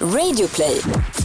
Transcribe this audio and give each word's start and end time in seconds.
Radioplay. 0.00 1.23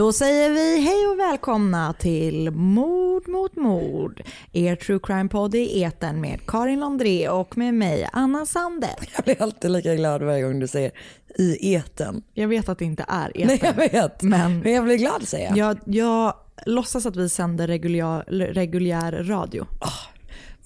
Då 0.00 0.12
säger 0.12 0.50
vi 0.50 0.80
hej 0.80 1.06
och 1.06 1.18
välkomna 1.18 1.92
till 1.92 2.50
Mord 2.50 3.28
mot 3.28 3.56
mord. 3.56 4.22
Er 4.52 4.76
true 4.76 4.98
crime-podd 4.98 5.54
i 5.54 5.82
eten 5.82 6.20
med 6.20 6.40
Karin 6.46 6.80
Londré 6.80 7.28
och 7.28 7.56
med 7.58 7.74
mig 7.74 8.08
Anna 8.12 8.46
Sande. 8.46 8.88
Jag 9.16 9.24
blir 9.24 9.42
alltid 9.42 9.70
lika 9.70 9.94
glad 9.94 10.22
varje 10.22 10.42
gång 10.42 10.60
du 10.60 10.66
säger 10.68 10.92
i 11.38 11.74
eten. 11.74 12.22
Jag 12.34 12.48
vet 12.48 12.68
att 12.68 12.78
det 12.78 12.84
inte 12.84 13.04
är 13.08 13.36
eten. 13.36 13.46
Nej 13.46 13.60
jag 13.62 13.74
vet, 13.92 14.22
Men- 14.22 14.60
men 14.60 14.72
jag 14.72 14.84
blir 14.84 14.96
glad 14.96 15.28
säger 15.28 15.48
jag. 15.48 15.56
Jag, 15.58 15.78
jag 15.84 16.34
låtsas 16.66 17.06
att 17.06 17.16
vi 17.16 17.28
sänder 17.28 17.66
reguljär, 17.66 18.22
reguljär 18.52 19.12
radio. 19.12 19.66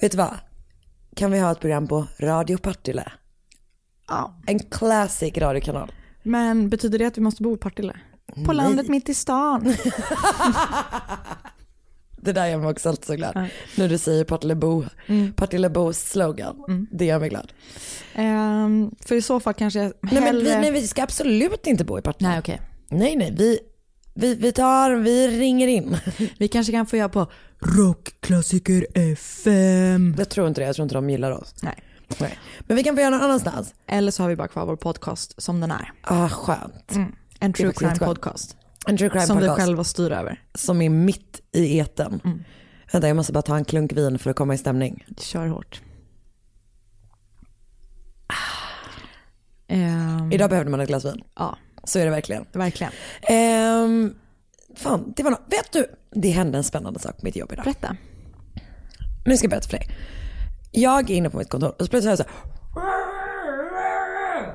Vet 0.00 0.12
du 0.12 0.18
vad? 0.18 0.34
Kan 1.16 1.30
vi 1.30 1.38
ha 1.38 1.52
ett 1.52 1.60
program 1.60 1.88
på 1.88 2.06
Radio 2.18 2.58
Partille? 2.58 3.12
Ja. 4.08 4.40
En 4.46 4.58
classic 4.58 5.36
radiokanal. 5.38 5.92
Men 6.22 6.68
betyder 6.68 6.98
det 6.98 7.06
att 7.06 7.18
vi 7.18 7.22
måste 7.22 7.42
bo 7.42 7.54
i 7.54 7.58
Partille? 7.58 7.96
På 8.46 8.52
landet 8.52 8.88
mitt 8.88 9.08
i 9.08 9.14
stan. 9.14 9.74
Det 12.16 12.32
där 12.32 12.46
gör 12.46 12.58
mig 12.58 12.70
också 12.70 12.88
alltid 12.88 13.04
så 13.06 13.14
glad. 13.14 13.48
När 13.76 13.88
du 13.88 13.98
säger 13.98 14.24
Partillebo, 14.24 14.84
Partillebos 15.36 15.98
slogan. 16.10 16.86
Det 16.92 17.04
gör 17.04 17.18
mig 17.20 17.28
glad. 17.28 17.52
Ehm, 18.14 18.90
för 19.00 19.14
i 19.14 19.22
så 19.22 19.40
fall 19.40 19.54
kanske 19.54 19.78
jag 19.82 19.92
Nej 20.00 20.14
men 20.14 20.22
vi, 20.22 20.26
hellre- 20.50 20.60
nej, 20.60 20.70
vi 20.70 20.86
ska 20.88 21.02
absolut 21.02 21.66
inte 21.66 21.84
bo 21.84 21.98
i 21.98 22.02
Partille. 22.02 22.28
Nej 22.28 22.38
okej. 22.38 22.60
nej, 22.88 23.16
nej 23.16 23.34
vi, 23.38 23.58
vi, 24.14 24.34
vi 24.34 24.52
tar, 24.52 24.90
vi 24.94 25.28
ringer 25.40 25.68
in. 25.68 25.96
Vi 26.38 26.48
kanske 26.48 26.72
kan 26.72 26.86
få 26.86 26.96
göra 26.96 27.08
på 27.08 27.26
Rockklassiker 27.60 28.86
FM. 28.94 30.14
Jag 30.18 30.28
tror 30.28 30.48
inte 30.48 30.60
det, 30.60 30.66
jag 30.66 30.74
tror 30.76 30.82
inte 30.84 30.94
de 30.94 31.10
gillar 31.10 31.30
oss. 31.30 31.54
Nej. 31.62 31.74
Nej. 32.18 32.38
Men 32.60 32.76
vi 32.76 32.82
kan 32.84 32.94
få 32.94 33.00
göra 33.00 33.10
någon 33.10 33.20
annanstans. 33.22 33.74
Eller 33.86 34.10
så 34.10 34.22
har 34.22 34.30
vi 34.30 34.36
bara 34.36 34.48
kvar 34.48 34.66
vår 34.66 34.76
podcast 34.76 35.42
som 35.42 35.60
den 35.60 35.70
är. 35.70 35.92
Ah, 36.02 36.28
skönt. 36.28 36.92
En 37.44 37.52
true 37.52 37.72
crime 37.72 37.94
podcast. 37.98 38.56
En 38.86 38.96
true 38.96 39.10
crime 39.10 39.26
Som 39.26 39.38
vi 39.38 39.46
podcast. 39.48 39.60
själva 39.66 39.84
styr 39.84 40.12
över. 40.12 40.42
som 40.54 40.82
är 40.82 40.88
mitt 40.88 41.40
i 41.52 41.78
eten. 41.78 42.20
Vänta 42.92 43.08
jag 43.08 43.16
måste 43.16 43.32
bara 43.32 43.42
ta 43.42 43.56
en 43.56 43.64
klunk 43.64 43.92
vin 43.92 44.18
för 44.18 44.30
att 44.30 44.36
komma 44.36 44.54
i 44.54 44.58
stämning. 44.58 45.04
Kör 45.18 45.46
hårt. 45.46 45.80
Ehm, 49.68 50.32
Idag 50.32 50.50
behövde 50.50 50.70
man 50.70 50.80
ett 50.80 50.88
glas 50.88 51.04
vin. 51.04 51.22
Ja, 51.36 51.58
Så 51.84 51.98
är 51.98 52.04
det 52.04 52.10
verkligen. 52.10 52.44
verkligen. 52.52 52.92
Ehm, 53.22 54.14
fan, 54.76 55.12
det 55.16 55.22
var 55.22 55.30
något. 55.30 55.42
Vet 55.46 55.72
du, 55.72 55.86
det 56.10 56.30
hände 56.30 56.58
en 56.58 56.64
spännande 56.64 57.00
sak 57.00 57.16
på 57.16 57.24
mitt 57.24 57.36
jobb 57.36 57.52
idag. 57.52 57.64
Berätta. 57.64 57.96
Nu 59.26 59.36
ska 59.36 59.44
jag 59.44 59.50
berätta 59.50 59.68
för 59.68 59.76
dig. 59.78 59.88
Jag 60.70 61.10
är 61.10 61.14
inne 61.14 61.30
på 61.30 61.38
mitt 61.38 61.48
kontor 61.50 61.68
och 61.78 61.84
så 61.84 61.90
plötsligt 61.90 62.04
hör 62.04 62.10
jag 62.10 62.18
så 62.18 62.24
här. 62.24 62.53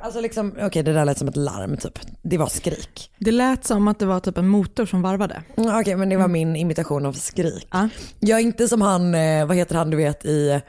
Alltså 0.02 0.22
liksom, 0.22 0.56
okej 0.62 0.84
det 0.84 0.94
där 0.94 1.06
lät 1.06 1.18
som 1.18 1.28
ett 1.28 1.36
larm 1.36 1.78
typ. 1.78 2.00
Det 2.22 2.38
var 2.38 2.48
skrik. 2.48 3.12
Det 3.20 3.32
lät 3.32 3.66
som 3.66 3.88
att 3.88 4.00
det 4.00 4.06
var 4.06 4.20
typ 4.20 4.38
en 4.38 4.48
motor 4.48 4.86
som 4.86 5.02
varvade. 5.02 5.44
Mm, 5.58 5.80
Okej 5.80 5.96
men 5.96 6.10
det 6.10 6.18
var 6.18 6.28
min 6.28 6.56
imitation 6.56 7.06
av 7.06 7.14
skrik. 7.14 7.68
Ja. 7.72 7.90
Jag 8.20 8.40
är 8.40 8.44
inte 8.44 8.68
som 8.68 8.82
han, 8.82 9.16
eh, 9.16 9.46
vad 9.46 9.58
heter 9.58 9.76
han 9.76 9.90
du 9.90 9.98
vet 9.98 10.26
i, 10.26 10.62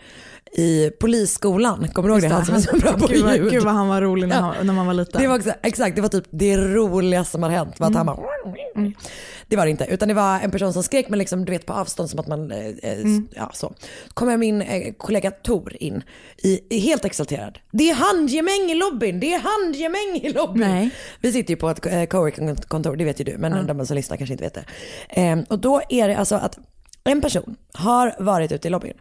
i 0.53 0.91
polisskolan. 1.01 1.89
Kommer 1.89 2.09
du 2.09 2.15
ihåg 2.15 2.23
det? 2.23 2.29
Han 2.29 2.47
som 2.47 2.55
är 2.55 2.61
så 2.61 2.77
bra 2.77 2.93
på 2.93 3.07
gud, 3.07 3.25
vad, 3.25 3.37
ljud. 3.37 3.51
gud 3.51 3.63
vad 3.63 3.75
han 3.75 3.89
var 3.89 4.03
rolig 4.03 4.29
när, 4.29 4.41
han, 4.41 4.67
när 4.67 4.75
man 4.75 4.87
var 4.87 4.95
liten. 4.95 5.23
Det 5.23 5.29
var 5.29 5.37
också, 5.37 5.51
exakt, 5.63 5.97
det 5.97 6.03
var 6.03 6.09
typ 6.09 6.25
det 6.31 6.57
roligaste 6.57 7.33
som 7.33 7.43
har 7.43 7.51
hänt. 7.51 7.81
Var 7.81 7.87
att 7.87 7.95
han 7.95 8.07
bara, 8.07 8.19
Det 9.49 9.57
var 9.57 9.65
det 9.65 9.71
inte, 9.71 9.87
utan 9.91 10.09
det 10.09 10.15
var 10.15 10.41
en 10.41 10.51
person 10.51 10.73
som 10.73 10.83
skrek 10.83 11.09
men 11.09 11.19
liksom, 11.19 11.45
du 11.45 11.53
vet 11.53 11.67
på 11.67 11.73
avstånd 11.73 12.11
som 12.11 12.21
att 12.21 12.27
man, 12.27 12.51
eh, 12.51 12.67
eh, 12.67 12.99
ja 13.35 13.51
så. 13.55 13.75
Kommer 14.15 14.37
min 14.37 14.63
eh, 14.63 14.93
kollega 14.99 15.31
Tor 15.31 15.77
in, 15.81 16.03
i, 16.37 16.61
i, 16.71 16.79
helt 16.79 17.05
exalterad. 17.05 17.59
Det 17.73 17.91
är 17.91 17.95
handgemäng 17.95 18.71
i 18.71 18.75
lobbyn, 18.75 19.21
det 19.21 19.35
är 19.35 19.41
handgemäng 19.41 20.21
i 20.23 20.33
lobbyn. 20.33 20.69
Nej. 20.69 20.91
Vi 21.21 21.33
sitter 21.33 21.51
ju 21.51 21.57
på 21.57 21.71
ett 21.71 21.87
eh, 21.87 22.05
coworking-kontor, 22.05 22.97
det 22.97 23.05
vet 23.05 23.21
ju 23.21 23.25
du, 23.25 23.39
men 23.39 23.67
de 23.67 23.87
som 23.87 23.97
lyssnar 23.97 24.17
kanske 24.17 24.35
inte 24.35 24.45
vet 24.45 24.55
det. 24.55 24.65
Eh, 25.09 25.39
och 25.49 25.59
då 25.59 25.83
är 25.89 26.09
det 26.09 26.17
alltså 26.17 26.35
att 26.35 26.59
en 27.05 27.21
person 27.21 27.57
har 27.75 28.15
varit 28.19 28.53
ute 28.53 28.69
i 28.69 28.71
lobbyn, 28.71 28.95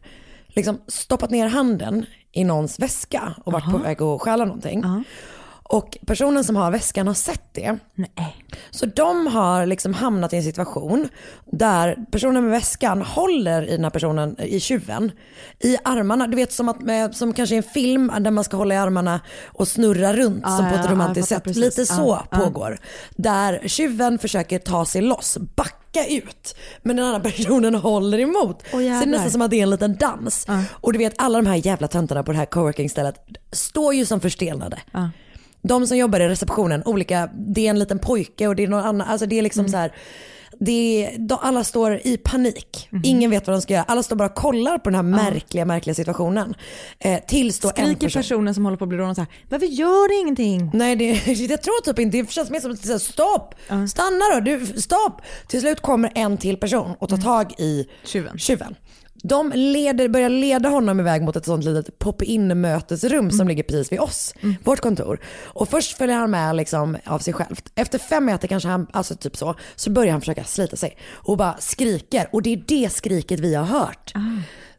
liksom 0.56 0.82
stoppat 0.88 1.30
ner 1.30 1.48
handen 1.48 2.06
i 2.32 2.44
någons 2.44 2.80
väska 2.80 3.34
och 3.46 3.54
varit 3.54 3.72
på 3.72 3.78
väg 3.78 4.02
att 4.02 4.22
stjäla 4.22 4.46
någonting. 4.46 4.84
Och 5.72 5.98
personen 6.08 6.44
som 6.44 6.56
har 6.56 6.72
väskan 6.72 7.08
har 7.08 7.14
sett 7.14 7.54
det. 7.54 7.78
Nej. 7.96 8.46
Så 8.72 8.86
de 8.86 9.28
har 9.28 9.66
liksom 9.66 9.94
hamnat 9.94 10.34
i 10.34 10.38
en 10.38 10.44
situation 10.44 11.10
där 11.46 12.06
personen 12.12 12.44
med 12.44 12.52
väskan 12.52 13.02
håller 13.02 13.68
i 13.68 13.72
den 13.72 13.84
här 13.84 13.92
personen, 13.92 14.42
i 14.42 14.60
tjuven, 14.60 15.12
i 15.60 15.78
armarna. 15.84 16.28
Du 16.28 16.36
vet 16.36 16.52
som, 16.52 16.70
att, 16.70 16.81
med, 16.81 17.16
som 17.16 17.34
kanske 17.34 17.56
i 17.56 17.58
en 17.58 17.64
film 17.64 18.12
där 18.20 18.31
man 18.31 18.44
ska 18.44 18.58
hålla 18.58 18.74
i 18.74 18.78
armarna 18.78 19.20
och 19.48 19.68
snurra 19.68 20.14
runt 20.14 20.44
Ah, 20.46 20.58
som 20.58 20.70
på 20.70 20.76
ja, 20.76 20.80
ett 20.80 20.86
ja, 20.86 20.92
romantiskt 20.92 21.31
jag 21.31 21.38
sätt. 21.38 21.48
fattar 21.48 21.60
Lite 21.60 21.76
precis. 21.76 21.96
så 21.96 22.14
Ah, 22.14 22.28
ah. 22.31 22.38
pågår. 22.38 22.80
Där 23.16 23.62
tjuven 23.68 24.20
försöker 24.20 24.60
ta 24.60 24.86
sig 24.86 25.02
loss, 25.02 25.38
backa 25.94 26.08
ut. 26.08 26.56
Men 26.82 26.96
den 26.96 27.06
andra 27.06 27.20
personen 27.20 27.76
håller 27.76 28.20
emot. 28.20 28.64
så 28.72 28.78
det 28.78 28.88
är 28.88 29.06
nästan 29.06 29.32
som 29.32 29.42
att 29.42 29.52
det 29.52 29.60
är 29.60 29.64
en 29.64 29.70
liten 29.70 29.96
dans. 29.96 30.46
Och 30.72 30.94
du 30.94 31.00
vet 31.00 31.14
alla 31.18 31.42
de 31.42 31.48
här 31.48 31.56
jävla 31.68 31.88
töntarna 31.88 32.24
på 32.24 32.32
det 32.32 32.38
här 32.38 32.46
coworking-stället 32.46 33.16
står 33.52 33.94
ju 33.94 34.06
som 34.06 34.20
förstelnade. 34.20 34.80
De 35.62 35.88
som 35.88 35.98
jobbar 35.98 36.20
i 36.20 36.28
receptionen, 36.30 36.84
olika, 36.86 37.30
det 37.34 37.66
är 37.66 37.70
en 37.70 37.80
liten 37.80 38.00
pojke 38.00 38.48
och 38.48 38.56
det 38.56 38.64
är 38.64 38.68
någon 38.68 38.84
annan, 38.86 39.08
alltså 39.08 39.26
det 39.26 39.38
är 39.38 39.42
liksom 39.42 39.60
Mm. 39.60 39.72
så 39.72 39.78
här. 39.78 39.94
Det 40.59 41.06
är, 41.06 41.18
de, 41.18 41.38
alla 41.42 41.64
står 41.64 42.02
i 42.03 42.18
panik. 42.18 42.88
Mhm. 42.90 43.02
Ingen 43.06 43.31
vet 43.31 43.47
vad 43.47 43.56
de 43.56 43.62
ska 43.62 43.74
göra. 43.74 43.84
Alla 43.84 44.03
står 44.03 44.16
bara 44.16 44.30
och 44.30 44.36
kollar 44.36 44.78
på 44.78 44.90
den 44.90 44.96
här 44.96 45.03
märkliga, 45.03 45.66
märkliga 45.66 45.94
situationen. 45.94 46.56
Eh, 47.00 47.20
tills 47.28 47.59
då 47.59 47.68
en 47.68 47.74
Skriker 47.74 48.08
person... 48.08 48.22
personen 48.22 48.56
som 48.56 48.66
håller 48.66 48.78
på 48.78 48.86
att 48.86 48.90
bli 48.90 48.98
rånad 48.98 49.16
så 49.16 49.22
här, 49.22 49.31
varför 49.50 49.66
gör 49.66 50.09
du 50.09 50.19
ingenting? 50.22 50.72
Nej 50.74 50.96
det, 50.96 51.28
jag 51.50 51.62
tror 51.62 51.84
typ 51.84 52.00
inte, 52.00 52.18
det 52.18 52.31
känns 52.31 52.50
mer 52.50 52.59
som 52.59 52.72
att 52.72 52.80
säga 52.80 53.00
stopp, 53.00 53.56
stanna 53.90 54.25
då, 54.34 54.40
du, 54.40 54.66
stopp. 54.81 55.22
Till 55.48 55.59
slut 55.62 55.81
kommer 55.81 56.12
en 56.16 56.38
till 56.38 56.58
person 56.58 56.96
och 57.00 57.09
tar 57.09 57.18
tag 57.18 57.53
i 57.58 57.88
Tjuven. 58.03 58.38
tjuven. 58.38 58.75
De 59.24 59.52
leder, 59.56 60.07
börjar 60.07 60.30
leda 60.30 60.69
honom 60.69 61.00
iväg 61.00 61.22
mot 61.22 61.35
ett 61.35 61.46
sånt 61.46 61.66
litet 61.66 62.00
pop-in 62.00 62.62
mötesrum 62.62 63.31
som 63.31 63.47
ligger 63.47 63.63
precis 63.63 63.91
vid 63.91 64.00
oss, 64.00 64.34
vårt 64.63 64.80
kontor. 64.80 65.19
Och 65.46 65.69
först 65.69 65.97
följer 65.97 66.16
han 66.16 66.31
med 66.31 66.56
liksom 66.56 66.97
av 67.06 67.19
sig 67.19 67.34
själv. 67.34 67.56
Efter 67.75 68.00
fem 68.00 68.25
meter 68.25 68.47
kanske 68.47 68.69
han, 68.69 68.88
alltså 68.94 69.16
typ 69.16 69.38
så, 69.38 69.56
så 69.75 69.90
börjar 69.90 70.12
han 70.12 70.22
försöka 70.22 70.44
slita 70.44 70.75
sig 70.75 70.97
och 71.12 71.38
bara 71.38 71.56
skriker. 71.59 72.30
Och 72.31 72.41
det 72.41 72.53
är 72.53 72.63
det 72.68 72.90
skriket 72.94 73.40
vi 73.40 73.56
har 73.56 73.66
hört. 73.66 74.13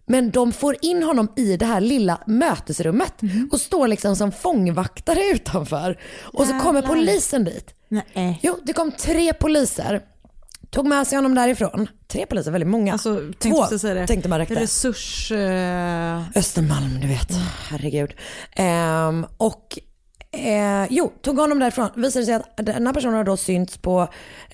Men 0.07 0.31
de 0.31 0.53
får 0.53 0.77
in 0.83 1.03
honom 1.03 1.29
i 1.37 1.57
det 1.57 1.67
här 1.67 1.81
lilla 1.81 2.21
mötesrummet 2.27 3.15
och 3.53 3.61
står 3.61 3.89
liksom 3.89 4.17
som 4.17 4.33
fångvaktare 4.33 5.21
utanför. 5.35 5.99
Och 6.23 6.47
så 6.47 6.59
kommer 6.59 6.83
polisen 6.83 7.45
dit. 7.45 7.75
Nej. 7.89 8.39
Jo, 8.43 8.59
det 8.63 8.73
kom 8.73 8.93
tre 8.93 9.33
poliser. 9.33 10.03
Tog 10.71 10.87
med 10.87 11.07
sig 11.07 11.17
honom 11.17 11.35
därifrån. 11.35 11.89
Tre 12.09 12.27
poliser, 12.27 12.51
väldigt 12.51 12.71
många. 12.71 12.93
Alltså, 12.93 13.15
Två 13.39 13.65
tänkte 13.65 13.95
det. 13.95 14.07
tänkte 14.07 14.29
man 14.29 14.39
räckte. 14.39 14.55
Resurs... 14.55 15.33
eh, 15.33 16.23
Östermalm, 16.35 17.01
du 17.01 17.07
vet. 17.09 17.33
Herregud. 17.69 18.15
Ehm, 18.53 19.27
och 19.37 19.79
eh, 20.33 20.87
jo, 20.91 21.13
tog 21.23 21.39
honom 21.39 21.59
därifrån. 21.59 21.89
Visade 21.97 22.25
sig 22.25 22.35
att 22.35 22.57
den 22.57 22.87
här 22.87 22.95
personen 22.95 23.15
har 23.17 23.25
då 23.25 23.37
synts 23.37 23.79
på 23.79 24.09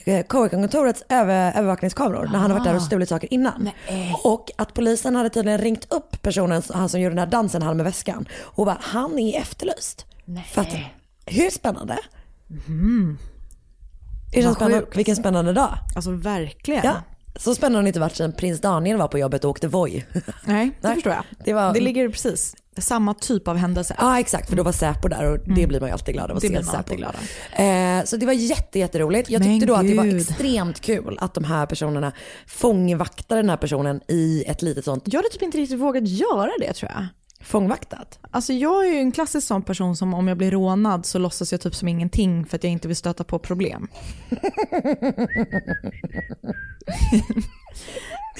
eh, 0.04 0.26
coworking-kontorets 0.26 1.02
över, 1.08 1.52
övervakningskameror 1.58 2.28
när 2.32 2.38
han 2.38 2.50
har 2.50 2.58
varit 2.58 2.64
där 2.68 2.76
och 2.76 2.82
stulit 2.82 3.08
saker 3.08 3.32
innan. 3.34 3.70
Och 4.24 4.50
att 4.58 4.74
polisen 4.74 5.16
hade 5.16 5.30
tydligen 5.30 5.58
ringt 5.58 5.92
upp 5.92 6.22
personen, 6.22 6.62
han 6.74 6.88
som 6.88 7.00
gjorde 7.00 7.14
den 7.14 7.18
här 7.18 7.26
dansen, 7.26 7.62
han 7.62 7.76
med 7.76 7.84
väskan. 7.86 8.28
Och 8.42 8.66
bara, 8.66 8.78
han 8.80 9.18
är 9.18 9.40
efterlyst. 9.40 10.06
För 10.52 10.60
att, 10.60 10.68
hur 11.26 11.50
spännande? 11.50 11.98
Det 14.32 14.42
känns 14.42 14.56
spännande. 14.56 14.80
sjukt. 14.80 14.96
Vilken 14.96 15.16
spännande 15.16 15.52
dag. 15.52 15.78
Alltså 15.96 16.10
verkligen. 16.10 16.84
Ja. 16.84 16.94
Så 17.38 17.54
spännande 17.54 17.78
har 17.78 17.82
det 17.82 17.88
inte 17.88 18.00
varit 18.00 18.16
sedan 18.16 18.32
prins 18.32 18.60
Daniel 18.60 18.96
var 18.96 19.08
på 19.08 19.18
jobbet 19.18 19.44
och 19.44 19.50
åkte 19.50 19.68
Voi. 19.68 20.04
Nej, 20.44 20.70
det 20.80 20.88
Nej, 20.88 20.94
förstår 20.94 21.12
jag. 21.12 21.22
det 21.44 21.52
var- 21.52 21.74
det 21.74 21.80
ligger 21.80 22.08
precis 22.08 22.54
samma 22.78 23.14
typ 23.14 23.48
av 23.48 23.56
händelse. 23.56 23.96
Ja 23.98 24.20
exakt, 24.20 24.48
för 24.48 24.56
då 24.56 24.62
var 24.62 24.72
Säpo 24.72 25.08
där 25.08 25.24
och 25.30 25.38
det 25.38 25.66
blir 25.66 25.80
man 25.80 25.88
ju 25.88 25.92
alltid 25.92 26.14
glad 26.14 26.30
av 26.30 26.36
att 26.36 26.42
Det 26.42 26.48
se 26.48 26.64
Säpo. 26.64 26.76
alltid 26.76 26.96
glad 26.96 27.14
Eh, 27.52 28.04
så 28.04 28.16
det 28.16 28.26
var 28.26 28.32
jätte, 28.32 28.78
jätteroligt. 28.78 29.30
Jag 29.30 29.40
Men 29.40 29.48
tyckte 29.48 29.66
då 29.66 29.74
att 29.74 29.86
det 29.86 29.94
var 29.94 30.16
extremt 30.16 30.80
kul 30.80 31.18
att 31.20 31.34
de 31.34 31.44
här 31.44 31.66
personerna 31.66 32.12
fångvaktade 32.46 33.40
den 33.42 33.50
här 33.50 33.56
personen 33.56 34.00
i 34.08 34.44
ett 34.46 34.62
litet 34.62 34.84
sånt 34.84 35.02
Jag 35.06 35.18
hade 35.18 35.28
typ 35.28 35.42
inte 35.42 35.58
riktigt 35.58 35.78
vågat 35.80 36.08
göra 36.08 36.50
det 36.60 36.72
tror 36.72 36.90
jag. 36.94 37.06
Fångvaktat. 37.46 38.18
Alltså 38.30 38.52
jag 38.52 38.86
är 38.86 38.92
ju 38.92 38.98
en 38.98 39.12
klassisk 39.12 39.46
sån 39.46 39.62
person 39.62 39.96
som 39.96 40.14
om 40.14 40.28
jag 40.28 40.36
blir 40.38 40.50
rånad 40.50 41.06
så 41.06 41.18
låtsas 41.18 41.52
jag 41.52 41.60
typ 41.60 41.74
som 41.74 41.88
ingenting 41.88 42.46
för 42.46 42.56
att 42.56 42.64
jag 42.64 42.72
inte 42.72 42.88
vill 42.88 42.96
stöta 42.96 43.24
på 43.24 43.38
problem. 43.38 43.88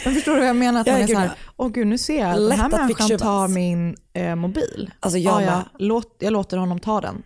Men 0.04 0.14
förstår 0.14 0.32
du 0.32 0.38
vad 0.38 0.48
jag 0.48 0.56
menar? 0.56 0.80
Att 0.80 0.86
Ja, 0.86 0.92
man 0.92 1.02
är 1.02 1.06
gud, 1.06 1.16
så 1.16 1.20
här, 1.20 1.26
ja. 1.26 1.52
åh 1.56 1.68
gud 1.68 1.86
nu 1.86 1.98
ser 1.98 2.20
jag 2.20 2.30
att 2.30 2.50
den 2.50 2.60
här 2.60 2.68
människan 2.68 3.18
tar 3.18 3.48
min 3.48 3.96
eh, 4.12 4.34
mobil. 4.34 4.90
Alltså, 5.00 5.18
jag 5.18 5.34
ja, 5.42 5.46
med. 5.46 5.48
ja, 5.48 5.62
låt, 5.78 6.16
jag 6.18 6.32
låter 6.32 6.56
honom 6.56 6.80
ta 6.80 7.00
den. 7.00 7.22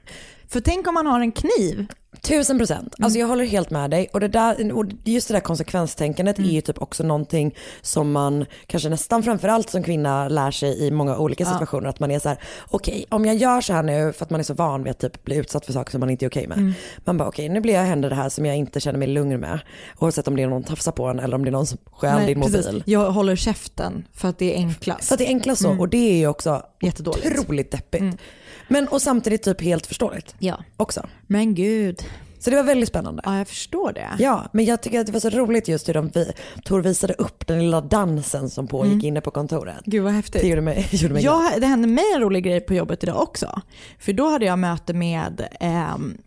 För 0.48 0.60
tänk 0.60 0.86
om 0.86 0.94
man 0.94 1.06
har 1.06 1.20
en 1.20 1.32
kniv. 1.32 1.86
Tusen 2.22 2.58
procent. 2.58 2.94
Alltså 2.98 3.18
jag 3.18 3.26
håller 3.26 3.44
helt 3.44 3.70
med 3.70 3.90
dig. 3.90 4.08
Och, 4.12 4.20
det 4.20 4.28
där, 4.28 4.72
och 4.72 4.84
just 5.04 5.28
det 5.28 5.34
där 5.34 5.40
konsekvenstänkandet 5.40 6.38
är 6.38 6.42
ju 6.42 6.60
typ 6.60 6.82
också 6.82 7.02
någonting 7.02 7.54
som 7.82 8.12
man 8.12 8.46
kanske 8.66 8.88
nästan 8.88 9.22
framförallt 9.22 9.70
som 9.70 9.82
kvinna 9.82 10.28
lär 10.28 10.50
sig 10.50 10.86
i 10.86 10.90
många 10.90 11.18
olika 11.18 11.44
situationer. 11.44 11.88
Att 11.88 12.00
man 12.00 12.10
är 12.10 12.18
så 12.18 12.28
här: 12.28 12.38
okej 12.68 13.04
om 13.08 13.24
jag 13.24 13.36
gör 13.36 13.60
så 13.60 13.72
här 13.72 13.82
nu 13.82 14.12
för 14.12 14.24
att 14.24 14.30
man 14.30 14.40
är 14.40 14.44
så 14.44 14.54
van 14.54 14.82
vid 14.82 14.90
att 14.90 14.98
typ 14.98 15.24
bli 15.24 15.36
utsatt 15.36 15.66
för 15.66 15.72
saker 15.72 15.90
som 15.90 16.00
man 16.00 16.10
inte 16.10 16.24
är 16.24 16.28
okej 16.28 16.46
med. 16.46 16.72
Man 17.04 17.18
bara 17.18 17.28
okej 17.28 17.48
nu 17.48 17.60
blir 17.60 17.74
jag 17.74 17.82
händer 17.82 18.10
det 18.10 18.16
här 18.16 18.28
som 18.28 18.46
jag 18.46 18.56
inte 18.56 18.80
känner 18.80 18.98
mig 18.98 19.08
lugn 19.08 19.40
med. 19.40 19.60
Oavsett 19.98 20.28
om 20.28 20.36
det 20.36 20.42
är 20.42 20.46
någon 20.46 20.64
tafsar 20.64 20.92
på 20.92 21.06
en 21.06 21.18
eller 21.18 21.34
om 21.34 21.44
det 21.44 21.50
är 21.50 21.52
någon 21.52 21.66
som 21.66 21.78
stjäl 21.92 22.26
din 22.26 22.40
precis. 22.40 22.66
mobil. 22.66 22.82
Jag 22.86 23.10
håller 23.10 23.36
käften 23.36 24.04
för 24.12 24.28
att 24.28 24.38
det 24.38 24.54
är 24.54 24.56
enklast. 24.56 25.04
Så 25.04 25.14
att 25.14 25.18
det 25.18 25.24
är 25.24 25.28
enklast 25.28 25.62
så 25.62 25.78
och 25.78 25.88
det 25.88 26.10
är 26.12 26.16
ju 26.16 26.26
också 26.26 26.62
Jättedåligt. 26.82 27.26
Mm. 27.26 27.40
otroligt 27.40 27.70
deppigt. 27.70 28.20
Men 28.70 28.88
och 28.88 29.02
samtidigt 29.02 29.42
typ 29.42 29.60
helt 29.62 29.86
förståeligt 29.86 30.34
Ja. 30.38 30.64
också. 30.76 31.06
Men 31.26 31.54
gud. 31.54 32.02
Så 32.38 32.50
det 32.50 32.56
var 32.56 32.62
väldigt 32.62 32.88
spännande. 32.88 33.22
Ja, 33.26 33.38
jag 33.38 33.48
förstår 33.48 33.92
det. 33.92 34.08
Ja, 34.18 34.48
men 34.52 34.64
jag 34.64 34.82
tycker 34.82 35.00
att 35.00 35.06
det 35.06 35.12
var 35.12 35.20
så 35.20 35.30
roligt 35.30 35.68
just 35.68 35.88
hur 35.88 35.94
de 35.94 36.10
vi, 36.14 36.32
Tor 36.64 36.80
visade 36.82 37.14
upp 37.14 37.46
den 37.46 37.58
lilla 37.58 37.80
dansen 37.80 38.50
som 38.50 38.66
pågick 38.68 39.04
inne 39.04 39.20
på 39.20 39.30
kontoret. 39.30 39.80
Gud 39.84 40.02
vad 40.04 40.12
häftigt. 40.12 40.42
Det 40.42 40.48
gjorde 40.48 40.60
mig, 40.60 40.88
gjorde 40.92 41.14
mig 41.14 41.22
glad. 41.22 41.44
Jag, 41.52 41.60
det 41.60 41.66
hände 41.66 41.88
mig 41.88 42.04
en 42.14 42.20
rolig 42.20 42.44
grej 42.44 42.60
på 42.60 42.74
jobbet 42.74 43.02
idag 43.02 43.20
också. 43.22 43.60
För 43.98 44.12
då 44.12 44.28
hade 44.30 44.44
jag 44.44 44.58
möte 44.58 44.92
med 44.94 45.48
ehm, 45.60 46.18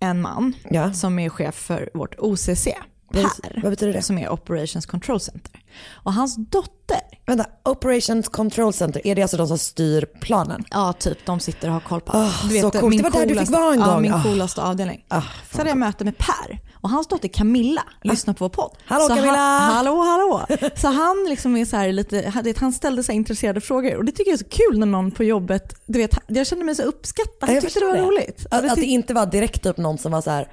en 0.00 0.20
man 0.20 0.52
Ja. 0.70 0.92
som 0.92 1.18
är 1.18 1.28
chef 1.28 1.54
för 1.54 1.90
vårt 1.94 2.14
OCC, 2.18 2.68
Per, 3.12 3.60
vad 3.62 3.70
betyder 3.72 3.92
det? 3.92 4.02
som 4.02 4.18
är 4.18 4.28
Operations 4.32 4.86
Control 4.86 5.20
Center. 5.20 5.60
Och 5.90 6.12
hans 6.12 6.36
dotter, 6.36 7.00
Vänta, 7.26 7.46
Operations 7.64 8.28
Control 8.28 8.72
Center, 8.72 9.06
är 9.06 9.14
det 9.14 9.22
alltså 9.22 9.36
de 9.36 9.48
som 9.48 9.58
styr 9.58 10.04
planen? 10.20 10.64
ja 10.70 10.92
typ 10.92 11.26
de 11.26 11.40
sitter 11.40 11.68
och 11.68 11.74
har 11.74 11.80
koll 11.80 12.00
på 12.00 12.12
Ah, 12.16 12.30
Du 12.50 12.60
så 12.60 12.70
coolt. 12.70 12.84
min 12.90 12.96
Det 13.02 13.02
var 13.02 13.10
där 13.10 13.26
du 13.26 13.34
fick 13.34 13.38
coolaste- 13.38 13.52
vara 13.52 13.72
en 13.74 13.80
Ja, 13.80 13.86
gång. 13.86 14.02
min 14.02 14.12
Ah. 14.14 14.22
coolaste 14.22 14.62
avdelning. 14.62 15.04
Ah, 15.08 15.22
så 15.52 15.58
hade 15.58 15.70
jag 15.70 15.78
möte 15.78 16.04
med 16.04 16.18
Per 16.18 16.60
och 16.74 16.90
hans 16.90 17.06
dotter 17.08 17.28
Camilla 17.28 17.82
lyssnar 18.02 18.34
på 18.34 18.44
vår 18.44 18.48
podd. 18.48 18.76
Hallå, 18.86 19.02
så 19.02 19.14
Camilla! 19.14 19.36
Han, 19.36 19.74
hallå 19.74 20.00
hallå! 20.02 20.46
Så 20.76 20.88
han 20.88 21.26
liksom 21.28 21.56
är 21.56 21.64
så 21.64 21.76
här 21.76 21.92
lite, 21.92 22.32
han- 22.60 22.72
ställde 22.72 23.02
så 23.02 23.12
intresserade 23.12 23.60
frågor 23.60 23.96
och 23.96 24.04
det 24.04 24.12
tycker 24.12 24.30
jag 24.30 24.40
är 24.40 24.44
så 24.44 24.50
kul 24.50 24.78
när 24.78 24.86
någon 24.86 25.10
på 25.10 25.24
jobbet, 25.24 25.74
du 25.86 25.98
vet, 25.98 26.18
jag 26.26 26.46
kände 26.46 26.64
mig 26.64 26.74
så 26.74 26.82
uppskattad. 26.82 27.32
Ja, 27.40 27.46
Jag 27.46 27.54
jag 27.56 27.62
tyckte 27.62 27.80
det 27.80 27.86
var 27.86 27.96
roligt. 27.96 28.46
Att, 28.50 28.64
att 28.70 28.74
det 28.76 28.84
inte 28.86 29.14
var 29.14 29.26
direkt 29.26 29.66
upp 29.66 29.76
någon 29.76 29.98
som 29.98 30.12
var 30.12 30.20
så 30.20 30.30
här, 30.30 30.48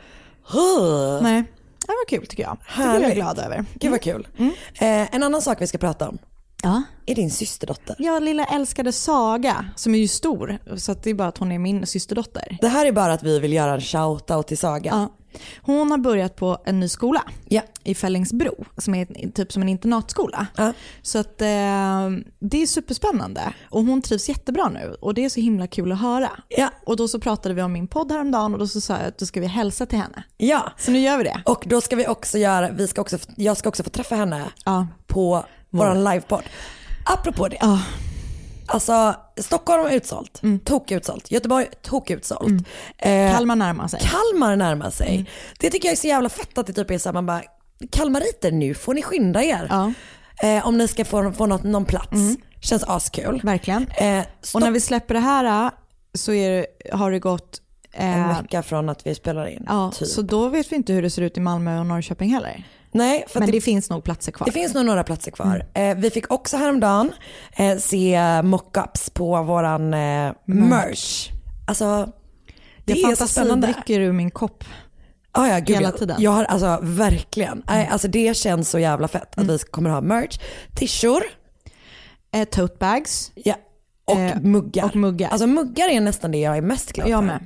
"Huh." 0.51 1.21
Nej, 1.23 1.43
det 1.87 1.87
var 1.87 2.07
kul 2.09 2.27
tycker 2.27 2.43
jag. 2.43 2.57
Det 2.77 2.81
är 2.83 2.85
jag 2.85 2.93
Härligt. 2.93 3.15
glad 3.15 3.39
över. 3.39 3.65
Gud 3.73 3.91
vad 3.91 4.01
kul. 4.01 4.27
Mm. 4.37 4.51
Eh, 4.73 5.15
en 5.15 5.23
annan 5.23 5.41
sak 5.41 5.61
vi 5.61 5.67
ska 5.67 5.77
prata 5.77 6.09
om 6.09 6.17
Ja. 6.63 6.83
är 7.05 7.15
din 7.15 7.31
systerdotter. 7.31 7.95
Ja, 7.99 8.19
lilla 8.19 8.45
älskade 8.45 8.91
Saga 8.91 9.65
som 9.75 9.95
är 9.95 9.99
ju 9.99 10.07
stor 10.07 10.59
så 10.77 10.93
det 10.93 11.09
är 11.09 11.13
bara 11.13 11.27
att 11.27 11.37
hon 11.37 11.51
är 11.51 11.59
min 11.59 11.85
systerdotter. 11.87 12.57
Det 12.61 12.67
här 12.67 12.85
är 12.85 12.91
bara 12.91 13.13
att 13.13 13.23
vi 13.23 13.39
vill 13.39 13.53
göra 13.53 13.73
en 13.73 13.79
shout-out 13.79 14.43
till 14.43 14.57
Saga. 14.57 14.91
Ja. 14.91 15.09
Hon 15.61 15.91
har 15.91 15.97
börjat 15.97 16.35
på 16.35 16.57
en 16.65 16.79
ny 16.79 16.87
skola 16.89 17.23
Ja. 17.47 17.61
i 17.83 17.95
Fällingsbro 17.95 18.65
som 18.77 18.95
är 18.95 19.31
typ 19.31 19.51
som 19.51 19.61
en 19.61 19.69
internatskola. 19.69 20.47
Ja. 20.57 20.73
Så 21.01 21.19
att 21.19 21.41
eh, 21.41 21.47
det 22.39 22.61
är 22.61 22.65
superspännande 22.67 23.53
och 23.69 23.83
hon 23.85 24.01
trivs 24.01 24.29
jättebra 24.29 24.69
nu 24.69 24.95
och 25.01 25.13
det 25.13 25.25
är 25.25 25.29
så 25.29 25.39
himla 25.39 25.67
kul 25.67 25.91
att 25.91 26.01
höra. 26.01 26.31
Ja. 26.49 26.69
Och 26.85 26.97
då 26.97 27.07
så 27.07 27.19
pratade 27.19 27.55
vi 27.55 27.61
om 27.61 27.73
min 27.73 27.87
podd 27.87 28.11
häromdagen 28.11 28.53
och 28.53 28.59
då 28.59 28.67
så 28.67 28.81
sa 28.81 28.93
jag 28.97 29.05
att 29.07 29.17
då 29.17 29.25
ska 29.25 29.39
vi 29.41 29.47
hälsa 29.47 29.85
till 29.85 29.99
henne. 29.99 30.23
ja. 30.37 30.71
Så 30.77 30.91
nu 30.91 30.99
gör 30.99 31.17
vi 31.17 31.23
det. 31.23 31.41
Och 31.45 31.63
då 31.67 31.81
ska 31.81 31.95
vi 31.95 32.07
också 32.07 32.37
göra, 32.37 32.71
vi 32.71 32.87
ska 32.87 33.01
också, 33.01 33.17
jag 33.37 33.57
ska 33.57 33.69
också 33.69 33.83
få 33.83 33.89
träffa 33.89 34.15
henne 34.15 34.45
på 35.07 35.45
vår 35.73 35.95
livepodd. 36.11 36.43
Apropå 37.05 37.47
det. 37.47 37.57
Ja. 37.61 37.79
Alltså 38.67 39.15
Stockholm 39.37 39.85
är 39.85 39.91
utsålt, 39.91 40.41
tok 40.65 40.91
utsålt. 40.91 41.31
Göteborg 41.31 41.65
tok 41.81 42.09
utsålt. 42.09 42.67
Eh, 42.97 43.33
Kalmar 43.35 43.55
närmar 43.55 43.87
sig. 43.87 43.99
Kalmar 43.99 44.55
närmar 44.55 44.89
sig. 44.89 45.29
Det 45.59 45.69
tycker 45.69 45.87
jag 45.87 45.91
är 45.93 45.97
så 45.97 46.07
jävla 46.07 46.29
fett 46.29 46.57
att 46.57 46.67
det 46.67 46.73
typ 46.73 46.91
är 46.91 46.97
så 46.97 47.09
här, 47.09 47.13
man 47.13 47.25
bara, 47.25 47.41
Kalmariter 47.91 48.51
nu 48.51 48.73
får 48.73 48.93
ni 48.93 49.01
skynda 49.01 49.43
er. 49.43 49.67
Ja. 49.69 49.93
Eh, 50.47 50.67
om 50.67 50.77
ni 50.77 50.87
ska 50.87 51.05
få, 51.05 51.31
få 51.31 51.45
något, 51.45 51.63
någon 51.63 51.85
plats. 51.85 52.21
Känns 52.61 52.83
askul. 52.83 53.41
Verkligen. 53.43 53.87
Eh, 53.87 54.23
Och 54.53 54.61
när 54.61 54.71
vi 54.71 54.79
släpper 54.81 55.13
det 55.13 55.19
här 55.19 55.71
så 56.13 56.33
är 56.33 56.49
det, 56.51 56.65
har 56.95 57.11
det 57.11 57.19
gått 57.19 57.61
en 57.91 58.19
eh, 58.29 58.41
vecka 58.41 58.63
från 58.63 58.89
att 58.89 59.07
vi 59.07 59.15
spelar 59.15 59.47
in. 59.47 59.65
Ja, 59.67 59.91
typ. 59.95 60.07
så 60.07 60.21
då 60.21 60.47
vet 60.47 60.71
vi 60.71 60.75
inte 60.75 60.93
hur 60.93 61.01
det 61.01 61.09
ser 61.09 61.21
ut 61.21 61.37
i 61.37 61.39
Malmö 61.39 61.79
och 61.79 61.85
Norrköping 61.85 62.33
heller. 62.33 62.63
Nej, 62.93 63.25
Men 63.33 63.45
det, 63.45 63.51
det, 63.51 63.61
finns 63.61 63.89
nog 63.89 64.03
platser 64.03 64.31
kvar. 64.31 64.45
det 64.45 64.51
finns 64.51 64.73
nog 64.73 64.85
några 64.85 65.03
platser 65.03 65.31
kvar. 65.31 65.65
Eh, 65.73 65.95
vi 65.95 66.09
fick 66.09 66.31
också 66.31 66.57
häromdagen 66.57 67.11
eh, 67.55 67.77
se 67.77 68.41
mockups 68.41 69.09
på 69.09 69.43
våran 69.43 69.93
eh, 69.93 70.33
merch. 70.45 71.29
Alltså 71.67 72.11
det 72.85 72.93
jag 72.93 73.11
är 73.11 73.15
så 73.15 73.27
spännande. 73.27 73.67
dricker 73.67 73.99
ur 73.99 74.11
min 74.11 74.31
kopp. 74.31 74.63
Ah, 75.31 75.47
ja, 75.47 75.59
gud, 75.59 75.75
hela 75.75 75.87
jag, 75.89 75.97
tiden. 75.97 76.15
Jag 76.19 76.31
har 76.31 76.43
alltså 76.43 76.79
verkligen, 76.81 77.63
nej, 77.67 77.87
alltså 77.91 78.07
det 78.07 78.37
känns 78.37 78.69
så 78.69 78.79
jävla 78.79 79.07
fett 79.07 79.37
att 79.39 79.47
vi 79.49 79.57
kommer 79.59 79.89
ha 79.89 80.01
merch, 80.01 80.39
tishor 80.75 81.23
Eh, 82.35 82.43
tote 82.43 82.75
bags. 82.79 83.31
ja, 83.35 83.55
och, 84.05 84.19
Eh, 84.19 84.41
muggar. 84.41 84.85
och 84.85 84.95
muggar. 84.95 85.29
Alltså 85.29 85.47
muggar 85.47 85.89
är 85.89 86.01
nästan 86.01 86.31
det 86.31 86.37
jag 86.37 86.57
är 86.57 86.61
mest 86.61 86.91
glad 86.93 87.09
Jag 87.09 87.19
för. 87.19 87.25
med. 87.25 87.45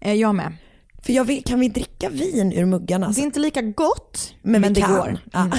Eh, 0.00 0.14
jag 0.14 0.34
med. 0.34 0.52
För 1.02 1.12
jag 1.12 1.24
vill, 1.24 1.44
kan 1.44 1.60
vi 1.60 1.68
dricka 1.68 2.08
vin 2.08 2.52
ur 2.52 2.64
muggarna? 2.64 3.08
Det 3.08 3.20
är 3.20 3.24
inte 3.24 3.40
lika 3.40 3.62
gott, 3.62 4.34
Men, 4.42 4.60
men, 4.60 4.72
det 4.72 4.80
kan. 4.80 4.94
går. 4.96 5.18
Ja. 5.32 5.50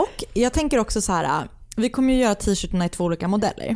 Och 0.00 0.24
jag 0.34 0.52
tänker 0.52 0.78
också 0.78 1.00
så 1.00 1.12
här, 1.12 1.48
vi 1.76 1.88
kommer 1.90 2.12
ju 2.14 2.20
göra 2.20 2.34
t-shirtarna 2.34 2.84
i 2.86 2.88
två 2.88 3.04
olika 3.04 3.28
modeller. 3.28 3.66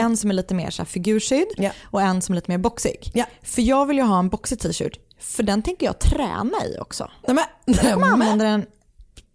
En 0.00 0.16
som 0.16 0.30
är 0.30 0.34
lite 0.34 0.54
mer 0.54 0.70
så 0.70 0.84
figurskydd 0.84 1.48
Ja. 1.56 1.70
och 1.84 2.02
en 2.02 2.22
som 2.22 2.32
är 2.32 2.36
lite 2.36 2.50
mer 2.50 2.58
boxig. 2.58 3.10
Ja. 3.14 3.24
För 3.42 3.62
jag 3.62 3.86
vill 3.86 3.96
ju 3.96 4.02
ha 4.02 4.18
en 4.18 4.28
boxig 4.28 4.60
t-shirt, 4.60 4.98
för 5.18 5.42
den 5.42 5.62
tänker 5.62 5.86
jag 5.86 5.98
träna 5.98 6.66
i 6.66 6.78
också. 6.80 7.10
Nej, 7.26 7.34
men, 7.34 7.74
Jag 7.84 7.94
kommer 7.94 8.06
använda 8.06 8.44
den 8.44 8.66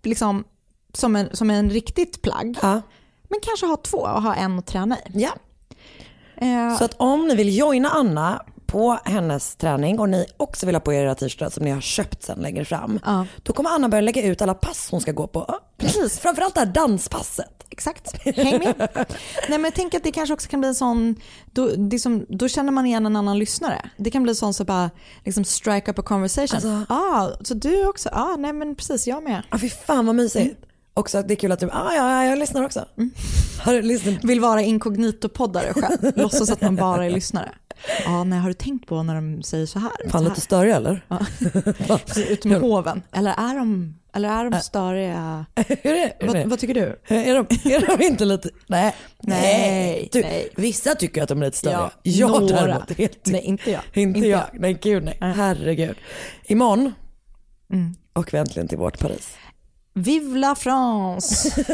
liksom 0.04 0.44
som 0.94 1.16
en, 1.16 1.30
som 1.36 1.50
en 1.50 1.70
riktigt 1.70 2.22
plagg. 2.22 2.58
ja, 2.62 2.82
Men 3.30 3.40
kanske 3.44 3.66
ha 3.66 3.78
två 3.78 3.98
och 3.98 4.22
ha 4.22 4.36
en 4.36 4.60
att 4.60 4.68
träna 4.68 4.98
i. 4.98 5.02
ja. 5.14 5.30
Eh, 6.38 6.78
Så 6.78 6.86
att 6.86 6.94
om 6.98 7.28
ni 7.28 7.36
vill 7.36 7.58
joina 7.58 7.90
Anna 7.90 8.46
på 8.76 9.00
hennes 9.06 9.56
träning 9.56 10.00
och 10.00 10.10
ni 10.10 10.26
också 10.38 10.66
vill 10.66 10.76
ha 10.76 10.80
på 10.80 10.94
er 10.94 11.02
era 11.02 11.16
t-shirtar 11.16 11.50
som 11.50 11.64
ni 11.64 11.72
har 11.72 11.82
köpt 11.82 12.24
sen 12.24 12.40
längre 12.40 12.66
fram. 12.66 13.00
Ja. 13.06 13.26
Då 13.44 13.54
kommer 13.54 13.70
Anna 13.70 13.90
börja 13.90 14.02
lägga 14.02 14.24
ut 14.24 14.42
alla 14.42 14.54
pass 14.54 14.88
hon 14.92 15.02
ska 15.02 15.12
gå 15.12 15.28
på. 15.28 15.60
Precis. 15.78 16.20
Framförallt 16.20 16.54
det 16.54 16.60
här 16.60 16.68
danspasset. 16.68 17.64
Exakt, 17.70 18.26
häng 18.38 18.60
med. 18.60 18.90
Nej, 19.50 19.60
men 19.60 19.72
tänker 19.72 19.98
att 19.98 20.04
det 20.04 20.12
kanske 20.12 20.34
också 20.34 20.50
kan 20.50 20.60
bli 20.60 20.68
en 20.70 20.76
sån, 20.76 21.16
då, 21.46 21.68
det 21.68 21.96
är 21.96 22.00
som, 22.00 22.26
då 22.30 22.48
känner 22.48 22.72
man 22.72 22.86
igen 22.86 23.06
en 23.06 23.16
annan 23.16 23.40
lyssnare. 23.40 23.90
Det 23.98 24.12
kan 24.12 24.24
bli 24.24 24.36
sån 24.36 24.54
så 24.54 24.64
bara 24.64 24.90
liksom 25.26 25.44
strike 25.46 25.92
up 25.92 26.00
a 26.00 26.04
conversation. 26.04 26.56
Alltså- 26.56 26.94
ah, 26.94 27.30
så 27.42 27.54
du 27.54 27.88
också? 27.88 28.10
ah, 28.14 28.36
nej 28.36 28.54
men 28.54 28.76
precis 28.76 29.08
jag 29.08 29.24
med. 29.24 29.44
Ja 29.52 29.58
fy 29.58 29.70
fan 29.70 30.06
vad 30.06 30.16
mysigt. 30.16 30.66
Också 30.94 31.18
att 31.18 31.28
det 31.28 31.34
är 31.34 31.36
kul 31.36 31.52
att 31.52 31.60
du, 31.60 31.70
ah, 31.70 31.94
ja, 31.96 32.24
ja 32.24 32.26
jag 32.26 32.40
lyssnar 32.40 32.66
också. 32.66 32.86
Har 33.60 33.74
du 33.74 33.82
lyssnat? 33.82 34.24
Vill 34.24 34.40
vara 34.40 34.62
inkognito-poddare 34.62 35.74
själv, 35.74 36.12
låtsas 36.16 36.52
att 36.52 36.62
man 36.62 36.76
bara 36.76 37.06
är 37.06 37.10
lyssnare. 37.10 37.52
Ja, 38.06 38.24
nej, 38.24 38.40
har 38.40 38.48
du 38.48 38.54
tänkt 38.54 38.88
på 38.88 39.04
när 39.04 39.16
de 39.16 39.44
säger 39.44 39.66
så 39.66 39.80
här? 39.80 39.92
Fan 40.10 40.24
så 40.24 40.30
lite 40.30 40.42
störig 40.42 40.72
eller? 40.74 41.06
här. 41.10 42.30
Ut 42.32 42.46
med 42.46 42.60
hoven. 42.62 43.02
Eller 43.12 43.32
är 43.32 43.56
de, 43.56 43.96
eller 44.14 44.30
är 44.30 44.50
de 44.50 44.60
störiga? 44.60 45.46
Hur 45.56 45.94
är? 45.94 46.14
Hur 46.20 46.28
Vad, 46.28 46.46
vad 46.50 46.60
tycker 46.60 46.74
du? 46.74 47.00
Är 47.16 47.36
de, 47.36 47.74
är 47.76 47.98
de 47.98 48.04
inte 48.06 48.26
lite, 48.26 48.50
nej. 48.68 48.96
Nej, 49.22 50.10
Du, 50.12 50.22
nej. 50.22 50.50
Vissa 50.56 50.96
tycker 50.96 51.24
att 51.24 51.30
de 51.30 51.42
är 51.42 51.46
lite 51.46 51.58
störiga. 51.58 51.80
Ja, 51.80 51.92
jag 52.04 52.42
några. 52.42 52.56
däremot 52.56 52.98
helt 52.98 53.26
Nej, 53.26 53.42
inte 53.42 53.72
jag. 53.72 53.82
Inte, 53.94 54.18
Inte 54.20 54.30
jag. 54.30 54.40
jag. 54.54 54.62
Nej 54.62 54.74
gud 54.82 55.04
nej. 55.04 55.18
Herregud. 55.22 55.96
Imorgon 56.44 56.94
Mm. 57.74 57.96
och 58.14 58.34
vi 58.34 58.38
äntligen 58.38 58.68
till 58.68 58.78
vårt 58.78 59.00
Paris. 59.00 59.36
Vive 59.98 60.38
la 60.38 60.56
France! 60.56 61.50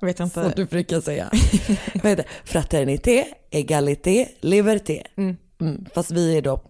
Vet 0.00 0.18
jag 0.18 0.30
Som 0.30 0.44
inte. 0.44 0.56
du 0.56 0.64
brukar 0.64 1.00
säga. 1.00 1.30
Det? 2.02 2.24
Fraternité, 2.44 3.24
egalité, 3.50 4.28
liberté. 4.40 5.02
Mm. 5.16 5.36
Fast 5.94 6.10
vi 6.10 6.36
är 6.36 6.42
då 6.42 6.60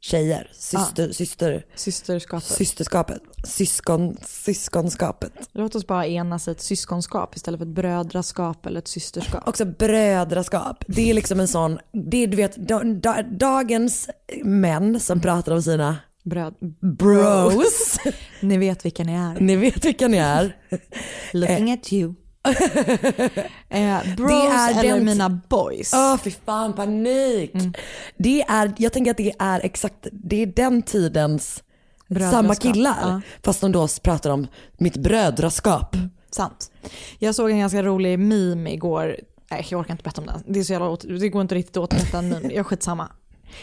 tjejer, 0.00 0.50
syster, 0.52 1.12
syster, 1.12 1.64
Systerskapet. 1.74 2.46
systerskapet, 2.48 3.22
syskon, 3.46 4.16
syskonskapet. 4.26 5.32
Låt 5.52 5.74
oss 5.74 5.86
bara 5.86 6.06
enas 6.06 6.48
i 6.48 6.50
ett 6.50 6.60
syskonskap 6.60 7.36
istället 7.36 7.58
för 7.58 7.66
ett 7.66 7.74
brödraskap 7.74 8.66
eller 8.66 8.78
ett 8.78 8.88
systerskap. 8.88 9.48
Också 9.48 9.64
brödraskap. 9.64 10.84
Det 10.88 11.10
är 11.10 11.14
liksom 11.14 11.40
en 11.40 11.48
sån, 11.48 11.78
det 11.92 12.16
är 12.22 12.26
du 12.26 12.36
vet 12.36 12.56
da, 12.56 12.82
da, 12.84 13.22
dagens 13.22 14.08
män 14.44 15.00
som 15.00 15.20
pratar 15.20 15.52
om 15.52 15.62
sina 15.62 15.96
Bröd. 16.30 16.54
bros. 16.98 17.98
Ni 18.40 18.58
vet 18.58 18.84
vilka 18.84 19.04
ni 19.04 19.12
är. 19.12 19.40
Ni 19.40 19.56
vet 19.56 19.84
vilka 19.84 20.08
ni 20.08 20.16
är. 20.16 20.56
Looking 21.32 21.72
at 21.72 21.92
you. 21.92 22.14
eh, 23.68 24.14
bros 24.16 24.28
Det 24.30 24.48
är 24.48 24.70
eller 24.80 24.94
den- 24.94 25.04
mina 25.04 25.40
boys. 25.48 25.92
Åh 25.94 26.16
fy 26.24 26.30
fan 26.30 26.72
panik. 26.72 27.52
Det 28.16 28.42
är, 28.42 28.72
jag 28.78 28.92
tänker 28.92 29.10
att 29.10 29.16
det 29.16 29.32
är 29.38 29.60
exakt, 29.64 30.06
det 30.12 30.42
är 30.42 30.46
den 30.46 30.82
tidens 30.82 31.62
Brödraskap. 32.08 32.32
samma 32.40 32.54
killar. 32.54 32.96
Ja. 33.02 33.20
Fast 33.44 33.60
de 33.60 33.72
då 33.72 33.88
pratar 34.02 34.30
om 34.30 34.46
mitt 34.78 34.96
brödraskap. 34.96 35.96
Sant. 36.30 36.70
Jag 37.18 37.34
såg 37.34 37.50
en 37.50 37.58
ganska 37.58 37.82
rolig 37.82 38.18
meme 38.18 38.72
igår. 38.72 39.16
Nej, 39.50 39.66
jag 39.70 39.80
orkar 39.80 39.94
inte 39.94 40.02
berätta 40.02 40.20
om 40.20 40.26
den. 40.26 40.42
Det, 40.46 40.60
är 40.60 40.64
så 40.64 40.72
jävla, 40.72 40.88
åt- 40.88 41.04
det 41.20 41.28
går 41.28 41.42
inte 41.42 41.54
riktigt 41.54 41.76
åt 41.76 41.90
berätta 41.90 42.18
en 42.18 42.28
meme. 42.28 42.40
Jag 42.48 42.52
är 42.58 42.62
skitsamma. 42.62 43.08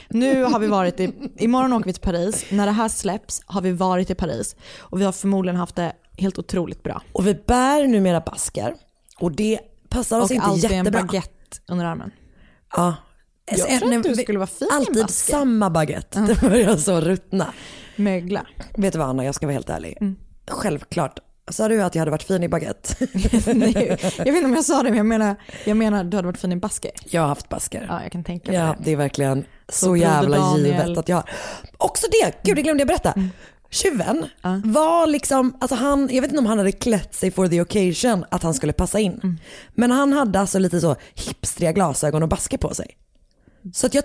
Nu 0.09 0.43
har 0.43 0.59
vi 0.59 0.67
varit 0.67 0.99
i, 0.99 1.13
imorgon 1.37 1.73
åker 1.73 1.85
vi 1.85 1.93
till 1.93 2.01
Paris. 2.01 2.45
När 2.51 2.65
det 2.65 2.71
här 2.71 2.87
släpps 2.87 3.41
har 3.45 3.61
vi 3.61 3.71
varit 3.71 4.09
i 4.09 4.15
Paris. 4.15 4.55
Och 4.79 5.01
vi 5.01 5.05
har 5.05 5.11
förmodligen 5.11 5.55
haft 5.55 5.75
det 5.75 5.93
helt 6.17 6.39
otroligt 6.39 6.83
bra. 6.83 7.01
Och 7.13 7.27
vi 7.27 7.33
bär 7.33 7.87
numera 7.87 8.19
basker. 8.21 8.75
Och 9.19 9.31
det 9.31 9.59
passar 9.89 10.19
oss 10.19 10.29
Och 10.29 10.35
inte 10.35 10.47
alltid 10.47 10.71
en 10.71 10.77
jättebra. 10.77 11.01
baguette 11.01 11.57
under 11.67 11.85
armen. 11.85 12.11
Ja. 12.75 12.95
Jag 13.51 13.79
tror 13.79 13.95
att 13.97 14.03
du 14.03 14.15
skulle 14.15 14.39
vara 14.39 14.47
fin 14.47 14.67
Alltid 14.71 14.95
basker. 15.03 15.31
samma 15.31 15.69
baguette. 15.69 16.19
Det 16.19 16.41
börjar 16.41 16.77
så 16.77 17.01
ruttna. 17.01 17.53
Mögla. 17.95 18.45
Vet 18.77 18.93
du 18.93 18.99
vad 18.99 19.07
Anna, 19.09 19.25
jag 19.25 19.35
ska 19.35 19.45
vara 19.45 19.53
helt 19.53 19.69
ärlig. 19.69 19.97
Mm. 20.01 20.15
Självklart. 20.47 21.19
Sa 21.51 21.67
du 21.67 21.81
att 21.83 21.95
jag 21.95 22.01
hade 22.01 22.11
varit 22.11 22.23
fin 22.23 22.43
i 22.43 22.49
baguette? 22.49 22.95
Nej, 23.53 23.97
jag 24.17 24.25
vet 24.25 24.35
inte 24.35 24.45
om 24.45 24.53
jag 24.53 24.65
sa 24.65 24.77
det 24.83 24.89
men 24.89 24.97
jag 24.97 25.05
menar, 25.05 25.35
jag 25.65 25.77
menar 25.77 26.03
du 26.03 26.17
hade 26.17 26.25
varit 26.25 26.37
fin 26.37 26.51
i 26.51 26.55
basker. 26.55 26.91
jag 27.05 27.21
har 27.21 27.27
haft 27.27 27.49
basker. 27.49 27.85
Ja, 27.89 28.03
jag 28.03 28.11
kan 28.11 28.23
tänka 28.23 28.51
mig 28.51 28.59
Ja, 28.59 28.75
det 28.83 28.91
är 28.91 28.95
verkligen 28.95 29.45
så, 29.69 29.85
Broder 29.85 30.01
jävla 30.01 30.57
givet 30.57 30.97
att 30.97 31.09
jag 31.09 31.15
har. 31.15 31.29
Också 31.77 32.07
det, 32.11 32.43
gud 32.43 32.55
det 32.55 32.61
glömde 32.61 32.81
jag 32.81 32.87
berätta. 32.87 33.13
Tjuven 33.69 34.25
var 34.63 35.07
liksom, 35.07 35.57
alltså 35.61 35.75
han, 35.75 36.09
jag 36.11 36.21
vet 36.21 36.31
inte 36.31 36.39
om 36.39 36.45
han 36.45 36.57
hade 36.57 36.71
klätt 36.71 37.15
sig 37.15 37.31
for 37.31 37.47
the 37.47 37.61
occasion 37.61 38.25
att 38.31 38.43
han 38.43 38.53
skulle 38.53 38.73
passa 38.73 38.99
in. 38.99 39.39
Men 39.73 39.91
han 39.91 40.13
hade 40.13 40.39
alltså 40.39 40.59
lite 40.59 40.81
så 40.81 40.95
hipstriga 41.15 41.71
glasögon 41.71 42.23
och 42.23 42.29
basker 42.29 42.57
på 42.57 42.73
sig. 42.73 42.97
Så 43.73 43.87
att 43.87 43.93
jag, 43.93 44.03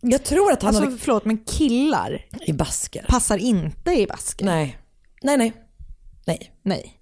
jag 0.00 0.24
tror 0.24 0.52
att 0.52 0.62
han 0.62 0.68
Alltså 0.68 0.84
hade 0.84 0.96
förlåt 0.98 1.24
men 1.24 1.38
killar 1.38 2.26
i 2.46 2.52
basker. 2.52 3.04
passar 3.08 3.36
inte 3.38 3.90
i 3.92 4.06
basker. 4.06 4.44
Nej, 4.46 4.78
nej, 5.22 5.36
nej. 5.36 5.52
Nej, 6.24 6.52
Nej. 6.62 7.00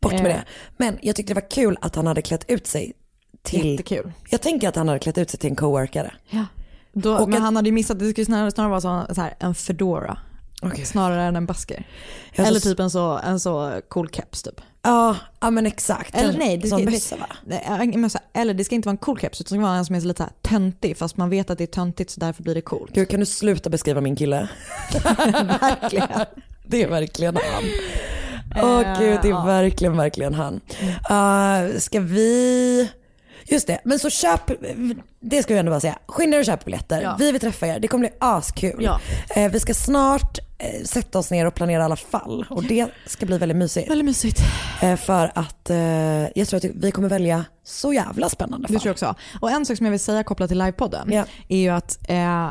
bort 0.00 0.12
med 0.12 0.20
Eh. 0.20 0.26
det. 0.26 0.44
Men 0.76 0.98
jag 1.02 1.16
tyckte 1.16 1.34
det 1.34 1.40
var 1.40 1.50
kul 1.50 1.78
att 1.80 1.94
han 1.96 2.06
hade 2.06 2.22
klätt 2.22 2.50
ut 2.50 2.66
sig 2.66 2.92
till, 3.42 3.66
Jättekul. 3.70 4.12
jag 4.30 4.40
tänker 4.40 4.68
att 4.68 4.76
han 4.76 4.88
hade 4.88 5.00
klätt 5.00 5.18
ut 5.18 5.30
sig 5.30 5.40
till 5.40 5.50
en 5.50 5.56
coworkare. 5.56 6.12
Ja. 6.30 6.44
Då, 6.92 7.16
Och 7.16 7.28
men 7.28 7.38
att- 7.38 7.44
han 7.44 7.56
hade 7.56 7.68
ju 7.68 7.72
missat, 7.72 7.98
det 7.98 8.10
skulle 8.10 8.24
snarare, 8.24 8.50
snarare 8.50 8.70
vara 8.70 8.80
så, 8.80 9.14
så 9.14 9.20
här, 9.20 9.34
en 9.38 9.54
fedora. 9.54 10.18
Okay. 10.62 10.84
Snarare 10.84 11.22
än 11.22 11.36
en 11.36 11.46
basker. 11.46 11.86
Eller 12.32 12.60
så- 12.60 12.68
typ 12.68 12.80
en 12.80 12.90
så, 12.90 13.18
en 13.18 13.40
så 13.40 13.80
cool 13.88 14.08
keps 14.08 14.42
typ. 14.42 14.60
Ja, 14.82 15.16
ja 15.40 15.50
men 15.50 15.66
exakt. 15.66 16.14
Eller 16.14 16.38
nej, 16.38 16.56
det 16.56 16.68
ska, 16.68 16.78
mössa 16.78 17.16
va? 17.16 17.26
nej, 17.46 17.96
mössa. 17.96 18.20
eller 18.32 18.54
det 18.54 18.64
ska 18.64 18.74
inte 18.74 18.86
vara 18.88 18.92
en 18.92 18.96
cool 18.98 19.18
keps 19.18 19.40
utan 19.40 19.58
det 19.58 19.62
ska 19.62 19.68
vara 19.68 19.78
en 19.78 19.84
som 19.84 19.94
är 19.94 20.00
lite 20.00 20.16
så 20.18 20.22
här 20.22 20.32
töntig 20.42 20.96
fast 20.96 21.16
man 21.16 21.30
vet 21.30 21.50
att 21.50 21.58
det 21.58 21.64
är 21.64 21.66
töntigt 21.66 22.10
så 22.10 22.20
därför 22.20 22.42
blir 22.42 22.54
det 22.54 22.60
coolt. 22.60 22.94
Gud, 22.94 23.08
kan 23.08 23.20
du 23.20 23.26
sluta 23.26 23.70
beskriva 23.70 24.00
min 24.00 24.16
kille? 24.16 24.48
Verkligen. 25.60 26.08
Det 26.66 26.82
är 26.82 26.88
verkligen 26.88 27.36
han. 27.36 27.64
Åh 28.64 28.98
gud, 29.00 29.18
det 29.22 29.28
är 29.28 29.46
verkligen, 29.46 29.96
verkligen 29.96 30.34
han. 30.34 30.60
Uh, 31.10 31.78
ska 31.78 32.00
vi... 32.00 32.88
Just 33.50 33.66
det, 33.66 33.80
men 33.84 33.98
så 33.98 34.10
köp, 34.10 34.50
det 35.20 35.42
ska 35.42 35.54
vi 35.54 35.60
ändå 35.60 35.70
bara 35.72 35.80
säga. 35.80 35.98
Skynda 36.06 36.36
er 36.36 36.40
och 36.40 36.46
köp 36.46 36.64
biljetter. 36.64 37.02
Ja. 37.02 37.16
Vi 37.18 37.32
vill 37.32 37.40
träffa 37.40 37.66
er, 37.66 37.80
det 37.80 37.88
kommer 37.88 38.08
bli 38.08 38.16
askul. 38.20 38.76
Ja. 38.84 39.00
Eh, 39.36 39.50
vi 39.50 39.60
ska 39.60 39.74
snart 39.74 40.38
eh, 40.58 40.84
sätta 40.84 41.18
oss 41.18 41.30
ner 41.30 41.46
och 41.46 41.54
planera 41.54 41.84
alla 41.84 41.96
fall 41.96 42.46
och 42.50 42.64
det 42.64 42.86
ska 43.06 43.26
bli 43.26 43.38
väldigt 43.38 43.56
mysigt. 43.58 43.90
Väldigt 43.90 44.04
mysigt. 44.04 44.40
Eh, 44.82 44.96
för 44.96 45.32
att 45.34 45.70
eh, 45.70 45.78
jag 46.38 46.48
tror 46.48 46.56
att 46.56 46.64
vi 46.64 46.90
kommer 46.90 47.08
välja 47.08 47.44
så 47.64 47.92
jävla 47.92 48.28
spännande 48.28 48.68
fall. 48.68 48.74
Det 48.74 48.80
tror 48.80 48.88
jag 48.88 48.94
också. 48.94 49.14
Och 49.40 49.50
en 49.50 49.66
sak 49.66 49.76
som 49.76 49.86
jag 49.86 49.90
vill 49.90 50.00
säga 50.00 50.22
kopplat 50.24 50.48
till 50.48 50.58
livepodden 50.58 51.12
Ja. 51.12 51.24
är 51.48 51.58
ju 51.58 51.68
att 51.68 51.98
eh, 52.10 52.50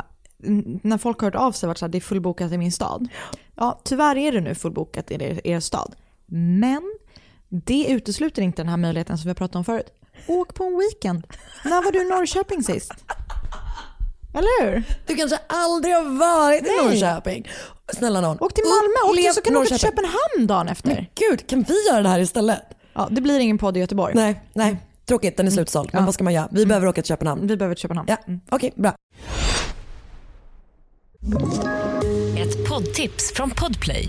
när 0.82 0.98
folk 0.98 1.20
har 1.20 1.26
hört 1.26 1.34
av 1.34 1.52
sig 1.52 1.66
varit 1.66 1.78
så 1.78 1.84
här, 1.84 1.90
det 1.92 1.98
är 1.98 2.00
fullbokat 2.00 2.52
i 2.52 2.58
min 2.58 2.72
stad. 2.72 3.08
Ja, 3.56 3.80
tyvärr 3.84 4.16
är 4.16 4.32
det 4.32 4.40
nu 4.40 4.54
fullbokat 4.54 5.10
i 5.10 5.14
er, 5.14 5.46
er 5.46 5.60
stad. 5.60 5.94
Men 6.26 6.82
det 7.48 7.86
utesluter 7.88 8.42
inte 8.42 8.62
den 8.62 8.68
här 8.68 8.76
möjligheten 8.76 9.18
som 9.18 9.24
vi 9.24 9.30
har 9.30 9.34
pratat 9.34 9.56
om 9.56 9.64
förut. 9.64 9.86
Åk 10.26 10.54
på 10.54 10.64
en 10.64 10.78
weekend. 10.78 11.26
När 11.64 11.82
var 11.84 11.92
du 11.92 12.02
i 12.02 12.08
Norrköping 12.08 12.62
sist? 12.64 12.92
Eller 14.34 14.62
hur? 14.64 14.82
Du 15.06 15.16
kanske 15.16 15.38
aldrig 15.46 15.94
har 15.94 16.18
varit 16.18 16.62
i 16.62 16.66
Nej. 16.66 16.84
Norrköping. 16.84 17.48
Snälla 17.98 18.20
någon. 18.20 18.36
Åk 18.40 18.54
till 18.54 18.64
Malmö, 18.64 19.10
Upplev 19.10 19.22
till, 19.24 19.34
så 19.34 19.40
kan 19.42 19.52
du 19.54 19.58
åka 19.60 19.68
till. 19.68 19.78
Köpenhamn 19.78 20.46
dagen 20.46 20.68
efter. 20.68 21.10
Gud, 21.14 21.46
kan 21.46 21.62
vi 21.62 21.74
göra 21.88 22.02
det 22.02 22.08
här 22.08 22.20
istället? 22.20 22.60
Ja, 22.92 23.08
det 23.10 23.20
blir 23.20 23.38
ingen 23.38 23.58
podd 23.58 23.76
i 23.76 23.80
Göteborg. 23.80 24.14
Nej, 24.14 24.42
nej. 24.54 24.76
Tråkigt, 25.06 25.36
den 25.36 25.46
är 25.46 25.50
slutsåld. 25.50 25.90
Men 25.92 26.02
Ja. 26.02 26.06
vad 26.06 26.14
ska 26.14 26.24
man 26.24 26.32
göra? 26.32 26.48
Vi 26.52 26.66
behöver 26.66 26.86
åka 26.86 27.02
till 27.02 27.08
Köpenhamn. 27.08 27.46
Vi 27.46 27.56
behöver 27.56 27.74
till 27.74 27.82
Köpenhamn. 27.82 28.08
Ja, 28.08 28.16
okej, 28.50 28.72
bra. 28.76 28.94
Ett 32.38 32.68
poddtips 32.68 33.32
från 33.32 33.50
Podplay. 33.50 34.08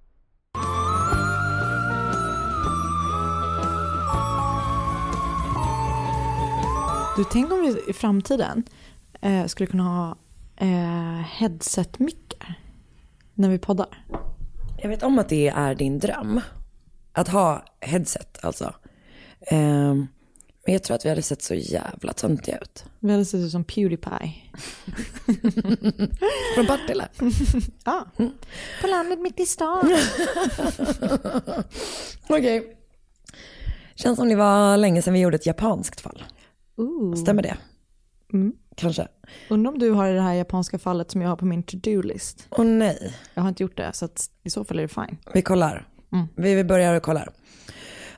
Du, 7.17 7.23
tänk 7.31 7.51
om 7.51 7.61
vi 7.61 7.89
i 7.89 7.93
framtiden 7.93 8.63
eh, 9.21 9.45
skulle 9.45 9.67
kunna 9.67 9.83
ha 9.83 10.15
eh, 10.57 11.25
headset-mickar 11.25 12.59
när 13.33 13.49
vi 13.49 13.59
poddar. 13.59 14.05
Jag 14.77 14.89
vet 14.89 15.03
om 15.03 15.19
att 15.19 15.29
det 15.29 15.47
är 15.47 15.75
din 15.75 15.99
dröm. 15.99 16.41
Att 17.13 17.27
ha 17.27 17.65
headset 17.79 18.45
alltså. 18.45 18.73
Ehm, 19.47 20.07
men 20.65 20.73
jag 20.73 20.83
tror 20.83 20.95
att 20.95 21.05
vi 21.05 21.09
hade 21.09 21.21
sett 21.21 21.41
så 21.41 21.53
jävla 21.53 22.13
töntiga 22.13 22.57
ut. 22.57 22.85
Vi 22.99 23.11
hade 23.11 23.25
sett 23.25 23.39
ut 23.39 23.51
som 23.51 23.63
Pewdiepie. 23.63 24.33
Från 26.55 26.67
Partille. 26.67 27.07
Ja. 27.85 28.05
På 28.81 28.87
landet 28.87 29.19
mitt 29.19 29.39
i 29.39 29.45
stan. 29.45 29.97
Okej. 32.27 32.77
Känns 33.95 34.17
som 34.17 34.29
det 34.29 34.35
var 34.35 34.77
länge 34.77 35.01
sedan 35.01 35.13
vi 35.13 35.19
gjorde 35.19 35.35
ett 35.35 35.45
japanskt 35.45 36.01
fall. 36.01 36.23
Ooh. 36.77 37.15
Stämmer 37.15 37.43
det? 37.43 37.57
Mm. 38.33 38.53
Kanske. 38.75 39.07
Undrar 39.49 39.71
om 39.71 39.79
du 39.79 39.91
har 39.91 40.09
det 40.09 40.21
här 40.21 40.33
japanska 40.33 40.79
fallet 40.79 41.11
som 41.11 41.21
jag 41.21 41.29
har 41.29 41.35
på 41.35 41.45
min 41.45 41.63
to-do-list. 41.63 42.47
Åh 42.49 42.65
nej. 42.65 43.13
Jag 43.33 43.41
har 43.41 43.49
inte 43.49 43.63
gjort 43.63 43.77
det 43.77 43.93
så 43.93 44.05
att 44.05 44.29
i 44.43 44.49
så 44.49 44.63
fall 44.63 44.77
är 44.79 44.81
det 44.81 44.87
fine. 44.87 45.17
Vi 45.33 45.41
kollar. 45.41 45.87
Mm. 46.13 46.27
Vi, 46.35 46.55
vi 46.55 46.63
börjar 46.63 46.95
och 46.95 47.03
kollar. 47.03 47.29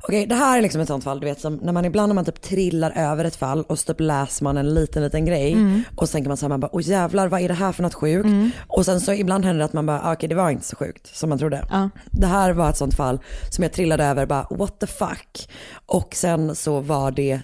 Okej, 0.07 0.25
det 0.27 0.35
här 0.35 0.57
är 0.57 0.61
liksom 0.61 0.81
ett 0.81 0.87
sånt 0.87 1.03
fall, 1.03 1.19
du 1.19 1.25
vet, 1.25 1.39
som 1.39 1.55
när 1.55 1.73
man 1.73 1.85
ibland 1.85 2.09
när 2.09 2.13
man 2.15 2.25
typ 2.25 2.41
trillar 2.41 2.91
över 2.91 3.25
ett 3.25 3.35
fall 3.35 3.63
och 3.63 3.79
så 3.79 3.93
typ 3.93 3.99
läser 3.99 4.43
man 4.43 4.57
en 4.57 4.73
liten, 4.73 5.03
liten 5.03 5.25
grej 5.25 5.53
Mm. 5.53 5.81
och 5.95 6.09
så 6.09 6.11
tänker 6.13 6.27
man 6.29 6.37
så 6.37 6.45
här, 6.45 6.49
man 6.49 6.59
bara, 6.59 6.75
åh 6.75 6.81
jävlar, 6.83 7.27
vad 7.27 7.41
är 7.41 7.47
det 7.47 7.53
här 7.53 7.71
för 7.71 7.83
något 7.83 7.93
sjukt? 7.93 8.27
Och 8.67 8.85
sen 8.85 9.01
så 9.01 9.13
ibland 9.13 9.45
händer 9.45 9.59
det 9.59 9.65
att 9.65 9.73
man 9.73 9.85
bara, 9.85 10.01
ah, 10.01 10.13
okej 10.13 10.29
det 10.29 10.35
var 10.35 10.49
inte 10.49 10.65
så 10.65 10.75
sjukt 10.75 11.15
som 11.15 11.29
man 11.29 11.39
trodde. 11.39 11.65
Ja. 11.69 11.89
Det 12.11 12.27
här 12.27 12.53
var 12.53 12.69
ett 12.69 12.77
sånt 12.77 12.93
fall 12.93 13.19
som 13.49 13.63
jag 13.63 13.73
trillade 13.73 14.05
över, 14.05 14.25
bara 14.25 14.47
what 14.49 14.79
the 14.79 14.87
fuck? 14.87 15.49
Och 15.85 16.15
sen 16.15 16.55
så 16.55 16.79
var 16.79 17.11
det 17.11 17.41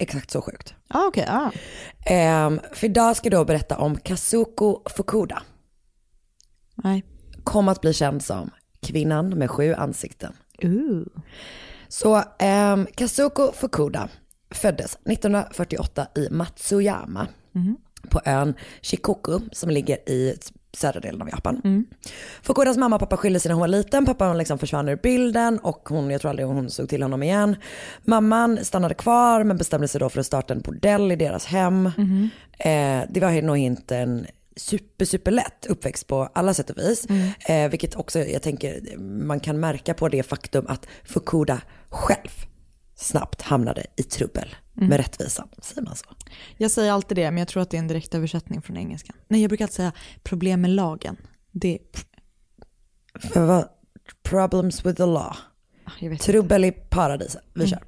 exakt 0.00 0.30
så 0.30 0.42
sjukt. 0.42 0.74
Ah, 0.88 1.06
okej. 1.06 1.26
ah. 1.28 1.50
Ehm, 2.06 2.60
för 2.72 2.86
idag 2.86 3.16
ska 3.16 3.26
jag 3.26 3.40
då 3.40 3.44
berätta 3.44 3.78
om 3.78 3.96
Kazuko 3.96 4.82
Fukuda. 4.96 5.42
Nej. 6.74 7.04
Kom 7.44 7.68
att 7.68 7.80
bli 7.80 7.92
känd 7.92 8.24
som 8.24 8.50
kvinnan 8.82 9.28
med 9.28 9.50
sju 9.50 9.74
ansikten. 9.74 10.32
Ooh. 10.62 11.06
Så 11.88 12.22
ehm, 12.38 12.86
Kazuko 12.94 13.52
Fukuda 13.52 14.08
föddes 14.50 14.94
1948 14.94 16.06
i 16.14 16.28
Matsuyama 16.30 17.28
på 18.08 18.20
ön 18.24 18.54
Shikoku 18.82 19.40
som 19.52 19.70
ligger 19.70 20.08
i 20.08 20.36
södra 20.72 21.00
delen 21.00 21.22
av 21.22 21.28
Japan. 21.28 21.84
Fukudas 22.42 22.76
mamma 22.76 22.96
och 22.96 23.00
pappa 23.00 23.16
skilde 23.16 23.40
sig 23.40 23.48
när 23.48 23.54
hon 23.54 23.60
var 23.60 23.68
liten. 23.68 24.06
Pappan 24.06 24.38
liksom 24.38 24.58
försvann 24.58 24.88
ur 24.88 24.96
bilden 24.96 25.58
och 25.58 25.88
hon, 25.88 26.10
jag 26.10 26.20
tror 26.20 26.28
aldrig 26.28 26.48
hon 26.48 26.70
såg 26.70 26.88
till 26.88 27.02
honom 27.02 27.22
igen. 27.22 27.56
Mamman 28.04 28.64
stannade 28.64 28.94
kvar 28.94 29.44
men 29.44 29.56
bestämde 29.56 29.88
sig 29.88 30.00
då 30.00 30.08
för 30.08 30.20
att 30.20 30.26
starta 30.26 30.54
en 30.54 30.60
bordell 30.60 31.12
i 31.12 31.16
deras 31.16 31.46
hem. 31.46 31.86
Eh, 32.58 33.02
det 33.08 33.20
var 33.20 33.42
nog 33.42 33.56
inte 33.56 33.96
en 33.96 34.26
super, 34.56 35.04
super 35.04 35.30
lätt 35.30 35.66
uppväxt 35.66 36.06
på 36.06 36.28
alla 36.34 36.54
sätt 36.54 36.70
och 36.70 36.78
vis. 36.78 37.06
Eh, 37.48 37.70
vilket 37.70 37.96
också 37.96 38.18
jag 38.18 38.42
tänker 38.42 38.98
man 38.98 39.40
kan 39.40 39.60
märka 39.60 39.94
på 39.94 40.08
det 40.08 40.22
faktum 40.22 40.64
att 40.68 40.86
Fukuda 41.04 41.60
själv 41.88 42.49
snabbt 43.00 43.42
hamnade 43.42 43.86
i 43.96 44.02
trubbel 44.02 44.54
med 44.74 44.96
rättvisan. 44.96 45.48
Säger 45.62 45.82
man 45.82 45.96
så? 45.96 46.04
Jag 46.56 46.70
säger 46.70 46.92
alltid 46.92 47.16
det, 47.16 47.30
men 47.30 47.38
jag 47.38 47.48
tror 47.48 47.62
att 47.62 47.70
det 47.70 47.76
är 47.76 47.78
en 47.78 47.88
direkt 47.88 48.14
översättning 48.14 48.62
från 48.62 48.76
engelskan. 48.76 49.16
Nej, 49.28 49.40
jag 49.40 49.48
brukar 49.48 49.64
alltid 49.64 49.76
säga 49.76 49.92
problem 50.22 50.60
med 50.60 50.70
lagen. 50.70 51.16
Det, 51.50 51.78
vad? 53.34 53.68
Problems 54.22 54.86
with 54.86 54.96
the 54.96 55.06
law. 55.06 55.36
Vet 56.00 56.20
Trubbel 56.20 56.64
i 56.64 56.72
paradiset. 56.72 57.42
Vi 57.54 57.66
kör. 57.66 57.82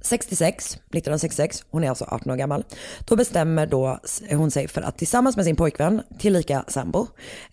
66, 0.00 0.74
1966, 0.74 1.64
hon 1.70 1.84
är 1.84 1.88
alltså 1.88 2.04
18 2.04 2.32
år 2.32 2.36
gammal. 2.36 2.64
Då 3.08 3.16
bestämmer 3.16 3.66
då 3.66 4.00
hon 4.30 4.50
sig 4.50 4.68
för 4.68 4.82
att 4.82 4.98
tillsammans 4.98 5.36
med 5.36 5.44
sin 5.44 5.56
pojkvän, 5.56 6.02
tillika 6.18 6.64
sambo, 6.68 7.06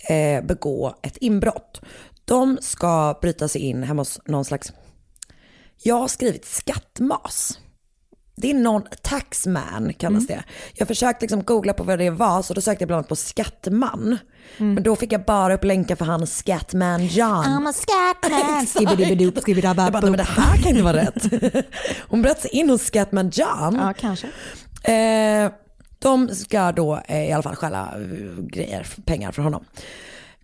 eh, 0.09 0.43
begå 0.43 0.95
ett 1.01 1.17
inbrott. 1.17 1.81
De 2.25 2.57
ska 2.61 3.17
bryta 3.21 3.47
sig 3.47 3.61
in 3.61 3.83
hemma 3.83 4.01
hos 4.01 4.19
någon 4.25 4.45
slags, 4.45 4.73
jag 5.83 5.95
har 5.95 6.07
skrivit 6.07 6.45
skattmas. 6.45 7.59
Det 8.35 8.50
är 8.51 8.53
någon, 8.53 8.83
taxman 9.03 9.93
kallas 9.97 10.27
det. 10.27 10.43
Jag 10.73 10.88
försökte 10.88 11.23
liksom 11.23 11.43
googla 11.43 11.73
på 11.73 11.83
vad 11.83 12.00
det 12.00 12.09
var 12.09 12.41
så 12.41 12.53
då 12.53 12.61
sökte 12.61 12.81
jag 12.81 12.88
bland 12.88 12.97
annat 12.97 13.09
på 13.09 13.15
skattman. 13.15 14.17
Men 14.57 14.83
då 14.83 14.95
fick 14.95 15.11
jag 15.11 15.25
bara 15.25 15.53
upp 15.53 15.63
länkar 15.63 15.95
för 15.95 16.05
han 16.05 16.27
Scatman 16.27 17.05
John. 17.05 17.29
I'm 17.45 17.69
a 17.69 17.73
scatman. 17.73 18.39
Jag 19.85 19.93
bara, 19.93 20.01
"Nej, 20.01 20.11
men 20.11 20.17
det 20.17 20.41
här 20.41 20.57
kan 20.57 20.69
inte 20.71 20.83
vara 20.83 20.97
rätt. 20.97 21.65
Hon 22.07 22.21
bröt 22.21 22.39
sig 22.41 22.51
in 22.51 22.69
hos 22.69 22.81
Scatman 22.81 23.29
John. 23.33 23.75
Ja, 23.75 23.93
kanske. 24.00 24.27
Eh, 24.93 25.51
de 26.00 26.29
ska 26.35 26.71
då 26.71 27.01
eh, 27.07 27.29
i 27.29 27.31
alla 27.31 27.43
fall 27.43 27.55
stjäla 27.55 27.93
eh, 27.95 28.43
grejer, 28.43 28.88
pengar 29.05 29.31
från 29.31 29.43
honom. 29.45 29.65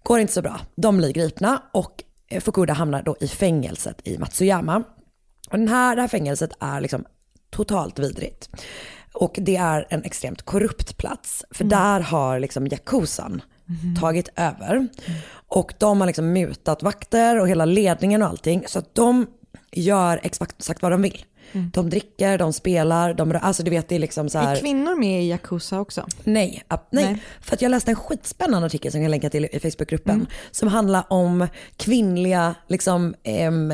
Går 0.04 0.20
inte 0.20 0.34
så 0.34 0.42
bra. 0.42 0.60
De 0.76 0.98
blir 0.98 1.12
gripna 1.14 1.62
och 1.74 2.04
eh, 2.30 2.42
Fukuda 2.42 2.74
hamnar 2.74 3.02
då 3.04 3.16
i 3.20 3.28
fängelset 3.28 4.02
i 4.04 4.18
Matsuyama. 4.18 4.84
Och 5.52 5.58
den 5.58 5.68
här, 5.68 5.96
det 5.96 6.02
här 6.02 6.08
fängelset 6.08 6.52
är 6.60 6.82
liksom 6.82 7.06
totalt 7.50 8.00
vidrigt. 8.00 8.50
Och 9.14 9.36
det 9.42 9.56
är 9.56 9.88
en 9.90 10.04
extremt 10.04 10.42
korrupt 10.42 10.98
plats. 10.98 11.46
För 11.52 11.64
där 11.64 12.00
har 12.00 12.40
liksom 12.40 12.68
Yakuzan 12.68 13.42
tagit 14.00 14.30
över. 14.36 14.88
Och 15.48 15.74
de 15.78 16.00
har 16.00 16.08
liksom 16.08 16.34
mutat 16.34 16.84
vakter 16.84 17.40
och 17.40 17.50
hela 17.50 17.66
ledningen 17.66 18.22
och 18.22 18.28
allting. 18.28 18.64
Så 18.68 18.80
att 18.80 18.96
de 18.96 19.28
gör 19.72 20.20
exakt 20.24 20.82
vad 20.82 20.92
de 20.92 21.02
vill. 21.02 21.26
De 21.54 21.90
dricker, 21.90 22.38
de 22.38 22.54
spelar, 22.54 23.14
de, 23.14 23.40
alltså 23.42 23.64
du 23.64 23.72
vet 23.72 23.90
det 23.90 23.96
är 23.96 24.00
liksom 24.00 24.30
så 24.30 24.40
här. 24.40 24.56
Är 24.56 24.60
kvinnor 24.60 25.00
med 25.00 25.24
i 25.24 25.30
Yakuza 25.30 25.80
också? 25.80 26.06
Nej, 26.24 26.64
nej. 26.70 27.06
Nej. 27.06 27.24
för 27.42 27.56
att 27.56 27.62
jag 27.62 27.70
läste 27.70 27.92
en 27.92 27.96
skitspännande 27.96 28.66
artikel 28.66 28.92
som 28.92 29.02
jag 29.02 29.06
kan 29.06 29.12
länka 29.12 29.30
till 29.30 29.46
i 29.52 29.60
Facebookgruppen. 29.60 30.28
Som 30.52 30.68
handlar 30.68 31.04
om 31.10 31.48
kvinnliga 31.78 32.56
liksom, 32.68 33.16
em, 33.24 33.74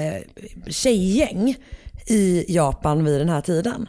tjejgäng 0.68 1.56
i 2.08 2.46
Japan 2.48 3.06
vid 3.06 3.20
den 3.22 3.30
här 3.30 3.42
tiden. 3.42 3.88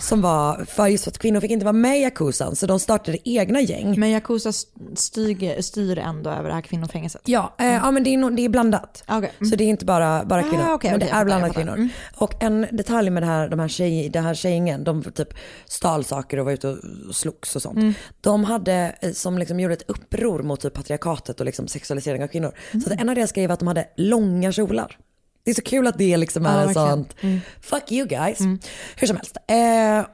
Som 0.00 0.20
var, 0.22 0.64
för 0.64 0.86
just 0.86 1.08
att 1.08 1.18
kvinnor 1.18 1.40
fick 1.40 1.50
inte 1.50 1.64
vara 1.64 1.72
med 1.72 1.98
i 1.98 2.02
Yakuzan 2.02 2.56
så 2.56 2.66
de 2.66 2.78
startade 2.80 3.18
egna 3.24 3.60
gäng. 3.60 4.00
Men 4.00 4.10
Yakuza 4.10 4.52
styr, 4.96 5.60
styr 5.62 5.98
ändå 5.98 6.30
över 6.30 6.48
det 6.48 6.54
här 6.54 6.62
kvinnofängelset? 6.62 7.22
Ja, 7.24 7.54
eh, 7.58 7.66
ja 7.66 7.90
men 7.90 8.04
det 8.04 8.14
är, 8.14 8.30
det 8.30 8.44
är 8.44 8.48
blandat. 8.48 9.04
Okej. 9.08 9.32
Så 9.38 9.56
det 9.56 9.64
är 9.64 9.68
inte 9.68 9.84
bara, 9.84 10.24
bara 10.24 10.40
Ah, 10.40 10.42
kvinnor, 10.50 10.72
okej, 10.72 10.90
men 10.90 11.00
det 11.00 11.06
okej, 11.06 11.08
jag 11.12 11.20
är 11.20 11.24
blandat 11.24 11.54
kvinnor. 11.54 11.88
fattar. 12.14 12.24
Och 12.24 12.42
en 12.42 12.66
detalj 12.72 13.10
med 13.10 13.22
det 13.22 13.26
här, 13.26 13.48
de 13.48 13.58
här 13.60 13.68
tjej, 13.68 14.08
det 14.08 14.20
här 14.20 14.34
tjejgängen, 14.34 14.84
de 14.84 15.02
typ 15.02 15.28
stal 15.66 16.04
saker 16.04 16.38
och 16.38 16.44
var 16.44 16.52
ute 16.52 16.68
och 16.68 16.78
slogs 17.14 17.56
och 17.56 17.62
sånt. 17.62 17.76
Mm. 17.78 17.94
De 18.20 18.44
hade, 18.44 18.94
eh, 19.00 19.12
som 19.12 19.38
liksom 19.38 19.60
gjorde 19.60 19.74
ett 19.74 19.90
uppror 19.90 20.42
mot 20.42 20.60
typ 20.60 20.74
patriarkatet 20.74 21.40
och 21.40 21.46
liksom 21.46 21.68
sexualisering 21.68 22.22
av 22.22 22.26
kvinnor. 22.28 22.52
Så 22.72 22.76
Mm. 22.78 22.92
att 22.92 23.00
en 23.00 23.08
av 23.08 23.14
deras 23.14 23.32
grejer 23.32 23.48
var 23.48 23.52
att 23.52 23.58
de 23.60 23.68
hade 23.68 23.86
långa 23.96 24.52
kjolar. 24.52 24.96
Det 25.48 25.52
är 25.52 25.54
så 25.54 25.62
kul 25.62 25.86
att 25.86 25.98
det 25.98 26.16
liksom 26.16 26.46
är 26.46 26.54
Ja, 26.54 26.60
en 26.60 26.66
verkligen. 26.66 26.88
Mm. 27.20 27.40
sånt, 27.40 27.64
fuck 27.64 27.92
you 27.92 28.06
guys. 28.08 28.38
Hur 28.96 29.06
som 29.06 29.16
helst. 29.16 29.36
Eh, 29.46 30.06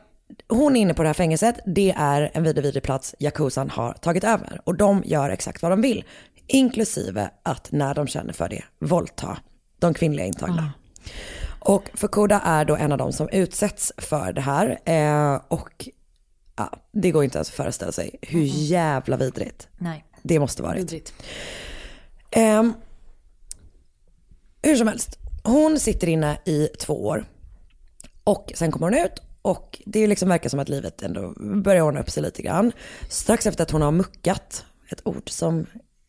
hon 0.48 0.76
är 0.76 0.80
inne 0.80 0.94
på 0.94 1.02
det 1.02 1.08
här 1.08 1.14
fängelset, 1.14 1.54
det 1.66 1.94
är 1.98 2.30
en 2.34 2.42
vidrig, 2.42 2.62
vidrig 2.64 2.82
plats 2.82 3.14
Yakuzan 3.18 3.70
har 3.70 3.92
tagit 3.92 4.24
över. 4.24 4.60
Och 4.64 4.74
de 4.76 5.02
gör 5.06 5.30
exakt 5.30 5.62
vad 5.62 5.72
de 5.72 5.80
vill. 5.82 6.04
Inklusive 6.46 7.30
att 7.42 7.72
när 7.72 7.94
de 7.94 8.06
känner 8.06 8.32
för 8.32 8.48
det, 8.48 8.64
våldta 8.78 9.38
de 9.78 9.94
kvinnliga 9.94 10.26
intagna. 10.26 10.72
Och 11.58 11.90
Fukuda 11.94 12.40
är 12.40 12.64
då 12.64 12.76
en 12.76 12.92
av 12.92 12.98
de 12.98 13.12
som 13.12 13.28
utsätts 13.28 13.92
för 13.98 14.32
det 14.32 14.40
här. 14.40 14.78
Eh, 14.84 15.40
och 15.48 15.88
ja, 16.56 16.70
det 16.92 17.10
går 17.10 17.24
inte 17.24 17.38
ens 17.38 17.48
att 17.48 17.54
föreställa 17.54 17.92
sig 17.92 18.16
hur 18.22 18.42
jävla 18.44 19.16
vidrigt 19.16 19.68
Nej. 19.78 20.04
det 20.22 20.38
måste 20.38 20.62
varit. 20.62 20.80
Vidrigt. 20.80 21.12
Ehm, 22.30 22.72
hur 24.62 24.76
som 24.76 24.88
helst, 24.88 25.18
hon 25.44 25.80
sitter 25.80 26.08
inne 26.08 26.38
i 26.44 26.68
två 26.78 27.06
år. 27.06 27.24
Och 28.24 28.52
sen 28.54 28.72
kommer 28.72 28.86
hon 28.86 29.04
ut 29.04 29.22
och 29.42 29.82
det 29.86 30.06
liksom 30.06 30.28
verkar 30.28 30.48
som 30.48 30.60
att 30.60 30.68
livet 30.68 31.02
ändå 31.02 31.34
börjar 31.36 31.82
ordna 31.82 32.00
upp 32.00 32.10
sig 32.10 32.22
lite 32.22 32.42
grann. 32.42 32.72
Strax 33.08 33.46
efter 33.46 33.62
att 33.62 33.70
hon 33.70 33.82
har 33.82 33.92
muckat, 33.92 34.64
ett 34.88 35.00
ord 35.04 35.30
som 35.30 35.66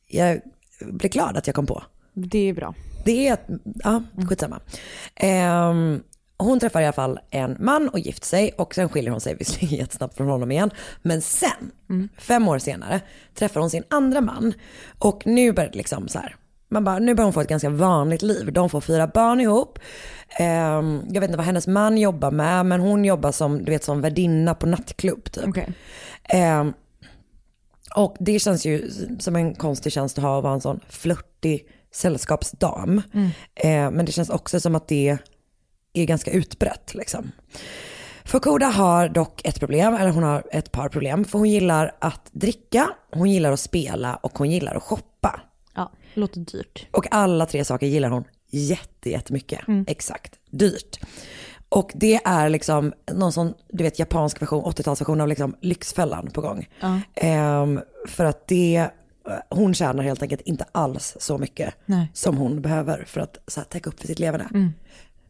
jag 0.08 0.41
blir 0.82 1.10
glad 1.10 1.38
att 1.38 1.48
jag 1.48 1.56
kom 1.56 1.65
på. 1.65 1.84
Det 2.13 2.50
är 2.50 2.54
bra. 2.54 2.74
Det 3.06 3.28
är 3.28 3.34
ett, 3.34 3.48
ja 3.84 4.04
skitsamma. 4.30 4.60
Ehm, 5.15 6.04
hon 6.38 6.60
träffar 6.60 6.82
i 6.82 6.86
alla 6.86 6.93
fall 6.93 7.19
en 7.30 7.58
man 7.60 7.89
och 7.89 8.00
gift 8.00 8.24
sig 8.24 8.52
och 8.58 8.76
sen 8.76 8.89
skiljer 8.89 9.12
hon 9.12 9.21
sig 9.21 9.36
visserligen 9.36 9.78
jättesnabbt 9.80 10.17
från 10.17 10.28
honom 10.28 10.52
igen. 10.52 10.71
Men 11.02 11.21
sen, 11.21 12.10
fem 12.17 12.48
år 12.48 12.60
senare, 12.60 13.02
träffar 13.34 13.60
hon 13.60 13.69
sin 13.69 13.84
andra 13.89 14.21
man. 14.21 14.54
Och 15.00 15.28
nu 15.28 15.52
börjar 15.52 15.69
det 15.71 15.78
liksom 15.78 16.08
så 16.08 16.19
här, 16.19 16.36
man 16.69 16.84
bara, 16.84 16.99
nu 16.99 17.13
börjar 17.13 17.25
hon 17.25 17.34
få 17.34 17.41
ett 17.41 17.47
ganska 17.47 17.69
vanligt 17.69 18.21
liv. 18.21 18.54
De 18.54 18.69
får 18.69 18.82
fyra 18.82 19.08
barn 19.08 19.41
ihop. 19.41 19.80
Ehm, 20.39 21.01
jag 21.10 21.21
vet 21.21 21.30
inte 21.30 21.38
vad 21.38 21.45
hennes 21.45 21.67
man 21.67 21.97
jobbar 21.97 22.32
med, 22.32 22.65
men 22.65 22.80
hon 22.80 23.06
jobbar 23.06 23.32
som, 23.32 23.65
du 23.65 23.71
vet, 23.71 23.84
som 23.84 24.01
värdinna 24.01 24.56
på 24.56 24.65
nattklubb 24.65 25.32
typ. 25.32 25.47
Okej. 25.47 25.73
Ehm, 26.23 26.73
och 27.95 28.15
det 28.19 28.39
känns 28.39 28.65
ju 28.65 28.89
som 29.19 29.36
en 29.36 29.56
konstig 29.56 29.91
tjänst 29.91 30.17
att 30.17 30.23
ha 30.23 30.38
att 30.38 30.43
vara 30.43 30.54
en 30.54 30.62
sån 30.62 30.80
flörtig 30.89 31.67
sällskapsdam. 31.93 33.01
Eh, 33.56 33.91
men 33.91 34.06
det 34.06 34.12
känns 34.12 34.30
också 34.30 34.60
som 34.60 34.75
att 34.75 34.88
det 34.88 35.17
är 35.93 36.06
ganska 36.06 36.32
utbrett 36.32 36.93
liksom. 36.93 37.32
Fukuda 38.25 38.65
har 38.65 39.10
dock 39.10 39.41
ett 39.45 39.60
problem, 39.60 39.93
eller 39.93 40.12
hon 40.12 40.23
har 40.23 40.43
ett 40.51 40.71
par 40.71 40.89
problem. 40.89 41.25
För 41.25 41.39
hon 41.39 41.49
gillar 41.49 41.95
att 41.99 42.30
dricka, 42.32 42.89
hon 43.12 43.32
gillar 43.32 43.51
att 43.51 43.60
spela 43.60 44.15
och 44.15 44.38
hon 44.38 44.51
gillar 44.51 44.75
att 44.75 44.84
shoppa. 44.84 45.14
Ja, 46.15 46.21
låter 46.21 46.39
dyrt. 46.39 46.88
Och 46.91 47.08
alla 47.12 47.45
tre 47.45 47.65
saker 47.65 47.88
gillar 47.88 48.10
hon 48.10 48.23
jätte, 48.49 49.10
jättemycket. 49.10 49.60
Exakt, 49.88 50.39
dyrt. 50.49 50.99
Och 51.69 51.91
det 51.95 52.21
är 52.25 52.49
liksom 52.49 52.93
någon 53.13 53.32
sån, 53.32 53.54
du 53.69 53.84
vet 53.84 53.99
japansk 53.99 54.41
version, 54.41 54.63
80-talsversion 54.63 55.21
av 55.21 55.28
liksom 55.28 55.56
Lyxfällan 55.62 56.32
på 56.32 56.41
gång. 56.41 56.67
Ehm, 57.15 57.80
för 58.08 58.25
att 58.25 58.47
det, 58.47 58.89
hon 59.49 59.73
tjänar 59.73 60.04
helt 60.04 60.21
enkelt 60.21 60.41
inte 60.41 60.65
alls 60.71 61.17
så 61.19 61.38
mycket 61.38 61.73
Nej. 61.86 62.12
som 62.13 62.38
hon 62.38 62.62
behöver 62.62 63.04
för 63.08 63.21
att 63.21 63.38
så 63.47 63.60
här, 63.60 63.65
täcka 63.65 63.89
upp 63.89 63.99
för 63.99 64.08
sitt 64.08 64.19
leverne. 64.19 64.71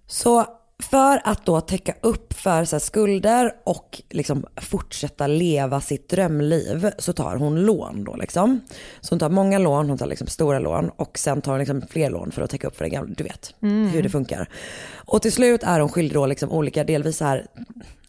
Så 0.08 0.46
för 0.84 1.22
att 1.24 1.46
då 1.46 1.62
täcka 1.62 1.96
upp 2.02 2.34
för 2.34 2.66
så 2.66 2.80
skulder 2.80 3.54
och 3.64 4.02
liksom 4.10 4.46
fortsätta 4.56 5.28
leva 5.28 5.82
sitt 5.82 6.10
drömliv 6.10 6.92
så 6.98 7.14
tar 7.14 7.36
hon 7.36 7.62
lån 7.66 8.04
då 8.04 8.16
liksom. 8.16 8.62
Så 9.02 9.12
hon 9.12 9.20
tar 9.20 9.30
många 9.30 9.60
lån, 9.60 9.90
hon 9.90 9.98
tar 9.98 10.08
liksom 10.08 10.28
stora 10.28 10.60
lån 10.60 10.90
och 10.90 11.18
sen 11.18 11.42
tar 11.42 11.52
hon 11.52 11.60
liksom 11.60 11.82
fler 11.90 12.10
lån 12.10 12.32
för 12.32 12.42
att 12.42 12.50
täcka 12.50 12.68
upp 12.68 12.76
för 12.76 12.84
det 12.84 12.90
gamla, 12.90 13.14
du 13.18 13.24
vet 13.24 13.54
hur 13.62 14.04
det 14.04 14.10
funkar. 14.10 14.50
Och 14.96 15.22
till 15.22 15.32
slut 15.32 15.64
är 15.64 15.80
hon 15.80 15.90
skyldig 15.90 16.14
då 16.14 16.26
liksom 16.26 16.52
olika, 16.52 16.84
delvis 16.84 17.18
så 17.18 17.26
här 17.26 17.48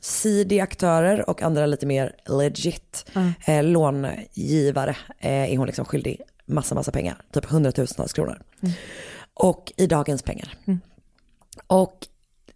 seedy 0.00 0.60
aktörer 0.60 1.30
och 1.30 1.42
andra 1.42 1.66
lite 1.66 1.86
mer 1.86 2.12
legit 2.26 3.06
eh, 3.46 3.64
långivare 3.64 4.96
eh, 5.18 5.52
är 5.52 5.56
hon 5.56 5.66
liksom 5.66 5.84
skyldig 5.84 6.20
massa, 6.46 6.74
massa 6.74 6.92
pengar, 6.92 7.16
typ 7.32 7.44
hundratusentals 7.44 8.12
kronor. 8.12 8.42
Och 9.34 9.72
i 9.76 9.86
dagens 9.86 10.22
pengar. 10.22 10.54
Och 11.66 12.06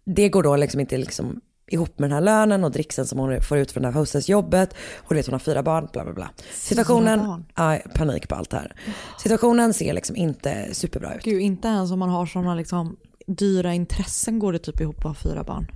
det 0.05 0.29
går 0.29 0.43
då 0.43 0.55
liksom 0.55 0.79
inte 0.79 0.97
liksom 0.97 1.41
ihop 1.67 1.99
med 1.99 2.09
den 2.09 2.13
här 2.15 2.21
lönen 2.21 2.63
och 2.63 2.71
dricksen 2.71 3.05
som 3.05 3.19
hon 3.19 3.41
får 3.41 3.57
ut 3.57 3.71
från 3.71 3.83
det 3.83 3.89
här 3.89 3.99
hostessjobbet. 3.99 4.75
Och 4.97 5.15
vet 5.15 5.25
hon 5.25 5.33
har 5.33 5.39
fyra 5.39 5.63
barn, 5.63 5.87
bla 5.93 6.03
bla 6.03 6.13
bla. 6.13 6.29
Situationen, 6.53 7.45
ja, 7.55 7.79
panik 7.95 8.27
på 8.27 8.35
allt 8.35 8.49
det 8.49 8.57
här. 8.57 8.75
Situationen 9.19 9.73
ser 9.73 9.93
liksom 9.93 10.15
inte 10.15 10.67
superbra 10.73 11.15
ut. 11.15 11.23
Gud, 11.23 11.41
inte 11.41 11.67
ens 11.67 11.91
om 11.91 11.99
man 11.99 12.09
har 12.09 12.25
sådana 12.25 12.55
liksom 12.55 12.97
dyra 13.27 13.73
intressen 13.73 14.39
går 14.39 14.53
det 14.53 14.59
typ 14.59 14.81
ihop 14.81 14.97
att 14.97 15.03
ha 15.03 15.13
fyra 15.13 15.43
barn. 15.43 15.67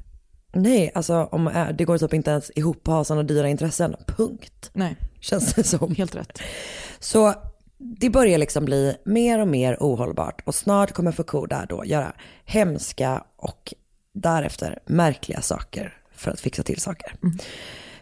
Nej, 0.54 0.92
alltså 0.96 1.24
om, 1.32 1.52
det 1.78 1.86
går 1.86 1.98
typ 1.98 2.14
inte 2.14 2.32
ens 2.32 2.52
ihop 2.56 2.88
att 2.88 2.94
ha 2.94 3.04
sådana 3.04 3.24
dyra 3.24 3.50
intressen. 3.50 3.96
Punkt. 4.08 4.72
Nej, 4.74 4.96
Känns 5.20 5.54
det 5.54 5.64
som. 5.64 5.96
helt 5.96 6.16
rätt. 6.16 6.40
Så 7.00 7.34
det 7.78 8.10
börjar 8.10 8.38
liksom 8.38 8.66
bli 8.66 8.96
mer 9.06 9.40
och 9.40 9.48
mer 9.48 9.78
ohållbart 9.80 10.42
och 10.46 10.56
snart 10.56 10.92
kommer 10.92 11.12
Fukuda 11.12 11.66
då 11.70 11.86
göra 11.86 12.14
hemska 12.46 13.24
och 13.38 13.74
därefter 14.16 14.80
märkliga 14.86 15.42
saker 15.42 15.94
för 16.16 16.32
att 16.32 16.40
fixa 16.40 16.64
till 16.64 16.82
saker. 16.82 17.16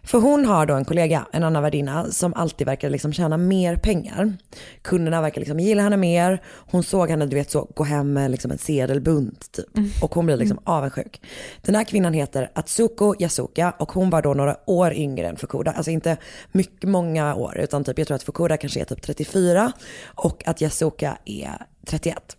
För 0.05 0.17
hon 0.17 0.45
har 0.45 0.65
då 0.65 0.73
en 0.73 0.85
kollega, 0.85 1.27
en 1.31 1.43
annan 1.43 1.63
värdinna, 1.63 2.11
som 2.11 2.33
alltid 2.33 2.67
verkar 2.67 2.89
liksom 2.89 3.13
tjäna 3.13 3.37
mer 3.37 3.75
pengar. 3.75 4.37
Kunderna 4.81 5.21
verkar 5.21 5.41
liksom 5.41 5.59
gilla 5.59 5.81
henne 5.81 5.97
mer. 5.97 6.41
Hon 6.45 6.83
såg 6.83 7.09
henne, 7.09 7.25
du 7.25 7.35
vet 7.35 7.51
så, 7.51 7.67
gå 7.75 7.83
hem 7.83 8.13
med 8.13 8.31
liksom 8.31 8.51
en 8.51 8.57
sedelbunt 8.57 9.51
typ. 9.51 10.03
Och 10.03 10.15
hon 10.15 10.25
blir 10.25 10.37
liksom 10.37 10.59
avundsjuk. 10.63 11.21
Den 11.61 11.75
här 11.75 11.83
kvinnan 11.83 12.13
heter 12.13 12.51
Atsuko 12.55 13.15
Yasuka 13.19 13.73
och 13.79 13.91
hon 13.91 14.09
var 14.09 14.21
då 14.21 14.33
några 14.33 14.57
år 14.65 14.93
yngre 14.93 15.27
än 15.27 15.37
Fukuda. 15.37 15.71
Alltså 15.71 15.91
inte 15.91 16.17
mycket, 16.51 16.89
många 16.89 17.35
år, 17.35 17.57
utan 17.59 17.83
typ, 17.83 17.97
jag 17.97 18.07
tror 18.07 18.15
att 18.15 18.23
Fukuda 18.23 18.57
kanske 18.57 18.79
är 18.81 18.85
typ 18.85 19.01
34 19.01 19.71
och 20.03 20.47
att 20.47 20.61
Yasuka 20.61 21.17
är 21.25 21.65
31. 21.87 22.37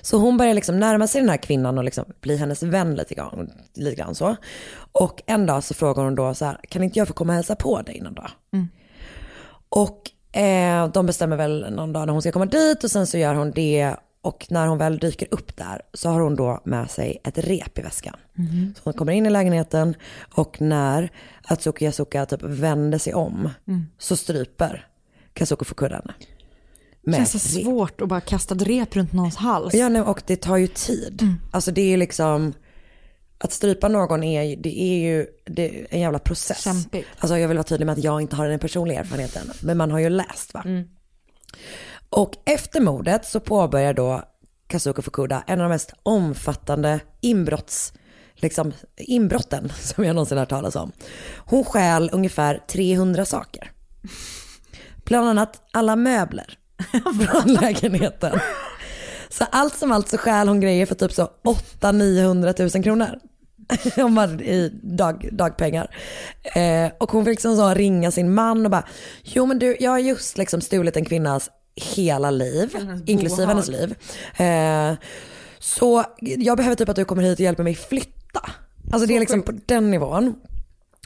Så 0.00 0.18
hon 0.18 0.36
börjar 0.36 0.54
liksom 0.54 0.80
närma 0.80 1.06
sig 1.06 1.20
den 1.20 1.30
här 1.30 1.36
kvinnan 1.36 1.78
och 1.78 1.84
liksom 1.84 2.04
bli 2.20 2.36
hennes 2.36 2.62
vän 2.62 2.94
lite 2.94 3.14
grann, 3.14 3.50
lite 3.74 3.96
grann 3.96 4.14
så. 4.14 4.36
Och 4.92 5.22
en 5.26 5.46
dag 5.46 5.64
så 5.64 5.74
frågar 5.74 6.04
hon 6.04 6.14
då 6.14 6.34
så 6.34 6.44
här, 6.44 6.60
kan 6.68 6.82
inte 6.82 6.98
jag 6.98 7.08
få 7.08 7.14
komma 7.14 7.32
och 7.32 7.34
hälsa 7.34 7.56
på 7.56 7.82
dig 7.82 8.00
någon 8.00 8.14
dag? 8.14 8.30
Och 9.68 10.10
eh, 10.40 10.88
de 10.88 11.06
bestämmer 11.06 11.36
väl 11.36 11.66
någon 11.72 11.92
dag 11.92 12.06
när 12.06 12.12
hon 12.12 12.22
ska 12.22 12.32
komma 12.32 12.46
dit 12.46 12.84
och 12.84 12.90
sen 12.90 13.06
så 13.06 13.18
gör 13.18 13.34
hon 13.34 13.50
det. 13.50 13.96
Och 14.24 14.46
när 14.50 14.66
hon 14.66 14.78
väl 14.78 14.98
dyker 14.98 15.28
upp 15.30 15.56
där 15.56 15.82
så 15.94 16.08
har 16.08 16.20
hon 16.20 16.36
då 16.36 16.60
med 16.64 16.90
sig 16.90 17.20
ett 17.24 17.38
rep 17.38 17.78
i 17.78 17.82
väskan. 17.82 18.16
Så 18.76 18.80
hon 18.84 18.92
kommer 18.92 19.12
in 19.12 19.26
i 19.26 19.30
lägenheten 19.30 19.94
och 20.34 20.60
när 20.60 21.10
Atsuki 21.44 21.84
Yasuka 21.84 22.26
typ 22.26 22.42
vänder 22.42 22.98
sig 22.98 23.14
om 23.14 23.50
så 23.98 24.16
stryper 24.16 24.86
Kazuko 25.32 25.64
Fukuda 25.64 25.94
henne. 25.94 26.14
Det 27.04 27.10
Med 27.10 27.16
känns 27.16 27.34
ett 27.34 27.42
så 27.42 27.58
rep. 27.58 27.64
svårt 27.64 28.00
att 28.00 28.08
bara 28.08 28.20
kasta 28.20 28.54
ett 28.54 28.62
rep 28.62 28.96
runt 28.96 29.12
någons 29.12 29.36
hals. 29.36 29.74
Ja, 29.74 29.88
nej, 29.88 30.02
och 30.02 30.22
det 30.26 30.36
tar 30.36 30.56
ju 30.56 30.66
tid. 30.66 31.28
Alltså 31.50 31.70
det 31.72 31.92
är 31.92 31.96
liksom, 31.96 32.52
att 33.38 33.52
strypa 33.52 33.88
någon 33.88 34.22
är, 34.22 34.56
det 34.56 34.80
är 34.82 34.98
ju 34.98 35.26
det 35.46 35.80
är 35.80 35.86
en 35.90 36.00
jävla 36.00 36.18
process. 36.18 36.62
Kämpigt. 36.64 37.08
Alltså 37.18 37.38
jag 37.38 37.48
vill 37.48 37.56
vara 37.56 37.64
tydlig 37.64 37.86
med 37.86 37.92
att 37.92 38.04
jag 38.04 38.20
inte 38.20 38.36
har 38.36 38.48
den 38.48 38.58
personliga 38.58 39.00
erfarenheten, 39.00 39.50
men 39.62 39.76
man 39.76 39.90
har 39.90 39.98
ju 39.98 40.08
läst 40.08 40.54
va. 40.54 40.64
Och 42.10 42.32
efter 42.44 42.80
mordet 42.80 43.26
så 43.26 43.40
påbörjar 43.40 43.94
då 43.94 44.22
Kazuko 44.66 45.02
Fukuda 45.02 45.44
en 45.46 45.60
av 45.60 45.64
de 45.64 45.68
mest 45.74 45.92
omfattande 46.02 47.00
inbrotts, 47.20 47.92
liksom, 48.34 48.72
inbrotten 48.96 49.72
som 49.80 50.04
jag 50.04 50.14
någonsin 50.14 50.38
har 50.38 50.42
hört 50.42 50.50
talas 50.50 50.76
om. 50.76 50.92
Hon 51.36 51.64
stjäl 51.64 52.10
ungefär 52.12 52.62
300 52.68 53.24
saker. 53.24 53.72
Bland 55.04 55.28
annat 55.28 55.62
alla 55.72 55.96
möbler 55.96 56.58
från 57.26 57.54
lägenheten. 57.54 58.40
Så 59.28 59.44
allt 59.50 59.76
som 59.76 59.92
allt 59.92 60.08
så 60.08 60.18
stjäl 60.18 60.48
hon 60.48 60.60
grejer 60.60 60.86
för 60.86 60.94
typ 60.94 61.12
så 61.12 61.30
800-900 61.80 62.76
000 62.76 62.84
kronor. 62.84 63.18
Om 64.04 64.14
man 64.14 64.40
i 64.40 64.80
dag, 64.82 65.28
dagpengar. 65.32 65.96
Eh, 66.42 66.92
och 66.98 67.12
hon 67.12 67.24
fick 67.24 67.32
liksom 67.32 67.56
så 67.56 67.74
ringa 67.74 68.10
sin 68.10 68.34
man 68.34 68.64
och 68.64 68.70
bara, 68.70 68.84
jo 69.22 69.46
men 69.46 69.58
du 69.58 69.76
jag 69.80 69.90
har 69.90 69.98
just 69.98 70.38
liksom 70.38 70.60
stulit 70.60 70.96
en 70.96 71.04
kvinnas 71.04 71.50
hela 71.74 72.30
liv, 72.30 72.76
inklusive 73.06 73.46
hennes 73.46 73.68
liv. 73.68 73.94
Eh, 74.36 74.94
så 75.58 76.04
jag 76.18 76.56
behöver 76.56 76.76
typ 76.76 76.88
att 76.88 76.96
du 76.96 77.04
kommer 77.04 77.22
hit 77.22 77.38
och 77.38 77.44
hjälper 77.44 77.62
mig 77.62 77.74
flytta. 77.74 78.50
Alltså 78.92 79.06
det 79.06 79.16
är 79.16 79.20
liksom 79.20 79.42
på 79.42 79.52
den 79.66 79.90
nivån. 79.90 80.34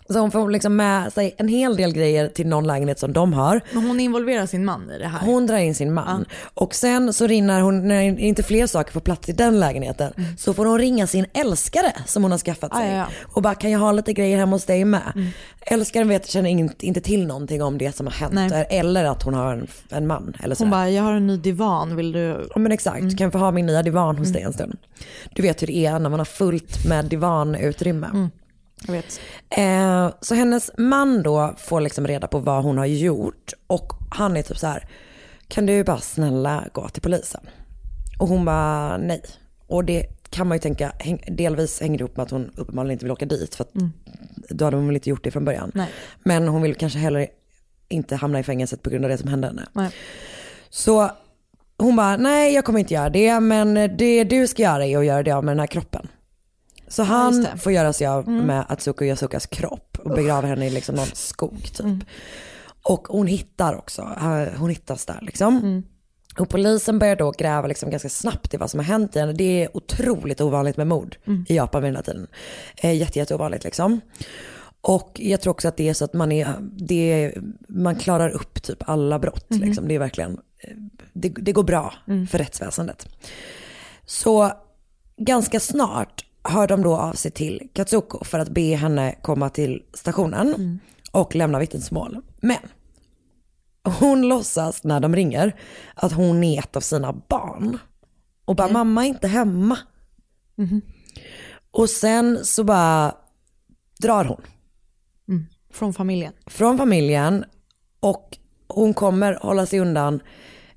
Så 0.08 0.18
hon 0.18 0.30
får 0.30 0.50
liksom 0.50 0.76
med 0.76 1.12
sig 1.12 1.34
en 1.38 1.48
hel 1.48 1.76
del 1.76 1.92
grejer 1.92 2.28
till 2.28 2.46
någon 2.46 2.66
lägenhet 2.66 2.98
som 2.98 3.12
de 3.12 3.32
har. 3.32 3.60
Men 3.72 3.86
hon 3.86 4.00
involverar 4.00 4.46
sin 4.46 4.64
man 4.64 4.90
i 4.90 4.98
det 4.98 5.08
här. 5.08 5.26
Hon 5.26 5.46
drar 5.46 5.56
in 5.56 5.74
sin 5.74 5.94
man 5.94 6.24
och 6.54 6.74
sen 6.74 7.12
så 7.12 7.26
rinner 7.26 7.60
hon, 7.60 7.88
när 7.88 8.18
inte 8.18 8.42
fler 8.42 8.66
saker 8.66 8.92
får 8.92 9.00
plats 9.00 9.28
i 9.28 9.32
den 9.32 9.60
lägenheten, 9.60 10.12
så 10.38 10.54
får 10.54 10.66
hon 10.66 10.78
ringa 10.78 11.06
sin 11.06 11.26
älskare 11.32 11.92
som 12.06 12.22
hon 12.22 12.32
har 12.32 12.38
skaffat 12.38 12.74
sig. 12.74 12.84
Ah, 12.84 12.92
ja, 12.92 12.96
ja. 12.96 13.06
Och 13.22 13.42
bara 13.42 13.54
kan 13.54 13.70
jag 13.70 13.78
ha 13.78 13.92
lite 13.92 14.12
grejer 14.12 14.38
hemma 14.38 14.56
hos 14.56 14.64
dig 14.64 14.84
med? 14.84 15.32
Älskaren 15.60 16.08
vet, 16.08 16.30
känner 16.30 16.50
inte, 16.50 16.86
inte 16.86 17.00
till 17.00 17.26
någonting 17.26 17.62
om 17.62 17.78
det 17.78 17.96
som 17.96 18.06
har 18.06 18.12
hänt 18.12 18.34
Nej. 18.34 18.66
eller 18.70 19.04
att 19.04 19.22
hon 19.22 19.34
har 19.34 19.52
en, 19.52 19.66
en 19.90 20.06
man. 20.06 20.36
Eller 20.42 20.56
Hon 20.58 20.70
bara, 20.70 20.90
jag 20.90 21.02
har 21.02 21.12
en 21.12 21.26
ny 21.26 21.36
divan, 21.36 21.96
vill 21.96 22.12
du? 22.12 22.48
Ja 22.54 22.58
men 22.60 22.72
exakt, 22.72 23.18
kan 23.18 23.24
jag 23.24 23.32
få 23.32 23.38
ha 23.38 23.50
min 23.50 23.66
nya 23.66 23.82
divan 23.82 24.18
hos 24.18 24.32
dig 24.32 24.42
en 24.42 24.52
stund? 24.52 24.76
Du 25.34 25.42
vet 25.42 25.62
hur 25.62 25.66
det 25.66 25.76
är 25.76 25.98
när 25.98 26.10
man 26.10 26.20
har 26.20 26.24
fullt 26.24 26.88
med 26.88 27.04
divanutrymme. 27.04 28.28
Jag 28.84 28.92
vet. 28.92 29.20
Eh, 29.50 30.12
så 30.20 30.34
hennes 30.34 30.70
man 30.78 31.22
då 31.22 31.54
får 31.58 31.80
liksom 31.80 32.06
reda 32.06 32.26
på 32.26 32.38
vad 32.38 32.64
hon 32.64 32.78
har 32.78 32.86
gjort 32.86 33.52
och 33.66 33.92
han 34.10 34.36
är 34.36 34.42
typ 34.42 34.58
så 34.58 34.66
här, 34.66 34.88
kan 35.48 35.66
du 35.66 35.84
bara 35.84 35.98
snälla 36.00 36.64
gå 36.72 36.88
till 36.88 37.02
polisen? 37.02 37.40
Och 38.18 38.28
hon 38.28 38.44
bara 38.44 38.98
nej. 38.98 39.22
Och 39.66 39.84
det 39.84 40.06
kan 40.30 40.48
man 40.48 40.56
ju 40.56 40.60
tänka, 40.60 40.92
delvis 41.28 41.80
hänger 41.80 41.98
ihop 42.00 42.16
med 42.16 42.24
att 42.24 42.30
hon 42.30 42.50
uppenbarligen 42.56 42.92
inte 42.92 43.04
vill 43.04 43.12
åka 43.12 43.26
dit 43.26 43.54
för 43.54 43.64
att 43.64 43.72
då 44.48 44.64
hade 44.64 44.76
hon 44.76 44.86
väl 44.86 44.96
inte 44.96 45.10
gjort 45.10 45.24
det 45.24 45.30
från 45.30 45.44
början. 45.44 45.72
Nej. 45.74 45.88
Men 46.24 46.48
hon 46.48 46.62
vill 46.62 46.74
kanske 46.74 46.98
heller 46.98 47.26
inte 47.88 48.16
hamna 48.16 48.38
i 48.40 48.42
fängelset 48.42 48.82
på 48.82 48.90
grund 48.90 49.04
av 49.04 49.10
det 49.10 49.18
som 49.18 49.28
hände 49.28 49.46
henne. 49.46 49.66
Nej. 49.72 49.90
Så 50.70 51.10
hon 51.78 51.96
bara, 51.96 52.16
nej 52.16 52.54
jag 52.54 52.64
kommer 52.64 52.78
inte 52.78 52.94
göra 52.94 53.10
det, 53.10 53.40
men 53.40 53.74
det 53.74 54.24
du 54.24 54.46
ska 54.46 54.62
göra 54.62 54.86
är 54.86 54.98
att 54.98 55.06
göra 55.06 55.22
det 55.22 55.32
av 55.32 55.44
med 55.44 55.52
den 55.52 55.60
här 55.60 55.66
kroppen. 55.66 56.08
Så 56.88 57.02
han 57.02 57.42
det. 57.42 57.58
får 57.58 57.72
göra 57.72 57.92
sig 57.92 58.06
av 58.06 58.28
med 58.28 58.64
Atsuko 58.68 59.04
Yasukas 59.04 59.46
kropp 59.46 59.98
och 60.04 60.10
begrava 60.10 60.46
henne 60.46 60.66
i 60.66 60.70
liksom 60.70 60.94
någon 60.94 61.06
skog 61.06 61.62
typ. 61.62 62.08
Och 62.82 63.08
hon 63.08 63.26
hittar 63.26 63.74
också, 63.74 64.02
hon 64.56 64.70
hittas 64.70 65.06
där 65.06 65.18
liksom. 65.22 65.82
Och 66.38 66.48
polisen 66.48 66.98
börjar 66.98 67.16
då 67.16 67.30
gräva 67.30 67.66
liksom 67.68 67.90
ganska 67.90 68.08
snabbt 68.08 68.54
i 68.54 68.56
vad 68.56 68.70
som 68.70 68.80
har 68.80 68.84
hänt 68.84 69.16
i 69.16 69.18
henne. 69.18 69.32
Det 69.32 69.64
är 69.64 69.76
otroligt 69.76 70.40
ovanligt 70.40 70.76
med 70.76 70.86
mord 70.86 71.16
i 71.48 71.56
Japan 71.56 71.82
vid 71.82 71.88
den 71.88 71.96
här 71.96 72.02
tiden. 72.02 72.26
Eh, 72.76 72.96
jätte, 72.96 73.18
jätte 73.18 73.34
ovanligt 73.34 73.64
liksom. 73.64 74.00
Och 74.80 75.20
jag 75.22 75.40
tror 75.40 75.50
också 75.50 75.68
att 75.68 75.76
det 75.76 75.88
är 75.88 75.94
så 75.94 76.04
att 76.04 76.12
man, 76.12 76.32
är, 76.32 76.56
det 76.60 77.34
man 77.68 77.96
klarar 77.96 78.30
upp 78.30 78.62
typ 78.62 78.88
alla 78.88 79.18
brott. 79.18 79.46
Liksom. 79.48 79.88
Det 79.88 79.94
är 79.94 79.98
verkligen, 79.98 80.40
det, 81.12 81.28
det 81.28 81.52
går 81.52 81.62
bra 81.62 81.94
för 82.30 82.38
rättsväsendet. 82.38 83.08
Så 84.04 84.52
ganska 85.16 85.60
snart 85.60 86.25
hör 86.48 86.66
de 86.68 86.82
då 86.82 86.96
av 86.96 87.12
sig 87.12 87.30
till 87.30 87.68
Katsuko 87.72 88.24
för 88.24 88.38
att 88.38 88.48
be 88.48 88.74
henne 88.76 89.14
komma 89.22 89.50
till 89.50 89.82
stationen 89.94 90.80
och 91.12 91.34
lämna 91.34 91.58
vittnesmål. 91.58 92.22
Men 92.40 92.58
hon 93.84 94.28
låtsas 94.28 94.84
när 94.84 95.00
de 95.00 95.16
ringer 95.16 95.60
att 95.94 96.12
hon 96.12 96.44
är 96.44 96.58
ett 96.58 96.76
av 96.76 96.80
sina 96.80 97.12
barn. 97.12 97.78
Och 98.44 98.56
bara 98.56 98.68
mamma 98.68 99.04
är 99.04 99.08
inte 99.08 99.28
hemma. 99.28 99.78
Och 101.70 101.90
sen 101.90 102.44
så 102.44 102.64
bara 102.64 103.14
drar 103.98 104.24
hon 104.24 104.40
Från 105.70 105.94
familjen. 105.94 106.32
från 106.46 106.78
familjen 106.78 107.44
och 108.00 108.38
hon 108.68 108.94
kommer 108.94 109.34
hålla 109.34 109.66
sig 109.66 109.80
undan 109.80 110.20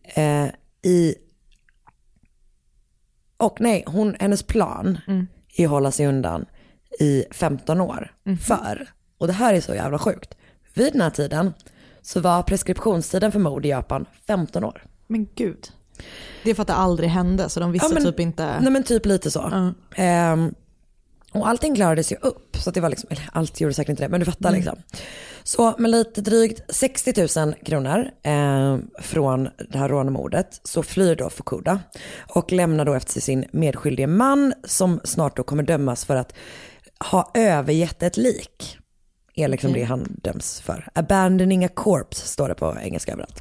eh, 0.03 0.45
i... 0.82 1.15
Och 3.38 3.62
nej, 3.62 3.84
hon, 3.88 4.15
hennes 4.19 4.43
plan 4.43 4.97
att 5.65 5.71
hålla 5.71 5.91
sig 5.91 6.07
undan 6.07 6.45
i 6.99 7.25
15 7.31 7.81
år. 7.81 8.11
För, 8.41 8.89
och 9.17 9.27
det 9.27 9.33
här 9.33 9.53
är 9.53 9.61
så 9.61 9.75
jävla 9.75 9.99
sjukt, 9.99 10.35
vid 10.73 10.93
den 10.93 11.01
här 11.01 11.09
tiden 11.09 11.53
så 12.01 12.19
var 12.19 12.43
preskriptionstiden 12.43 13.31
för 13.31 13.39
mord 13.39 13.65
i 13.65 13.69
Japan 13.69 14.05
15 14.27 14.63
år. 14.63 14.83
Men 15.07 15.27
gud. 15.35 15.67
Det 16.43 16.49
är 16.51 16.55
för 16.55 16.61
att 16.61 16.67
det 16.67 16.73
aldrig 16.73 17.09
hände 17.09 17.49
så 17.49 17.59
de 17.59 17.71
visste 17.71 17.87
Ja, 17.87 17.93
men- 17.93 18.03
typ 18.03 18.19
inte. 18.19 18.59
Nej 18.61 18.71
men 18.71 18.83
typ 18.83 19.05
lite 19.05 19.31
så. 19.31 19.71
Ehm, 19.95 20.53
och 21.31 21.47
allting 21.47 21.75
klarades 21.75 22.11
ju 22.11 22.15
upp. 22.15 22.57
Så 22.57 22.71
det 22.71 22.81
var 22.81 22.89
liksom, 22.89 23.09
eller 23.11 23.29
allt 23.33 23.61
gjorde 23.61 23.73
säkert 23.73 23.89
inte 23.89 24.03
det, 24.03 24.09
men 24.09 24.19
du 24.19 24.25
fattar 24.25 24.51
liksom. 24.51 24.75
Så 25.43 25.75
med 25.77 25.91
lite 25.91 26.21
drygt 26.21 26.75
60 26.75 27.43
000 27.45 27.53
kronor 27.65 28.11
eh, 28.23 28.77
från 28.99 29.49
det 29.69 29.77
här 29.77 29.89
rånmordet 29.89 30.61
så 30.63 30.83
flyr 30.83 31.15
då 31.15 31.29
Fukuda 31.29 31.79
och 32.33 32.51
lämnar 32.51 32.85
då 32.85 32.93
efter 32.93 33.11
sig 33.11 33.21
sin 33.21 33.45
medskyldige 33.51 34.07
man 34.07 34.53
som 34.63 34.99
snart 35.03 35.37
då 35.37 35.43
kommer 35.43 35.63
dömas 35.63 36.05
för 36.05 36.15
att 36.15 36.33
ha 37.11 37.31
övergett 37.33 38.03
ett 38.03 38.17
lik. 38.17 38.77
Är 39.35 39.47
liksom 39.47 39.73
det 39.73 39.83
han 39.83 40.19
döms 40.23 40.61
för. 40.61 40.87
Abandoning 40.95 41.65
a 41.65 41.69
corpse 41.73 42.27
står 42.27 42.49
det 42.49 42.55
på 42.55 42.77
engelska 42.81 43.11
överallt. 43.11 43.39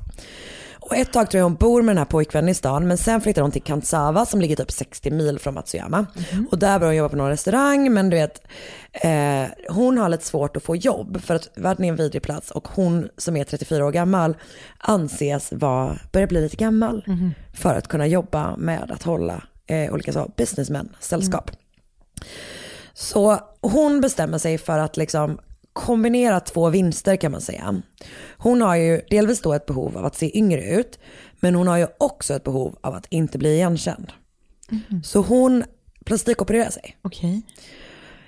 Och 0.88 0.96
ett 0.96 1.12
tag 1.12 1.30
tror 1.30 1.38
jag 1.38 1.44
hon 1.44 1.54
bor 1.54 1.82
med 1.82 1.90
den 1.90 1.98
här 1.98 2.04
pojkvännen 2.04 2.48
i 2.48 2.54
stan 2.54 2.88
men 2.88 2.98
sen 2.98 3.20
flyttar 3.20 3.42
hon 3.42 3.50
till 3.50 3.62
Kantsawa 3.62 4.26
som 4.26 4.40
ligger 4.40 4.56
typ 4.56 4.70
60 4.70 5.10
mil 5.10 5.38
från 5.38 5.54
Matsuyama. 5.54 6.06
Och 6.50 6.58
där 6.58 6.78
börjar 6.78 6.90
hon 6.90 6.96
jobba 6.96 7.08
på 7.08 7.16
någon 7.16 7.28
restaurang 7.28 7.92
men 7.92 8.10
du 8.10 8.16
vet 8.16 8.42
eh, 8.92 9.44
hon 9.68 9.98
har 9.98 10.08
lite 10.08 10.24
svårt 10.24 10.56
att 10.56 10.62
få 10.62 10.76
jobb 10.76 11.22
för 11.22 11.34
att 11.34 11.48
världen 11.54 11.84
är 11.84 11.88
en 11.88 11.96
vidrig 11.96 12.22
plats 12.22 12.50
och 12.50 12.68
hon 12.68 13.08
som 13.16 13.36
är 13.36 13.44
34 13.44 13.86
år 13.86 13.92
gammal 13.92 14.36
anses 14.78 15.52
vara, 15.52 15.98
börja 16.12 16.26
bli 16.26 16.40
lite 16.40 16.56
gammal 16.56 17.04
för 17.54 17.74
att 17.74 17.88
kunna 17.88 18.06
jobba 18.06 18.56
med 18.56 18.90
att 18.90 19.02
hålla 19.02 19.42
eh, 19.66 19.92
olika 19.92 20.12
så, 20.12 20.30
businessmän 20.36 20.88
sällskap. 21.00 21.50
Så 22.94 23.38
hon 23.60 24.00
bestämmer 24.00 24.38
sig 24.38 24.58
för 24.58 24.78
att 24.78 24.96
liksom 24.96 25.38
kombinera 25.86 26.40
två 26.40 26.70
vinster 26.70 27.16
kan 27.16 27.32
man 27.32 27.40
säga. 27.40 27.82
Hon 28.36 28.62
har 28.62 28.76
ju 28.76 29.00
delvis 29.10 29.40
då 29.40 29.52
ett 29.52 29.66
behov 29.66 29.96
av 29.98 30.04
att 30.04 30.16
se 30.16 30.38
yngre 30.38 30.62
ut, 30.62 30.98
men 31.40 31.54
hon 31.54 31.66
har 31.66 31.76
ju 31.76 31.86
också 31.98 32.34
ett 32.34 32.44
behov 32.44 32.78
av 32.80 32.94
att 32.94 33.06
inte 33.10 33.38
bli 33.38 33.54
igenkänd. 33.54 34.12
Så 35.04 35.20
hon 35.22 35.64
plastikopererar 36.04 36.70
sig. 36.70 36.96
Okej. 37.02 37.42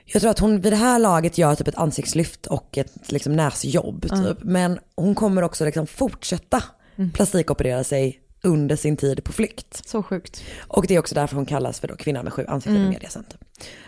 Jag 0.05 0.23
tror 0.23 0.31
att 0.31 0.39
hon 0.39 0.61
vid 0.61 0.73
det 0.73 0.77
här 0.77 0.99
laget 0.99 1.39
gör 1.39 1.55
typ 1.55 1.69
ett 1.69 1.75
ansiktslyft 1.79 2.47
och 2.47 2.79
ett 2.79 3.13
liksom 3.13 3.33
näsjobb 3.37 4.03
typ. 4.03 4.39
Men 4.43 4.79
hon 4.97 5.15
kommer 5.15 5.43
också 5.43 5.65
liksom 5.65 5.87
fortsätta 5.87 6.63
plastikoperera 7.15 7.85
sig 7.85 8.21
under 8.43 8.77
sin 8.77 8.97
tid 8.97 9.25
på 9.25 9.33
flykt. 9.33 9.89
Så 9.89 10.03
sjukt. 10.03 10.43
Och 10.59 10.87
det 10.87 10.95
är 10.95 10.99
också 10.99 11.15
därför 11.15 11.37
hon 11.37 11.47
kallas 11.47 11.81
för 11.81 11.89
då 11.89 11.97
kvinnan 11.97 12.25
med 12.25 12.33
sju 12.33 12.45
ansikten 12.49 12.77
i 12.87 12.89
media 12.89 13.09
sen. 13.09 13.25
typ. 13.25 13.41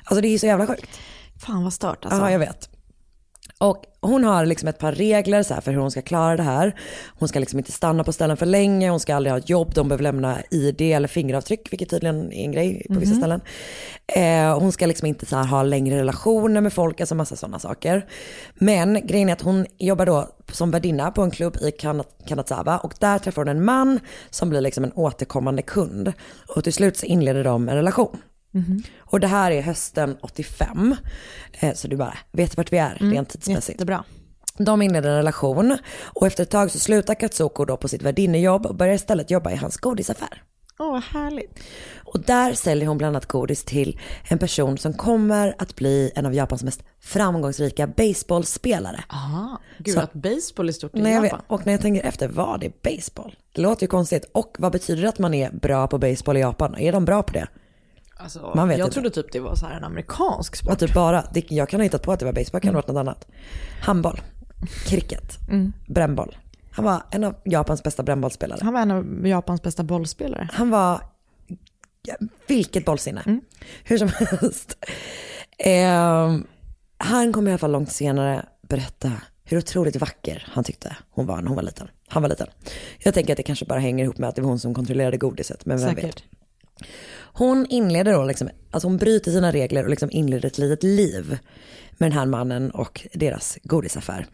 Alltså 0.05 0.21
det 0.21 0.29
är 0.29 0.39
så 0.39 0.47
jävla 0.47 0.67
sjukt. 0.67 0.99
Fan 1.47 1.65
vad 1.65 1.73
stört 1.73 2.05
alltså. 2.05 2.21
Ja, 2.21 2.31
jag 2.31 2.39
vet. 2.39 2.69
Och 3.63 3.85
hon 4.01 4.25
har 4.25 4.47
liksom 4.47 4.69
ett 4.69 4.79
par 4.79 4.93
regler 4.93 5.43
så 5.43 5.55
för 5.61 5.73
hur 5.73 5.79
hon 5.79 5.91
ska 5.91 6.03
klara 6.03 6.37
det 6.37 6.43
här. 6.43 6.75
Hon 7.19 7.29
ska 7.29 7.39
liksom 7.39 7.59
inte 7.59 7.73
stanna 7.73 8.05
på 8.05 8.13
ställen 8.13 8.37
för 8.37 8.47
länge, 8.47 8.91
hon 8.91 9.01
ska 9.01 9.15
aldrig 9.15 9.33
ha 9.33 9.39
ett 9.39 9.49
jobb, 9.49 9.75
de 9.75 9.89
behöver 9.89 10.03
lämna 10.03 10.39
ID 10.51 10.81
eller 10.81 11.09
fingeravtryck, 11.09 11.73
vilket 11.73 11.91
tydligen 11.91 12.33
är 12.33 12.45
en 12.45 12.53
grej 12.53 12.87
på 12.89 12.95
vissa 12.95 13.15
ställen. 13.15 13.41
Eh, 14.17 14.59
hon 14.59 14.73
ska 14.73 14.87
liksom 14.87 15.07
inte 15.09 15.27
så 15.27 15.37
ha 15.37 15.63
längre 15.63 15.99
relationer 15.99 16.61
med 16.61 16.73
folk, 16.73 17.01
alltså 17.01 17.15
massa 17.15 17.37
sådana 17.37 17.59
saker. 17.59 18.07
Men 18.55 19.07
grejen 19.07 19.29
är 19.29 19.33
att 19.33 19.43
hon 19.43 19.67
jobbar 19.79 20.07
då 20.07 20.29
som 20.53 20.71
värdinna 20.71 21.11
på 21.11 21.23
en 21.23 21.31
klubb 21.31 21.57
i 21.57 21.71
Kan- 21.71 22.05
Kanazawa 22.27 22.79
och 22.79 22.95
där 22.99 23.19
träffar 23.19 23.43
hon 23.43 23.49
en 23.49 23.65
man 23.65 24.01
som 24.31 24.51
blir 24.51 24.61
liksom 24.61 24.85
en 24.85 24.93
återkommande 24.93 25.63
kund. 25.63 26.13
Och 26.57 26.65
till 26.65 26.73
slut 26.73 26.97
så 26.97 27.07
inleder 27.07 27.45
de 27.45 27.69
en 27.69 27.77
relation. 27.77 28.17
Och 28.99 29.21
det 29.21 29.27
här 29.27 29.51
är 29.51 29.63
hösten 29.63 30.17
85. 30.21 30.97
Eh, 31.53 31.75
så 31.75 31.89
du 31.89 31.97
bara 31.97 32.19
vet 32.33 32.57
vart 32.57 32.73
vi 32.73 32.79
är 32.79 32.95
rent 33.01 33.29
tidsmässigt. 33.29 33.69
Jättebra. 33.69 34.05
De 34.59 34.83
inleder 34.83 35.09
en 35.11 35.17
relation 35.17 35.79
och 36.05 36.27
efter 36.27 36.43
ett 36.43 36.51
tag 36.51 36.71
så 36.71 36.79
slutar 36.79 37.15
Katsuko 37.15 37.65
då 37.65 37.77
på 37.77 37.89
sitt 37.89 38.03
värdinnejobb 38.03 38.67
och 38.67 38.75
börjar 38.75 38.95
istället 38.95 39.31
jobba 39.31 39.51
i 39.51 39.57
hans 39.57 39.77
godisaffär. 39.77 40.43
Åh 40.79 40.91
vad 40.93 41.03
härligt. 41.03 41.59
Och 42.05 42.21
där 42.21 42.53
säljer 42.53 42.89
hon 42.89 42.99
bland 42.99 43.17
annat 43.17 43.27
godis 43.27 43.65
till 43.65 44.01
en 44.29 44.39
person 44.39 44.79
som 44.79 44.93
kommer 44.93 45.55
att 45.59 45.77
bli 45.77 46.11
en 46.15 46.27
av 46.27 46.35
Japans 46.35 46.63
mest 46.63 46.83
framgångsrika 47.01 47.87
baseballspelare. 47.87 49.05
Aha. 49.09 49.61
Gud 49.79 49.95
Så- 49.95 50.01
att 50.01 50.13
baseball 50.13 50.69
är 50.69 50.73
stort 50.73 50.97
i 50.97 51.01
jag 51.01 51.21
vet, 51.21 51.33
Japan. 51.33 51.45
och 51.47 51.67
när 51.67 51.73
jag 51.73 51.81
tänker 51.83 52.03
efter, 52.03 52.29
vad 52.29 52.65
är 52.65 52.73
baseball? 52.83 53.37
Det 53.53 53.61
låter 53.63 53.83
ju 53.83 53.89
konstigt. 53.89 54.25
Och 54.33 54.57
vad 54.59 54.73
betyder 54.73 55.03
det 55.03 55.09
att 55.09 55.19
man 55.19 55.35
är 55.35 55.51
bra 55.51 55.87
på 55.87 55.99
baseball 55.99 56.37
i 56.37 56.41
Japan? 56.41 56.75
Är 56.79 56.93
de 56.93 57.05
bra 57.05 57.23
på 57.23 57.33
det? 57.33 57.47
Alltså, 58.23 58.53
Man 58.57 58.69
vet 58.69 58.79
jag 58.79 58.87
inte. 58.87 58.95
trodde 58.95 59.11
typ 59.11 59.33
det 59.33 59.41
var 59.41 59.55
så 59.55 59.67
här 59.67 59.77
en 59.77 59.85
amerikansk 59.85 60.57
sport. 60.57 60.79
typ 60.79 60.95
bara, 60.95 61.25
det, 61.35 61.51
jag 61.51 61.69
kan 61.69 61.81
ha 61.81 61.85
hittat 61.85 62.03
på 62.03 62.13
att 62.13 62.19
det 62.19 62.25
var 62.27 62.33
baseball, 62.33 62.61
kan 62.61 62.73
det 62.73 62.77
ha 62.77 62.83
varit 62.83 62.89
något 62.89 63.01
annat. 63.01 63.27
Handboll, 63.83 64.21
cricket, 64.87 65.39
brännboll. 65.89 66.37
Han 66.71 66.85
var 66.85 67.03
en 67.11 67.25
av 67.25 67.35
Japans 67.45 67.83
bästa 67.83 68.03
brännbollsspelare. 68.03 68.59
Han 68.63 68.73
var 68.75 68.81
en 68.81 68.91
av 68.91 69.27
Japans 69.27 69.63
bästa 69.63 69.83
bollspelare. 69.83 70.49
Han 70.53 70.71
var, 70.71 71.01
vilket 72.47 72.85
bollsinne. 72.85 73.41
Hur 73.85 73.99
som 73.99 74.09
helst. 74.41 74.85
Ehm, 75.59 76.47
han 76.99 77.33
kommer 77.33 77.51
i 77.51 77.53
alla 77.53 77.59
fall 77.59 77.73
långt 77.73 77.93
senare 77.93 78.47
berätta 78.69 79.13
hur 79.45 79.59
otroligt 79.59 79.97
vacker 79.97 80.47
han 80.53 80.65
tyckte 80.65 80.97
hon 81.11 81.27
var 81.27 81.37
när 81.37 81.47
hon 81.49 81.57
var 81.57 81.63
liten. 81.63 81.89
Han 82.09 82.23
var 82.23 82.29
liten. 82.31 82.47
Jag 82.99 83.15
tänker 83.15 83.33
att 83.33 83.37
det 83.37 83.43
kanske 83.43 83.65
bara 83.65 83.79
hänger 83.79 84.05
ihop 84.05 84.19
med 84.19 84.29
att 84.29 84.35
det 84.37 84.43
var 84.43 84.49
hon 84.49 84.59
som 84.59 84.75
kontrollerade 84.75 85.17
godiset, 85.17 85.67
men 85.67 85.79
vem 85.79 85.95
vet. 85.95 86.23
Hon 87.33 87.67
inleder 87.69 88.13
då 88.13 88.25
liksom, 88.25 88.49
alltså 88.71 88.89
hon 88.89 88.97
bryter 88.97 89.31
sina 89.31 89.53
regler 89.53 89.85
och 89.85 89.91
liksom 89.91 90.11
inleder 90.11 90.47
ett 90.47 90.59
litet 90.59 90.83
liv 90.83 91.39
med 91.99 92.11
den 92.11 92.19
här 92.19 92.27
mannen 92.27 92.71
och 92.71 93.07
deras 93.13 93.59
godisaffär. 93.63 94.27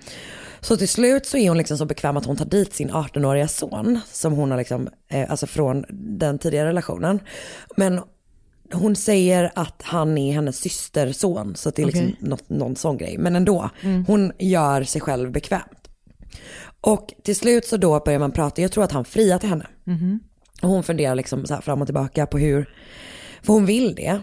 Så 0.60 0.76
till 0.76 0.88
slut 0.88 1.26
så 1.26 1.36
är 1.36 1.48
hon 1.48 1.58
liksom 1.58 1.78
så 1.78 1.84
bekväm 1.84 2.16
att 2.16 2.24
hon 2.24 2.36
tar 2.36 2.44
dit 2.44 2.74
sin 2.74 2.90
18-åriga 2.90 3.48
son 3.48 4.00
som 4.12 4.32
hon 4.32 4.50
har 4.50 4.58
liksom, 4.58 4.88
eh, 5.08 5.30
alltså 5.30 5.46
från 5.46 5.84
den 6.18 6.38
tidigare 6.38 6.68
relationen. 6.68 7.20
Men 7.76 8.00
hon 8.72 8.96
säger 8.96 9.52
att 9.54 9.82
han 9.82 10.18
är 10.18 10.32
hennes 10.32 10.58
systerson 10.58 11.56
så 11.56 11.70
det 11.70 11.82
är 11.82 11.86
liksom 11.86 12.04
Okej. 12.04 12.16
något, 12.20 12.48
någon 12.48 12.76
sån 12.76 12.96
grej. 12.96 13.18
Men 13.18 13.36
ändå, 13.36 13.70
hon 14.06 14.32
gör 14.38 14.82
sig 14.82 15.00
själv 15.00 15.30
bekvämt. 15.32 15.88
Och 16.80 17.14
till 17.24 17.36
slut 17.36 17.66
så 17.66 17.76
då 17.76 18.00
börjar 18.00 18.18
man 18.18 18.32
prata, 18.32 18.62
jag 18.62 18.72
tror 18.72 18.84
att 18.84 18.92
han 18.92 19.04
friar 19.04 19.38
till 19.38 19.48
henne. 19.48 19.66
Och 20.62 20.68
hon 20.68 20.82
funderar 20.82 21.14
liksom 21.14 21.46
så 21.46 21.54
här 21.54 21.60
fram 21.60 21.80
och 21.80 21.86
tillbaka 21.86 22.26
på 22.26 22.38
hur, 22.38 22.70
för 23.42 23.52
hon 23.52 23.66
vill 23.66 23.94
det. 23.94 24.20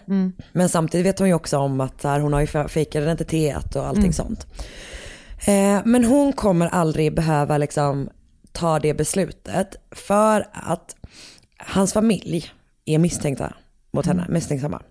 Men 0.51 0.69
samtidigt 0.69 1.05
vet 1.05 1.19
hon 1.19 1.27
ju 1.27 1.33
också 1.33 1.57
om 1.57 1.81
att 1.81 2.03
här, 2.03 2.19
hon 2.19 2.33
har 2.33 2.41
ju 2.41 2.67
fejkad 2.67 3.03
identitet 3.03 3.75
och 3.75 3.87
allting 3.87 4.13
sånt. 4.13 4.47
Eh, 5.47 5.81
men 5.85 6.05
hon 6.05 6.33
kommer 6.33 6.67
aldrig 6.67 7.15
behöva 7.15 7.57
liksom 7.57 8.09
ta 8.51 8.79
det 8.79 8.93
beslutet 8.93 9.75
för 9.91 10.47
att 10.53 10.95
hans 11.57 11.93
familj 11.93 12.51
är 12.85 12.97
misstänkta 12.97 13.53
mot 13.91 14.05
henne, 14.05 14.25
misstänksamma. 14.29 14.81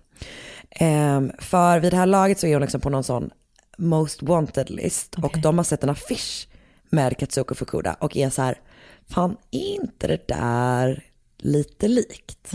Eh, 0.69 1.21
för 1.39 1.79
vid 1.79 1.93
det 1.93 1.97
här 1.97 2.05
laget 2.05 2.39
så 2.39 2.47
är 2.47 2.53
hon 2.53 2.61
liksom 2.61 2.81
på 2.81 2.89
någon 2.89 3.03
sån 3.03 3.29
most 3.77 4.23
wanted 4.23 4.69
list 4.69 5.15
och 5.15 5.37
de 5.41 5.57
har 5.57 5.65
sett 5.65 5.83
en 5.83 5.89
affisch 5.89 6.47
med 6.89 7.17
Katsuko 7.17 7.55
Fukuda 7.55 7.93
och 7.93 8.17
är 8.17 8.29
så 8.29 8.41
här, 8.41 8.59
fan 9.07 9.37
är 9.51 9.75
inte 9.81 10.07
det 10.07 10.27
där 10.27 11.03
lite 11.45 11.87
likt? 11.87 12.51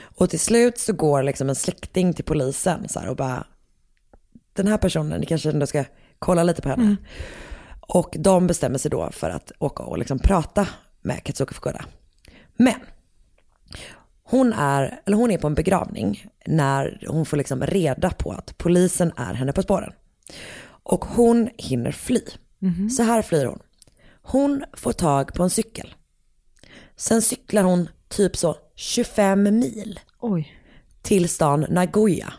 Och 0.00 0.30
till 0.30 0.40
slut 0.40 0.78
så 0.78 0.92
går 0.92 1.22
liksom 1.22 1.48
en 1.48 1.54
släkting 1.54 2.14
till 2.14 2.24
polisen 2.24 2.88
så 2.88 3.00
här 3.00 3.08
och 3.08 3.16
bara, 3.16 3.46
den 4.52 4.66
här 4.66 4.78
personen, 4.78 5.20
ni 5.20 5.26
kanske 5.26 5.50
ändå 5.50 5.66
ska 5.66 5.84
kolla 6.18 6.42
lite 6.42 6.62
på 6.62 6.68
henne. 6.68 6.96
Och 7.80 8.16
de 8.18 8.46
bestämmer 8.46 8.78
sig 8.78 8.90
då 8.90 9.10
för 9.10 9.30
att 9.30 9.52
åka 9.58 9.82
och 9.82 9.98
liksom 9.98 10.18
prata 10.18 10.68
med 11.02 11.24
Katsuko 11.24 11.54
Fukuda. 11.54 11.84
Men 12.56 12.80
hon 14.22 14.52
är, 14.52 15.00
eller 15.06 15.16
hon 15.16 15.30
är 15.30 15.38
på 15.38 15.46
en 15.46 15.54
begravning 15.54 16.26
när 16.46 17.06
hon 17.08 17.26
får 17.26 17.36
liksom 17.36 17.62
reda 17.62 18.10
på 18.10 18.32
att 18.32 18.58
polisen 18.58 19.12
är 19.16 19.34
henne 19.34 19.52
på 19.52 19.62
spåren. 19.62 19.92
Och 20.82 21.04
hon 21.04 21.48
hinner 21.56 21.92
fly. 21.92 22.20
Så 22.96 23.02
här 23.02 23.22
flyr 23.22 23.44
hon. 23.44 23.58
Hon 24.22 24.64
får 24.72 24.92
tag 24.92 25.34
på 25.34 25.42
en 25.42 25.50
cykel. 25.50 25.94
Sen 26.96 27.22
cyklar 27.22 27.62
hon 27.62 27.88
typ 28.08 28.36
så 28.36 28.56
25 28.74 29.42
mil 29.42 30.00
Oj. 30.20 30.54
till 31.02 31.28
stan 31.28 31.66
Nagoya. 31.68 32.32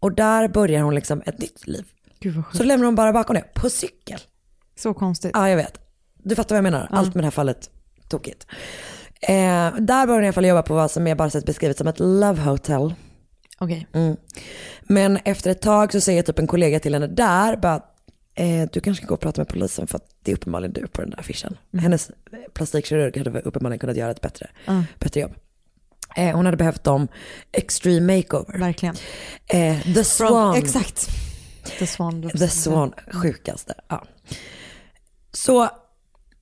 Och 0.00 0.12
där 0.14 0.48
börjar 0.48 0.82
hon 0.82 0.94
liksom 0.94 1.22
ett 1.26 1.38
nytt 1.38 1.66
liv. 1.66 1.84
Så 2.52 2.64
lämnar 2.64 2.86
hon 2.86 2.94
bara 2.94 3.12
bakom 3.12 3.34
det, 3.34 3.54
på 3.54 3.70
cykel. 3.70 4.18
Så 4.76 4.94
konstigt. 4.94 5.30
Ja, 5.34 5.48
jag 5.48 5.56
vet. 5.56 5.80
Du 6.22 6.34
fattar 6.34 6.54
vad 6.54 6.58
jag 6.58 6.72
menar. 6.72 6.88
Allt 6.90 7.14
med 7.14 7.24
det 7.24 7.26
här 7.26 7.30
fallet 7.30 7.70
tokigt. 8.08 8.46
Eh, 9.20 9.74
där 9.78 10.06
börjar 10.06 10.14
hon 10.14 10.22
i 10.24 10.26
alla 10.26 10.32
fall 10.32 10.46
jobba 10.46 10.62
på 10.62 10.74
vad 10.74 10.90
som 10.90 11.06
är 11.06 11.14
bara 11.14 11.30
sett 11.30 11.46
beskrivet 11.46 11.78
som 11.78 11.86
ett 11.86 12.00
love 12.00 12.42
hotel. 12.42 12.94
Okej. 13.58 13.86
Mm. 13.92 14.16
Men 14.82 15.18
efter 15.24 15.50
ett 15.50 15.62
tag 15.62 15.92
så 15.92 16.00
säger 16.00 16.22
typ 16.22 16.38
en 16.38 16.46
kollega 16.46 16.80
till 16.80 16.94
henne 16.94 17.06
där, 17.06 17.56
bara, 17.56 17.82
eh, 18.34 18.68
du 18.72 18.80
kanske 18.80 19.02
ska 19.02 19.08
gå 19.08 19.14
och 19.14 19.20
prata 19.20 19.40
med 19.40 19.48
polisen 19.48 19.86
för 19.86 19.96
att 19.96 20.10
det 20.22 20.30
är 20.32 20.36
uppenbarligen 20.36 20.72
du 20.72 20.86
på 20.86 21.00
den 21.00 21.10
där 21.10 21.20
affischen. 21.20 21.58
Hennes 21.78 22.10
plastikkirurg 22.52 23.18
hade 23.18 23.40
uppenbarligen 23.40 23.78
kunnat 23.78 23.96
göra 23.96 24.10
ett 24.10 24.20
bättre, 24.20 24.50
bättre 24.98 25.20
jobb. 25.20 25.32
Eh, 26.16 26.36
hon 26.36 26.44
hade 26.44 26.56
behövt 26.56 26.84
dem 26.84 27.08
extreme 27.52 28.16
makeover. 28.16 28.58
Verkligen. 28.58 28.94
Eh, 29.46 29.82
the 29.82 29.92
From- 29.92 30.04
Swan. 30.04 30.56
Exakt. 30.56 31.08
The 31.78 31.86
Swan. 31.86 32.30
The 32.30 32.48
Swan, 32.48 32.92
sjukaste. 33.12 33.74
Ja. 33.88 34.04
Så 35.32 35.68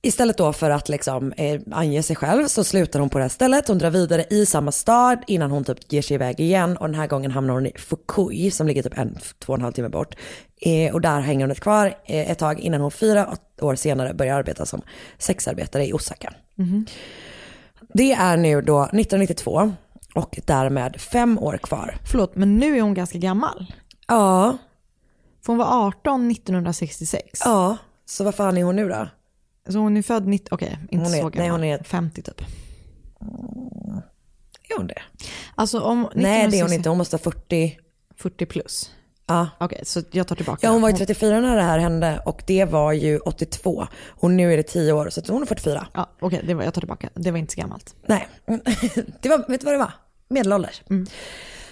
istället 0.01 0.37
då 0.37 0.53
för 0.53 0.69
att 0.69 0.89
liksom 0.89 1.31
eh, 1.31 1.61
ange 1.71 2.03
sig 2.03 2.15
själv 2.15 2.47
så 2.47 2.63
slutar 2.63 2.99
hon 2.99 3.09
på 3.09 3.17
det 3.17 3.23
här 3.23 3.29
stället. 3.29 3.67
Hon 3.67 3.77
drar 3.77 3.89
vidare 3.89 4.25
i 4.29 4.45
samma 4.45 4.71
stad 4.71 5.19
innan 5.27 5.51
hon 5.51 5.63
typ 5.63 5.93
ger 5.93 6.01
sig 6.01 6.15
iväg 6.15 6.39
igen. 6.39 6.77
Och 6.77 6.87
den 6.87 6.95
här 6.95 7.07
gången 7.07 7.31
hamnar 7.31 7.53
hon 7.53 7.65
i 7.65 7.71
Fukui 7.77 8.51
som 8.51 8.67
ligger 8.67 8.83
typ 8.83 8.97
en, 8.97 9.17
två 9.39 9.53
och 9.53 9.57
en 9.59 9.63
halv 9.63 9.73
timme 9.73 9.89
bort. 9.89 10.15
Eh, 10.65 10.93
och 10.93 11.01
där 11.01 11.19
hänger 11.19 11.41
hon 11.45 11.51
ett 11.51 11.59
kvar 11.59 11.85
eh, 12.05 12.31
ett 12.31 12.39
tag 12.39 12.59
innan 12.59 12.81
hon 12.81 12.91
fyra 12.91 13.29
år 13.61 13.75
senare 13.75 14.13
börjar 14.13 14.35
arbeta 14.35 14.65
som 14.65 14.81
sexarbetare 15.17 15.85
i 15.87 15.93
Osaka. 15.93 16.33
Det 17.93 18.13
är 18.13 18.37
nu 18.37 18.61
då 18.61 18.83
1992 18.83 19.73
och 20.15 20.39
därmed 20.45 21.01
fem 21.01 21.39
år 21.39 21.57
kvar. 21.57 21.97
Förlåt, 22.11 22.35
men 22.35 22.57
nu 22.57 22.77
är 22.77 22.81
hon 22.81 22.93
ganska 22.93 23.17
gammal. 23.17 23.73
Ja, 24.07 24.57
För 25.45 25.53
hon 25.53 25.57
var 25.57 25.87
18 25.87 26.31
1966. 26.31 27.41
ja. 27.45 27.77
Så 28.05 28.23
vad 28.23 28.35
fan 28.35 28.57
är 28.57 28.63
hon 28.63 28.75
nu 28.75 28.89
då? 28.89 29.07
Så 29.69 29.77
hon 29.77 29.97
är 29.97 30.01
född 30.01 30.27
90, 30.27 30.47
okej, 30.51 30.77
inte 30.89 31.05
Hon 31.05 31.13
är- 31.15 31.19
så 31.21 31.29
nej, 31.29 31.37
gammal. 31.37 31.51
hon 31.51 31.63
är- 31.63 31.83
50 31.83 32.21
typ. 32.21 32.41
Är 34.69 34.77
hon 34.77 34.87
det? 34.87 35.01
Alltså 35.55 35.79
om 35.79 36.09
Nej 36.15 36.23
det 36.23 36.29
är 36.29 36.41
hon 36.41 36.47
1966 36.47 36.73
inte, 36.73 36.89
hon 36.89 36.97
måste 36.97 37.15
ha 37.15 37.21
40. 37.21 37.79
40 38.17 38.45
plus. 38.45 38.91
Ja. 39.27 39.49
Okej, 39.59 39.81
så 39.83 40.01
jag 40.11 40.27
tar 40.27 40.35
tillbaka. 40.35 40.67
Ja 40.67 40.71
hon 40.71 40.81
var 40.81 40.89
ju 40.89 40.95
34 40.95 41.39
när 41.39 41.55
det 41.55 41.61
här 41.61 41.79
hände 41.79 42.21
och 42.25 42.43
det 42.47 42.65
var 42.65 42.91
ju 42.91 43.17
82. 43.19 43.87
Och 44.07 44.31
nu 44.31 44.53
är 44.53 44.57
det 44.57 44.63
10 44.63 44.93
år 44.93 45.09
så 45.09 45.21
hon 45.27 45.41
är 45.41 45.45
44. 45.45 45.87
Ja, 45.93 46.09
okej, 46.19 46.53
var, 46.53 46.63
jag 46.63 46.73
tar 46.73 46.81
tillbaka. 46.81 47.09
Det 47.13 47.31
var 47.31 47.37
inte 47.37 47.53
så 47.53 47.61
gammalt. 47.61 47.95
Nej, 48.05 48.27
det 49.21 49.29
var, 49.29 49.37
vet 49.49 49.59
du 49.61 49.65
vad 49.65 49.73
det 49.73 49.77
var? 49.77 49.91
Medelålders. 50.27 50.81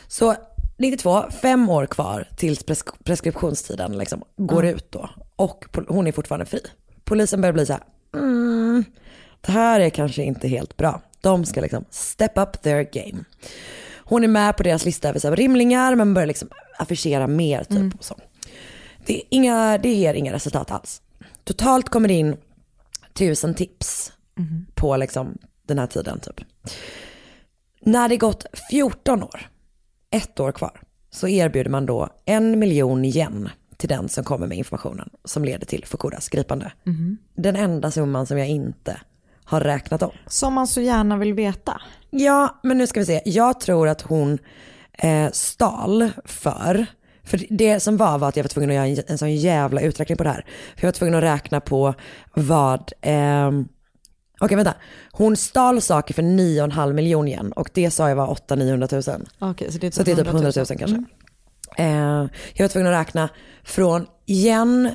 Så 0.07 0.35
92, 0.77 1.23
fem 1.41 1.69
år 1.69 1.85
kvar 1.85 2.27
tills 2.37 2.65
pres- 2.65 3.03
preskriptionstiden 3.03 3.97
liksom 3.97 4.23
går 4.37 4.65
ut 4.65 4.91
då. 4.91 5.09
Och 5.35 5.65
hon 5.87 6.07
är 6.07 6.11
fortfarande 6.11 6.45
fri. 6.45 6.61
Polisen 7.03 7.41
börjar 7.41 7.53
bli 7.53 7.65
så 7.65 7.73
här, 7.73 7.83
mm, 8.13 8.83
det 9.41 9.51
här 9.51 9.79
är 9.79 9.89
kanske 9.89 10.23
inte 10.23 10.47
helt 10.47 10.77
bra. 10.77 11.01
De 11.21 11.45
ska 11.45 11.61
liksom 11.61 11.85
step 11.89 12.37
up 12.37 12.61
their 12.61 12.83
game. 12.93 13.23
Hon 13.97 14.23
är 14.23 14.27
med 14.27 14.57
på 14.57 14.63
deras 14.63 14.85
lista 14.85 15.09
över 15.09 15.19
så 15.19 15.27
här 15.29 15.35
rimlingar 15.35 15.95
men 15.95 16.13
börjar 16.13 16.27
liksom 16.27 16.49
affischera 16.81 17.27
mer 17.27 17.63
typ. 17.63 17.95
Och 17.99 18.03
så. 18.03 18.15
Det, 19.05 19.17
är 19.17 19.23
inga, 19.29 19.77
det 19.77 19.93
ger 19.93 20.13
inga 20.13 20.33
resultat 20.33 20.71
alls. 20.71 21.01
Totalt 21.43 21.89
kommer 21.89 22.07
det 22.07 22.13
in 22.13 22.37
tusen 23.13 23.53
tips 23.55 24.11
på 24.75 24.97
liksom 24.97 25.37
den 25.67 25.79
här 25.79 25.87
tiden 25.87 26.19
typ. 26.19 26.41
När 27.81 28.09
det 28.09 28.17
gått 28.17 28.45
14 28.71 29.23
år, 29.23 29.49
ett 30.11 30.39
år 30.39 30.51
kvar, 30.51 30.81
så 31.09 31.27
erbjuder 31.27 31.71
man 31.71 31.85
då 31.85 32.09
en 32.25 32.59
miljon 32.59 33.05
yen 33.05 33.49
till 33.77 33.89
den 33.89 34.09
som 34.09 34.23
kommer 34.23 34.47
med 34.47 34.57
informationen 34.57 35.09
som 35.23 35.45
leder 35.45 35.65
till 35.65 35.85
Fukudas 35.85 36.29
gripande. 36.29 36.71
Den 37.35 37.55
enda 37.55 37.91
summan 37.91 38.25
som 38.25 38.37
jag 38.37 38.47
inte 38.47 39.01
har 39.43 39.61
räknat 39.61 40.01
om. 40.01 40.11
Som 40.27 40.53
man 40.53 40.67
så 40.67 40.81
gärna 40.81 41.17
vill 41.17 41.33
veta. 41.33 41.81
Ja, 42.09 42.59
men 42.63 42.77
nu 42.77 42.87
ska 42.87 42.99
vi 42.99 43.05
se. 43.05 43.21
Jag 43.25 43.59
tror 43.59 43.87
att 43.87 44.01
hon 44.01 44.37
eh, 45.01 45.31
stal 45.31 46.09
för, 46.25 46.85
för 47.23 47.45
det 47.49 47.79
som 47.79 47.97
var 47.97 48.17
var 48.17 48.29
att 48.29 48.35
jag 48.35 48.43
var 48.43 48.49
tvungen 48.49 48.69
att 48.69 48.75
göra 48.75 48.87
en, 48.87 49.03
en 49.07 49.17
sån 49.17 49.35
jävla 49.35 49.81
uträkning 49.81 50.17
på 50.17 50.23
det 50.23 50.29
här. 50.29 50.45
För 50.75 50.83
jag 50.83 50.87
var 50.87 50.91
tvungen 50.91 51.15
att 51.15 51.23
räkna 51.23 51.59
på 51.59 51.93
vad, 52.33 52.91
ehm, 53.01 53.67
okej 54.39 54.55
vänta. 54.55 54.73
Hon 55.11 55.37
stal 55.37 55.81
saker 55.81 56.13
för 56.13 56.21
9,5 56.21 56.93
miljoner 56.93 57.31
yen 57.31 57.51
och 57.51 57.69
det 57.73 57.91
sa 57.91 58.09
jag 58.09 58.15
var 58.15 58.27
800-900 58.27 59.17
000. 59.17 59.27
Okej, 59.39 59.71
så 59.71 59.77
det 59.77 59.87
är 59.87 59.91
Så 59.91 60.03
det 60.03 60.11
är 60.11 60.15
typ 60.15 60.27
100 60.27 60.51
000 60.55 60.65
kanske. 60.65 61.03
Eh, 61.77 62.27
jag 62.53 62.63
var 62.63 62.67
tvungen 62.67 62.93
att 62.93 62.99
räkna 62.99 63.29
från 63.63 64.07
yen 64.27 64.89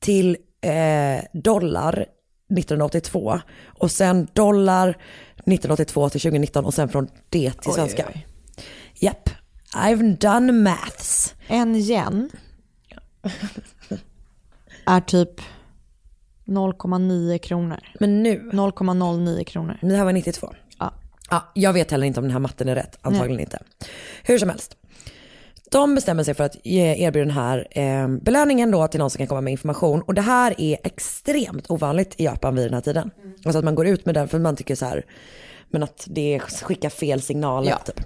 till 0.00 0.36
eh, 0.60 1.24
dollar 1.32 2.06
1982 2.50 3.40
och 3.66 3.90
sen 3.90 4.28
dollar 4.32 4.88
1982 4.88 6.08
till 6.08 6.20
2019 6.20 6.64
och 6.64 6.74
sen 6.74 6.88
från 6.88 7.08
det 7.28 7.50
till 7.50 7.70
Oj, 7.70 7.74
svenska. 7.74 8.04
oj, 8.08 8.12
oj. 8.14 8.35
Japp, 9.00 9.30
I've 9.74 10.16
done 10.16 10.52
maths. 10.52 11.34
En 11.46 11.76
yen 11.76 12.30
är 14.86 15.00
typ 15.00 15.40
0,9 16.44 17.38
kronor. 17.38 17.78
Men 18.00 18.22
nu, 18.22 18.50
0,09 18.52 19.44
kronor. 19.44 19.78
det 19.82 19.96
här 19.96 20.04
var 20.04 20.12
92. 20.12 20.54
Ja. 20.78 20.92
Ja, 21.30 21.50
jag 21.54 21.72
vet 21.72 21.90
heller 21.90 22.06
inte 22.06 22.20
om 22.20 22.24
den 22.24 22.32
här 22.32 22.38
matten 22.40 22.68
är 22.68 22.74
rätt, 22.74 22.98
antagligen 23.00 23.40
inte. 23.40 23.58
Hur 24.22 24.38
som 24.38 24.48
helst. 24.48 24.76
De 25.70 25.94
bestämmer 25.94 26.22
sig 26.24 26.34
för 26.34 26.44
att 26.44 26.56
erbjuda 26.66 27.18
den 27.26 27.30
här 27.30 27.66
eh, 27.70 28.08
belöningen 28.08 28.70
då 28.70 28.88
till 28.88 29.00
någon 29.00 29.10
som 29.10 29.18
kan 29.18 29.26
komma 29.26 29.40
med 29.40 29.50
information. 29.50 30.02
Och 30.02 30.14
det 30.14 30.22
här 30.22 30.60
är 30.60 30.78
extremt 30.84 31.70
ovanligt 31.70 32.14
i 32.20 32.24
Japan 32.24 32.54
vid 32.56 32.64
den 32.66 32.74
här 32.74 32.80
tiden. 32.80 33.10
Alltså 33.44 33.58
att 33.58 33.64
man 33.64 33.74
går 33.74 33.86
ut 33.86 34.06
med 34.06 34.14
den 34.14 34.28
för 34.28 34.38
man 34.38 34.56
tycker 34.56 34.74
så 34.74 34.84
här, 34.86 35.04
men 35.70 35.82
att 35.82 36.04
det 36.10 36.40
skickar 36.62 36.90
fel 36.90 37.22
signaler 37.22 37.70
Ja. 37.70 37.76
typ. 37.78 38.00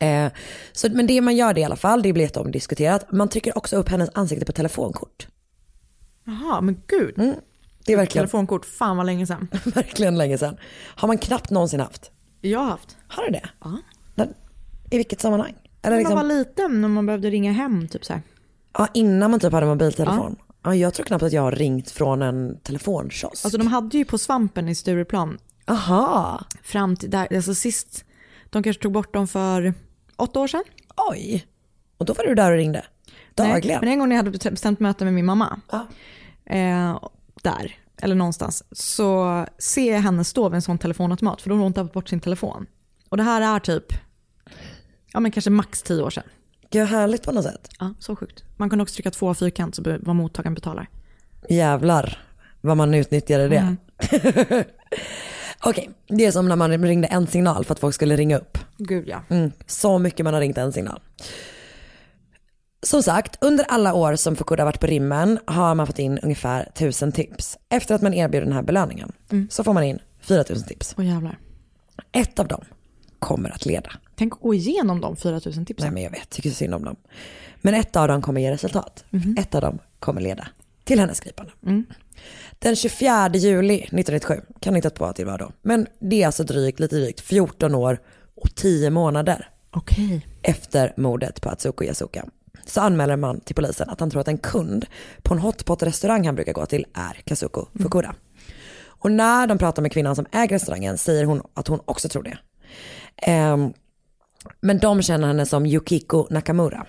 Eh, 0.00 0.32
så, 0.72 0.88
men 0.90 1.06
det 1.06 1.20
man 1.20 1.36
gör 1.36 1.54
det 1.54 1.60
i 1.60 1.64
alla 1.64 1.76
fall, 1.76 2.02
det 2.02 2.12
blir 2.12 2.24
jätteomdiskuterat. 2.24 3.12
Man 3.12 3.28
trycker 3.28 3.58
också 3.58 3.76
upp 3.76 3.88
hennes 3.88 4.10
ansikte 4.14 4.46
på 4.46 4.52
telefonkort. 4.52 5.26
Jaha, 6.24 6.60
men 6.60 6.82
gud. 6.86 7.14
Det 7.86 7.92
är 7.92 7.96
verkligen, 7.96 8.22
Telefonkort, 8.22 8.64
fan 8.66 8.96
vad 8.96 9.06
länge 9.06 9.26
sedan. 9.26 9.48
verkligen 9.64 10.18
länge 10.18 10.38
sedan. 10.38 10.56
Har 10.96 11.08
man 11.08 11.18
knappt 11.18 11.50
någonsin 11.50 11.80
haft. 11.80 12.10
Jag 12.40 12.58
har 12.58 12.66
haft. 12.66 12.96
Har 13.08 13.24
du 13.24 13.30
det? 13.30 13.48
Ja. 13.64 13.78
Men, 14.14 14.28
I 14.90 14.96
vilket 14.96 15.20
sammanhang? 15.20 15.54
Eller 15.82 15.96
liksom, 15.96 16.14
man 16.14 16.28
var 16.28 16.34
liten, 16.34 16.80
när 16.80 16.88
man 16.88 17.06
behövde 17.06 17.30
ringa 17.30 17.52
hem 17.52 17.88
typ 17.88 18.04
så 18.04 18.12
här. 18.12 18.22
ja, 18.78 18.88
innan 18.94 19.30
man 19.30 19.40
typ 19.40 19.52
hade 19.52 19.66
mobiltelefon. 19.66 20.36
Ja. 20.62 20.74
jag 20.74 20.94
tror 20.94 21.06
knappt 21.06 21.22
att 21.22 21.32
jag 21.32 21.42
har 21.42 21.52
ringt 21.52 21.90
från 21.90 22.22
en 22.22 22.58
telefonkiosk. 22.62 23.44
Alltså 23.44 23.58
de 23.58 23.66
hade 23.66 23.98
ju 23.98 24.04
på 24.04 24.18
Svampen 24.18 24.68
i 24.68 24.74
Stureplan 24.74 25.38
Aha, 25.66 26.44
fram 26.62 26.96
till 26.96 27.10
där, 27.10 27.36
alltså 27.36 27.54
sist, 27.54 28.04
de 28.54 28.62
kanske 28.62 28.82
tog 28.82 28.92
bort 28.92 29.14
dem 29.14 29.28
för 29.28 29.74
åtta 30.16 30.40
år 30.40 30.46
sedan. 30.46 30.64
oj. 31.10 31.46
Och 31.98 32.04
då 32.04 32.12
var 32.12 32.24
du 32.24 32.34
där 32.34 32.50
och 32.52 32.56
ringde? 32.56 32.84
Dagligen? 33.34 33.68
Nej, 33.68 33.78
men 33.80 33.88
en 33.88 33.98
gång 33.98 34.08
när 34.08 34.16
jag 34.16 34.24
hade 34.24 34.50
bestämt 34.50 34.80
möte 34.80 35.04
med 35.04 35.14
min 35.14 35.24
mamma, 35.24 35.60
Ja. 35.70 35.86
eh, 36.54 36.98
där, 37.42 37.76
eller 38.02 38.14
någonstans, 38.14 38.64
så 38.72 39.46
ser 39.58 39.92
jag 39.92 40.00
henne 40.00 40.24
stå 40.24 40.48
vid 40.48 40.54
en 40.54 40.62
sån 40.62 40.78
telefonautomat, 40.78 41.42
för 41.42 41.48
då 41.50 41.56
har 41.56 41.62
hon 41.62 41.72
tappat 41.72 41.92
bort 41.92 42.08
sin 42.08 42.20
telefon. 42.20 42.66
Och 43.08 43.16
det 43.16 43.22
här 43.22 43.56
är 43.56 43.60
typ, 43.60 43.84
ja 45.12 45.20
men 45.20 45.30
kanske 45.30 45.50
max 45.50 45.82
tio 45.82 46.02
år 46.02 46.10
sedan. 46.10 46.24
Gud 46.70 46.88
härligt 46.88 47.22
på 47.22 47.32
något 47.32 47.44
sätt. 47.44 47.68
Ja, 47.78 47.94
så 47.98 48.16
sjukt. 48.16 48.44
Man 48.56 48.70
kunde 48.70 48.82
också 48.82 48.94
trycka 48.94 49.10
två 49.10 49.34
fyrkant 49.34 49.74
så 49.74 49.82
vad 50.00 50.16
mottagaren 50.16 50.54
betalar. 50.54 50.88
Jävlar 51.48 52.18
vad 52.60 52.76
man 52.76 52.94
utnyttjade 52.94 53.48
det. 53.48 53.56
Mm. 53.56 53.76
Okej, 55.64 55.90
det 56.06 56.24
är 56.26 56.30
som 56.30 56.48
när 56.48 56.56
man 56.56 56.78
ringde 56.82 57.08
en 57.08 57.26
signal 57.26 57.64
för 57.64 57.72
att 57.72 57.78
folk 57.80 57.94
skulle 57.94 58.16
ringa 58.16 58.38
upp. 58.38 58.58
Gud 58.78 59.08
ja. 59.08 59.22
Mm, 59.28 59.52
så 59.66 59.98
mycket 59.98 60.24
man 60.24 60.34
har 60.34 60.40
ringt 60.40 60.58
en 60.58 60.72
signal. 60.72 61.00
Som 62.82 63.02
sagt, 63.02 63.44
under 63.44 63.64
alla 63.64 63.94
år 63.94 64.16
som 64.16 64.36
Fukuda 64.36 64.62
har 64.62 64.66
varit 64.66 64.80
på 64.80 64.86
rimmen 64.86 65.38
har 65.44 65.74
man 65.74 65.86
fått 65.86 65.98
in 65.98 66.18
ungefär 66.18 66.62
1000 66.62 67.12
tips. 67.12 67.58
Efter 67.68 67.94
att 67.94 68.02
man 68.02 68.14
erbjuder 68.14 68.46
den 68.46 68.54
här 68.54 68.62
belöningen 68.62 69.12
så 69.50 69.64
får 69.64 69.72
man 69.72 69.82
in 69.84 69.98
4000 70.20 70.68
tips. 70.68 70.94
Åh 70.98 71.06
jävlar. 71.06 71.38
Ett 72.12 72.38
av 72.38 72.48
dem 72.48 72.64
kommer 73.18 73.50
att 73.50 73.66
leda. 73.66 73.92
Tänk 74.16 74.32
att 74.32 74.40
gå 74.40 74.54
igenom 74.54 75.00
de 75.00 75.16
4000 75.16 75.66
tipsen. 75.66 75.86
Nej 75.86 75.94
men 75.94 76.02
jag 76.02 76.10
vet, 76.10 76.30
tycker 76.30 76.50
så 76.50 76.56
synd 76.56 76.74
om 76.74 76.84
dem. 76.84 76.96
Men 77.62 77.74
ett 77.74 77.96
av 77.96 78.08
dem 78.08 78.22
kommer 78.22 78.40
ge 78.40 78.50
resultat. 78.50 79.04
Ett 79.38 79.54
av 79.54 79.60
dem 79.60 79.78
kommer 79.98 80.20
leda 80.20 80.48
till 80.84 81.00
hennes 81.00 81.20
gripande. 81.20 81.52
Den 82.64 82.76
24 82.76 83.30
juli 83.34 83.74
1997, 83.74 84.40
kan 84.60 84.76
inte 84.76 84.90
på 84.90 85.12
till 85.12 85.26
vad 85.26 85.38
då. 85.38 85.52
Men 85.62 85.86
det 85.98 86.22
är 86.22 86.26
alltså 86.26 86.44
drygt, 86.44 86.80
lite 86.80 86.96
drygt 86.96 87.20
14 87.20 87.74
år 87.74 88.00
och 88.36 88.54
10 88.54 88.90
månader 88.90 89.48
Okej. 89.70 90.26
efter 90.42 90.94
mordet 90.96 91.40
på 91.40 91.48
Atsuko 91.48 91.84
Yasuka. 91.84 92.24
Så 92.66 92.80
anmäler 92.80 93.16
man 93.16 93.40
till 93.40 93.54
polisen 93.54 93.90
att 93.90 94.00
han 94.00 94.10
tror 94.10 94.20
att 94.20 94.28
en 94.28 94.38
kund 94.38 94.86
på 95.22 95.34
en 95.34 95.40
hotpot-restaurang 95.40 96.26
han 96.26 96.34
brukar 96.34 96.52
gå 96.52 96.66
till 96.66 96.86
är 96.94 97.22
Kazuko 97.24 97.66
Fukuda. 97.82 98.14
Och 98.86 99.12
när 99.12 99.46
de 99.46 99.58
pratar 99.58 99.82
med 99.82 99.92
kvinnan 99.92 100.16
som 100.16 100.26
äger 100.32 100.54
restaurangen 100.54 100.98
säger 100.98 101.24
hon 101.24 101.42
att 101.54 101.68
hon 101.68 101.80
också 101.84 102.08
tror 102.08 102.22
det. 102.22 102.38
Ehm, 103.16 103.72
men 104.60 104.78
de 104.78 105.02
känner 105.02 105.26
henne 105.26 105.46
som 105.46 105.66
Yukiko 105.66 106.26
Nakamura. 106.30 106.86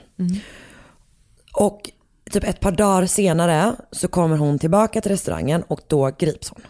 Och 1.53 1.91
typ 2.35 2.49
ett 2.49 2.59
par 2.59 2.71
dagar 2.71 3.05
senare 3.05 3.75
så 3.91 4.07
kommer 4.07 4.37
hon 4.37 4.59
tillbaka 4.59 5.01
till 5.01 5.11
restaurangen 5.11 5.63
och 5.67 5.81
då 5.87 6.11
grips 6.19 6.49
hon. 6.49 6.61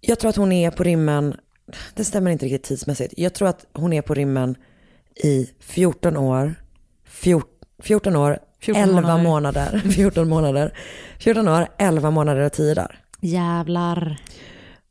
Jag 0.00 0.18
tror 0.18 0.28
att 0.28 0.36
hon 0.36 0.52
är 0.52 0.70
på 0.70 0.82
rimmen, 0.82 1.34
det 1.94 2.04
stämmer 2.04 2.30
inte 2.30 2.44
riktigt 2.44 2.62
tidsmässigt. 2.62 3.14
Jag 3.16 3.34
tror 3.34 3.48
att 3.48 3.66
hon 3.72 3.92
är 3.92 4.02
på 4.02 4.14
rimmen 4.14 4.56
i 5.24 5.50
14 5.60 6.16
år, 6.16 6.54
14, 7.04 7.50
14 7.82 8.16
år, 8.16 8.38
14 8.60 8.82
11 8.82 9.00
månader. 9.00 9.22
månader, 9.22 9.78
14 9.94 10.28
månader, 10.28 10.78
14 11.18 11.48
år, 11.48 11.68
11 11.78 12.10
månader 12.10 12.40
och 12.40 12.52
10 12.52 12.74
dagar. 12.74 13.00
Jävlar. 13.20 14.20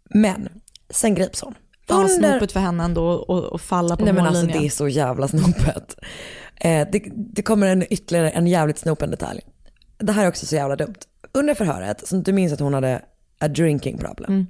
Men 0.10 0.49
sen 0.89 1.15
grips 1.15 1.41
hon. 1.41 1.54
Fan 1.88 2.02
vad 2.02 2.12
snopet 2.12 2.52
för 2.52 2.60
henne 2.60 2.84
ändå 2.84 3.26
att 3.54 3.62
falla 3.62 3.97
på 3.97 4.06
Nej 4.06 4.13
men 4.13 4.26
alltså 4.26 4.45
det 4.45 4.65
är 4.65 4.69
så 4.69 4.88
jävla 4.88 5.28
snopet. 5.28 5.95
Eh, 6.63 6.88
det, 6.91 7.04
det 7.15 7.41
kommer 7.41 7.67
en 7.67 7.93
ytterligare 7.93 8.30
en 8.30 8.47
jävligt 8.47 8.78
snopen 8.78 9.12
detalj. 9.12 9.41
Det 9.97 10.12
här 10.12 10.23
är 10.23 10.30
också 10.30 10.45
så 10.45 10.56
jävla 10.56 10.76
dumt. 10.76 10.95
Under 11.32 11.54
förhöret, 11.54 12.08
som 12.08 12.23
du 12.23 12.34
minns 12.34 12.54
att 12.54 12.60
hon 12.60 12.73
hade 12.73 13.02
a 13.39 13.47
drinking 13.47 13.97
problem. 13.97 14.32
Mm. 14.32 14.47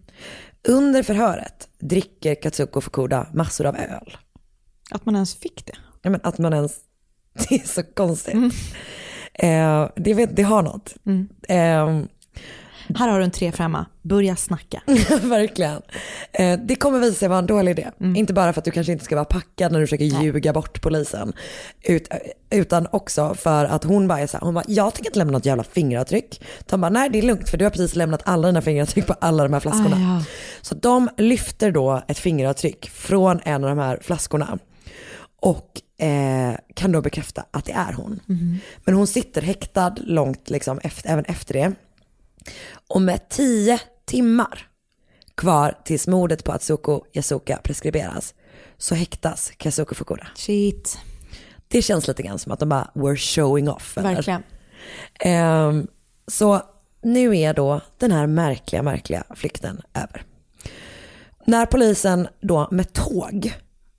Under 0.68 1.04
förhöret 1.04 1.70
dricker 1.80 2.36
Katsuko 2.36 2.82
Fukuda 2.82 3.28
massor 3.34 3.66
av 3.66 3.76
öl. 3.76 4.18
Att 4.92 5.06
man 5.06 5.16
ens 5.16 5.36
fick 5.36 5.66
det. 5.66 5.76
Ja, 6.02 6.10
men 6.10 6.20
att 6.24 6.38
man 6.38 6.54
ens, 6.54 6.78
det 7.50 7.56
är 7.56 7.68
så 7.68 7.84
konstigt. 7.84 8.34
Mm. 8.34 8.52
Eh, 9.34 9.90
det, 9.96 10.14
vet, 10.14 10.36
det 10.36 10.44
har 10.44 10.62
något. 10.62 10.96
Eh, 11.48 12.00
Här 12.96 13.10
har 13.10 13.20
du 13.20 13.24
en 13.26 13.32
tre 13.32 13.52
femma. 13.52 13.86
Börja 14.02 14.36
snacka. 14.36 14.82
Verkligen. 15.22 15.82
Eh, 16.32 16.60
det 16.60 16.76
kommer 16.76 17.00
visa 17.00 17.20
sig 17.20 17.28
vara 17.28 17.40
en 17.40 17.46
dålig 17.46 17.72
idé. 17.72 17.90
Mm. 18.00 18.16
Inte 18.16 18.34
bara 18.34 18.54
för 18.54 18.62
att 18.62 18.66
du 18.66 18.72
kanske 18.72 18.94
inte 18.94 19.06
ska 19.06 19.16
vara 19.16 19.26
packad 19.26 19.72
när 19.72 19.80
du 19.80 19.88
försöker 19.88 20.06
ljuga 20.06 20.54
bort 20.54 20.82
polisen. 20.82 21.34
Ut, 21.82 22.08
utan 22.50 22.88
också 22.92 23.36
för 23.36 23.66
att 23.66 23.84
hon 23.84 24.08
bara 24.08 24.20
är 24.20 24.28
så 24.28 24.38
här, 24.38 24.46
hon 24.46 24.54
bara, 24.54 24.64
jag 24.68 24.94
tänker 24.94 25.10
inte 25.10 25.20
lämna 25.20 25.34
något 25.34 25.46
jävla 25.46 25.64
fingeravtryck. 25.64 26.42
De 26.70 26.82
bara, 26.82 26.90
nej 26.90 27.10
det 27.10 27.18
är 27.18 27.24
lugnt 27.24 27.50
för 27.50 27.58
du 27.58 27.66
har 27.66 27.70
precis 27.70 27.96
lämnat 27.96 28.22
alla 28.26 28.48
dina 28.48 28.62
fingeravtryck 28.62 29.08
på 29.08 29.14
alla 29.14 29.44
de 29.44 29.54
här 29.54 29.60
flaskorna. 29.60 29.96
Ah, 29.96 30.18
ja. 30.18 30.26
Så 30.62 30.76
de 30.76 31.10
lyfter 31.18 31.72
då 31.72 32.04
ett 32.08 32.20
fingeravtryck 32.20 32.90
från 32.90 33.40
en 33.44 33.64
av 33.64 33.70
de 33.70 33.80
här 33.80 34.00
flaskorna. 34.02 34.60
Och 35.42 35.82
eh, 36.06 36.56
kan 36.74 36.92
då 36.92 37.02
bekräfta 37.02 37.46
att 37.52 37.66
det 37.66 37.72
är 37.72 37.94
hon. 37.94 38.20
Men 38.86 38.96
hon 38.96 39.08
sitter 39.08 39.42
häktad 39.42 39.96
långt 39.98 40.50
liksom 40.50 40.80
efter, 40.84 41.10
även 41.10 41.26
efter 41.26 41.54
det. 41.54 41.74
Och 42.88 43.02
med 43.02 43.30
tio 43.30 43.80
timmar 44.06 44.68
kvar 45.36 45.78
tills 45.86 46.08
mordet 46.08 46.44
på 46.44 46.52
Atsuko 46.52 47.06
Yasuka 47.14 47.60
preskriberas 47.64 48.34
så 48.78 48.96
häktas 48.96 49.52
Kazuko 49.58 49.96
Fukuda. 49.96 50.28
Shit. 50.36 50.98
Det 51.68 51.82
känns 51.82 52.08
lite 52.08 52.24
grann 52.24 52.40
som 52.40 52.52
att 52.52 52.60
de 52.60 52.70
bara 52.70 52.92
were 52.94 53.18
showing 53.18 53.70
off. 53.70 53.98
eller? 53.98 54.16
Verkligen. 54.16 54.44
Ehm, 55.20 55.88
så 56.28 56.62
nu 57.02 57.38
är 57.38 57.54
då 57.54 57.82
den 57.98 58.12
här 58.12 58.28
märkliga, 58.28 58.84
märkliga 58.84 59.24
flykten 59.36 59.82
över. 59.94 60.24
När 61.46 61.66
polisen 61.66 62.28
då 62.42 62.68
med 62.72 62.94
tåg 62.94 63.54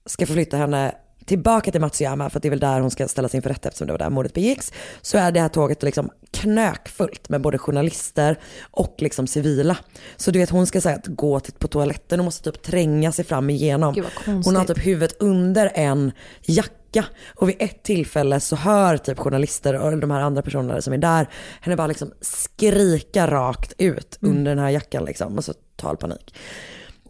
ska 0.07 0.27
förflytta 0.27 0.57
henne 0.57 0.95
tillbaka 1.25 1.71
till 1.71 1.81
Matsuyama 1.81 2.31
för 2.31 2.39
att 2.39 2.43
det 2.43 2.49
är 2.49 2.51
väl 2.51 2.61
där 2.61 2.81
hon 2.81 2.91
ska 2.91 3.09
ställas 3.09 3.35
inför 3.35 3.51
rätta 3.51 3.69
eftersom 3.69 3.87
det 3.87 3.93
var 3.93 3.99
där 3.99 4.11
mordet 4.11 4.35
begicks. 4.35 4.73
Så 5.03 5.19
är 5.19 5.33
det 5.33 5.41
här 5.41 5.49
tåget 5.49 5.83
liksom 5.83 6.11
knökfullt 6.31 7.29
med 7.29 7.41
både 7.41 7.59
journalister 7.59 8.39
och 8.71 8.95
liksom 8.99 9.27
civila. 9.27 9.77
Så 10.17 10.31
du 10.31 10.39
vet 10.39 10.51
hon 10.51 10.67
ska 10.67 10.81
säga 10.81 10.97
att 10.97 11.07
gå 11.07 11.41
till, 11.41 11.53
på 11.53 11.69
toaletten 11.69 12.21
och 12.21 12.25
måste 12.25 12.53
typ 12.53 12.63
tränga 12.63 13.13
sig 13.13 13.25
fram 13.25 13.51
igenom. 13.51 13.95
Hon 14.25 14.57
har 14.57 14.65
typ 14.65 14.87
huvudet 14.87 15.17
under 15.21 15.71
en 15.75 16.13
jacka. 16.43 17.05
Och 17.35 17.49
vid 17.49 17.57
ett 17.59 17.83
tillfälle 17.83 18.41
så 18.41 18.57
hör 18.57 18.97
typ 18.97 19.19
journalister 19.19 19.75
och 19.75 19.99
de 19.99 20.11
här 20.11 20.21
andra 20.21 20.43
personerna 20.43 20.81
som 20.81 20.93
är 20.93 20.99
där 20.99 21.29
henne 21.61 21.77
bara 21.77 21.87
liksom 21.87 22.13
skrika 22.21 23.27
rakt 23.31 23.73
ut 23.79 24.19
under 24.21 24.55
den 24.55 24.65
här 24.65 24.71
jackan 24.71 25.05
liksom. 25.05 25.37
Och 25.39 25.45
så 25.45 25.53
total 25.53 25.97
panik. 25.97 26.35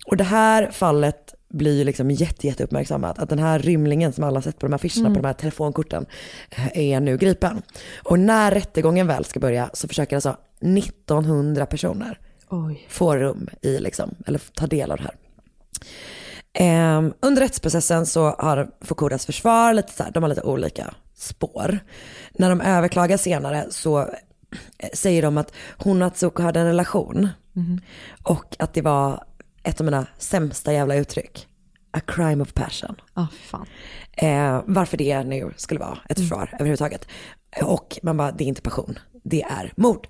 Och 0.07 0.17
det 0.17 0.25
här 0.25 0.71
fallet 0.71 1.34
blir 1.55 1.79
ju 1.79 1.85
liksom 1.85 2.11
jätte, 2.11 2.47
jätte 2.47 2.65
uppmärksammat. 2.65 3.19
Att 3.19 3.29
den 3.29 3.39
här 3.39 3.59
rymlingen 3.59 4.13
som 4.13 4.25
alla 4.25 4.43
sett 4.43 4.59
på 4.59 4.67
de 4.67 4.73
här 4.73 4.77
affischerna, 4.77 5.09
på 5.09 5.21
de 5.21 5.27
här 5.27 5.35
telefonkorten, 5.35 6.07
eh, 6.51 6.79
är 6.79 7.01
nu 7.01 7.17
gripen. 7.17 7.63
Och 8.03 8.19
när 8.19 8.51
rättegången 8.51 9.07
väl 9.07 9.25
ska 9.25 9.41
börja 9.41 9.71
så 9.73 9.89
försöker 9.89 10.17
alltså 10.17 10.37
1900 10.61 11.67
personer 11.67 12.19
Oj. 12.49 12.87
få 12.89 13.17
rum 13.17 13.49
i, 13.63 13.79
liksom, 13.79 14.15
eller 14.27 14.41
ta 14.55 14.67
del 14.67 14.91
av 14.91 14.97
det 14.97 15.03
här. 15.03 15.15
Ehm, 16.59 17.13
under 17.21 17.43
rättsprocessen 17.43 18.07
så 18.07 18.31
har 18.31 18.71
Fukudas 18.81 19.27
försvar 19.27 19.73
lite 19.73 19.93
så 19.93 20.03
här, 20.03 20.11
de 20.11 20.23
har 20.23 20.31
lite 20.31 20.43
olika 20.43 20.95
spår. 21.15 21.79
När 22.33 22.51
de 22.51 22.61
överklagar 22.61 23.17
senare 23.17 23.67
så 23.71 24.01
eh, 24.01 24.89
säger 24.95 25.23
de 25.23 25.39
att 25.39 25.53
hon 25.79 26.03
och 26.03 26.09
Atsuko 26.09 26.43
hade 26.43 26.61
en 26.61 26.67
relation. 26.67 27.29
Och 28.23 28.57
att 28.59 28.75
det 28.75 28.83
var 28.83 29.25
ett 29.65 29.81
av 29.81 29.85
mina 29.85 30.07
sämsta 30.19 30.73
jävla 30.73 30.95
uttryck. 30.95 31.49
A 31.91 32.01
crime 32.07 32.43
of 32.43 32.55
passion. 32.55 32.97
Ja, 33.15 33.27
fan. 33.45 33.67
Eh, 34.13 34.63
varför 34.67 34.97
det 34.97 35.23
nu 35.25 35.53
skulle 35.57 35.81
vara 35.81 35.99
ett 36.09 36.19
försvar 36.21 36.51
överhuvudtaget. 36.53 37.09
Och 37.63 37.99
man 38.03 38.17
bara, 38.17 38.33
det 38.33 38.45
är 38.45 38.49
inte 38.49 38.63
passion, 38.63 38.99
det 39.25 39.43
är 39.43 39.73
mord. 39.77 40.07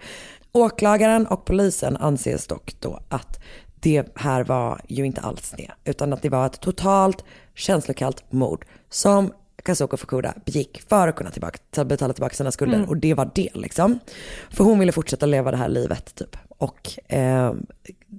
Åklagaren 0.52 1.26
och 1.26 1.44
polisen 1.44 1.96
anses 1.96 2.46
dock 2.46 2.74
då 2.80 3.00
att 3.08 3.40
det 3.74 4.04
här 4.14 4.44
var 4.44 4.80
ju 4.88 5.04
inte 5.06 5.20
alls 5.20 5.54
det, 5.56 5.70
utan 5.84 6.12
att 6.12 6.22
det 6.22 6.28
var 6.28 6.46
ett 6.46 6.60
totalt 6.60 7.24
känslokallt 7.54 8.32
mord 8.32 8.66
som 8.90 9.32
Kazuko 9.64 9.96
Fukuda 9.96 10.34
begick 10.46 10.82
för 10.88 11.08
att 11.08 11.16
kunna 11.16 11.30
tillbaka, 11.30 11.58
ta- 11.70 11.84
betala 11.84 12.12
tillbaka 12.14 12.34
sina 12.34 12.52
skulder 12.52 12.88
och 12.88 12.96
det 12.96 13.14
var 13.14 13.30
det 13.34 13.48
liksom. 13.54 13.98
För 14.50 14.64
hon 14.64 14.78
ville 14.78 14.92
fortsätta 14.92 15.26
leva 15.26 15.50
det 15.50 15.56
här 15.56 15.68
livet 15.68 16.14
typ. 16.14 16.36
Och 16.48 17.12
eh, 17.12 17.52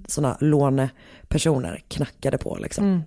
sådana 0.08 0.36
lånepersoner 1.28 1.82
knackade 1.88 2.38
på 2.38 2.56
liksom. 2.56 3.04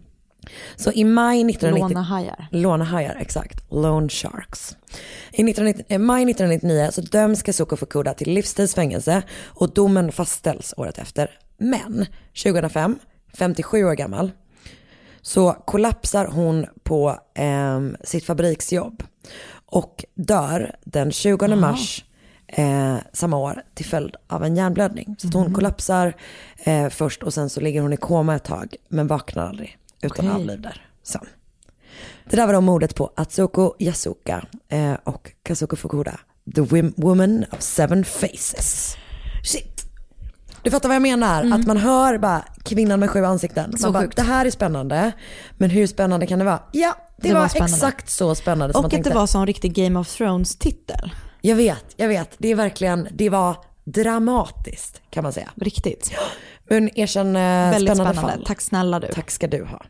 Så 0.75 0.91
i 0.91 1.03
maj 1.03 1.41
1990... 1.41 1.95
Lånehajar. 1.95 2.47
Lånehajar, 2.51 3.17
exakt. 3.19 3.63
Loan 3.71 4.09
sharks. 4.09 4.77
I 5.31 5.43
1990, 5.43 5.85
eh, 5.89 5.99
maj 5.99 6.23
1999 6.23 6.89
så 6.91 7.01
döms 7.01 7.43
Kazuko 7.43 7.75
Fukuda 7.75 8.13
till 8.13 8.33
livstidsfängelse 8.33 9.23
och 9.45 9.73
domen 9.73 10.11
fastställs 10.11 10.73
året 10.77 10.97
efter. 10.97 11.29
Men 11.57 12.05
2005, 12.43 12.99
57 13.37 13.83
år 13.83 13.93
gammal, 13.93 14.31
så 15.21 15.53
kollapsar 15.65 16.25
hon 16.25 16.65
på 16.83 17.19
ehm, 17.35 17.95
sitt 18.03 18.25
fabriksjobb 18.25 19.03
och 19.65 20.05
dör 20.15 20.75
den 20.85 21.11
20 21.11 21.55
mars 21.55 22.05
eh, 22.53 22.95
samma 23.13 23.37
år 23.37 23.61
till 23.75 23.85
följd 23.85 24.15
av 24.27 24.43
en 24.43 24.55
hjärnblödning. 24.55 25.15
Så 25.19 25.27
hon 25.37 25.53
kollapsar 25.53 26.13
eh, 26.57 26.89
först 26.89 27.23
och 27.23 27.33
sen 27.33 27.49
så 27.49 27.59
ligger 27.61 27.81
hon 27.81 27.93
i 27.93 27.97
koma 27.97 28.35
ett 28.35 28.43
tag 28.43 28.75
men 28.89 29.07
vaknar 29.07 29.47
aldrig 29.47 29.77
utan 30.01 30.25
Okej. 30.27 30.35
avlider 30.41 30.85
sen. 31.03 31.25
Det 32.29 32.35
där 32.35 32.45
var 32.45 32.53
då 32.53 32.61
mordet 32.61 32.95
på 32.95 33.11
Atsuko 33.15 33.73
Yasuka 33.79 34.45
eh, 34.69 34.93
och 35.03 35.31
Kazuko 35.43 35.75
Fukuda, 35.75 36.19
the 36.55 36.61
woman 36.97 37.45
of 37.51 37.61
seven 37.61 38.05
faces. 38.05 38.95
Shit. 39.43 39.85
Du 40.63 40.71
fattar 40.71 40.89
vad 40.89 40.95
jag 40.95 41.01
menar? 41.01 41.51
Att 41.53 41.67
man 41.67 41.77
hör 41.77 42.17
bara 42.17 42.45
kvinnan 42.63 42.99
med 42.99 43.09
sju 43.09 43.25
ansikten. 43.25 43.77
Så 43.77 43.85
Man 43.87 43.93
bara, 43.93 44.03
sjukt. 44.03 44.15
det 44.15 44.21
här 44.23 44.45
är 44.45 44.49
spännande, 44.51 45.11
men 45.57 45.69
hur 45.69 45.87
spännande 45.87 46.27
kan 46.27 46.39
det 46.39 46.45
vara? 46.45 46.59
Ja, 46.71 46.95
det, 47.17 47.27
Det 47.27 47.33
var, 47.33 47.41
var 47.41 47.63
exakt 47.63 48.09
så 48.09 48.35
spännande 48.35 48.73
som 48.73 48.79
Och 48.79 48.83
man 48.83 48.87
att 48.87 48.91
tänkte. 48.91 49.09
det 49.09 49.15
var 49.15 49.27
som 49.27 49.41
en 49.41 49.47
riktig 49.47 49.73
Game 49.73 49.99
of 49.99 50.07
Thrones-titel. 50.17 51.11
Jag 51.41 51.55
vet, 51.55 51.85
jag 51.95 52.07
vet. 52.07 52.29
Det 52.37 52.51
är 52.51 52.55
verkligen, 52.55 53.07
det 53.11 53.29
var 53.29 53.55
dramatiskt 53.85 55.01
kan 55.09 55.23
man 55.23 55.33
säga. 55.33 55.49
Riktigt. 55.55 56.11
Men 56.69 56.99
erkänn 56.99 57.35
eh, 57.35 57.41
Väldigt 57.41 57.95
spännande, 57.95 58.13
spännande. 58.13 58.37
fall. 58.37 58.45
Tack 58.45 58.61
snälla 58.61 58.99
du. 58.99 59.07
Tack 59.07 59.31
ska 59.31 59.47
du 59.47 59.63
ha. 59.63 59.85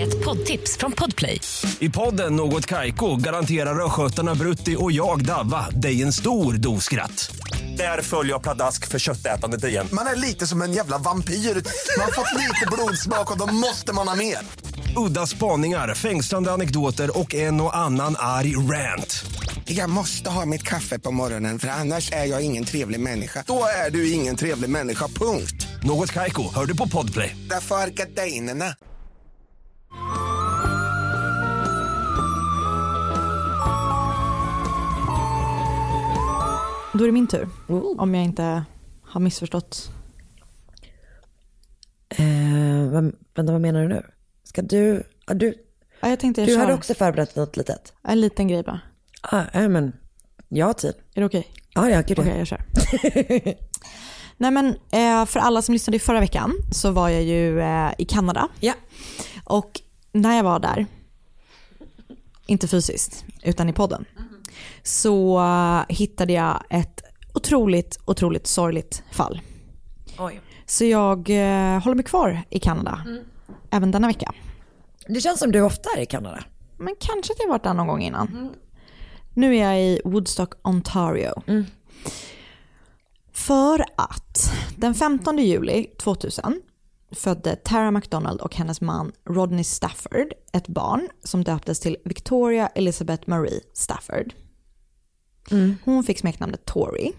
Ett 0.00 0.24
poddtips 0.24 0.76
från 0.76 0.92
Podplay. 0.92 1.40
I 1.78 1.88
podden 1.90 2.36
Något 2.36 2.66
Kaiko 2.66 3.16
garanterar 3.16 3.84
östgötarna 3.86 4.34
Brutti 4.34 4.76
och 4.78 4.92
jag, 4.92 5.24
Davva, 5.24 5.66
dig 5.70 6.02
en 6.02 6.12
stor 6.12 6.52
dos 6.52 6.84
skratt. 6.84 7.36
Där 7.76 8.02
följer 8.02 8.32
jag 8.32 8.42
pladask 8.42 8.86
för 8.88 8.98
köttätandet 8.98 9.64
igen. 9.64 9.86
Man 9.92 10.06
är 10.06 10.16
lite 10.16 10.46
som 10.46 10.62
en 10.62 10.72
jävla 10.72 10.98
vampyr. 10.98 11.34
Man 11.34 12.04
har 12.04 12.12
fått 12.12 12.32
lite 12.40 12.66
blodsmak 12.72 13.30
och 13.32 13.38
då 13.38 13.46
måste 13.46 13.92
man 13.92 14.08
ha 14.08 14.14
mer. 14.16 14.38
Udda 14.96 15.26
spaningar, 15.26 15.94
fängslande 15.94 16.52
anekdoter 16.52 17.18
och 17.18 17.34
en 17.34 17.60
och 17.60 17.76
annan 17.76 18.14
arg 18.18 18.56
rant. 18.56 19.24
Jag 19.64 19.90
måste 19.90 20.30
ha 20.30 20.46
mitt 20.46 20.62
kaffe 20.62 20.98
på 20.98 21.10
morgonen 21.10 21.58
för 21.58 21.68
annars 21.68 22.12
är 22.12 22.24
jag 22.24 22.44
ingen 22.44 22.64
trevlig 22.64 23.00
människa. 23.00 23.44
Då 23.46 23.64
är 23.86 23.90
du 23.90 24.12
ingen 24.12 24.36
trevlig 24.36 24.70
människa, 24.70 25.08
punkt. 25.08 25.66
Något 25.82 26.12
Kaiko, 26.12 26.54
hör 26.54 26.66
du 26.66 26.76
på 26.76 26.88
Podplay. 26.88 27.36
Därför 27.50 27.74
är 27.74 27.88
gardinerna. 27.88 28.74
Då 36.92 37.04
är 37.04 37.06
det 37.06 37.12
min 37.12 37.26
tur. 37.26 37.48
Om 37.98 38.14
jag 38.14 38.24
inte 38.24 38.64
har 39.02 39.20
missförstått. 39.20 39.90
Eh, 42.08 42.90
vad, 42.92 43.12
vänta, 43.36 43.52
vad 43.52 43.60
menar 43.60 43.82
du 43.82 43.88
nu? 43.88 44.02
Ska 44.56 44.62
du, 44.62 45.02
ja, 45.26 45.34
du, 45.34 45.54
Ja, 46.00 46.08
jag 46.08 46.20
tänkte 46.20 46.40
jag 46.40 46.48
du 46.48 46.56
hade 46.56 46.74
också 46.74 46.94
förberett 46.94 47.36
något 47.36 47.56
litet? 47.56 47.92
en 48.02 48.20
liten 48.20 48.48
grej 48.48 48.62
bara. 48.62 48.80
Ah, 49.20 49.42
ja, 49.52 49.68
men 49.68 49.92
jag 50.48 50.66
har 50.66 50.72
tid. 50.72 50.94
Är 51.14 51.20
det 51.20 51.26
okej? 51.26 51.46
Ja, 51.74 51.90
ja, 51.90 52.02
gud 52.06 52.18
ja. 52.18 52.22
Okej, 52.22 52.38
jag 52.38 52.46
kör. 52.46 52.62
Nej 54.36 54.50
men 54.50 54.66
eh, 54.92 55.26
för 55.26 55.40
alla 55.40 55.62
som 55.62 55.72
lyssnade 55.72 55.96
i 55.96 56.00
förra 56.00 56.20
veckan 56.20 56.52
så 56.72 56.90
var 56.90 57.08
jag 57.08 57.22
ju 57.22 57.60
eh, 57.60 57.90
i 57.98 58.04
Kanada. 58.04 58.48
Ja. 58.60 58.72
Och 59.44 59.80
när 60.12 60.36
jag 60.36 60.44
var 60.44 60.58
där, 60.58 60.86
inte 62.46 62.68
fysiskt 62.68 63.24
utan 63.42 63.68
i 63.68 63.72
podden, 63.72 64.04
så 64.82 65.38
eh, 65.38 65.96
hittade 65.96 66.32
jag 66.32 66.62
ett 66.70 67.02
otroligt, 67.34 67.98
otroligt 68.04 68.46
sorgligt 68.46 69.02
fall. 69.12 69.40
Oj. 70.18 70.40
Så 70.66 70.84
jag 70.84 71.28
håller 71.80 71.94
mig 71.94 72.04
kvar 72.04 72.42
i 72.50 72.58
Kanada 72.58 73.00
även 73.70 73.90
denna 73.90 74.06
vecka. 74.06 74.32
Det 75.08 75.20
känns 75.20 75.38
som 75.38 75.52
du 75.52 75.60
ofta 75.60 75.88
är 75.96 76.00
i 76.00 76.06
Kanada. 76.06 76.44
Men 76.78 76.94
kanske 77.00 77.32
att 77.32 77.38
jag 77.40 77.48
varit 77.48 77.62
där 77.64 77.74
någon 77.74 77.86
gång 77.86 78.02
innan. 78.02 78.54
Nu 79.34 79.56
är 79.56 79.64
jag 79.72 79.82
i 79.82 80.00
Woodstock, 80.04 80.54
Ontario. 80.62 81.42
För 83.32 83.84
att 83.96 84.52
den 84.76 84.94
15 84.94 85.38
juli 85.38 85.86
2000 85.98 86.62
födde 87.12 87.56
Tara 87.56 87.90
McDonald 87.90 88.40
och 88.40 88.56
hennes 88.56 88.80
man 88.80 89.12
Rodney 89.24 89.64
Stafford 89.64 90.32
ett 90.52 90.68
barn 90.68 91.08
som 91.22 91.44
döptes 91.44 91.80
till 91.80 91.96
Victoria 92.04 92.66
Elizabeth 92.66 93.28
Marie 93.28 93.60
Stafford. 93.72 94.34
Hon 95.84 96.04
fick 96.04 96.18
smeknamnet 96.18 96.64
Tori. 96.64 97.12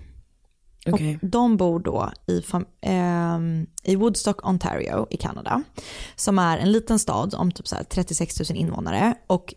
Okej. 0.94 1.20
Och 1.22 1.28
de 1.28 1.58
bor 1.58 1.80
då 1.80 2.12
i, 2.28 2.44
ehm, 2.82 3.68
i 3.84 3.96
Woodstock, 3.96 4.48
Ontario 4.48 5.08
i 5.10 5.18
Kanada. 5.18 5.64
Som 6.16 6.40
är 6.40 6.58
en 6.58 6.72
liten 6.72 7.00
stad 7.00 7.34
om 7.34 7.52
typ 7.52 7.68
så 7.68 7.76
här 7.76 7.84
36 7.84 8.50
000 8.50 8.58
invånare. 8.60 9.16
Och 9.28 9.54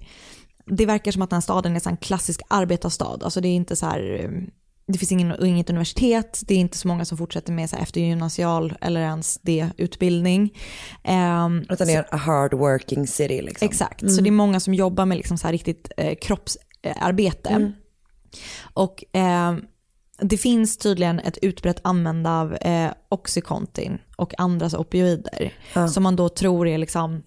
det 0.66 0.86
verkar 0.86 1.12
som 1.12 1.22
att 1.22 1.30
den 1.30 1.36
här 1.36 1.40
staden 1.40 1.76
är 1.76 1.88
en 1.88 1.96
klassisk 1.96 2.40
arbetarstad. 2.48 3.22
Alltså 3.22 3.40
det 3.40 3.48
är 3.48 3.54
inte 3.54 3.76
så 3.76 3.86
här, 3.86 4.20
eh, 4.24 4.30
det 4.86 4.98
finns 4.98 5.12
ingen, 5.12 5.46
inget 5.46 5.70
universitet, 5.70 6.40
det 6.46 6.54
är 6.54 6.58
inte 6.58 6.78
så 6.78 6.88
många 6.88 7.04
som 7.04 7.18
fortsätter 7.18 7.52
med 7.52 7.70
så 7.70 7.76
eftergymnasial 7.76 8.74
eller 8.80 9.00
ens 9.00 9.38
det 9.42 9.70
utbildning. 9.76 10.58
Ehm, 11.04 11.64
Utan 11.68 11.86
det 11.86 11.92
är 11.92 12.14
a 12.14 12.16
hard 12.16 12.54
working 12.54 13.06
city 13.06 13.42
liksom. 13.42 13.66
Exakt, 13.68 14.12
så 14.12 14.20
det 14.20 14.28
är 14.28 14.32
många 14.32 14.60
som 14.60 14.74
jobbar 14.74 15.06
med 15.06 15.16
liksom 15.16 15.38
så 15.38 15.46
här 15.46 15.52
riktigt 15.52 15.92
eh, 15.96 16.14
kroppsarbete. 16.14 17.72
Och 18.62 19.16
eh, 19.16 19.54
det 20.22 20.36
finns 20.36 20.76
tydligen 20.76 21.18
ett 21.20 21.38
utbrett 21.42 21.80
användande 21.82 22.30
av 22.30 22.54
eh, 22.54 22.90
Oxycontin 23.08 23.98
och 24.16 24.34
andra 24.40 24.70
så 24.70 24.78
opioider. 24.78 25.52
Som 25.92 26.02
man 26.02 26.16
då 26.16 26.28
tror 26.28 26.68
är 26.68 26.78
liksom 26.78 27.22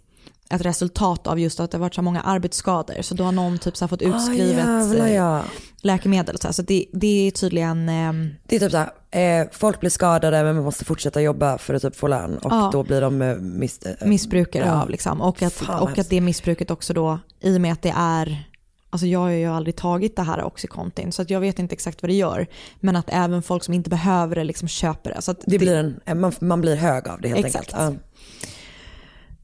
ett 0.50 0.62
resultat 0.62 1.28
av 1.28 1.40
just 1.40 1.60
att 1.60 1.72
det 1.72 1.78
har 1.78 1.82
varit 1.82 1.96
så 1.96 2.02
många 2.02 2.22
arbetsskador. 2.22 3.02
Så 3.02 3.16
då 3.16 3.24
har 3.24 3.32
någon 3.32 3.58
typ 3.58 3.78
så 3.78 3.86
här 3.86 3.88
fått 3.90 4.02
utskrivet 4.02 4.66
Ah, 4.68 4.80
jävlar, 4.80 5.06
eh, 5.08 5.14
ja. 5.14 5.42
läkemedel. 5.82 6.38
Så, 6.40 6.48
här. 6.48 6.52
så 6.54 6.62
det, 6.62 6.86
det 6.94 7.28
är 7.28 7.32
tydligen... 7.32 7.90
ehm, 7.90 8.30
Det 8.48 8.56
är 8.56 8.60
typ 8.60 8.72
såhär, 8.72 8.90
eh, 9.42 9.48
folk 9.52 9.80
blir 9.80 9.90
skadade 9.90 10.44
men 10.44 10.56
man 10.56 10.64
måste 10.64 10.86
fortsätta 10.86 11.22
jobba 11.22 11.58
för 11.58 11.74
att 11.74 11.82
typ 11.82 11.96
få 11.96 12.08
lön 12.08 12.38
och 12.38 12.52
Ja. 12.52 12.70
då 12.74 12.84
blir 12.84 13.02
de 13.02 13.22
eh, 13.22 13.36
miss, 13.36 13.80
eh, 13.80 14.08
missbrukare 14.08 14.66
Ja. 14.66 14.82
av. 14.82 14.90
Liksom. 14.90 15.22
Och, 15.22 15.42
att, 15.42 15.54
Fan, 15.54 15.80
och 15.80 15.90
att 15.90 15.96
hemskt. 15.98 16.10
det 16.10 16.22
missbruket 16.22 16.72
också 16.72 16.94
då, 16.94 17.20
i 17.42 17.58
och 17.58 17.62
med 17.62 17.74
att 17.74 17.82
det 17.82 17.94
är, 17.98 18.44
alltså 18.94 19.08
jag 19.08 19.20
har 19.20 19.30
ju 19.30 19.46
aldrig 19.46 19.76
tagit 19.76 20.16
det 20.16 20.22
här 20.22 20.44
Oxycontin 20.44 21.12
så 21.12 21.26
jag 21.28 21.40
vet 21.40 21.60
inte 21.60 21.74
exakt 21.74 22.02
vad 22.02 22.10
det 22.10 22.16
gör. 22.16 22.48
Men 22.80 22.96
att 22.96 23.10
även 23.10 23.42
folk 23.44 23.64
som 23.64 23.74
inte 23.74 23.90
behöver 23.90 24.36
det 24.36 24.44
liksom 24.44 24.68
köper 24.68 25.14
det. 25.14 25.22
Så 25.22 25.32
att 25.32 25.44
det 25.46 25.60
blir 25.60 26.00
en, 26.06 26.20
man, 26.20 26.34
man 26.40 26.62
blir 26.62 26.76
hög 26.76 27.08
av 27.08 27.22
det 27.22 27.28
helt 27.28 27.46
Exakt. 27.46 27.74
enkelt. 27.74 28.04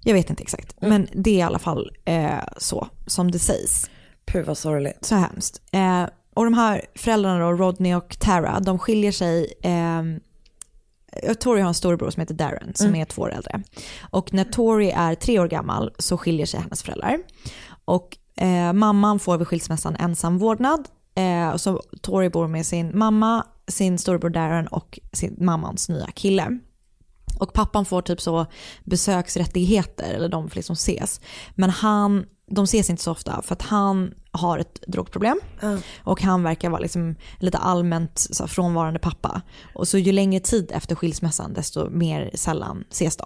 Jag 0.03 0.13
vet 0.13 0.29
inte 0.29 0.43
exakt, 0.43 0.75
men 0.81 1.07
det 1.13 1.29
är 1.29 1.37
i 1.37 1.41
alla 1.41 1.59
fall 1.59 1.91
eh, 2.05 2.39
så 2.57 2.87
som 3.05 3.31
det 3.31 3.39
sägs. 3.39 3.89
Puh 4.25 4.45
vad 4.45 4.57
sorgligt. 4.57 5.05
Så 5.05 5.15
hemskt. 5.15 5.61
Eh, 5.71 6.03
och 6.33 6.45
de 6.45 6.53
här 6.53 6.85
föräldrarna 6.95 7.45
då, 7.45 7.51
Rodney 7.51 7.95
och 7.95 8.19
Tara, 8.19 8.59
de 8.59 8.79
skiljer 8.79 9.11
sig 9.11 9.53
eh, 9.63 10.03
Tori 11.39 11.61
har 11.61 11.67
en 11.67 11.73
storebror 11.73 12.09
som 12.09 12.21
heter 12.21 12.33
Darren 12.33 12.73
som 12.75 12.95
är 12.95 13.05
två 13.05 13.21
år 13.21 13.33
äldre. 13.33 13.63
Och 14.01 14.33
när 14.33 14.43
Tori 14.43 14.91
är 14.91 15.15
tre 15.15 15.39
år 15.39 15.47
gammal 15.47 15.93
så 15.99 16.17
skiljer 16.17 16.45
sig 16.45 16.59
hennes 16.59 16.83
föräldrar. 16.83 17.19
Och 17.85 18.17
eh, 18.39 18.73
mamman 18.73 19.19
får 19.19 19.37
vid 19.37 19.47
skilsmässan 19.47 19.95
ensam 19.95 20.37
vårdnad. 20.37 20.87
Eh, 21.15 21.49
och 21.49 21.61
så 21.61 21.81
Tori 22.01 22.29
bor 22.29 22.47
med 22.47 22.65
sin 22.65 22.97
mamma, 22.97 23.45
sin 23.67 23.97
storebror 23.97 24.29
Darren 24.29 24.67
och 24.67 24.99
sin 25.13 25.35
mammans 25.39 25.89
nya 25.89 26.07
kille. 26.07 26.59
Och 27.39 27.53
pappan 27.53 27.85
får 27.85 28.01
typ 28.01 28.21
så 28.21 28.45
besöksrättigheter, 28.83 30.13
eller 30.13 30.29
de 30.29 30.49
får 30.49 30.55
liksom 30.55 30.73
ses. 30.73 31.21
Men 31.55 31.69
han, 31.69 32.25
de 32.51 32.63
ses 32.63 32.89
inte 32.89 33.03
så 33.03 33.11
ofta 33.11 33.41
för 33.41 33.53
att 33.53 33.61
han 33.61 34.13
har 34.31 34.57
ett 34.57 34.81
drogproblem. 34.87 35.39
Och 36.03 36.21
han 36.21 36.43
verkar 36.43 36.69
vara 36.69 36.81
liksom 36.81 37.15
lite 37.39 37.57
allmänt 37.57 38.19
så 38.31 38.47
frånvarande 38.47 38.99
pappa. 38.99 39.41
Och 39.75 39.87
så 39.87 39.97
ju 39.97 40.11
längre 40.11 40.39
tid 40.39 40.71
efter 40.73 40.95
skilsmässan 40.95 41.53
desto 41.53 41.89
mer 41.89 42.31
sällan 42.33 42.83
ses 42.89 43.17
de. 43.17 43.25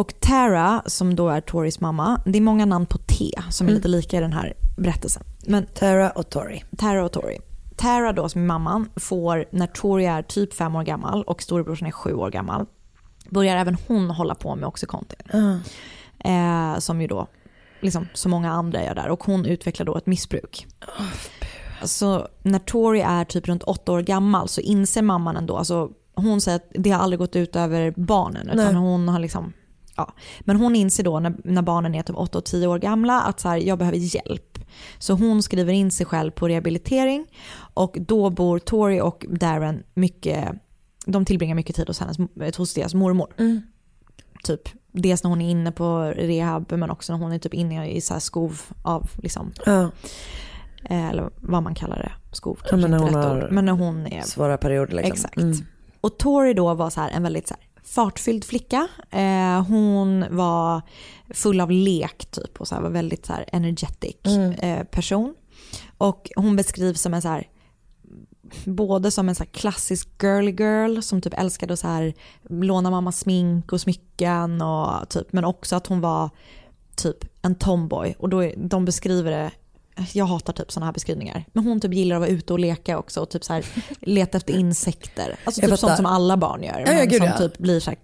Och 0.00 0.20
Tara, 0.20 0.82
som 0.86 1.14
då 1.16 1.28
är 1.28 1.40
Toris 1.40 1.80
mamma, 1.80 2.20
det 2.26 2.38
är 2.38 2.42
många 2.42 2.64
namn 2.64 2.86
på 2.86 2.98
T 2.98 3.32
som 3.50 3.68
är 3.68 3.72
lite 3.72 3.88
lika 3.88 4.16
i 4.16 4.20
den 4.20 4.32
här 4.32 4.54
berättelsen. 4.76 5.22
Men 5.46 5.66
Tara 5.66 6.10
och 6.10 6.30
Tori. 6.30 6.64
Tara 6.78 7.04
och 7.04 7.12
Tori. 7.12 7.38
Tara 7.76 8.12
då 8.12 8.28
som 8.28 8.42
är 8.42 8.46
mamman 8.46 8.88
får 8.96 9.44
när 9.50 9.66
Tori 9.66 10.06
är 10.06 10.22
typ 10.22 10.54
fem 10.54 10.76
år 10.76 10.82
gammal 10.82 11.22
och 11.22 11.42
storebrorsan 11.42 11.88
är 11.88 11.92
sju 11.92 12.14
år 12.14 12.30
gammal 12.30 12.66
börjar 13.30 13.56
även 13.56 13.76
hon 13.88 14.10
hålla 14.10 14.34
på 14.34 14.56
med 14.56 14.68
Oxycontin. 14.68 15.18
Eh, 16.18 16.78
som 16.78 17.00
ju 17.00 17.06
då, 17.06 17.26
liksom 17.80 18.06
så 18.14 18.28
många 18.28 18.52
andra 18.52 18.84
gör 18.84 18.94
där. 18.94 19.08
Och 19.08 19.24
hon 19.24 19.46
utvecklar 19.46 19.86
då 19.86 19.96
ett 19.96 20.06
missbruk. 20.06 20.66
Så 21.82 22.28
när 22.42 22.58
Tori 22.58 23.00
är 23.00 23.24
typ 23.24 23.48
runt 23.48 23.62
åtta 23.62 23.92
år 23.92 24.00
gammal 24.00 24.48
så 24.48 24.60
inser 24.60 25.02
mamman 25.02 25.36
ändå, 25.36 25.56
alltså 25.56 25.90
hon 26.14 26.40
säger 26.40 26.56
att 26.56 26.70
det 26.70 26.90
har 26.90 27.02
aldrig 27.02 27.18
gått 27.18 27.36
ut 27.36 27.56
över 27.56 27.94
barnen 27.96 28.48
utan 28.48 28.56
Nej. 28.56 28.74
hon 28.74 29.08
har 29.08 29.18
liksom, 29.18 29.52
ja. 30.08 30.14
Men 30.40 30.56
hon 30.56 30.76
inser 30.76 31.04
då 31.04 31.20
när, 31.20 31.34
när 31.44 31.62
barnen 31.62 31.94
är 31.94 32.02
typ 32.02 32.16
åtta 32.16 32.38
och 32.38 32.44
tio 32.44 32.66
år 32.66 32.78
gamla 32.78 33.20
att 33.20 33.40
så 33.40 33.48
här, 33.48 33.56
jag 33.56 33.78
behöver 33.78 33.98
hjälp. 33.98 34.58
Så 34.98 35.14
hon 35.14 35.42
skriver 35.42 35.72
in 35.72 35.90
sig 35.90 36.06
själv 36.06 36.30
på 36.30 36.48
rehabilitering 36.48 37.26
och 37.74 37.96
då 38.00 38.30
bor 38.30 38.58
Tori 38.58 39.00
och 39.00 39.26
Darren 39.28 39.82
mycket, 39.94 40.48
de 41.06 41.24
tillbringar 41.24 41.54
mycket 41.54 41.76
tid 41.76 41.88
hos, 41.88 42.00
hennes, 42.00 42.56
hos 42.56 42.74
deras 42.74 42.94
mormor. 42.94 43.28
Typ 44.44 44.68
dels 44.92 45.24
när 45.24 45.28
hon 45.28 45.40
är 45.40 45.50
inne 45.50 45.72
på 45.72 46.02
rehab 46.16 46.72
men 46.72 46.90
också 46.90 47.12
när 47.12 47.20
hon 47.20 47.32
är 47.32 47.38
typ 47.38 47.54
inne 47.54 47.90
i 47.90 48.00
så 48.00 48.12
här 48.12 48.20
skov 48.20 48.60
av 48.82 49.10
liksom 49.22 49.52
Ja, 49.66 49.90
Eh, 50.84 51.08
eller 51.08 51.30
vad 51.36 51.62
man 51.62 51.74
kallar 51.74 51.96
det, 51.96 52.12
skov 52.32 52.58
Ja, 52.62 52.70
kanske 52.70 52.88
men 52.88 53.00
när 53.00 53.06
inte 53.06 53.18
hon 53.18 53.34
rätt 53.34 53.44
ord. 53.44 53.52
Men 53.52 53.64
när 53.64 53.72
hon 53.72 54.06
är, 54.06 54.22
svåra 54.22 54.58
perioder 54.58 54.94
liksom. 54.94 55.12
exakt. 55.12 55.36
Mm. 55.36 55.56
Och 56.00 56.18
Tori 56.18 56.54
då 56.54 56.74
var 56.74 56.90
så 56.90 57.00
här 57.00 57.10
en 57.10 57.22
väldigt 57.22 57.48
så 57.48 57.54
här 57.54 57.64
fartfylld 57.84 58.44
flicka. 58.44 58.88
Eh, 59.10 59.62
hon 59.66 60.24
var 60.30 60.82
full 61.34 61.60
av 61.60 61.70
lek 61.70 62.26
typ 62.30 62.60
och 62.60 62.68
så 62.68 62.74
här, 62.74 62.82
var 62.82 62.90
väldigt 62.90 63.26
så 63.26 63.32
här 63.32 63.44
energetic 63.52 64.16
Mm. 64.24 64.52
eh, 64.52 64.84
person. 64.84 65.34
Och 65.98 66.30
hon 66.36 66.56
beskrivs 66.56 67.00
som 67.02 67.14
en 67.14 67.22
så 67.22 67.28
här 67.28 67.48
både 68.64 69.10
som 69.10 69.28
en 69.28 69.34
så 69.34 69.44
klassisk 69.46 70.08
girly 70.22 70.50
girl 70.50 71.00
som 71.00 71.20
typ 71.20 71.34
älskade 71.38 71.72
att 71.72 71.78
så 71.78 71.86
här 71.88 72.14
låna 72.48 72.90
mamma 72.90 73.12
smink 73.12 73.72
och 73.72 73.80
smycken 73.80 74.62
och 74.62 75.08
typ 75.08 75.32
men 75.32 75.44
också 75.44 75.76
att 75.76 75.86
hon 75.86 76.00
var 76.00 76.30
typ 76.96 77.16
en 77.42 77.54
tomboy 77.54 78.14
och 78.18 78.28
då 78.28 78.52
de 78.56 78.84
beskriver 78.84 79.30
det 79.30 79.50
jag 80.12 80.24
hatar 80.24 80.52
typ 80.52 80.72
sådana 80.72 80.86
här 80.86 80.92
beskrivningar. 80.92 81.44
Men 81.52 81.64
hon 81.64 81.80
typ 81.80 81.94
gillar 81.94 82.16
att 82.16 82.20
vara 82.20 82.30
ute 82.30 82.52
och 82.52 82.58
leka 82.58 82.98
också 82.98 83.20
och 83.20 83.30
typ 83.30 83.44
så 83.44 83.52
här 83.52 83.64
leta 84.00 84.38
efter 84.38 84.54
insekter. 84.54 85.36
Alltså 85.44 85.60
typ 85.60 85.78
sånt 85.78 85.96
som 85.96 86.06
alla 86.06 86.36
barn 86.36 86.62
gör. 86.62 86.78
Ja, 86.78 86.92
ja, 86.92 86.92
men 86.92 87.08
gud, 87.08 87.18
som 87.18 87.26
ja. 87.26 87.38
typ 87.38 87.58
blir 87.58 87.80
så 87.80 87.90
här, 87.90 87.98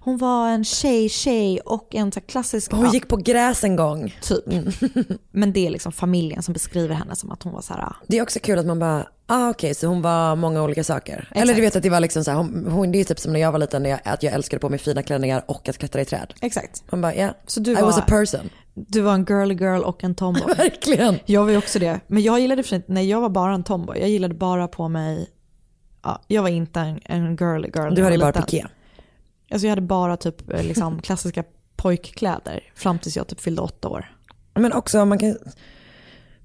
hon- 0.00 0.18
var 0.18 0.48
en 0.48 0.64
tjej, 0.64 1.08
tjej 1.08 1.60
och 1.60 1.94
en 1.94 2.12
så 2.12 2.20
klassisk... 2.20 2.72
Hon 2.72 2.90
gick 2.90 3.08
på 3.08 3.16
gräs 3.16 3.64
en 3.64 3.76
gång. 3.76 4.14
Typ. 4.22 4.44
Men 5.30 5.52
det 5.52 5.66
är 5.66 5.70
liksom 5.70 5.92
familjen 5.92 6.42
som 6.42 6.52
beskriver 6.52 6.94
henne 6.94 7.16
som 7.16 7.30
att 7.32 7.42
hon 7.42 7.52
var 7.52 7.60
så 7.62 7.74
här... 7.74 7.82
ah, 7.82 7.96
Det 8.06 8.18
är 8.18 8.22
också 8.22 8.38
kul 8.42 8.58
att 8.58 8.66
man 8.66 8.78
bara, 8.78 9.06
ah 9.26 9.50
okej 9.50 9.74
så 9.74 9.86
hon 9.86 10.02
var 10.02 10.36
många 10.36 10.62
olika 10.62 10.84
saker. 10.84 11.28
Eller 11.34 11.54
du 11.54 11.60
vet 11.60 11.76
att 11.76 11.82
det 11.82 11.90
var 11.90 12.00
liksom 12.00 12.24
så 12.24 12.30
här, 12.30 12.38
hon, 12.38 12.66
hon, 12.70 12.92
det 12.92 13.00
är 13.00 13.04
typ 13.04 13.18
som 13.20 13.32
när 13.32 13.40
jag 13.40 13.52
var 13.52 13.58
liten, 13.58 13.84
jag, 13.84 14.00
att 14.04 14.22
jag 14.22 14.32
älskade 14.32 14.60
på 14.60 14.68
mig 14.68 14.78
fina 14.78 15.02
klänningar 15.02 15.44
och 15.48 15.68
att 15.68 15.78
klättra 15.78 16.00
i 16.00 16.04
träd. 16.04 16.34
Exakt. 16.40 16.82
Man 16.90 17.00
bara, 17.00 17.14
ja, 17.14 17.28
Så 17.46 17.60
du 17.60 17.70
I 17.70 17.74
var- 17.74 17.82
was 17.82 17.98
a 17.98 18.04
person. 18.08 18.50
Du 18.74 19.00
var 19.00 19.14
en 19.14 19.24
girly 19.24 19.54
girl 19.54 19.82
och 19.82 20.04
en 20.04 20.14
tomboy. 20.14 20.42
Verkligen. 20.56 21.18
Jag 21.26 21.42
var 21.44 21.50
ju 21.50 21.56
också 21.56 21.78
det. 21.78 22.00
Men 22.06 22.22
jag 22.22 22.40
gillade 22.40 22.62
för 22.62 22.82
nej 22.86 23.08
jag 23.10 23.20
var 23.20 23.28
bara 23.28 23.54
en 23.54 23.64
tomboy. 23.64 23.98
Jag 23.98 24.08
gillade 24.08 24.34
bara 24.34 24.68
på 24.68 24.88
mig, 24.88 25.28
ja, 26.02 26.22
jag 26.26 26.42
var 26.42 26.48
inte 26.48 26.80
en, 26.80 27.00
en 27.04 27.36
girly 27.36 27.70
girl. 27.74 27.94
Du 27.94 28.02
hade 28.02 28.14
ju 28.16 28.20
bara 28.20 28.32
piké. 28.32 28.66
Alltså 29.52 29.66
jag 29.66 29.70
hade 29.70 29.82
bara 29.82 30.16
typ 30.16 30.50
eh, 30.52 30.62
liksom, 30.64 31.00
klassiska 31.02 31.44
pojkkläder 31.76 32.60
fram 32.74 32.98
tills 32.98 33.16
jag 33.16 33.26
typ 33.28 33.40
fyllde 33.40 33.62
åtta 33.62 33.88
år. 33.88 34.12
Men 34.54 34.72
också 34.72 35.04
man 35.04 35.18
kan, 35.18 35.36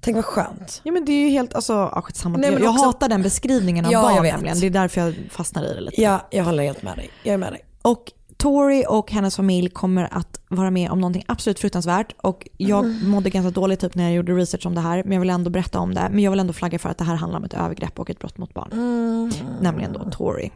tänk 0.02 0.16
vad 0.16 0.26
skönt. 0.26 0.82
Ja 0.84 0.92
men 0.92 1.06
det 1.06 1.12
är 1.12 1.24
ju 1.26 1.30
helt, 1.30 1.54
alltså 1.54 1.74
ja, 1.74 2.02
skitsamma. 2.02 2.38
Nej, 2.38 2.46
jag 2.50 2.54
men 2.54 2.64
jag 2.64 2.72
också- 2.74 2.86
hatar 2.86 3.10
den 3.10 3.22
beskrivningen 3.22 3.86
av 3.86 3.92
Ja, 3.92 4.10
jag 4.12 4.16
barn 4.24 4.26
nämligen. 4.26 4.60
Det 4.60 4.66
är 4.66 4.70
därför 4.72 5.02
jag 5.02 5.16
fastnar 5.32 5.64
i 5.64 5.74
det 5.74 5.82
lite. 5.82 6.02
Ja, 6.02 6.28
jag 6.32 6.44
håller 6.44 6.64
helt 6.64 6.84
med 6.84 6.96
dig. 6.98 7.10
Jag 7.24 7.34
är 7.34 7.38
med 7.38 7.52
dig. 7.54 7.62
Och 7.82 8.12
Tori 8.38 8.86
och 8.90 9.12
hennes 9.12 9.36
familj 9.36 9.70
kommer 9.70 10.18
att 10.18 10.40
vara 10.50 10.72
med 10.72 10.92
om 10.92 11.02
någonting 11.02 11.24
absolut 11.28 11.60
fruktansvärt 11.60 12.16
och 12.22 12.48
jag 12.58 12.86
Mm. 12.86 13.10
mådde 13.10 13.30
ganska 13.30 13.52
dåligt 13.52 13.80
typ 13.80 13.96
när 13.96 14.04
jag 14.04 14.14
gjorde 14.14 14.34
research 14.34 14.66
om 14.66 14.76
det 14.76 14.82
här 14.82 15.04
men 15.04 15.12
jag 15.14 15.20
vill 15.20 15.30
ändå 15.30 15.50
berätta 15.50 15.80
om 15.80 15.94
det. 15.94 16.08
Men 16.12 16.20
jag 16.24 16.32
vill 16.32 16.40
ändå 16.40 16.54
flagga 16.54 16.80
för 16.80 16.90
att 16.90 16.98
det 16.98 17.04
här 17.04 17.16
handlar 17.16 17.40
om 17.40 17.44
ett 17.46 17.54
övergrepp 17.54 18.00
och 18.00 18.10
ett 18.10 18.20
brott 18.20 18.38
mot 18.38 18.54
barn. 18.54 18.70
Mm. 18.72 19.32
Nämligen 19.62 19.94
då 19.94 20.10
Tori. 20.12 20.52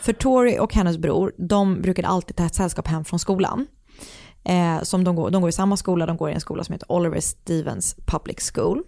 För 0.00 0.12
Tori 0.12 0.58
och 0.58 0.74
hennes 0.74 0.98
bror, 0.98 1.32
de 1.36 1.82
brukade 1.82 2.08
alltid 2.08 2.36
ta 2.36 2.44
ett 2.46 2.54
sällskap 2.54 2.88
hem 2.88 3.04
från 3.04 3.18
skolan. 3.18 3.66
Eh, 4.44 4.82
som 4.82 5.04
de, 5.04 5.16
går, 5.16 5.30
de 5.30 5.40
går 5.40 5.48
i 5.48 5.52
samma 5.52 5.76
skola, 5.76 6.06
de 6.06 6.16
går 6.16 6.30
i 6.30 6.32
en 6.34 6.40
skola 6.40 6.64
som 6.64 6.72
heter 6.72 6.92
Oliver 6.92 7.20
Stevens 7.20 7.96
Public 8.06 8.50
School. 8.54 8.82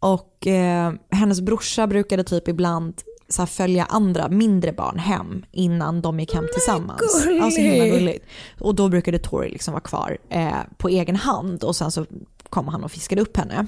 Och 0.00 0.46
eh, 0.46 0.92
hennes 1.10 1.40
brorsa 1.40 1.86
brukade 1.86 2.24
typ 2.24 2.48
ibland 2.48 2.94
så 3.28 3.42
här, 3.42 3.46
följa 3.46 3.84
andra 3.84 4.28
mindre 4.28 4.72
barn 4.72 4.98
hem 4.98 5.44
innan 5.52 6.02
de 6.02 6.20
gick 6.20 6.34
hem 6.34 6.44
tillsammans. 6.54 7.24
gullig. 7.24 7.40
Alltså 7.40 7.60
himla 7.60 7.86
gulligt. 7.86 8.24
Och 8.60 8.74
då 8.74 8.88
brukade 8.88 9.18
Tori 9.18 9.50
liksom 9.50 9.72
vara 9.72 9.80
kvar 9.80 10.18
eh, 10.30 10.52
på 10.76 10.88
egen 10.88 11.16
hand 11.16 11.64
och 11.64 11.76
sen 11.76 11.90
så 11.90 12.06
kom 12.50 12.68
han 12.68 12.84
och 12.84 12.90
fiskade 12.90 13.22
upp 13.22 13.36
henne. 13.36 13.66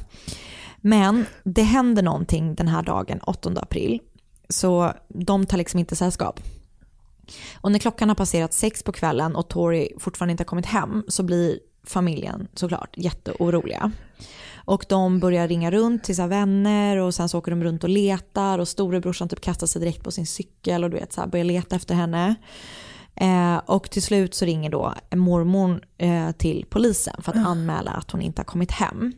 Men 0.80 1.26
det 1.44 1.62
händer 1.62 2.02
någonting 2.02 2.54
den 2.54 2.68
här 2.68 2.82
dagen, 2.82 3.20
8 3.26 3.50
april. 3.56 4.00
Så 4.48 4.92
de 5.08 5.46
tar 5.46 5.58
liksom 5.58 5.80
inte 5.80 5.96
sällskap. 5.96 6.40
Och 7.60 7.72
när 7.72 7.78
klockan 7.78 8.08
har 8.08 8.16
passerat 8.16 8.52
sex 8.52 8.82
på 8.82 8.92
kvällen 8.92 9.36
och 9.36 9.48
Tori 9.48 9.92
fortfarande 9.98 10.30
inte 10.30 10.40
har 10.40 10.46
kommit 10.46 10.66
hem 10.66 11.04
så 11.08 11.22
blir 11.22 11.58
familjen 11.84 12.48
såklart 12.54 12.94
jätteoroliga. 12.96 13.92
Och 14.54 14.84
de 14.88 15.20
börjar 15.20 15.48
ringa 15.48 15.70
runt 15.70 16.04
till 16.04 16.16
sina 16.16 16.28
vänner 16.28 16.96
och 16.96 17.14
sen 17.14 17.28
så 17.28 17.38
åker 17.38 17.50
de 17.50 17.64
runt 17.64 17.84
och 17.84 17.90
letar 17.90 18.58
och 18.58 18.68
storebrorsan 18.68 19.28
typ 19.28 19.40
kastar 19.40 19.66
sig 19.66 19.80
direkt 19.80 20.04
på 20.04 20.10
sin 20.10 20.26
cykel 20.26 20.84
och 20.84 20.90
du 20.90 20.96
vet 20.96 21.12
så 21.12 21.20
här 21.20 21.28
börjar 21.28 21.44
leta 21.44 21.76
efter 21.76 21.94
henne. 21.94 22.34
Eh, 23.14 23.56
och 23.56 23.90
till 23.90 24.02
slut 24.02 24.34
så 24.34 24.44
ringer 24.44 24.70
då 24.70 24.94
mormor 25.14 25.80
eh, 25.98 26.30
till 26.30 26.66
polisen 26.70 27.22
för 27.22 27.32
att 27.32 27.46
anmäla 27.46 27.90
att 27.90 28.10
hon 28.10 28.20
inte 28.20 28.40
har 28.40 28.44
kommit 28.44 28.70
hem. 28.70 29.12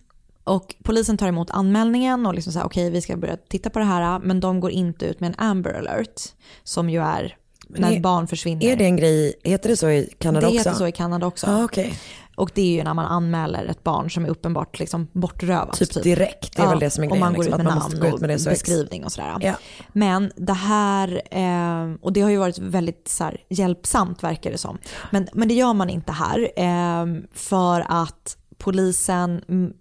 Och 0.44 0.74
polisen 0.82 1.16
tar 1.16 1.28
emot 1.28 1.50
anmälningen 1.50 2.26
och 2.26 2.34
liksom 2.34 2.52
säger 2.52 2.66
okej 2.66 2.90
vi 2.90 3.00
ska 3.00 3.16
börja 3.16 3.36
titta 3.36 3.70
på 3.70 3.78
det 3.78 3.84
här 3.84 4.18
men 4.18 4.40
de 4.40 4.60
går 4.60 4.70
inte 4.70 5.06
ut 5.06 5.20
med 5.20 5.28
en 5.28 5.34
Amber 5.38 5.72
alert 5.72 6.20
som 6.64 6.90
ju 6.90 7.02
är 7.02 7.36
när 7.68 7.92
är- 7.92 8.00
barn 8.00 8.26
försvinner. 8.26 8.66
Är 8.66 8.76
det 8.76 8.84
en 8.84 8.96
grej, 8.96 9.34
heter 9.44 9.68
det 9.68 9.76
så 9.76 9.88
i 9.90 10.12
Kanada 10.18 10.40
det 10.40 10.46
också? 10.46 10.58
heter 10.58 10.78
så 10.78 10.86
i 10.86 10.92
Kanada 10.92 11.26
också. 11.26 11.46
Ja, 11.46 11.64
okej. 11.64 11.94
Och 12.36 12.50
det 12.54 12.62
är 12.62 12.72
ju 12.72 12.84
när 12.84 12.94
man 12.94 13.06
anmäler 13.06 13.64
ett 13.64 13.84
barn 13.84 14.10
som 14.10 14.24
är 14.24 14.28
uppenbart 14.28 14.78
liksom 14.78 15.08
bortrövat. 15.12 15.78
Typ 15.78 16.02
direkt, 16.02 16.56
det 16.56 16.62
är 16.62 16.68
väl 16.68 16.78
det 16.78 16.90
som 16.90 17.04
är 17.04 17.06
och 17.06 17.10
grejen, 17.12 17.24
man 17.24 17.34
går 17.34 17.42
liksom, 17.44 17.60
ut 17.60 17.64
med 17.64 17.74
man 17.74 17.82
måste 17.82 17.96
namn 17.96 18.10
gå 18.10 18.16
ut 18.16 18.20
med 18.20 18.30
det 18.30 18.34
och 18.34 18.40
så 18.40 18.50
beskrivning 18.50 19.04
och 19.04 19.12
sådär. 19.12 19.36
Ja. 19.40 19.54
Men 19.92 20.32
det 20.36 20.52
här, 20.52 21.22
eh, 21.30 21.94
och 22.00 22.12
det 22.12 22.20
har 22.20 22.30
ju 22.30 22.36
varit 22.36 22.58
väldigt 22.58 23.08
så 23.08 23.24
här, 23.24 23.40
hjälpsamt 23.48 24.22
verkar 24.22 24.50
det 24.50 24.58
som. 24.58 24.78
Men, 25.10 25.28
men 25.32 25.48
det 25.48 25.54
gör 25.54 25.74
man 25.74 25.90
inte 25.90 26.12
här 26.12 26.50
eh, 26.56 27.06
för 27.32 27.86
att 27.88 28.36
polisen, 28.58 29.44
mm, 29.48 29.72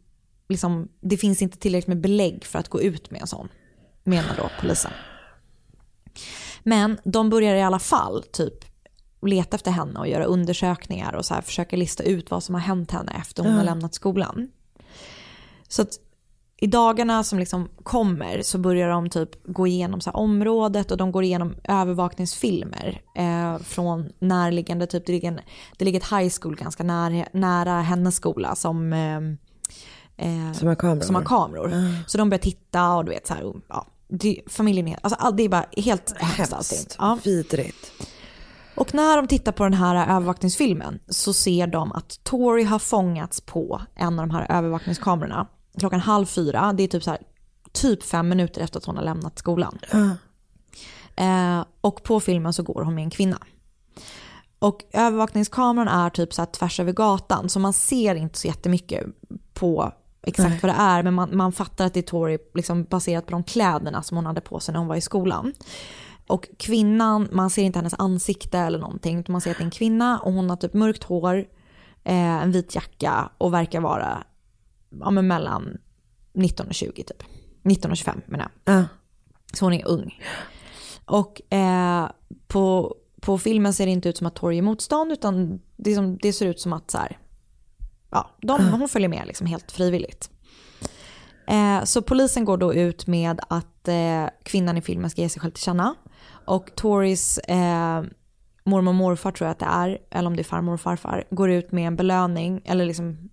liksom, 0.50 0.88
det 1.02 1.18
finns 1.18 1.42
inte 1.42 1.58
tillräckligt 1.58 1.88
med 1.88 2.02
belägg 2.02 2.46
för 2.46 2.60
att 2.60 2.70
gå 2.70 2.82
ut 2.82 3.12
med 3.12 3.22
en 3.22 3.28
sån, 3.28 3.48
menar 4.04 4.38
då 4.38 4.50
polisen. 4.62 4.92
Men 6.64 6.98
de 7.04 7.30
börjar 7.30 7.56
i 7.56 7.62
alla 7.62 7.80
fall 7.80 8.24
typ 8.24 8.66
leta 9.22 9.56
efter 9.56 9.72
henne 9.72 10.00
och 10.00 10.08
göra 10.08 10.24
undersökningar 10.24 11.14
och 11.16 11.26
så 11.26 11.34
här, 11.34 11.42
försöka 11.42 11.76
lista 11.76 12.04
ut 12.04 12.32
vad 12.32 12.44
som 12.44 12.56
har 12.56 12.62
hänt 12.62 12.92
henne 12.92 13.12
efter 13.12 13.44
hon 13.44 13.54
har 13.54 13.64
lämnat 13.64 13.94
skolan. 13.94 14.50
Så 15.68 15.82
att 15.82 16.00
i 16.62 16.68
dagarna 16.68 17.24
som 17.24 17.40
liksom 17.40 17.70
kommer 17.84 18.42
så 18.42 18.58
börjar 18.58 18.90
de 18.90 19.10
typ 19.10 19.30
gå 19.44 19.68
igenom 19.68 20.02
så 20.02 20.10
här 20.10 20.18
området 20.18 20.92
och 20.92 20.98
de 20.98 21.12
går 21.12 21.24
igenom 21.24 21.56
övervakningsfilmer 21.64 23.02
eh, 23.16 23.58
från 23.58 24.10
närliggande, 24.20 24.88
typ 24.88 25.06
det 25.06 25.12
ligger, 25.12 25.28
en, 25.28 25.40
det 25.78 25.86
ligger 25.86 26.00
ett 26.00 26.12
high 26.12 26.34
school 26.42 26.56
ganska 26.56 26.84
nära, 26.84 27.26
nära 27.34 27.82
hennes 27.82 28.16
skola 28.16 28.56
som 28.56 28.94
eh, 28.94 29.20
eh, 30.20 30.52
Som 30.54 30.68
har 30.68 30.76
kameror. 30.76 31.02
som 31.02 31.16
har 31.16 31.24
kameror. 31.24 31.74
Så 32.08 32.18
de 32.18 32.30
börjar 32.30 32.42
titta 32.42 32.94
och 32.96 33.06
du 33.06 33.12
vet 33.12 33.28
så 33.28 33.34
här, 33.34 33.54
ja, 33.70 33.86
det, 34.08 34.42
familjen 34.48 34.88
är, 34.88 35.00
alltså, 35.02 35.20
all- 35.20 35.36
det 35.36 35.44
är 35.44 35.50
bara 35.50 35.66
helt 35.78 36.14
hemskt. 36.18 36.52
Hemskt. 36.54 36.96
Ja. 37.00 37.18
Vidrigt. 37.24 37.92
Och 38.76 38.94
när 38.94 39.18
de 39.18 39.28
tittar 39.28 39.52
på 39.52 39.64
den 39.64 39.74
här 39.74 40.16
övervakningsfilmen 40.16 41.00
så 41.08 41.34
ser 41.34 41.68
de 41.68 41.92
att 41.92 42.24
Tori 42.24 42.64
har 42.64 42.80
fångats 42.80 43.42
på 43.42 43.82
en 43.96 44.20
av 44.20 44.28
de 44.28 44.36
här 44.36 44.46
övervakningskamerorna 44.50 45.48
klockan 45.78 46.00
halv 46.00 46.26
fyra. 46.26 46.74
Det 46.74 46.84
är 46.84 46.88
typ 46.88 47.04
så 47.04 47.10
här, 47.12 47.20
typ 47.72 48.04
fem 48.04 48.30
minuter 48.30 48.62
efter 48.62 48.80
att 48.80 48.86
hon 48.86 48.98
har 48.98 49.04
lämnat 49.04 49.40
skolan. 49.40 49.80
Eh, 51.16 51.66
och 51.82 52.04
på 52.04 52.20
filmen 52.20 52.54
så 52.54 52.64
går 52.64 52.84
hon 52.84 52.96
med 52.96 53.04
en 53.04 53.10
kvinna. 53.10 53.38
Och 54.60 54.84
övervakningskameran 54.94 55.88
är 55.88 56.10
typ 56.10 56.34
så 56.34 56.42
här 56.42 56.46
tvärs 56.48 56.80
över 56.80 56.92
gatan 56.92 57.50
så 57.50 57.60
man 57.60 57.74
ser 57.74 58.16
inte 58.16 58.40
så 58.40 58.48
jättemycket 58.48 59.04
på 59.54 59.94
exakt 60.22 60.64
vad 60.64 60.72
det 60.72 60.76
är 60.78 61.04
men 61.04 61.14
man, 61.14 61.38
man 61.38 61.52
fattar 61.52 61.86
att 61.86 61.94
det 61.94 62.00
är 62.00 62.02
Tori 62.02 62.38
liksom 62.54 62.84
baserat 62.84 63.26
på 63.26 63.32
de 63.32 63.44
kläderna 63.44 64.04
som 64.04 64.18
hon 64.18 64.26
hade 64.26 64.42
på 64.42 64.60
sig 64.60 64.74
när 64.74 64.80
hon 64.80 64.88
var 64.88 64.96
i 64.96 65.02
skolan. 65.02 65.54
Och 66.28 66.50
kvinnan, 66.58 67.28
man 67.32 67.50
ser 67.50 67.64
inte 67.64 67.80
hennes 67.80 67.94
ansikte 67.98 68.60
eller 68.60 68.80
någonting 68.80 69.20
utan 69.20 69.32
man 69.32 69.42
ser 69.42 69.52
att 69.52 69.58
det 69.58 69.64
är 69.64 69.66
en 69.66 69.72
kvinna 69.72 70.20
och 70.20 70.34
hon 70.34 70.50
har 70.50 70.58
typ 70.58 70.74
mörkt 70.74 71.04
hår, 71.04 71.38
eh, 72.04 72.44
en 72.44 72.52
vit 72.52 72.76
jacka 72.76 73.32
och 73.38 73.54
verkar 73.54 73.82
vara 73.82 74.24
ja, 75.00 75.12
men 75.12 75.28
mellan 75.28 75.78
19 76.34 76.68
och 76.68 76.74
20 76.74 77.04
typ. 77.04 77.24
19 77.62 77.92
och 77.92 77.98
25 77.98 78.22
menar 78.26 78.52
jag. 78.66 78.76
Ja. 78.76 78.86
Så 79.54 79.66
hon 79.66 79.74
är 79.74 79.88
ung. 79.88 80.24
Och 81.06 81.54
eh, 81.54 82.10
på, 82.48 82.96
på 83.22 83.38
filmen 83.38 83.74
ser 83.74 83.86
det 83.86 83.92
inte 83.92 84.10
ut 84.10 84.18
som 84.18 84.28
att 84.28 84.36
Tori 84.36 84.58
är 84.58 84.62
motstånd 84.62 85.12
utan 85.12 85.62
det, 85.78 85.96
som, 85.96 86.18
det 86.18 86.34
ser 86.34 86.46
ut 86.46 86.60
som 86.60 86.74
att 86.74 86.92
så 86.92 86.98
här, 86.98 87.18
ja, 88.10 88.30
de, 88.42 88.70
hon 88.70 88.90
följer 88.90 89.10
med 89.10 89.28
liksom 89.28 89.48
helt 89.48 89.72
frivilligt. 89.72 90.30
Eh, 91.48 91.84
så 91.84 92.02
polisen 92.02 92.46
går 92.46 92.58
då 92.58 92.74
ut 92.74 93.08
med 93.08 93.40
att 93.48 93.88
eh, 93.88 94.26
kvinnan 94.44 94.78
i 94.78 94.82
filmen 94.82 95.10
ska 95.10 95.22
ge 95.22 95.30
sig 95.30 95.42
själv 95.42 95.52
till 95.52 95.64
känna. 95.64 95.96
Och 96.46 96.76
Toris 96.76 97.38
eh, 97.38 98.04
mormor 98.64 98.92
och 98.92 98.96
morfar 98.96 99.32
tror 99.32 99.46
jag 99.48 99.52
att 99.52 99.60
det 99.60 99.66
är, 99.66 99.98
eller 100.12 100.28
om 100.28 100.36
det 100.36 100.42
är 100.42 100.44
farmor 100.44 100.74
och 100.74 100.82
farfar, 100.82 101.24
går 101.30 101.52
ut 101.52 101.72
med 101.72 101.88
en 101.88 101.96
belöning, 101.96 102.62
eller 102.66 102.86
liksom, 102.86 103.30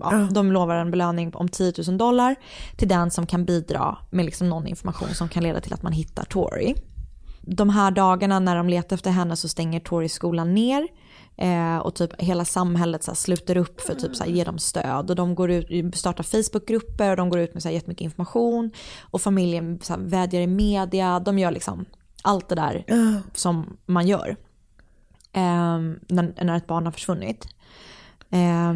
ja, 0.00 0.28
de 0.30 0.52
lovar 0.52 0.76
en 0.76 0.90
belöning 0.90 1.34
om 1.34 1.48
10 1.48 1.72
000 1.86 1.98
dollar 1.98 2.36
till 2.76 2.88
den 2.88 3.10
som 3.10 3.26
kan 3.26 3.44
bidra 3.44 3.96
med 4.10 4.24
liksom 4.24 4.48
någon 4.48 4.66
information 4.66 5.14
som 5.14 5.28
kan 5.28 5.42
leda 5.42 5.60
till 5.60 5.72
att 5.72 5.82
man 5.82 5.92
hittar 5.92 6.24
Tori. 6.24 6.74
De 7.40 7.70
här 7.70 7.90
dagarna 7.90 8.38
när 8.38 8.56
de 8.56 8.68
letar 8.68 8.96
efter 8.96 9.10
henne 9.10 9.36
så 9.36 9.48
stänger 9.48 9.80
Tori 9.80 10.08
skolan 10.08 10.54
ner. 10.54 10.88
Eh, 11.38 11.76
och 11.78 11.94
typ 11.94 12.20
hela 12.20 12.44
samhället 12.44 13.02
så 13.02 13.10
här, 13.10 13.16
sluter 13.16 13.56
upp 13.56 13.80
för 13.80 13.94
typ 13.94 14.16
så 14.16 14.24
här, 14.24 14.30
ge 14.30 14.44
dem 14.44 14.58
stöd. 14.58 15.10
Och 15.10 15.16
de 15.16 15.34
går 15.34 15.50
ut, 15.50 15.96
startar 15.96 16.24
Facebookgrupper 16.24 17.10
och 17.10 17.16
de 17.16 17.28
går 17.28 17.40
ut 17.40 17.54
med 17.54 17.62
så 17.62 17.68
här, 17.68 17.74
jättemycket 17.74 18.04
information. 18.04 18.70
Och 19.10 19.20
familjen 19.20 19.78
så 19.82 19.92
här, 19.92 20.00
vädjar 20.00 20.40
i 20.40 20.46
media. 20.46 21.20
De 21.20 21.38
gör 21.38 21.50
liksom 21.50 21.84
allt 22.22 22.48
det 22.48 22.54
där 22.54 22.84
som 23.34 23.76
man 23.86 24.06
gör. 24.06 24.36
Eh, 25.32 25.78
när, 26.08 26.44
när 26.44 26.56
ett 26.56 26.66
barn 26.66 26.84
har 26.84 26.92
försvunnit. 26.92 27.48
Eh, 28.30 28.72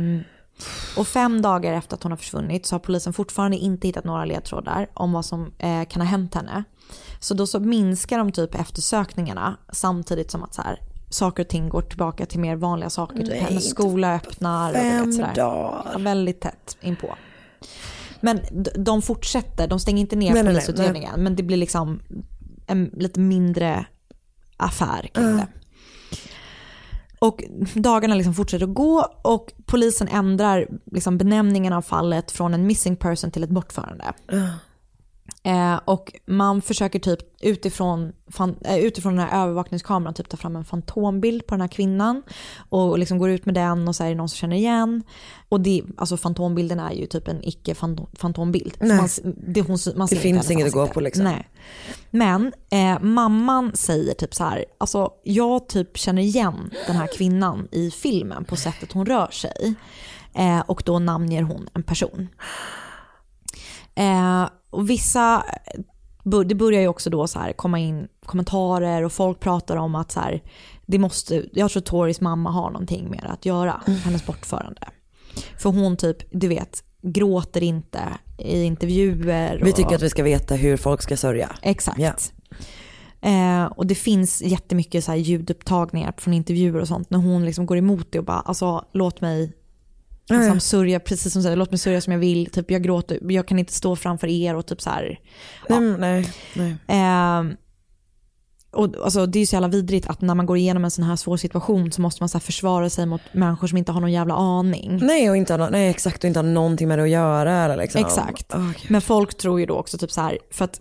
och 0.97 1.07
fem 1.07 1.43
dagar 1.43 1.73
efter 1.73 1.97
att 1.97 2.03
hon 2.03 2.13
har 2.13 2.17
försvunnit 2.17 2.67
så 2.67 2.75
har 2.75 2.81
polisen 2.81 3.13
fortfarande 3.13 3.57
inte 3.57 3.89
hittat 3.89 4.05
några 4.05 4.25
ledtrådar 4.25 4.91
om 4.95 5.13
vad 5.13 5.25
som 5.25 5.53
eh, 5.59 5.85
kan 5.85 6.03
ha 6.03 6.09
hänt 6.09 6.35
henne. 6.35 6.65
Så 7.21 7.35
då 7.35 7.47
så 7.47 7.61
minskar 7.61 8.19
de 8.19 8.33
typ 8.33 8.55
eftersökningarna 8.55 9.57
samtidigt 9.73 10.31
som 10.31 10.43
att 10.43 10.55
så 10.55 10.63
här, 10.63 10.79
saker 11.15 11.43
och 11.43 11.49
ting 11.49 11.69
går 11.69 11.83
tillbaka 11.83 12.27
till 12.27 12.41
mer 12.41 12.57
vanliga 12.57 12.91
saker. 12.91 13.27
Typ 13.27 13.43
hennes 13.43 13.71
skola 13.71 14.15
öppnar. 14.15 14.71
och 14.71 14.77
Fem 14.77 15.07
vet, 15.07 15.15
sådär. 15.15 15.35
dagar. 15.35 15.91
Ja, 15.93 15.99
väldigt 15.99 16.41
tätt 16.41 16.77
inpå. 16.81 17.15
Men 18.21 18.41
de 18.79 19.03
fortsätter, 19.03 19.69
de 19.69 19.81
stänger 19.81 20.01
inte 20.01 20.17
ner 20.17 20.33
Nej, 20.35 20.43
nej, 20.43 20.53
nej, 20.53 20.63
polisutredningen. 20.67 21.23
Men 21.23 21.37
det 21.37 21.43
blir 21.43 21.57
liksom 21.57 22.01
en 22.67 22.91
lite 22.93 23.21
mindre 23.21 23.87
affär 24.57 25.11
kring 25.13 25.37
det. 25.37 25.47
Och 27.19 27.45
dagarna 27.75 28.15
liksom 28.15 28.35
fortsätter 28.35 28.65
att 28.67 28.75
gå 28.75 29.07
och 29.23 29.53
polisen 29.67 30.09
ändrar 30.09 30.69
liksom 30.93 31.19
benämningen 31.19 31.73
av 31.73 31.83
fallet 31.83 32.31
från 32.31 32.55
en 32.55 32.67
missing 32.67 32.97
person 32.97 33.31
till 33.31 33.45
ett 33.45 33.51
bortförande. 33.51 34.13
Eh, 35.45 35.81
och 35.85 36.13
man 36.27 36.63
försöker 36.63 36.99
typ 36.99 37.19
utifrån, 37.41 38.13
fan, 38.31 38.57
eh, 38.65 38.79
utifrån 38.79 39.17
den 39.17 39.29
här 39.29 39.43
övervakningskameran 39.43 40.15
typ 40.15 40.29
ta 40.29 40.37
fram 40.37 40.57
en 40.57 40.65
fantombild 40.65 41.47
på 41.47 41.55
den 41.55 41.61
här 41.61 41.69
kvinnan. 41.69 42.23
Och 42.69 42.99
liksom 42.99 43.19
går 43.19 43.31
ut 43.31 43.47
med 43.47 43.55
den 43.55 43.89
och 43.89 43.97
så 43.97 44.05
är 44.05 44.09
det 44.09 44.15
någon 44.15 44.29
som 44.29 44.37
känner 44.37 44.57
igen. 44.57 45.03
Och 45.49 45.61
det, 45.61 45.83
alltså 45.97 46.17
fantombilden 46.17 46.81
är 46.81 46.93
ju 46.93 47.07
typ 47.07 47.29
en 47.29 47.43
icke-fantombild. 47.43 48.77
Man, 48.81 49.09
det, 49.47 49.61
hon, 49.61 49.79
man 49.97 50.09
inte 50.11 50.17
finns 50.17 50.51
inget 50.51 50.67
att 50.67 50.73
gå 50.73 50.87
på, 50.87 51.01
liksom. 51.01 51.25
Nej. 51.25 51.49
Men 52.11 52.53
eh, 52.71 53.01
mamman 53.01 53.77
säger 53.77 54.15
typ 54.15 54.35
så 54.35 54.45
här, 54.45 54.65
alltså 54.79 55.11
jag 55.25 55.69
typ 55.69 55.99
känner 55.99 56.23
igen 56.23 56.71
den 56.87 56.97
här 56.97 57.07
kvinnan 57.17 57.69
i 57.71 57.91
filmen 57.91 58.45
på 58.45 58.57
sättet 58.57 58.93
hon 58.93 59.07
rör 59.07 59.31
sig. 59.31 59.75
Eh, 60.35 60.61
och 60.61 60.83
då 60.87 60.99
namnger 60.99 61.43
hon 61.43 61.69
en 61.75 61.83
person. 61.83 62.29
Eh, 64.73 64.79
och 64.79 64.91
vissa, 64.91 65.45
bu- 66.25 66.45
det 66.45 66.55
börjar 66.55 66.81
ju 66.81 66.89
också 66.89 67.11
då 67.11 67.27
så 67.27 67.39
här 67.39 67.53
komma 67.53 67.79
in 67.79 68.09
kommentarer 68.27 69.03
och 69.03 69.13
folk 69.13 69.41
pratar 69.41 69.77
om 69.77 69.95
att 69.95 70.13
så 70.13 70.21
här, 70.21 70.43
det 70.87 70.99
måste, 70.99 71.45
jag 71.53 71.71
tror 71.71 71.83
Toris 71.83 72.21
mamma 72.21 72.51
har 72.51 72.71
någonting 72.71 73.11
med 73.11 73.21
det 73.23 73.29
att 73.29 73.47
göra, 73.47 73.81
hennes 73.87 74.27
bortförande. 74.27 74.89
För 75.59 75.71
hon 75.71 75.97
typ, 75.97 76.17
du 76.31 76.49
vet, 76.49 76.85
gråter 77.03 77.63
inte 77.63 78.01
i 78.39 78.63
intervjuer. 78.63 79.61
Vi 79.65 79.73
tycker 79.73 79.95
att 79.95 80.03
vi 80.03 80.11
ska 80.11 80.23
veta 80.23 80.55
hur 80.55 80.77
folk 80.77 81.03
ska 81.03 81.17
sörja. 81.17 81.51
Exakt. 81.63 81.99
Ja. 82.01 82.13
Eh, 83.29 83.65
och 83.65 83.87
det 83.87 83.95
finns 83.95 84.43
jättemycket 84.43 85.05
så 85.05 85.11
här 85.11 85.19
ljudupptagningar 85.19 86.15
från 86.17 86.35
intervjuer 86.35 86.81
och 86.81 86.89
sånt 86.89 87.11
när 87.11 87.19
hon 87.19 87.45
liksom 87.45 87.67
går 87.67 87.77
emot 87.77 88.07
det 88.11 88.19
och 88.19 88.25
bara 88.25 88.41
alltså 88.41 88.85
låt 88.93 89.21
mig 89.21 89.53
liksom, 90.29 90.61
sörja 90.61 91.01
precis 91.01 91.33
som 91.33 91.41
du 91.41 91.45
säger, 91.45 91.57
låt 91.57 91.71
mig 91.71 91.79
sörja 91.79 92.01
som 92.01 92.13
jag 92.13 92.21
vill, 92.21 92.51
typ 92.51 92.71
jag 92.71 92.83
gråter, 92.83 93.19
jag 93.33 93.49
kan 93.49 93.59
inte 93.59 93.73
stå 93.73 93.97
framför 93.97 94.29
er 94.29 94.55
och 94.55 94.67
typ 94.67 94.81
så 94.81 94.91
här. 94.91 95.21
Nej, 95.69 95.81
men 95.81 96.01
nej, 96.01 96.33
nej. 96.55 96.77
Eh, 96.89 97.57
och 98.73 99.05
alltså, 99.05 99.27
det 99.27 99.39
är 99.39 99.41
ju 99.41 99.47
så 99.47 99.55
jävla 99.55 99.69
vidrigt 99.69 100.07
att 100.07 100.21
när 100.21 100.35
man 100.35 100.47
går 100.47 100.57
igenom 100.57 100.85
en 100.85 100.91
sån 100.91 101.05
här 101.05 101.17
svår 101.17 101.37
situation 101.37 101.93
så 101.93 102.03
måste 102.03 102.23
man 102.23 102.29
så 102.29 102.41
försvara 102.41 102.91
sig 102.91 103.07
mot 103.07 103.21
människor 103.33 103.67
som 103.67 103.79
inte 103.79 103.93
har 103.93 104.01
någon 104.01 104.13
jävla 104.13 104.35
aning. 104.35 104.99
Nej, 105.03 105.31
och 105.31 105.37
inte 105.37 105.71
nej 105.71 105.91
exakt 105.91 106.25
och 106.25 106.29
inte 106.29 106.39
ha 106.41 106.43
någonting 106.45 106.89
med 106.89 106.99
det 106.99 107.03
att 107.03 107.11
göra. 107.11 107.77
Liksom. 107.77 108.01
Exakt. 108.01 108.53
Gud. 108.53 108.91
Men 108.91 109.01
folk 109.01 109.35
tror 109.35 109.61
ju 109.61 109.67
då 109.67 109.75
också 109.75 109.99
typ 109.99 110.11
så 110.11 110.21
här, 110.21 110.39
för 110.51 110.65
att 110.65 110.81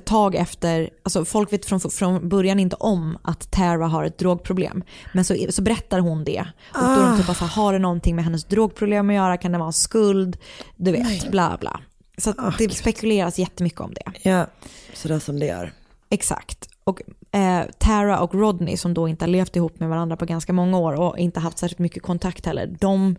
ett 0.00 0.06
tag 0.06 0.34
efter, 0.34 0.90
alltså 1.02 1.24
folk 1.24 1.52
vet 1.52 1.66
från, 1.66 1.80
från 1.80 2.28
början 2.28 2.60
inte 2.60 2.76
om 2.76 3.18
att 3.22 3.50
Tara 3.50 3.86
har 3.86 4.04
ett 4.04 4.18
drogproblem. 4.18 4.82
Men 5.14 5.24
så, 5.24 5.36
så 5.50 5.62
berättar 5.62 5.98
hon 5.98 6.24
det. 6.24 6.44
Och 6.74 6.80
då 6.80 6.86
är 6.86 7.06
de 7.10 7.16
typ 7.18 7.26
bara 7.26 7.34
så 7.34 7.44
här, 7.44 7.62
har 7.62 7.72
det 7.72 7.78
någonting 7.78 8.16
med 8.16 8.24
hennes 8.24 8.44
drogproblem 8.44 9.10
att 9.10 9.16
göra? 9.16 9.36
Kan 9.36 9.52
det 9.52 9.58
vara 9.58 9.72
skuld? 9.72 10.36
Du 10.76 10.92
vet, 10.92 11.30
bla 11.30 11.56
bla. 11.60 11.80
Så 12.18 12.30
att 12.30 12.58
det 12.58 12.74
spekuleras 12.74 13.38
jättemycket 13.38 13.80
om 13.80 13.94
det. 13.94 14.30
Ja, 14.30 14.46
sådär 14.94 15.18
som 15.18 15.40
det 15.40 15.48
är. 15.48 15.72
Exakt. 16.10 16.68
Och 16.84 17.00
eh, 17.32 17.62
Tara 17.78 18.20
och 18.20 18.34
Rodney 18.34 18.76
som 18.76 18.94
då 18.94 19.08
inte 19.08 19.24
har 19.24 19.30
levt 19.30 19.56
ihop 19.56 19.80
med 19.80 19.88
varandra 19.88 20.16
på 20.16 20.24
ganska 20.24 20.52
många 20.52 20.78
år 20.78 20.92
och 20.92 21.18
inte 21.18 21.40
haft 21.40 21.58
särskilt 21.58 21.78
mycket 21.78 22.02
kontakt 22.02 22.46
heller. 22.46 22.76
De 22.80 23.16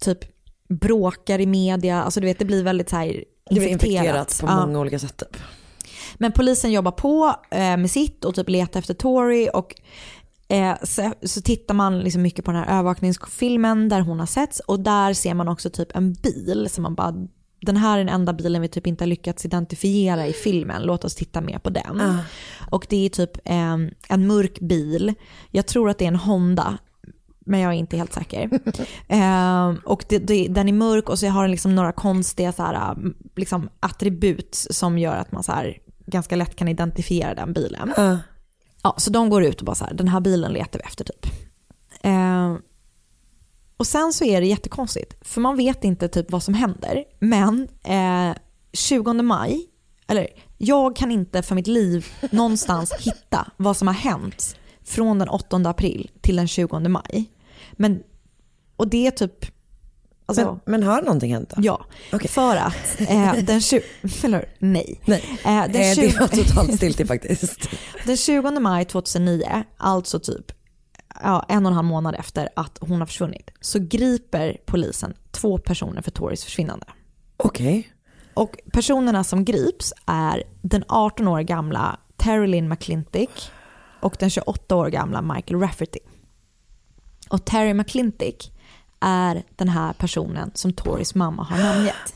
typ 0.00 0.18
bråkar 0.68 1.40
i 1.40 1.46
media, 1.46 2.02
alltså 2.02 2.20
du 2.20 2.26
vet 2.26 2.38
det 2.38 2.44
blir 2.44 2.62
väldigt 2.64 2.88
så 2.90 2.96
här 2.96 3.06
Det 3.06 3.54
blir 3.54 3.66
infekterat. 3.66 4.04
infekterat 4.04 4.38
på 4.40 4.46
Ja. 4.46 4.66
många 4.66 4.78
olika 4.80 4.98
sätt. 4.98 5.22
Men 6.18 6.32
polisen 6.32 6.72
jobbar 6.72 6.92
på 6.92 7.34
eh, 7.50 7.76
med 7.76 7.90
sitt 7.90 8.24
och 8.24 8.34
typ 8.34 8.48
letar 8.48 8.80
efter 8.80 8.94
Tori 8.94 9.50
och 9.54 9.74
eh, 10.48 10.74
så, 10.82 11.12
så 11.22 11.40
tittar 11.40 11.74
man 11.74 11.98
liksom 11.98 12.22
mycket 12.22 12.44
på 12.44 12.50
den 12.52 12.60
här 12.60 12.78
övervakningsfilmen 12.78 13.88
där 13.88 14.00
hon 14.00 14.20
har 14.20 14.26
setts 14.26 14.60
och 14.60 14.80
där 14.80 15.14
ser 15.14 15.34
man 15.34 15.48
också 15.48 15.70
typ 15.70 15.96
en 15.96 16.12
bil 16.12 16.68
som 16.70 16.82
man 16.82 16.94
bara 16.94 17.14
den 17.60 17.76
här 17.76 17.94
är 17.94 17.98
den 17.98 18.14
enda 18.14 18.32
bilen 18.32 18.62
vi 18.62 18.68
typ 18.68 18.86
inte 18.86 19.04
har 19.04 19.08
lyckats 19.08 19.44
identifiera 19.44 20.26
i 20.26 20.32
filmen, 20.32 20.82
låt 20.82 21.04
oss 21.04 21.14
titta 21.14 21.40
mer 21.40 21.58
på 21.58 21.70
den. 21.70 22.18
Och 22.70 22.86
det 22.88 23.06
är 23.06 23.08
typ 23.08 23.36
eh, 23.44 23.76
en 24.08 24.26
mörk 24.26 24.60
bil, 24.60 25.14
jag 25.50 25.66
tror 25.66 25.90
att 25.90 25.98
det 25.98 26.04
är 26.04 26.08
en 26.08 26.16
Honda, 26.16 26.78
men 27.46 27.60
jag 27.60 27.72
är 27.72 27.76
inte 27.76 27.96
helt 27.96 28.12
säker. 28.12 28.50
eh, 29.08 29.74
och 29.84 30.04
det, 30.08 30.18
det, 30.18 30.48
den 30.48 30.68
är 30.68 30.72
mörk 30.72 31.08
och 31.08 31.18
så 31.18 31.26
har 31.26 31.42
den 31.42 31.50
liksom 31.50 31.74
några 31.74 31.92
konstiga 31.92 32.52
så 32.52 32.62
här, 32.62 32.96
liksom, 33.36 33.68
attribut 33.80 34.54
som 34.70 34.98
gör 34.98 35.16
att 35.16 35.32
man 35.32 35.42
så 35.42 35.52
här, 35.52 35.78
ganska 36.06 36.36
lätt 36.36 36.56
kan 36.56 36.68
identifiera 36.68 37.34
den 37.34 37.52
bilen. 37.52 37.92
Ja. 37.96 38.18
Ja, 38.82 38.94
så 38.98 39.10
de 39.10 39.30
går 39.30 39.44
ut 39.44 39.60
och 39.60 39.66
bara 39.66 39.74
så 39.74 39.84
här, 39.84 39.94
den 39.94 40.08
här 40.08 40.20
bilen 40.20 40.52
letar 40.52 40.78
vi 40.78 40.84
efter 40.84 41.04
typ. 41.04 41.26
Eh, 42.02 42.56
och 43.76 43.86
sen 43.86 44.12
så 44.12 44.24
är 44.24 44.40
det 44.40 44.46
jättekonstigt, 44.46 45.16
för 45.20 45.40
man 45.40 45.56
vet 45.56 45.84
inte 45.84 46.08
typ 46.08 46.30
vad 46.30 46.42
som 46.42 46.54
händer. 46.54 47.04
Men 47.18 47.68
eh, 47.84 48.36
20 48.72 49.12
maj, 49.12 49.66
eller 50.06 50.28
jag 50.58 50.96
kan 50.96 51.10
inte 51.10 51.42
för 51.42 51.54
mitt 51.54 51.66
liv 51.66 52.06
någonstans 52.30 52.92
hitta 52.98 53.50
vad 53.56 53.76
som 53.76 53.88
har 53.88 53.94
hänt 53.94 54.56
från 54.84 55.18
den 55.18 55.28
8 55.28 55.56
april 55.56 56.10
till 56.20 56.36
den 56.36 56.48
20 56.48 56.88
maj. 56.88 57.32
Men, 57.72 58.02
och 58.76 58.88
det 58.88 59.06
är 59.06 59.10
typ, 59.10 59.46
alltså, 60.26 60.44
Men, 60.44 60.60
men 60.64 60.82
har 60.82 61.02
någonting 61.02 61.32
hänt 61.32 61.52
då? 61.56 61.62
ja, 61.64 61.84
Okej. 62.12 62.28
för 62.28 62.56
att 62.56 63.00
eh, 63.08 63.32
den 63.34 63.60
20, 63.60 63.82
eller 64.24 64.48
nej. 64.58 65.00
Nej, 65.04 65.24
Eh, 65.44 65.62
den 65.72 65.82
eh, 65.82 65.94
20 65.94 66.06
det 66.06 66.20
var 66.20 66.28
totalt 66.28 66.74
stiltje 66.76 67.06
faktiskt. 67.06 67.68
Den 68.06 68.16
20 68.16 68.50
maj 68.60 68.84
2009, 68.84 69.64
alltså 69.76 70.18
typ 70.18 70.52
ja, 71.22 71.46
en 71.48 71.66
och 71.66 71.70
en 71.70 71.76
halv 71.76 71.86
månad 71.86 72.14
efter 72.14 72.48
att 72.56 72.78
hon 72.80 72.98
har 72.98 73.06
försvunnit, 73.06 73.50
så 73.60 73.78
griper 73.78 74.56
polisen 74.66 75.14
två 75.30 75.58
personer 75.58 76.02
för 76.02 76.10
Toris 76.10 76.44
försvinnande. 76.44 76.86
Okej. 77.36 77.92
Och 78.34 78.56
personerna 78.72 79.24
som 79.24 79.44
grips 79.44 79.92
är 80.06 80.42
den 80.62 80.84
18 80.88 81.28
år 81.28 81.40
gamla 81.40 82.00
Terry 82.16 82.46
Lynn 82.46 82.68
McClintick 82.68 83.50
och 84.00 84.16
den 84.18 84.30
28 84.30 84.76
år 84.76 84.88
gamla 84.88 85.22
Michael 85.22 85.60
Rafferty. 85.60 85.98
Och 87.30 87.44
Terry 87.44 87.74
McClintick 87.74 88.52
är 89.00 89.42
den 89.56 89.68
här 89.68 89.92
personen 89.92 90.50
som 90.54 90.72
Toris 90.72 91.14
mamma 91.14 91.42
har 91.42 91.58
namngett. 91.58 92.14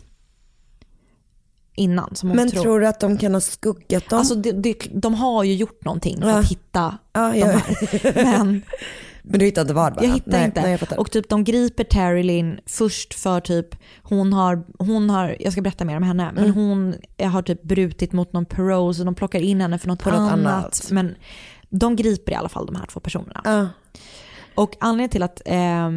Innan. 1.74 2.14
Som 2.16 2.28
hon 2.28 2.36
Men 2.36 2.50
tror. 2.50 2.62
tror 2.62 2.80
du 2.80 2.86
att 2.86 3.00
de 3.00 3.18
kan 3.18 3.34
ha 3.34 3.40
skuggat 3.40 4.08
dem? 4.08 4.18
Alltså 4.18 4.34
det, 4.34 4.52
det, 4.52 4.74
de 4.92 5.14
har 5.14 5.44
ju 5.44 5.54
gjort 5.54 5.84
någonting 5.84 6.20
för 6.20 6.28
Ja. 6.28 6.38
att 6.38 6.50
hitta 6.50 6.98
ja, 7.12 7.30
de 7.32 7.38
ja. 7.38 7.46
här. 7.46 8.14
Men 8.24 8.62
Men 9.22 9.38
du 9.38 9.44
hittar 9.44 9.62
inte 9.62 9.74
vad 9.74 9.94
bara? 9.94 10.04
jag 10.04 10.14
hittar 10.14 10.30
nej, 10.32 10.44
inte. 10.44 10.62
Nej, 10.62 10.78
jag 10.90 10.98
och 11.00 11.10
typ 11.10 11.28
de 11.28 11.44
griper 11.44 11.84
Terry 11.84 12.22
Lynn 12.22 12.60
först 12.66 13.14
för 13.14 13.40
typ, 13.40 13.66
hon 14.02 14.32
har, 14.32 14.64
hon 14.78 15.10
har, 15.10 15.36
jag 15.40 15.52
ska 15.52 15.62
berätta 15.62 15.84
mer 15.84 15.96
om 15.96 16.02
henne, 16.02 16.30
men 16.34 16.44
Mm. 16.44 16.56
hon 16.56 16.94
har 17.30 17.42
typ 17.42 17.62
brutit 17.62 18.12
mot 18.12 18.32
någon 18.32 18.46
parole 18.46 18.94
så 18.94 19.04
de 19.04 19.14
plockar 19.14 19.40
in 19.40 19.60
henne 19.60 19.78
för 19.78 19.88
något, 19.88 20.02
På 20.02 20.10
annat. 20.10 20.32
annat. 20.32 20.88
Men 20.90 21.14
de 21.70 21.96
griper 21.96 22.32
i 22.32 22.34
alla 22.34 22.48
fall 22.48 22.66
de 22.66 22.76
här 22.76 22.86
två 22.86 23.00
personerna. 23.00 23.40
Ja. 23.44 23.68
Och 24.54 24.76
anledningen 24.80 25.10
till 25.10 25.22
att 25.22 25.42
eh, 25.46 25.90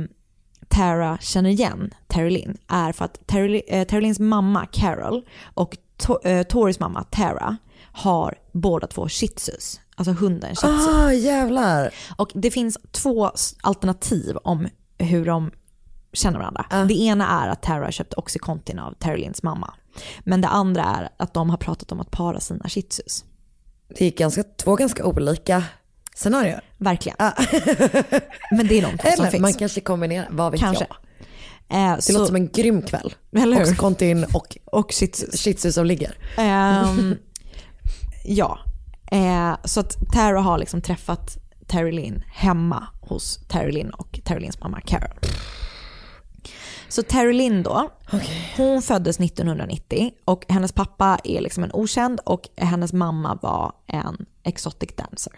Tara 0.67 1.17
känner 1.21 1.49
igen 1.49 1.93
Terry 2.07 2.29
Lynn 2.29 2.57
är 2.67 2.91
för 2.91 3.05
att 3.05 3.27
Terry, 3.27 3.61
eh, 3.67 3.87
Terry 3.87 4.01
Lynns 4.01 4.19
mamma 4.19 4.65
Carol 4.65 5.25
och 5.53 5.77
to, 5.97 6.19
eh, 6.23 6.43
Toris 6.43 6.79
mamma 6.79 7.03
Tara 7.03 7.57
har 7.91 8.35
båda 8.51 8.87
två 8.87 9.09
shih 9.09 9.29
tzus, 9.29 9.79
alltså 9.95 10.11
hunden 10.11 10.55
shih 10.55 10.77
tzu. 10.77 10.91
Ah 10.91 11.13
jävlar. 11.13 11.93
Och 12.17 12.31
det 12.35 12.51
finns 12.51 12.77
två 12.91 13.31
alternativ 13.61 14.37
om 14.43 14.67
hur 14.97 15.25
de 15.25 15.51
känner 16.13 16.39
varandra. 16.39 16.65
Ja. 16.69 16.77
Det 16.77 16.93
ena 16.93 17.27
är 17.27 17.49
att 17.49 17.61
Tara 17.61 17.91
köpte 17.91 18.15
Oxycontin 18.15 18.79
av 18.79 18.93
Terry 18.93 19.21
Lynns 19.21 19.43
mamma. 19.43 19.73
Men 20.19 20.41
det 20.41 20.47
andra 20.47 20.83
är 20.83 21.09
att 21.17 21.33
de 21.33 21.49
har 21.49 21.57
pratat 21.57 21.91
om 21.91 21.99
att 21.99 22.11
para 22.11 22.39
sina 22.39 22.69
shih 22.69 22.83
tzus. 22.83 23.25
Det 23.97 24.05
är 24.05 24.11
ganska, 24.11 24.43
två 24.43 24.75
ganska 24.75 25.05
olika 25.05 25.63
scenarier. 26.15 26.61
Verkligen. 26.77 27.17
Men 28.51 28.67
det 28.67 28.77
är 28.77 28.81
de 28.81 28.97
två 28.97 29.09
som 29.17 29.27
finns. 29.27 29.41
man 29.41 29.53
kanske 29.53 29.81
kombinerar, 29.81 30.27
vad 30.31 30.51
vet 30.51 30.61
Kanske. 30.61 30.85
jag. 30.89 30.97
Eh, 31.91 31.95
Det 31.95 32.01
så, 32.01 32.13
låter 32.13 32.25
som 32.25 32.35
en 32.35 32.49
grym 32.51 32.81
kväll. 32.81 33.13
Eller 33.37 33.57
hur? 33.57 34.35
Och 34.35 34.57
Och 34.65 34.91
shih 34.93 35.07
tzus. 35.11 35.41
shih 35.41 35.53
tzu 35.55 35.71
som 35.71 35.85
ligger. 35.85 36.17
Ehm, 36.37 37.15
ja, 38.25 38.59
eh, 39.11 39.55
så 39.63 39.79
att 39.79 39.97
Tara 40.13 40.39
har 40.41 40.57
liksom 40.57 40.81
träffat 40.81 41.37
Terry 41.67 41.91
Lynn 41.91 42.23
hemma 42.33 42.87
hos 43.01 43.39
Terry 43.47 43.71
Lynn 43.71 43.89
och 43.89 44.19
Terry 44.23 44.39
Lynns 44.39 44.59
mamma 44.59 44.81
Carol. 44.81 45.13
Så 46.93 47.03
Terry 47.03 47.33
Lynn 47.33 47.63
då, 47.63 47.89
hon 48.57 48.81
föddes 48.81 49.19
1990 49.19 50.11
och 50.25 50.45
hennes 50.49 50.71
pappa 50.71 51.19
är 51.23 51.41
liksom 51.41 51.63
en 51.63 51.71
okänd 51.73 52.19
och 52.19 52.49
hennes 52.57 52.93
mamma 52.93 53.39
var 53.41 53.73
en 53.87 54.25
exotic 54.43 54.89
dancer. 54.95 55.33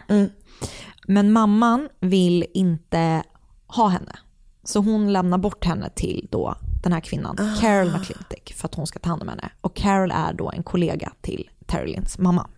Men 1.08 1.32
mamman 1.32 1.89
vill 1.99 2.45
inte 2.53 3.24
ha 3.68 3.88
henne. 3.88 4.16
Så 4.64 4.80
hon 4.80 5.14
lämnar 5.14 5.38
bort 5.38 5.66
henne 5.66 5.89
till 5.89 6.28
då 6.32 6.56
den 6.84 6.93
här 6.93 6.99
kvinnan, 6.99 7.58
Carol 7.62 7.91
McClintick, 7.91 8.53
för 8.53 8.68
att 8.68 8.76
hon 8.76 8.88
ska 8.88 8.99
ta 8.99 9.10
hand 9.10 9.22
om 9.22 9.28
henne. 9.28 9.49
Och 9.62 9.76
Carol 9.76 10.12
är 10.12 10.34
då 10.34 10.51
en 10.51 10.64
kollega 10.64 11.12
till 11.22 11.49
Terry 11.66 11.91
Lynns 11.91 12.18
mamma. 12.18 12.49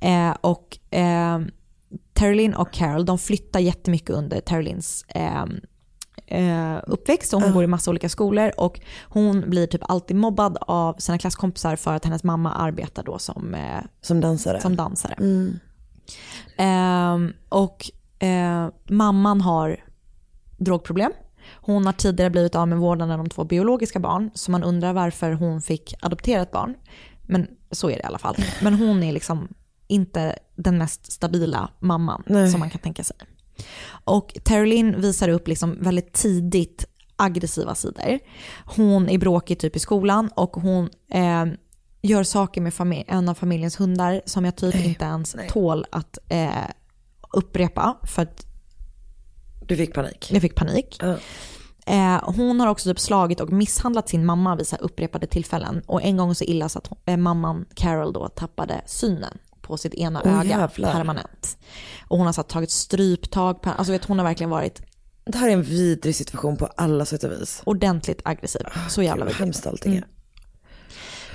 Eh, 0.00 0.30
och 0.40 0.78
eh, 0.94 1.40
Terry 2.12 2.34
Lynn 2.34 2.54
och 2.54 2.72
Carol, 2.72 3.04
de 3.04 3.18
flyttar 3.18 3.60
jättemycket 3.60 4.10
under 4.10 4.40
Terry 4.40 4.62
Lynns 4.62 5.04
eh, 5.08 5.44
eh, 6.30 6.76
uppväxt 6.86 7.34
och 7.34 7.42
hon 7.42 7.52
går 7.52 7.64
i 7.64 7.66
massa 7.66 7.90
olika 7.90 8.08
skolor 8.08 8.52
och 8.56 8.80
hon 9.08 9.50
blir 9.50 9.66
typ 9.66 9.80
alltid 9.84 10.16
mobbad 10.16 10.58
av 10.60 10.94
sina 10.98 11.18
klasskompisar 11.18 11.76
för 11.76 11.94
att 11.94 12.04
hennes 12.04 12.24
mamma 12.24 12.52
arbetar 12.52 13.02
då 13.02 13.18
som, 13.18 13.54
eh, 13.54 13.80
Som 14.00 14.20
dansare. 14.20 14.60
som 14.60 14.76
dansare. 14.76 15.14
Ehm, 16.56 17.32
och 17.48 17.90
eh, 18.18 18.68
mamman 18.88 19.40
har 19.40 19.84
drogproblem. 20.58 21.12
Hon 21.54 21.86
har 21.86 21.92
tidigare 21.92 22.30
blivit 22.30 22.54
av 22.54 22.68
med 22.68 22.78
vårdnaden 22.78 23.20
om 23.20 23.28
två 23.28 23.44
biologiska 23.44 23.98
barn, 23.98 24.30
så 24.34 24.50
man 24.50 24.62
undrar 24.64 24.92
varför 24.92 25.32
hon 25.32 25.62
fick 25.62 25.94
adoptera 26.00 26.42
ett 26.42 26.50
barn. 26.52 26.74
Men 27.22 27.46
så 27.70 27.90
är 27.90 27.94
det 27.94 28.00
i 28.02 28.04
alla 28.04 28.18
fall. 28.18 28.36
Men 28.62 28.74
hon 28.74 29.02
är 29.02 29.12
liksom 29.12 29.48
inte 29.86 30.38
den 30.56 30.78
mest 30.78 31.12
stabila 31.12 31.70
mamman 31.78 32.22
Nej. 32.26 32.50
som 32.50 32.60
man 32.60 32.70
kan 32.70 32.80
tänka 32.80 33.04
sig. 33.04 33.16
Och 34.04 34.36
Terry 34.44 34.66
Lynn 34.66 35.00
visar 35.00 35.28
upp 35.28 35.48
liksom 35.48 35.76
väldigt 35.80 36.12
tidigt 36.12 36.86
aggressiva 37.16 37.74
sidor. 37.74 38.18
Hon 38.76 39.08
är 39.08 39.18
bråkig 39.18 39.58
typ 39.58 39.76
i 39.76 39.78
skolan 39.78 40.30
och 40.34 40.56
hon 40.56 40.90
eh, 41.12 41.46
gör 42.02 42.22
saker 42.22 42.84
med 42.84 43.04
en 43.08 43.28
av 43.28 43.34
familjens 43.34 43.80
hundar 43.80 44.22
som 44.24 44.44
jag 44.44 44.56
typ 44.56 44.74
inte 44.74 45.04
ens 45.04 45.36
tål 45.48 45.86
att 45.90 46.18
eh, 46.28 46.50
upprepa 47.32 47.96
för 48.02 48.22
att 48.22 48.46
Du 49.66 49.76
fick 49.76 49.94
panik. 49.94 50.28
jag 50.32 50.42
fick 50.42 50.54
panik. 50.54 51.02
Eh, 51.86 52.20
hon 52.36 52.60
har 52.60 52.66
också 52.66 52.90
typ 52.90 53.00
slagit 53.00 53.40
och 53.40 53.52
misshandlat 53.52 54.08
sin 54.08 54.26
mamma 54.26 54.56
vid 54.56 54.66
så 54.66 54.76
upprepade 54.76 55.26
tillfällen. 55.26 55.82
Och 55.86 56.02
en 56.02 56.16
gång 56.16 56.34
så 56.34 56.44
illa 56.44 56.68
så 56.68 56.78
att 56.78 56.86
hon, 56.86 56.98
eh, 57.06 57.16
mamman 57.16 57.64
Carol 57.74 58.12
då 58.12 58.28
tappade 58.28 58.80
synen 58.86 59.38
på 59.70 59.76
sitt 59.76 59.94
ena 59.94 60.22
Åh, 60.24 60.40
öga 60.40 60.48
jävlar. 60.50 60.92
permanent. 60.92 61.58
Och 62.08 62.16
hon 62.18 62.26
har 62.26 62.32
så 62.32 62.42
tagit 62.42 62.70
stryptag, 62.70 63.62
på, 63.62 63.70
alltså 63.70 63.92
vet, 63.92 64.04
hon 64.04 64.18
har 64.18 64.24
verkligen 64.26 64.50
varit 64.50 64.82
Det 65.24 65.38
här 65.38 65.48
är 65.48 65.52
en 65.52 65.62
vidrig 65.62 66.16
situation 66.16 66.56
på 66.56 66.66
alla 66.66 67.04
sätt 67.04 67.24
och 67.24 67.32
vis. 67.32 67.62
ordentligt 67.64 68.20
aggressiv. 68.24 68.62
Så 68.88 69.02
jävla 69.02 69.24
Vad 69.24 69.32
vidrigt. 69.34 69.38
hemskt 69.40 69.66
allting 69.66 69.96
är. 69.96 70.04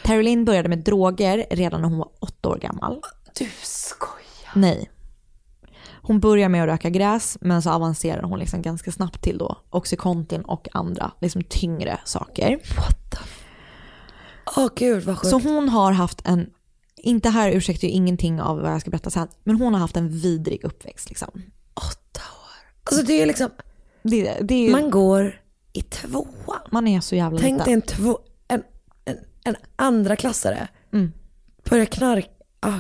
Terry 0.04 0.24
Lynn 0.24 0.46
började 0.46 0.70
med 0.70 0.80
droger 0.80 1.46
redan 1.52 1.82
när 1.82 1.90
hon 1.90 1.98
var 1.98 2.10
åtta 2.20 2.50
år 2.50 2.58
gammal. 2.58 3.02
Du 3.38 3.50
skojar. 3.64 4.52
Nej. 4.56 4.92
Hon 6.02 6.20
börjar 6.20 6.50
med 6.50 6.64
att 6.64 6.70
röka 6.70 6.90
gräs 6.90 7.38
men 7.42 7.62
så 7.62 7.70
avancerar 7.70 8.24
hon 8.24 8.40
liksom 8.40 8.62
ganska 8.62 8.92
snabbt 8.92 9.22
till 9.22 9.38
då 9.38 9.58
Oxycontin 9.70 10.42
och 10.42 10.68
andra 10.74 11.12
liksom 11.22 11.44
tyngre 11.44 12.00
saker. 12.06 12.60
Åh 14.58 14.68
gud 14.76 15.04
vad 15.04 15.18
sjukt. 15.18 15.30
Så 15.30 15.40
hon 15.40 15.70
har 15.70 15.92
haft 15.92 16.22
en, 16.26 16.50
inte 17.06 17.30
här 17.30 17.52
ursäktar 17.52 17.88
ju 17.88 17.94
ingenting 17.94 18.42
av 18.42 18.60
vad 18.62 18.72
jag 18.72 18.82
ska 18.82 18.90
berätta 18.90 19.10
sen, 19.10 19.28
men 19.44 19.56
hon 19.56 19.74
har 19.74 19.82
haft 19.82 19.98
en 19.98 20.10
vidrig 20.10 20.64
uppväxt 20.64 21.10
liksom. 21.10 21.30
Åtta 21.74 22.22
år. 22.22 22.74
Alltså 22.84 23.06
det 23.06 23.22
är 23.22 23.26
liksom, 23.26 23.50
Det, 24.04 24.38
det 24.42 24.54
är 24.56 24.66
ju, 24.66 24.72
man, 24.72 24.82
man 24.82 24.92
går 24.92 25.42
i 25.74 25.82
tvåan. 25.82 26.88
är 26.88 27.00
så 27.00 27.16
jävla 27.16 27.40
Tänk 27.40 27.66
dig 27.66 27.76
liten. 27.76 27.96
en, 27.98 28.04
två, 28.04 28.20
en, 28.48 28.64
en, 29.06 29.18
en 29.44 29.56
andra 29.76 30.16
klassare. 30.16 30.68
Mm. 30.94 31.12
Börjar 31.70 31.86
knarka. 31.86 32.28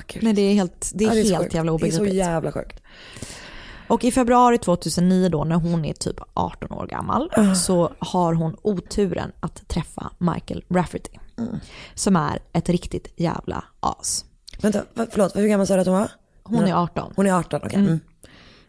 Gud. 0.07 0.23
Nej 0.23 0.33
det 0.33 0.41
är 0.41 0.53
helt, 0.53 0.91
det 0.95 1.03
är 1.05 1.07
Ja, 1.15 1.23
så 1.23 1.29
helt 1.29 1.43
sjukt. 1.43 1.53
jävla 1.53 1.71
Det 1.71 1.73
är 1.73 1.75
obegripligt. 1.75 2.11
så 2.11 2.15
jävla 2.17 2.51
sjukt. 2.51 2.81
Och 3.87 4.03
i 4.03 4.11
februari 4.11 4.57
2009 4.57 5.29
då 5.29 5.43
när 5.43 5.55
hon 5.55 5.85
är 5.85 5.93
typ 5.93 6.19
18 6.33 6.71
år 6.71 6.87
gammal 6.87 7.29
så 7.55 7.91
har 7.99 8.33
hon 8.33 8.55
oturen 8.61 9.31
att 9.39 9.67
träffa 9.67 10.11
Michael 10.17 10.63
Rafferty. 10.69 11.11
Som 11.95 12.15
är 12.15 12.39
ett 12.53 12.69
riktigt 12.69 13.13
jävla 13.17 13.63
as. 13.79 14.25
Vänta, 14.61 14.83
förlåt, 15.11 15.35
hur 15.35 15.47
gammal 15.47 15.67
sa 15.67 15.75
du 15.75 15.81
att 15.81 15.87
hon 15.87 15.95
var? 15.95 16.11
Hon 16.43 16.63
är 16.63 16.73
18. 16.73 17.13
Hon 17.15 17.27
är 17.27 17.33
18, 17.33 17.61
okej. 17.63 17.79
Mm. 17.79 17.99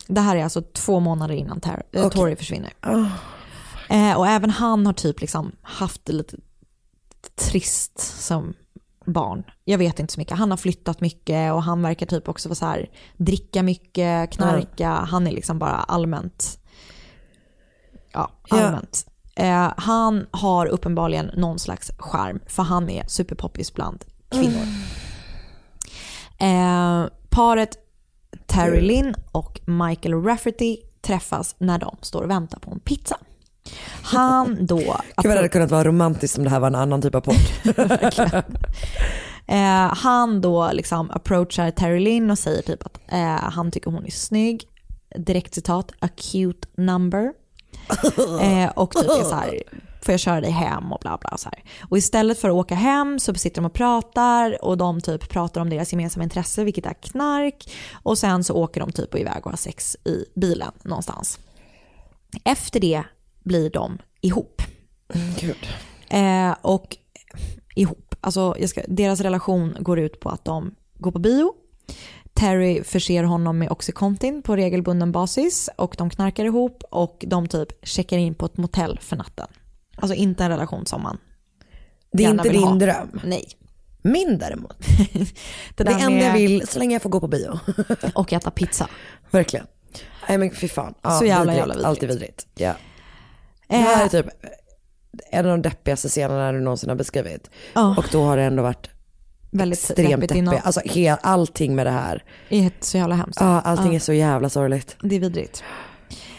Det 0.09 0.21
här 0.21 0.37
är 0.37 0.45
alltså 0.45 0.63
två 0.63 1.01
månader 1.01 1.35
innan 1.35 1.61
Tar- 1.61 1.83
äh, 1.93 2.07
Okej. 2.07 2.11
Tori 2.19 2.37
försvinner. 2.37 2.73
Oh. 2.83 3.13
Eh, 3.91 4.19
och 4.19 4.27
även 4.29 4.51
han 4.51 4.87
har 4.87 4.93
typ 4.93 5.21
liksom 5.21 5.53
haft 5.63 6.05
det 6.05 6.13
lite 6.13 6.37
trist 7.35 7.99
som 8.23 8.55
barn. 9.07 9.45
Jag 9.65 9.79
vet 9.79 10.01
inte 10.01 10.13
så 10.15 10.21
mycket. 10.21 10.39
Han 10.39 10.51
har 10.51 10.57
flyttat 10.59 11.01
mycket 11.01 11.53
och 11.53 11.63
han 11.63 11.83
verkar 11.83 12.07
typ 12.07 12.29
också 12.29 12.49
vara 12.49 12.57
så 12.57 12.67
här, 12.67 12.91
dricka 13.17 13.63
mycket, 13.63 14.31
knarka. 14.33 14.89
Han 14.91 15.27
är 15.27 15.31
liksom 15.33 15.59
bara 15.59 15.75
allmänt, 15.77 16.59
Ja. 18.13 18.31
allmänt. 18.51 19.07
Eh, 19.37 19.73
han 19.77 20.27
har 20.31 20.67
uppenbarligen 20.67 21.31
någon 21.35 21.59
slags 21.59 21.93
charm 21.99 22.41
för 22.47 22.63
han 22.63 22.91
är 22.91 23.07
superpoppis 23.07 23.75
bland 23.75 24.05
kvinnor. 24.31 24.67
Eh, 26.39 27.07
paret 27.31 27.79
Terry 28.47 28.81
Lynn 28.81 29.15
och 29.33 29.61
Michael 29.65 30.23
Rafferty 30.23 30.77
träffas 31.03 31.55
när 31.59 31.79
de 31.79 31.97
står 32.01 32.23
och 32.23 32.31
väntar 32.31 32.59
på 32.59 32.71
en 32.71 32.81
pizza. 32.81 33.17
Han 34.03 34.57
då... 34.67 34.77
Gud 34.77 34.95
vad 35.17 35.25
det 35.25 35.37
hade 35.37 35.49
kunnat 35.49 35.71
vara 35.71 35.85
romantiskt 35.85 36.39
om 36.39 36.45
det 36.45 36.51
här 36.51 36.61
var 36.61 36.67
en 36.67 36.75
annan 36.75 37.03
typ 37.03 37.15
av 37.15 37.21
podd. 37.21 37.37
Eh, 39.49 39.95
han 39.97 40.41
då 40.41 40.71
liksom 40.73 41.11
approachar 41.11 41.71
Terry 41.71 42.01
Lynn 42.01 42.31
och 42.31 42.39
säger 42.39 42.63
typ 42.63 42.87
att 42.87 43.01
eh, 43.09 43.27
han 43.27 43.71
tycker 43.71 43.91
hon 43.91 44.07
är 44.07 44.11
snygg. 44.11 44.65
Direkt 45.17 45.55
citat, 45.55 45.93
a 46.01 46.09
cute 46.17 46.69
number. 46.77 47.33
Eh, 48.41 48.69
och 48.69 48.91
typ 48.91 49.11
är 49.11 49.25
så 49.25 49.35
här, 49.35 49.63
får 50.03 50.13
jag 50.13 50.21
köra 50.21 50.41
dig 50.41 50.51
hem 50.51 50.93
och 50.93 50.99
bla 51.01 51.19
bla. 51.21 51.37
Så 51.37 51.49
här. 51.49 51.63
Och 51.89 51.99
istället 51.99 52.39
för 52.39 52.49
att 52.49 52.55
åka 52.55 52.75
hem 52.75 53.19
så 53.19 53.35
sitter 53.35 53.63
de 53.63 53.67
och 53.67 53.73
pratar 53.73 54.65
och 54.65 54.77
de 54.77 55.01
typ 55.01 55.29
pratar 55.29 55.61
om 55.61 55.71
deras 55.71 55.93
gemensamma 55.93 56.25
intresse, 56.25 56.65
vilket 56.65 56.87
är 56.87 56.95
knark. 56.95 57.71
Och 58.03 58.19
sen 58.19 58.45
så 58.45 58.55
åker 58.55 58.81
de 58.81 58.93
typ 58.93 59.15
iväg 59.15 59.47
och 59.47 59.53
har 59.53 59.57
sex 59.57 59.97
i 60.05 60.25
bilen 60.35 60.73
någonstans. 60.83 61.39
Efter 62.45 62.81
det 62.81 63.03
blir 63.45 63.71
de 63.71 63.99
ihop. 64.21 64.63
Gud. 65.41 65.69
Eh, 66.09 66.55
och 66.63 66.97
ihop. 67.75 68.15
Alltså, 68.21 68.55
ska, 68.67 68.83
deras 68.89 69.21
relation 69.21 69.77
går 69.81 69.99
ut 69.99 70.21
på 70.21 70.29
att 70.29 70.45
de 70.45 70.75
går 70.95 71.11
på 71.13 71.19
bio. 71.19 71.55
Terry 72.37 72.85
förser 72.85 73.23
honom 73.23 73.59
med 73.59 73.71
Oxycontin 73.71 74.43
på 74.43 74.57
regelbunden 74.57 75.13
basis 75.13 75.71
och 75.77 75.95
de 75.99 76.11
knarkar 76.11 76.45
ihop 76.45 76.83
och 76.91 77.25
de 77.27 77.47
typ 77.49 77.87
checkar 77.87 78.19
in 78.19 78.35
på 78.35 78.47
ett 78.47 78.57
motell 78.57 78.99
för 79.03 79.17
natten. 79.17 79.47
Alltså 79.97 80.15
inte 80.15 80.45
en 80.45 80.51
relation 80.51 80.87
som 80.87 81.03
man 81.03 81.19
Det 82.13 82.25
är 82.25 82.31
inte 82.31 82.49
din 82.49 82.63
ha. 82.63 82.75
dröm. 82.75 83.21
Nej. 83.25 83.45
Min 84.03 84.39
däremot. 84.39 84.77
Det, 85.77 85.85
Det 85.85 85.93
enda 85.93 86.25
jag 86.27 86.33
vill, 86.33 86.69
så 86.69 86.79
länge 86.79 86.95
jag 86.95 87.03
får 87.03 87.11
gå 87.11 87.21
på 87.21 87.29
bio. 87.29 87.59
Och 88.15 88.33
äta 88.33 88.51
pizza. 88.51 88.89
Verkligen. 89.31 89.67
Nej 90.29 90.39
men 90.39 90.51
fy 90.51 90.69
fan. 90.69 90.95
Ja, 91.03 91.11
Så 91.11 91.25
jävla, 91.25 91.45
vidrigt. 91.45 91.59
jävla 91.59 91.75
vidrigt. 91.75 91.87
Alltid 91.89 92.09
vidrigt. 92.09 92.47
Ja. 92.55 92.75
Det 93.69 93.75
Eh, 93.77 93.81
här 93.83 94.05
är 94.05 94.09
typ 94.09 94.27
en 95.31 95.47
av 95.47 95.51
de 95.51 95.63
deppigaste 95.63 96.09
scenerna 96.09 96.53
du 96.53 96.61
någonsin 96.61 96.89
har 96.89 96.97
beskrivit. 96.97 97.51
Ja. 97.75 97.95
Och 97.99 98.05
då 98.13 98.23
har 98.25 98.37
det 98.37 98.43
ändå 98.43 98.63
varit 98.63 98.91
väldigt 99.57 99.79
extremt 99.79 100.11
deppigt. 100.11 100.35
innan. 100.35 100.59
Alltså 100.65 100.81
he- 100.81 101.19
allting 101.23 101.75
med 101.75 101.87
det 101.87 101.91
här. 101.91 102.25
Är 102.49 102.71
så 102.81 102.97
jävla 102.99 103.15
hemskt. 103.15 103.41
Ja, 103.41 103.61
allting 103.61 103.87
Ja. 103.87 103.95
är 103.95 103.99
så 103.99 104.13
jävla 104.13 104.49
sorgligt. 104.49 104.97
Det 105.03 105.17
är 105.17 105.21
vidrigt. 105.21 105.65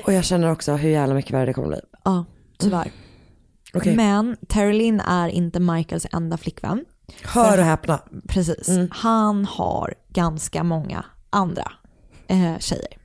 Och 0.05 0.13
jag 0.13 0.26
känner 0.26 0.51
också 0.51 0.74
hur 0.76 0.89
jävla 0.89 1.13
mycket 1.15 1.32
värre 1.32 1.45
det 1.45 1.53
kommer 1.53 1.68
bli. 1.68 1.80
Ja, 2.03 2.26
tyvärr. 2.57 2.91
Okej. 3.74 3.95
Men 3.95 4.38
Terry 4.47 4.74
Lynn 4.74 4.99
är 4.99 5.30
inte 5.30 5.59
Michaels 5.59 6.07
enda 6.11 6.38
flickvän. 6.38 6.86
Hör 7.24 7.57
och 7.57 7.63
häpna. 7.65 7.99
Precis. 8.28 8.70
Mm. 8.70 8.88
Han 8.91 9.45
har 9.45 9.93
ganska 10.09 10.63
många 10.63 11.05
andra 11.30 11.72
eh, 12.28 12.57
tjejer. 12.59 12.97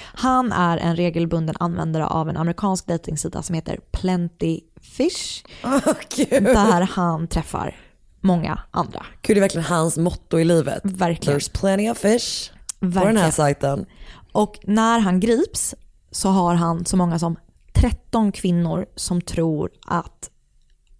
Han 0.00 0.52
är 0.52 0.76
en 0.78 0.96
regelbunden 0.96 1.54
användare 1.60 2.06
av 2.06 2.28
en 2.28 2.36
amerikansk 2.36 2.86
dejtingsida 2.86 3.42
som 3.42 3.54
heter 3.54 3.80
Plenty 3.92 4.60
Fish. 4.80 5.44
Gud. 6.16 6.44
Där 6.44 6.80
han 6.80 7.28
träffar 7.28 7.76
många 8.20 8.60
andra. 8.70 9.06
Gud, 9.22 9.36
det 9.36 9.38
är 9.38 9.40
verkligen 9.40 9.64
hans 9.66 9.96
motto 9.96 10.38
i 10.38 10.44
livet. 10.44 10.80
Verkligen. 10.84 11.38
There's 11.40 11.60
plenty 11.60 11.90
of 11.90 11.98
fish 11.98 12.50
på 12.50 12.84
den 12.86 12.90
Verkligen. 12.90 13.16
här 13.16 13.30
sajten. 13.30 13.86
Och 14.32 14.58
när 14.62 14.98
han 14.98 15.20
grips 15.20 15.74
så 16.10 16.28
har 16.28 16.54
han 16.54 16.84
så 16.84 16.96
många 16.96 17.18
som 17.18 17.36
13 17.74 18.32
kvinnor 18.32 18.86
som 18.96 19.20
tror 19.20 19.70
att 19.86 20.30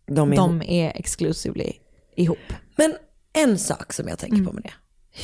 De 0.06 0.32
är 0.32 0.36
de 0.36 0.62
är 0.62 0.92
exclusively 0.96 1.72
ihop. 2.16 2.38
Men 2.76 2.94
en 3.32 3.58
sak 3.58 3.92
som 3.92 4.08
jag 4.08 4.18
tänker 4.18 4.36
Mm. 4.36 4.46
på 4.46 4.52
med 4.52 4.62
det. 4.62 4.72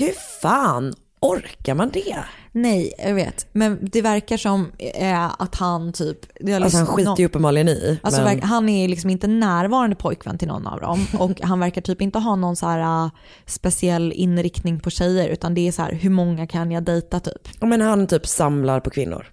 Hur 0.05 0.13
fan 0.43 0.95
orkar 1.25 1.75
man 1.75 1.91
det? 1.91 2.17
Nej, 2.53 2.93
jag 2.99 3.15
vet. 3.15 3.47
Men 3.53 3.79
det 3.83 4.03
verkar 4.03 4.37
som 4.37 4.73
eh, 4.79 5.25
att 5.25 5.55
han 5.55 5.93
typ... 5.93 6.19
har 6.43 6.55
Alltså 6.55 6.79
han 6.79 6.85
liksom- 6.87 6.87
skiter 6.87 7.17
ju 7.19 7.27
uppenbarligen 7.27 7.69
i. 7.69 8.01
Alltså 8.03 8.25
men... 8.25 8.43
han 8.43 8.69
är 8.69 8.89
liksom 8.89 9.11
inte 9.11 9.27
närvarande 9.27 9.97
pojkvän 9.97 10.39
till 10.39 10.49
någon 10.49 10.67
av 10.67 10.81
dem 10.81 11.07
och 11.19 11.41
han 11.41 11.61
verkar 11.61 11.81
typ 11.81 12.03
inte 12.03 12.19
ha 12.19 12.37
någon 12.37 12.57
så 12.57 12.67
här 12.67 13.05
uh, 13.05 13.11
speciell 13.47 14.13
inriktning 14.13 14.81
på 14.81 14.91
tjejer 14.91 15.29
utan 15.29 15.55
det 15.55 15.69
är 15.69 15.73
så 15.73 15.83
här 15.83 15.93
hur 15.93 16.11
många 16.11 16.47
kan 16.47 16.71
jag 16.71 16.83
dejta 16.83 17.21
typ. 17.21 17.49
Ja, 17.61 17.67
men 17.67 17.81
han 17.81 18.07
typ 18.07 18.27
samlar 18.27 18.81
på 18.81 18.91
kvinnor. 18.91 19.27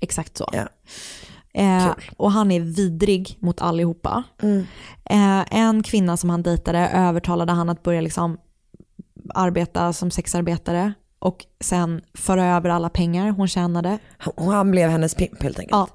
Exakt 0.00 0.36
så. 0.36 0.50
Ja. 0.52 0.68
Eh, 1.54 1.92
och 2.16 2.32
han 2.32 2.50
är 2.50 2.60
vidrig 2.60 3.36
mot 3.40 3.60
allihopa. 3.60 4.22
Eh, 5.10 5.54
en 5.58 5.82
kvinna 5.82 6.16
som 6.16 6.30
han 6.30 6.42
dejtade 6.42 6.88
övertalade 6.88 7.52
han 7.52 7.68
att 7.68 7.82
börja 7.82 8.00
liksom 8.00 8.38
arbeta 9.34 9.92
som 9.92 10.10
sexarbetare 10.10 10.92
och 11.18 11.46
sen 11.60 12.00
föra 12.14 12.44
över 12.44 12.70
alla 12.70 12.88
pengar 12.88 13.30
hon 13.30 13.48
tjänade. 13.48 13.98
Han, 14.18 14.48
han 14.48 14.70
blev 14.70 14.90
hennes 14.90 15.14
pimp 15.14 15.42
helt 15.42 15.58
enkelt. 15.58 15.72
Ja. 15.72 15.88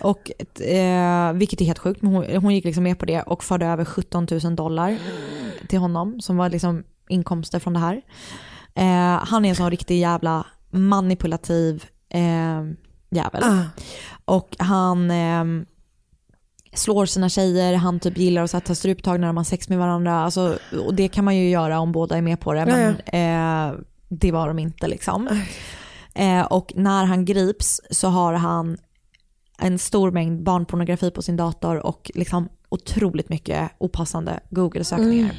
Och, 0.00 0.30
eh, 0.60 1.32
vilket 1.32 1.60
är 1.60 1.64
helt 1.64 1.78
sjukt, 1.78 2.02
men 2.02 2.12
hon, 2.12 2.36
hon 2.36 2.54
gick 2.54 2.64
liksom 2.64 2.84
med 2.84 2.98
på 2.98 3.06
det 3.06 3.22
och 3.22 3.44
förde 3.44 3.66
över 3.66 3.84
17 3.84 4.26
000 4.44 4.56
dollar 4.56 4.98
till 5.68 5.78
honom 5.78 6.20
som 6.20 6.36
var 6.36 6.48
liksom 6.48 6.84
inkomster 7.08 7.58
från 7.58 7.72
det 7.72 7.78
här. 7.78 8.02
Eh, 8.74 9.24
han 9.26 9.44
är 9.44 9.48
en 9.48 9.56
sån 9.56 9.70
riktig 9.70 10.00
jävla 10.00 10.46
manipulativ 10.70 11.84
eh, 12.08 12.62
jävel. 13.10 13.42
Ah. 13.42 13.62
Och 14.24 14.56
han 14.58 15.10
eh, 15.10 15.44
slår 16.72 17.06
sina 17.06 17.28
tjejer, 17.28 17.74
han 17.74 18.00
typ 18.00 18.18
gillar 18.18 18.42
att 18.42 18.64
ta 18.64 18.74
struptag 18.74 19.20
när 19.20 19.26
de 19.26 19.36
har 19.36 19.44
sex 19.44 19.68
med 19.68 19.78
varandra. 19.78 20.20
Alltså, 20.20 20.58
och 20.86 20.94
det 20.94 21.08
kan 21.08 21.24
man 21.24 21.36
ju 21.36 21.50
göra 21.50 21.80
om 21.80 21.92
båda 21.92 22.16
är 22.16 22.22
med 22.22 22.40
på 22.40 22.52
det, 22.52 22.66
men 22.66 22.96
eh, 23.06 23.78
det 24.10 24.32
var 24.32 24.48
de 24.48 24.58
inte 24.58 24.88
liksom. 24.88 25.28
Eh, 26.14 26.42
och 26.42 26.72
när 26.76 27.04
han 27.04 27.24
grips 27.24 27.80
så 27.90 28.08
har 28.08 28.32
han 28.32 28.78
en 29.58 29.78
stor 29.78 30.10
mängd 30.10 30.42
barnpornografi 30.42 31.10
på 31.10 31.22
sin 31.22 31.36
dator 31.36 31.86
och 31.86 32.10
liksom 32.14 32.48
otroligt 32.68 33.28
mycket 33.28 33.70
opassande 33.78 34.40
Google-sökningar. 34.50 35.34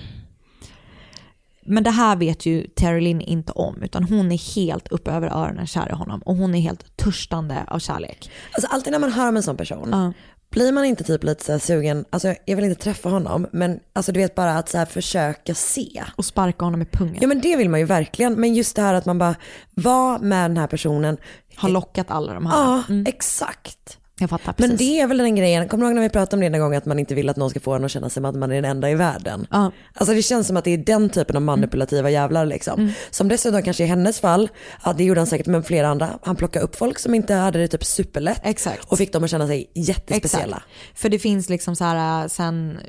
Men 1.65 1.83
det 1.83 1.89
här 1.89 2.15
vet 2.15 2.45
ju 2.45 2.67
Terry 2.67 3.01
Lynn 3.01 3.21
inte 3.21 3.51
om, 3.51 3.83
utan 3.83 4.03
hon 4.03 4.31
är 4.31 4.55
helt 4.55 4.87
upp 4.87 5.07
över 5.07 5.27
öronen 5.27 5.67
kär 5.67 5.89
i 5.89 5.93
honom 5.93 6.21
och 6.21 6.35
hon 6.35 6.55
är 6.55 6.59
helt 6.59 6.97
törstande 6.97 7.63
av 7.67 7.79
kärlek. 7.79 8.31
Alltså 8.53 8.67
alltid 8.67 8.91
när 8.91 8.99
man 8.99 9.11
hör 9.11 9.29
om 9.29 9.37
en 9.37 9.43
sån 9.43 9.57
person, 9.57 9.89
Ja. 9.91 10.13
Blir 10.51 10.71
man 10.71 10.85
inte 10.85 11.03
typ 11.03 11.23
lite 11.23 11.43
så 11.43 11.59
sugen, 11.59 12.05
alltså 12.09 12.35
jag 12.45 12.55
vill 12.55 12.65
inte 12.65 12.83
träffa 12.83 13.09
honom, 13.09 13.47
men 13.51 13.79
alltså 13.93 14.11
du 14.11 14.19
vet 14.19 14.35
bara 14.35 14.57
att 14.57 14.69
så 14.69 14.85
försöka 14.85 15.55
se. 15.55 16.03
Och 16.15 16.25
sparka 16.25 16.65
honom 16.65 16.81
i 16.81 16.85
pungen. 16.85 17.17
Ja 17.21 17.27
men 17.27 17.41
det 17.41 17.55
vill 17.55 17.69
man 17.69 17.79
ju 17.79 17.85
verkligen, 17.85 18.33
men 18.33 18.53
just 18.53 18.75
det 18.75 18.81
här 18.81 18.93
att 18.93 19.05
man 19.05 19.17
bara 19.17 19.35
var 19.71 20.19
med 20.19 20.49
den 20.49 20.57
här 20.57 20.67
personen. 20.67 21.17
Har 21.55 21.69
lockat 21.69 22.11
alla 22.11 22.33
de 22.33 22.45
här. 22.45 22.57
Ja, 22.57 22.83
exakt. 23.05 23.97
Jag 24.21 24.29
fattar 24.29 24.53
precis. 24.53 24.69
Men 24.69 24.77
det 24.77 24.99
är 24.99 25.07
väl 25.07 25.17
den 25.17 25.35
grejen, 25.35 25.67
kommer 25.67 25.83
du 25.83 25.87
ihåg 25.89 25.95
när 25.95 26.01
vi 26.01 26.09
pratade 26.09 26.35
om 26.35 26.51
det 26.51 26.57
en 26.57 26.61
gång 26.61 26.75
att 26.75 26.85
man 26.85 26.99
inte 26.99 27.15
vill 27.15 27.29
att 27.29 27.37
någon 27.37 27.49
ska 27.49 27.59
få 27.59 27.73
en 27.73 27.85
att 27.85 27.91
känna 27.91 28.09
sig 28.09 28.13
som 28.13 28.25
att 28.25 28.35
man 28.35 28.51
är 28.51 28.55
den 28.55 28.65
enda 28.65 28.89
i 28.89 28.95
världen? 28.95 29.47
Ja. 29.51 29.71
Alltså 29.93 30.13
det 30.15 30.21
känns 30.21 30.47
som 30.47 30.57
att 30.57 30.63
det 30.63 30.71
är 30.71 30.77
den 30.77 31.09
typen 31.09 31.35
av 31.35 31.41
manipulativa 31.41 32.09
jävlar 32.09 32.45
liksom. 32.45 32.93
Som 33.11 33.27
dessutom 33.27 33.63
kanske 33.63 33.83
i 33.83 33.87
hennes 33.87 34.19
fall, 34.19 34.49
ja 34.85 34.93
det 34.93 35.03
gjorde 35.03 35.19
han 35.19 35.27
säkert 35.27 35.47
med 35.47 35.65
flera 35.65 35.87
andra, 35.87 36.09
han 36.23 36.35
plockade 36.35 36.65
upp 36.65 36.75
folk 36.75 36.99
som 36.99 37.15
inte 37.15 37.33
hade 37.33 37.59
det 37.59 37.67
typ 37.67 37.85
superlätt. 37.85 38.41
Exakt. 38.43 38.91
Och 38.91 38.97
fick 38.97 39.13
dem 39.13 39.23
att 39.23 39.29
känna 39.29 39.47
sig 39.47 39.71
jättespeciella. 39.75 40.57
Exakt. 40.57 40.99
För 40.99 41.09
det 41.09 41.19
finns 41.19 41.49
liksom 41.49 41.75
så 41.75 41.83
här, 41.83 42.27
sen 42.27 42.79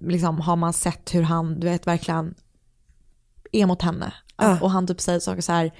liksom 0.00 0.40
har 0.40 0.56
man 0.56 0.72
sett 0.72 1.14
hur 1.14 1.22
han, 1.22 1.60
du 1.60 1.66
vet 1.66 1.86
verkligen 1.86 2.34
är 3.52 3.66
mot 3.66 3.82
henne. 3.82 4.12
Ja. 4.36 4.58
Och 4.60 4.70
han 4.70 4.86
typ 4.86 5.00
säger 5.00 5.20
saker 5.20 5.42
så 5.42 5.52
här, 5.52 5.72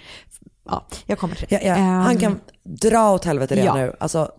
ja 0.65 0.87
jag 1.07 1.19
kommer 1.19 1.35
till 1.35 1.47
det. 1.51 1.55
Ja, 1.55 1.69
ja. 1.69 1.75
Han 1.75 2.13
Ehm, 2.13 2.21
kan 2.21 2.41
dra 2.65 3.11
åt 3.11 3.25
helvete 3.25 3.55
redan 3.55 3.81
ja. 3.81 3.87
nu. 3.87 3.93
Alltså, 4.01 4.31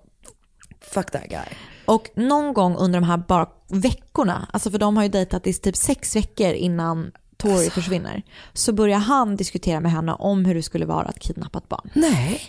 fuck 0.88 1.11
that 1.11 1.29
guy. 1.29 1.45
Och 1.85 2.09
någon 2.15 2.53
gång 2.53 2.75
under 2.75 2.99
de 2.99 3.05
här 3.05 3.17
bara 3.17 3.49
veckorna, 3.69 4.47
alltså 4.53 4.71
för 4.71 4.77
de 4.77 4.97
har 4.97 5.03
ju 5.03 5.09
dejtat 5.09 5.47
i 5.47 5.53
typ 5.53 5.75
sex 5.75 6.15
veckor 6.15 6.53
innan 6.53 7.11
Tori 7.38 7.53
Alltså. 7.53 7.71
försvinner, 7.71 8.23
så 8.53 8.73
börjar 8.73 8.99
han 8.99 9.35
diskutera 9.35 9.79
med 9.79 9.91
henne 9.91 10.13
om 10.13 10.45
hur 10.45 10.55
det 10.55 10.63
skulle 10.63 10.85
vara 10.85 11.05
att 11.05 11.19
kidnappa 11.19 11.57
ett 11.57 11.69
barn. 11.69 11.89
Nej. 11.93 12.41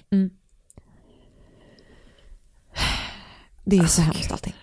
Det 3.65 3.77
är 3.77 3.81
Alltså, 3.81 3.97
så 3.97 4.03
hemskt 4.03 4.33
allting. 4.33 4.55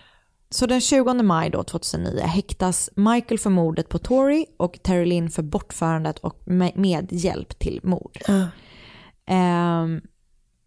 Så 0.50 0.66
den 0.66 0.80
20 0.80 1.14
maj 1.22 1.50
då, 1.50 1.62
2009 1.62 2.20
häktas 2.20 2.90
Michael 2.96 3.38
för 3.38 3.50
mordet 3.50 3.88
på 3.88 3.98
Tori 3.98 4.46
och 4.56 4.78
Terry 4.82 5.06
Lynn 5.06 5.30
för 5.30 5.42
bortförandet 5.42 6.18
och 6.18 6.42
med, 6.44 6.76
med 6.76 7.12
hjälp 7.12 7.58
till 7.58 7.80
mord. 7.82 8.18
Ehm, 9.26 10.00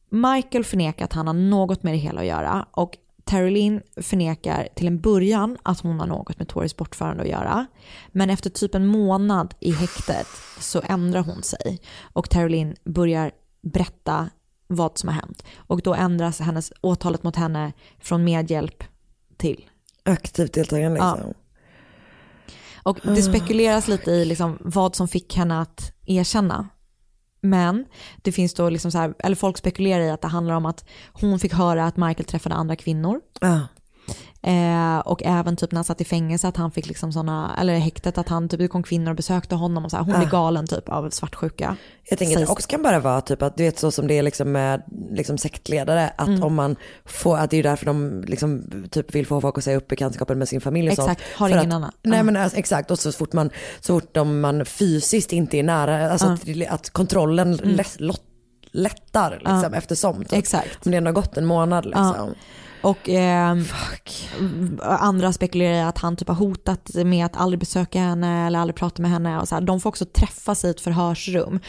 Michael 0.10 0.64
förnekar 0.64 1.06
att 1.06 1.14
han 1.14 1.28
har 1.28 1.34
något 1.34 1.84
med 1.84 1.94
det 1.94 1.98
hela 1.98 2.22
att 2.22 2.28
göra 2.28 2.66
och 2.72 2.98
Terry 3.24 3.52
Lynn 3.52 3.82
förnekar 4.02 4.68
till 4.76 4.88
en 4.88 5.00
början 5.00 5.58
att 5.64 5.80
hon 5.80 6.00
har 6.00 6.08
något 6.08 6.40
med 6.40 6.48
Toris 6.48 6.76
bortförande 6.78 7.24
att 7.24 7.30
göra. 7.30 7.66
Men 8.12 8.30
efter 8.30 8.50
typ 8.50 8.76
en 8.76 8.86
månad 8.88 9.54
i 9.60 9.72
häktet 9.72 10.28
så 10.60 10.82
ändrar 10.86 11.22
hon 11.22 11.44
sig 11.44 11.82
och 12.02 12.30
Terry 12.30 12.50
Lynn 12.50 12.76
börjar 12.84 13.32
berätta 13.62 14.30
vad 14.68 14.98
som 14.98 15.10
har 15.10 15.16
hänt. 15.16 15.44
Och 15.58 15.82
då 15.82 15.94
ändras 15.94 16.40
hennes 16.40 16.72
åtalet 16.82 17.24
mot 17.24 17.36
henne 17.36 17.74
från 18.00 18.24
medhjälp 18.24 18.84
till. 19.38 19.66
Aktivt 20.04 20.54
deltagande 20.54 21.00
Ja. 21.00 21.16
liksom. 21.16 21.34
Och 22.84 23.00
det 23.04 23.22
spekuleras 23.22 23.88
lite 23.88 24.12
i 24.12 24.26
liksom 24.26 24.58
vad 24.62 24.96
som 24.96 25.08
fick 25.08 25.38
henne 25.38 25.62
att 25.62 25.94
erkänna. 26.06 26.68
Men 27.42 27.86
det 28.22 28.32
finns 28.32 28.54
då 28.54 28.70
liksom 28.70 28.92
så 28.92 28.98
här, 28.98 29.14
eller 29.20 29.36
folk 29.36 29.58
spekulerar 29.58 30.04
i 30.04 30.10
att 30.10 30.22
det 30.22 30.28
handlar 30.28 30.56
om 30.56 30.66
att 30.66 30.86
hon 31.14 31.40
fick 31.40 31.54
höra 31.54 31.86
att 31.86 31.98
Michael 31.98 32.26
träffade 32.26 32.56
andra 32.56 32.76
kvinnor. 32.76 33.22
Uh. 33.44 33.64
Eh, 34.42 35.00
och 35.00 35.22
även 35.26 35.56
typ 35.56 35.72
när 35.72 35.78
han 35.78 35.84
satt 35.84 36.02
i 36.02 36.06
fängelse 36.06 36.48
att 36.48 36.58
han 36.58 36.72
fick 36.72 36.88
liksom 36.88 37.14
sådana, 37.14 37.56
eller 37.62 37.78
häktet 37.78 38.18
att 38.18 38.30
han 38.30 38.50
typ 38.50 38.60
det 38.60 38.68
kom 38.68 38.84
kvinnor 38.84 39.10
och 39.10 39.16
besökte 39.16 39.56
honom 39.56 39.86
och 39.86 39.92
så 39.92 39.98
här, 39.98 40.04
hon 40.04 40.20
blir 40.20 40.30
galen 40.30 40.68
typ 40.68 40.90
av 40.90 41.10
svartsjuka. 41.10 41.76
Jag 42.10 42.20
tänker 42.20 42.36
att 42.36 42.46
det 42.46 42.52
också 42.52 42.68
kan 42.68 42.84
bara 42.84 43.00
vara 43.00 43.22
typ 43.22 43.42
att 43.42 43.58
du 43.58 43.64
vet 43.64 43.80
så 43.80 43.92
som 43.92 44.08
det 44.08 44.18
är 44.18 44.24
liksom 44.24 44.52
med 44.52 44.84
liksom 45.12 45.38
sektledare, 45.38 46.10
att 46.18 46.28
Mm. 46.28 46.44
om 46.44 46.56
man 46.56 46.76
får, 47.06 47.38
att 47.38 47.50
det 47.50 47.58
är 47.58 47.64
därför 47.64 47.86
de 47.86 48.24
liksom 48.28 48.64
typ 48.92 49.16
vill 49.16 49.28
få 49.28 49.42
folk 49.42 49.58
att 49.58 49.64
säga 49.64 49.78
upp 49.78 49.88
bekantskapen 49.88 50.40
med 50.40 50.50
sin 50.50 50.62
familj 50.62 50.90
och 50.90 50.96
sånt. 50.96 51.10
Exakt, 51.12 51.38
har 51.38 51.50
ingen 51.50 51.60
att, 51.60 51.74
annan. 51.74 51.92
Nej 52.04 52.18
Ja. 52.18 52.24
men 52.24 52.38
alltså, 52.38 52.58
exakt, 52.58 52.92
och 52.92 53.00
så 53.00 53.12
fort 53.12 53.34
man, 53.34 53.50
så 53.80 54.00
fort 54.00 54.14
de, 54.14 54.40
man 54.42 54.66
fysiskt 54.66 55.34
inte 55.34 55.58
är 55.58 55.64
nära, 55.64 56.12
alltså 56.12 56.28
att, 56.28 56.42
att 56.70 56.90
kontrollen 56.90 57.60
lott, 57.98 58.22
lättar 58.72 59.42
liksom 59.46 59.74
eftersom. 59.74 60.16
Typ. 60.20 60.32
Mm. 60.32 60.40
Exakt. 60.40 60.86
Men 60.86 60.92
det 60.92 60.98
ändå 60.98 61.08
har 61.08 61.14
gått 61.14 61.38
en 61.38 61.46
månad 61.46 61.86
liksom. 61.86 62.34
Och 62.82 63.10
eh, 63.10 63.58
andra 64.82 65.34
spekulerar 65.34 65.74
i 65.74 65.82
att 65.82 65.98
han 65.98 66.16
typ 66.16 66.28
har 66.28 66.36
hotat 66.36 66.90
med 66.94 67.26
att 67.26 67.38
aldrig 67.38 67.60
besöka 67.60 68.00
henne 68.00 68.48
eller 68.48 68.60
aldrig 68.60 68.76
prata 68.76 69.02
med 69.02 69.12
henne. 69.12 69.40
Och 69.40 69.48
så 69.48 69.56
här. 69.56 69.62
De 69.62 69.80
får 69.80 69.90
också 69.90 70.06
träffas 70.06 70.66
i 70.66 70.70
ett 70.70 70.82
förhörsrum. 70.82 71.60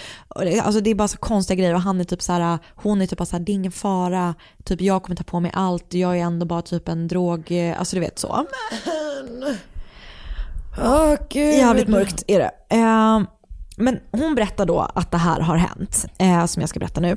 Alltså 0.63 0.81
det 0.81 0.91
är 0.91 0.95
bara 0.95 1.09
så 1.09 1.19
konstiga 1.19 1.59
grejer 1.59 1.75
och 1.75 1.81
han 1.81 2.01
är 2.01 2.05
typ 2.05 2.23
så 2.23 2.33
här, 2.33 2.59
hon 2.75 3.03
är 3.03 3.07
typ 3.07 3.19
bara 3.19 3.25
så 3.25 3.37
här, 3.37 3.45
det 3.45 3.53
är 3.53 3.55
ingen 3.55 3.73
fara, 3.73 4.35
typ 4.65 4.81
jag 4.81 5.03
kommer 5.03 5.17
ta 5.17 5.25
på 5.25 5.41
mig 5.41 5.51
allt, 5.55 5.95
jag 5.95 6.19
är 6.19 6.23
ändå 6.23 6.47
bara 6.47 6.63
typ 6.63 6.89
en 6.89 7.09
drog, 7.09 7.53
eh, 7.53 7.79
alltså 7.79 7.97
du 7.97 8.01
vet 8.01 8.19
så. 8.19 8.47
Åh 10.79 11.15
gud. 11.31 11.55
Jävligt 11.55 11.89
mörkt 11.89 12.25
är 12.27 12.39
det. 12.39 12.51
Eh, 12.69 13.21
men 13.77 14.01
hon 14.11 14.35
berättar 14.35 14.67
då 14.67 14.81
att 14.95 15.11
det 15.11 15.19
här 15.19 15.41
har 15.41 15.57
hänt, 15.57 16.07
eh, 16.19 16.47
som 16.47 16.61
jag 16.61 16.69
ska 16.69 16.81
berätta 16.81 17.01
nu. 17.01 17.17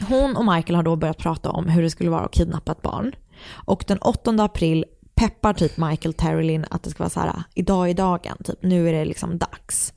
Hon 0.00 0.36
och 0.36 0.44
Michael 0.44 0.76
har 0.76 0.82
då 0.82 0.96
börjat 0.96 1.18
prata 1.18 1.50
om 1.50 1.68
hur 1.68 1.82
det 1.82 1.90
skulle 1.90 2.10
vara 2.10 2.24
att 2.24 2.32
kidnappa 2.32 2.72
ett 2.72 2.82
barn. 2.82 3.14
Och 3.52 3.84
den 3.86 3.98
8 3.98 4.30
april 4.38 4.84
peppar 5.14 5.52
typ 5.52 5.76
Michael 5.76 6.14
Terry 6.14 6.46
Lynn 6.46 6.64
att 6.70 6.82
det 6.82 6.90
ska 6.90 7.02
vara 7.02 7.10
så 7.10 7.20
här, 7.20 7.42
idag 7.54 7.90
är 7.90 7.94
dagen, 7.94 8.36
typ 8.44 8.62
nu 8.62 8.88
är 8.88 8.92
det 8.92 9.04
liksom 9.04 9.38
dags. 9.38 9.92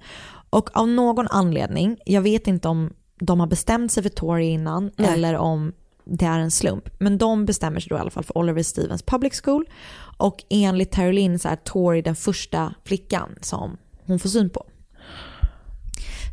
Och 0.50 0.70
av 0.78 0.88
någon 0.88 1.28
anledning, 1.28 1.98
jag 2.06 2.22
vet 2.22 2.48
inte 2.48 2.68
om 2.68 2.94
de 3.20 3.40
har 3.40 3.48
bestämt 3.48 3.92
sig 3.92 4.04
för 4.04 4.10
Tory 4.10 4.46
innan 4.46 4.92
eller 4.98 5.36
om 5.36 5.74
det 6.06 6.26
är 6.26 6.40
en 6.40 6.52
slump. 6.52 6.90
Men 7.00 7.18
de 7.18 7.46
bestämmer 7.46 7.80
sig 7.80 7.90
då 7.90 7.96
i 7.96 8.00
alla 8.00 8.10
fall 8.10 8.24
för 8.24 8.38
Oliver 8.38 8.64
Stevens 8.64 9.04
Public 9.04 9.42
School. 9.44 9.66
Och 10.18 10.44
enligt 10.50 10.92
Terry 10.92 11.14
Lynn 11.14 11.40
så 11.40 11.48
är 11.50 11.56
Tory 11.56 12.02
den 12.02 12.16
första 12.16 12.74
flickan 12.86 13.36
som 13.42 13.78
hon 14.06 14.20
får 14.20 14.30
syn 14.30 14.50
på. 14.50 14.66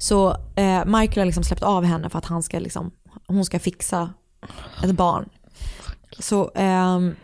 Så 0.01 0.31
eh, 0.57 0.85
Michael 0.85 1.19
har 1.19 1.25
liksom 1.25 1.45
släppt 1.45 1.62
av 1.62 1.85
henne 1.85 2.11
för 2.11 2.19
att 2.19 2.25
han 2.25 2.43
ska 2.43 2.59
liksom, 2.59 2.91
hon 3.27 3.45
ska 3.45 3.59
fixa 3.59 4.14
ett 4.85 4.93
barn. 4.93 5.29
Så 6.19 6.51
ehm, 6.55 7.14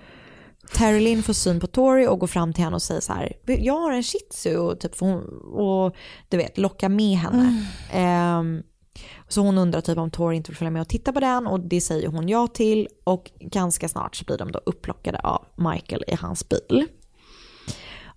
Terry 0.74 1.00
Lynn 1.00 1.22
får 1.22 1.32
syn 1.32 1.60
på 1.60 1.66
Tori 1.66 2.06
och 2.06 2.18
går 2.18 2.26
fram 2.26 2.52
till 2.52 2.64
henne 2.64 2.76
och 2.76 2.82
säger 2.82 3.00
så 3.00 3.12
här, 3.12 3.32
jag 3.46 3.80
har 3.80 3.92
en 3.92 4.02
shih 4.02 4.20
tzu 4.30 4.56
och, 4.56 4.80
typ, 4.80 5.00
hon, 5.00 5.22
och 5.52 5.96
du 6.28 6.36
vet, 6.36 6.58
locka 6.58 6.88
med 6.88 7.16
henne. 7.16 7.66
Ehm, 7.92 8.62
så 9.28 9.40
hon 9.40 9.58
undrar 9.58 9.80
typ 9.80 9.98
om 9.98 10.10
Tori 10.10 10.36
inte 10.36 10.50
vill 10.50 10.56
följa 10.56 10.70
med 10.70 10.82
och 10.82 10.88
titta 10.88 11.12
på 11.12 11.20
den 11.20 11.46
och 11.46 11.60
det 11.60 11.80
säger 11.80 12.08
hon 12.08 12.28
ja 12.28 12.46
till 12.46 12.88
och 13.04 13.30
ganska 13.40 13.88
snart 13.88 14.16
så 14.16 14.24
blir 14.24 14.38
de 14.38 14.52
då 14.52 14.60
upplockade 14.66 15.18
av 15.18 15.44
Michael 15.56 16.04
i 16.06 16.14
hans 16.14 16.48
bil. 16.48 16.86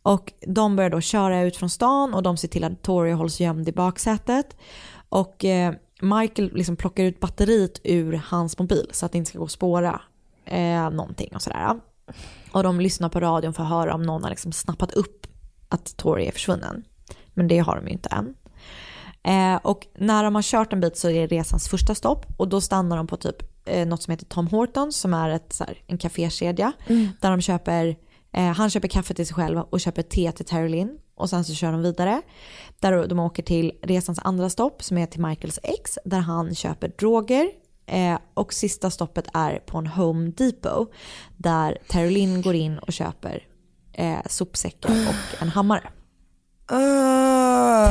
Och 0.01 0.33
de 0.47 0.75
börjar 0.75 0.89
då 0.89 1.01
köra 1.01 1.41
ut 1.41 1.57
från 1.57 1.69
stan 1.69 2.13
och 2.13 2.23
de 2.23 2.37
ser 2.37 2.47
till 2.47 2.63
att 2.63 2.81
Tori 2.81 3.11
hålls 3.11 3.39
gömd 3.39 3.69
i 3.69 3.71
baksätet. 3.71 4.57
Och 5.09 5.45
eh, 5.45 5.73
Michael 6.01 6.51
liksom 6.53 6.75
plockar 6.75 7.03
ut 7.03 7.19
batteriet 7.19 7.81
ur 7.83 8.21
hans 8.25 8.59
mobil 8.59 8.89
så 8.91 9.05
att 9.05 9.11
det 9.11 9.17
inte 9.17 9.29
ska 9.29 9.39
gå 9.39 9.45
att 9.45 9.51
spåra 9.51 10.01
eh, 10.45 10.89
någonting 10.89 11.35
och 11.35 11.41
sådär. 11.41 11.79
Och 12.51 12.63
de 12.63 12.79
lyssnar 12.79 13.09
på 13.09 13.19
radion 13.19 13.53
för 13.53 13.63
att 13.63 13.69
höra 13.69 13.93
om 13.93 14.03
någon 14.03 14.23
har 14.23 14.29
liksom 14.29 14.51
snappat 14.51 14.93
upp 14.93 15.27
att 15.69 15.97
Tori 15.97 16.27
är 16.27 16.31
försvunnen. 16.31 16.83
Men 17.33 17.47
det 17.47 17.59
har 17.59 17.75
de 17.75 17.87
ju 17.87 17.93
inte 17.93 18.09
än. 18.09 18.35
Eh, 19.23 19.59
och 19.63 19.87
när 19.97 20.23
de 20.23 20.35
har 20.35 20.41
kört 20.41 20.73
en 20.73 20.81
bit 20.81 20.97
så 20.97 21.09
är 21.09 21.27
resans 21.27 21.69
första 21.69 21.95
stopp 21.95 22.25
och 22.37 22.47
då 22.47 22.61
stannar 22.61 22.97
de 22.97 23.07
på 23.07 23.17
typ 23.17 23.35
eh, 23.65 23.87
något 23.87 24.03
som 24.03 24.11
heter 24.11 24.25
Tom 24.25 24.47
Hortons 24.47 24.97
som 24.97 25.13
är 25.13 25.29
ett, 25.29 25.53
så 25.53 25.63
här, 25.63 25.77
en 25.87 25.97
kafékedja. 25.97 26.71
Där 27.21 27.31
de 27.31 27.41
köper, 27.41 27.95
eh, 28.31 28.51
han 28.51 28.69
köper 28.69 28.87
kaffe 28.87 29.13
till 29.13 29.27
sig 29.27 29.35
själv 29.35 29.59
och 29.59 29.79
köper 29.79 30.01
te 30.01 30.31
till 30.31 30.45
Terry 30.45 30.69
Lynn 30.69 30.97
och 31.15 31.29
sen 31.29 31.43
så 31.43 31.53
kör 31.53 31.71
de 31.71 31.81
vidare. 31.81 32.21
Där 32.79 33.07
de 33.07 33.19
åker 33.19 33.43
till 33.43 33.71
resans 33.81 34.19
andra 34.23 34.49
stopp 34.49 34.83
som 34.83 34.97
är 34.97 35.05
till 35.05 35.21
Michaels 35.21 35.59
ex 35.63 35.99
där 36.05 36.19
han 36.19 36.55
köper 36.55 36.87
droger. 36.87 37.51
Eh, 37.85 38.17
och 38.33 38.53
sista 38.53 38.89
stoppet 38.89 39.27
är 39.33 39.59
på 39.59 39.77
en 39.77 39.87
Home 39.87 40.31
Depot 40.37 40.91
där 41.37 41.77
Terry 41.87 42.09
Lynn 42.09 42.41
går 42.41 42.55
in 42.55 42.79
och 42.79 42.93
köper 42.93 43.47
eh, 43.93 44.19
sopsäckar 44.25 44.91
och 44.91 45.41
en 45.41 45.49
hammare. 45.49 45.89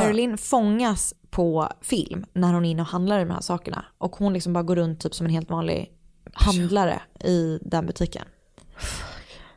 Caroline 0.01 0.39
fångas 0.39 1.15
på 1.31 1.69
film 1.81 2.25
när 2.33 2.53
hon 2.53 2.65
är 2.65 2.71
inne 2.71 2.83
och 2.83 2.89
handlar 2.89 3.21
i 3.21 3.25
de 3.25 3.31
här 3.31 3.41
sakerna. 3.41 3.85
Och 3.99 4.17
hon 4.17 4.33
liksom 4.33 4.53
bara 4.53 4.63
går 4.63 4.77
runt 4.77 5.01
typ 5.01 5.15
som 5.15 5.27
en 5.27 5.33
helt 5.33 5.51
vanlig 5.51 5.93
handlare 6.33 7.03
i 7.25 7.59
den 7.63 7.87
butiken. 7.87 8.25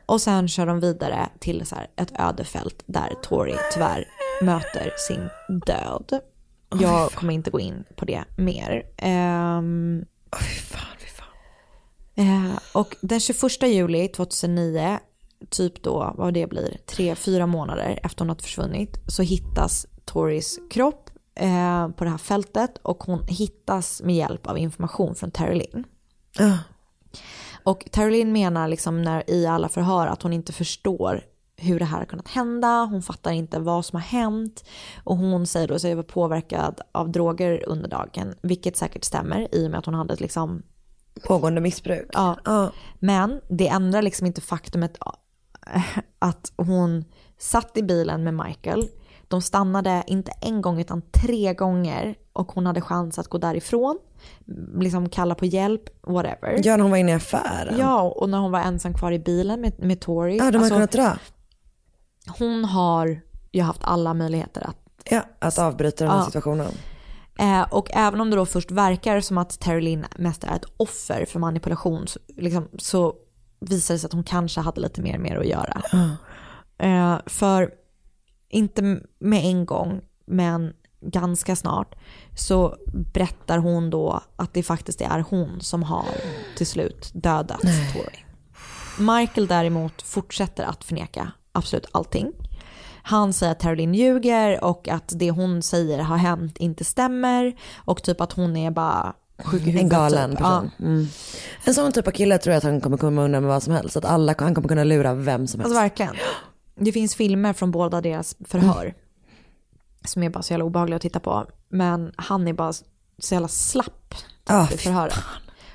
Och 0.08 0.20
sen 0.20 0.48
kör 0.48 0.66
de 0.66 0.80
vidare 0.80 1.28
till 1.38 1.66
så 1.66 1.76
ett 1.96 2.12
öde 2.20 2.44
fält 2.44 2.82
där 2.86 3.14
Tori 3.22 3.56
tyvärr 3.72 4.04
möter 4.42 4.92
sin 5.08 5.28
död. 5.66 6.20
Jag 6.80 7.12
kommer 7.12 7.32
inte 7.32 7.50
gå 7.50 7.60
in 7.60 7.84
på 7.96 8.04
det 8.04 8.24
mer. 8.36 8.82
Ehm, 8.96 10.04
Eh, 12.14 12.58
och 12.72 12.96
den 13.00 13.20
21 13.20 13.62
juli 13.62 14.08
2009, 14.08 14.98
typ 15.50 15.82
då 15.82 16.14
vad 16.16 16.34
det 16.34 16.46
blir, 16.46 16.78
tre, 16.86 17.14
fyra 17.14 17.46
månader 17.46 18.00
efter 18.02 18.24
hon 18.24 18.28
har 18.28 18.36
försvunnit, 18.36 18.98
så 19.06 19.22
hittas 19.22 19.86
Toris 20.04 20.58
kropp 20.70 21.10
eh, 21.34 21.88
på 21.88 22.04
det 22.04 22.10
här 22.10 22.18
fältet 22.18 22.78
och 22.82 23.02
hon 23.02 23.26
hittas 23.28 24.02
med 24.02 24.16
hjälp 24.16 24.46
av 24.46 24.58
information 24.58 25.14
från 25.14 25.30
Terry 25.30 25.54
Lynn. 25.58 25.84
Och 27.62 27.88
Lynn 27.96 28.32
menar 28.32 28.68
liksom 28.68 29.02
när, 29.02 29.30
i 29.30 29.46
alla 29.46 29.68
förhör 29.68 30.06
att 30.06 30.22
hon 30.22 30.32
inte 30.32 30.52
förstår 30.52 31.22
hur 31.56 31.78
det 31.78 31.84
här 31.84 31.98
har 31.98 32.04
kunnat 32.04 32.28
hända, 32.28 32.88
hon 32.90 33.02
fattar 33.02 33.30
inte 33.32 33.58
vad 33.58 33.84
som 33.84 33.96
har 33.96 34.02
hänt 34.02 34.64
och 35.04 35.16
hon 35.16 35.46
säger 35.46 35.68
då 35.68 35.78
sig 35.78 35.94
vara 35.94 36.06
påverkad 36.06 36.80
av 36.92 37.12
droger 37.12 37.68
under 37.68 37.88
dagen, 37.88 38.34
vilket 38.42 38.76
säkert 38.76 39.04
stämmer 39.04 39.54
i 39.54 39.66
och 39.66 39.70
med 39.70 39.78
att 39.78 39.86
hon 39.86 39.94
hade 39.94 40.16
liksom 40.16 40.62
Pågående 41.26 41.60
missbruk. 41.60 42.08
Ja. 42.12 42.36
Ja. 42.44 42.70
Men 42.98 43.40
det 43.48 43.68
ändrar 43.68 44.02
liksom 44.02 44.26
inte 44.26 44.40
faktumet 44.40 44.98
att 46.18 46.52
hon 46.56 47.04
satt 47.38 47.76
i 47.76 47.82
bilen 47.82 48.24
med 48.24 48.34
Michael. 48.34 48.88
De 49.28 49.42
stannade 49.42 50.04
inte 50.06 50.32
en 50.40 50.62
gång 50.62 50.80
utan 50.80 51.02
tre 51.02 51.54
gånger 51.54 52.14
och 52.32 52.52
hon 52.52 52.66
hade 52.66 52.80
chans 52.80 53.18
att 53.18 53.28
gå 53.28 53.38
därifrån, 53.38 53.98
liksom 54.80 55.08
kalla 55.08 55.34
på 55.34 55.46
hjälp, 55.46 55.82
whatever. 56.06 56.60
Ja, 56.64 56.76
när 56.76 56.82
hon 56.82 56.90
var 56.90 56.98
inne 56.98 57.12
i 57.12 57.14
affären. 57.14 57.78
Ja, 57.78 58.02
och 58.02 58.28
när 58.28 58.38
hon 58.38 58.52
var 58.52 58.60
ensam 58.60 58.94
kvar 58.94 59.12
i 59.12 59.18
bilen 59.18 59.60
med, 59.60 59.84
med 59.84 60.00
Tori. 60.00 60.36
Ja, 60.36 60.50
de 60.50 60.56
har 60.56 60.64
Alltså, 60.64 60.74
kunnat 60.74 60.92
dra. 60.92 61.18
hon 62.38 62.64
har 62.64 63.20
ju 63.52 63.62
haft 63.62 63.80
alla 63.84 64.14
möjligheter 64.14 64.66
att 64.66 64.76
Ja, 65.10 65.22
att 65.38 65.58
avbryta 65.58 66.04
den 66.04 66.12
här 66.12 66.20
Ja. 66.20 66.24
situationen. 66.24 66.72
Eh, 67.38 67.62
och 67.72 67.90
även 67.92 68.20
om 68.20 68.30
det 68.30 68.36
då 68.36 68.46
först 68.46 68.70
verkar 68.70 69.20
som 69.20 69.38
att 69.38 69.60
Terry 69.60 69.80
Lynn 69.80 70.04
mest 70.18 70.44
är 70.44 70.56
ett 70.56 70.64
offer 70.76 71.24
för 71.28 71.38
manipulation 71.38 72.06
så, 72.06 72.18
liksom, 72.36 72.68
så 72.78 73.14
visar 73.60 73.94
det 73.94 73.98
sig 73.98 74.06
att 74.06 74.12
hon 74.12 74.24
kanske 74.24 74.60
hade 74.60 74.80
lite 74.80 75.02
mer 75.02 75.18
med 75.18 75.38
att 75.38 75.46
göra. 75.46 75.82
Eh, 76.78 77.16
för 77.26 77.70
inte 78.48 79.00
med 79.18 79.44
en 79.44 79.66
gång, 79.66 80.00
men 80.26 80.72
ganska 81.00 81.56
snart 81.56 81.94
så 82.36 82.76
berättar 82.92 83.58
hon 83.58 83.90
då 83.90 84.20
att 84.36 84.54
det 84.54 84.62
faktiskt 84.62 85.00
är 85.00 85.24
hon 85.30 85.60
som 85.60 85.82
har 85.82 86.06
till 86.56 86.66
slut 86.66 87.10
dödat 87.14 87.60
Tori. 87.60 88.24
Michael 88.98 89.46
däremot 89.46 90.02
fortsätter 90.02 90.64
att 90.64 90.84
förneka 90.84 91.32
absolut 91.52 91.86
allting. 91.92 92.32
Han 93.02 93.32
säger 93.32 93.52
att 93.52 93.60
Terrelin 93.60 93.94
ljuger 93.94 94.64
och 94.64 94.88
att 94.88 95.12
det 95.16 95.30
hon 95.30 95.62
säger 95.62 95.98
har 95.98 96.16
hänt 96.16 96.58
inte 96.58 96.84
stämmer 96.84 97.56
och 97.76 98.02
typ 98.02 98.20
att 98.20 98.32
hon 98.32 98.56
är 98.56 98.70
bara 98.70 99.14
sjuk 99.44 99.62
i 99.62 99.64
huvudet. 99.64 99.82
En 99.82 99.88
galen 99.88 100.30
typ. 100.30 100.38
person. 100.38 100.70
Mm. 100.78 101.08
En 101.64 101.74
sån 101.74 101.92
typ 101.92 102.06
av 102.06 102.12
kille 102.12 102.38
tror 102.38 102.52
jag 102.52 102.58
att 102.58 102.64
han 102.64 102.80
kommer 102.80 102.96
komma 102.96 103.24
undan 103.24 103.42
med 103.42 103.48
vad 103.48 103.62
som 103.62 103.72
helst. 103.72 103.96
Att 103.96 104.04
alla, 104.04 104.34
han 104.38 104.54
kommer 104.54 104.68
kunna 104.68 104.84
lura 104.84 105.14
vem 105.14 105.46
som 105.46 105.60
helst. 105.60 105.76
Alltså 105.76 105.80
verkligen. 105.82 106.14
Det 106.78 106.92
finns 106.92 107.14
filmer 107.14 107.52
från 107.52 107.70
båda 107.70 108.00
deras 108.00 108.36
förhör. 108.44 108.94
Som 110.04 110.22
är 110.22 110.30
bara 110.30 110.42
så 110.42 110.52
jävla 110.52 110.64
obehagliga 110.64 110.96
att 110.96 111.02
titta 111.02 111.20
på. 111.20 111.46
Men 111.68 112.12
han 112.16 112.48
är 112.48 112.52
bara 112.52 112.72
så 113.18 113.34
jävla 113.34 113.48
slapp 113.48 114.10
typ, 114.10 114.20
Ah, 114.46 114.68
i 114.72 114.76
förhöret. 114.76 115.14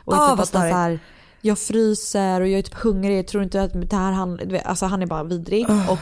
Och 0.06 0.14
Ah, 0.14 0.30
typ 0.30 0.38
vad 0.38 0.48
så 0.48 0.58
här, 0.58 1.00
jag 1.42 1.60
fryser 1.60 2.42
och 2.42 2.48
jag 2.48 2.60
är 2.60 2.64
typ 2.64 2.74
hungrig. 2.74 3.18
Jag 3.18 3.28
tror 3.28 3.44
inte 3.44 3.62
att 3.62 3.90
det 3.90 3.96
här 3.96 4.12
han, 4.12 4.38
du 4.38 4.46
vet, 4.46 4.66
alltså 4.66 4.86
han 4.86 5.02
är 5.02 5.06
bara 5.06 5.24
vidrig. 5.24 5.66
Ah. 5.70 5.92
Och 5.92 6.00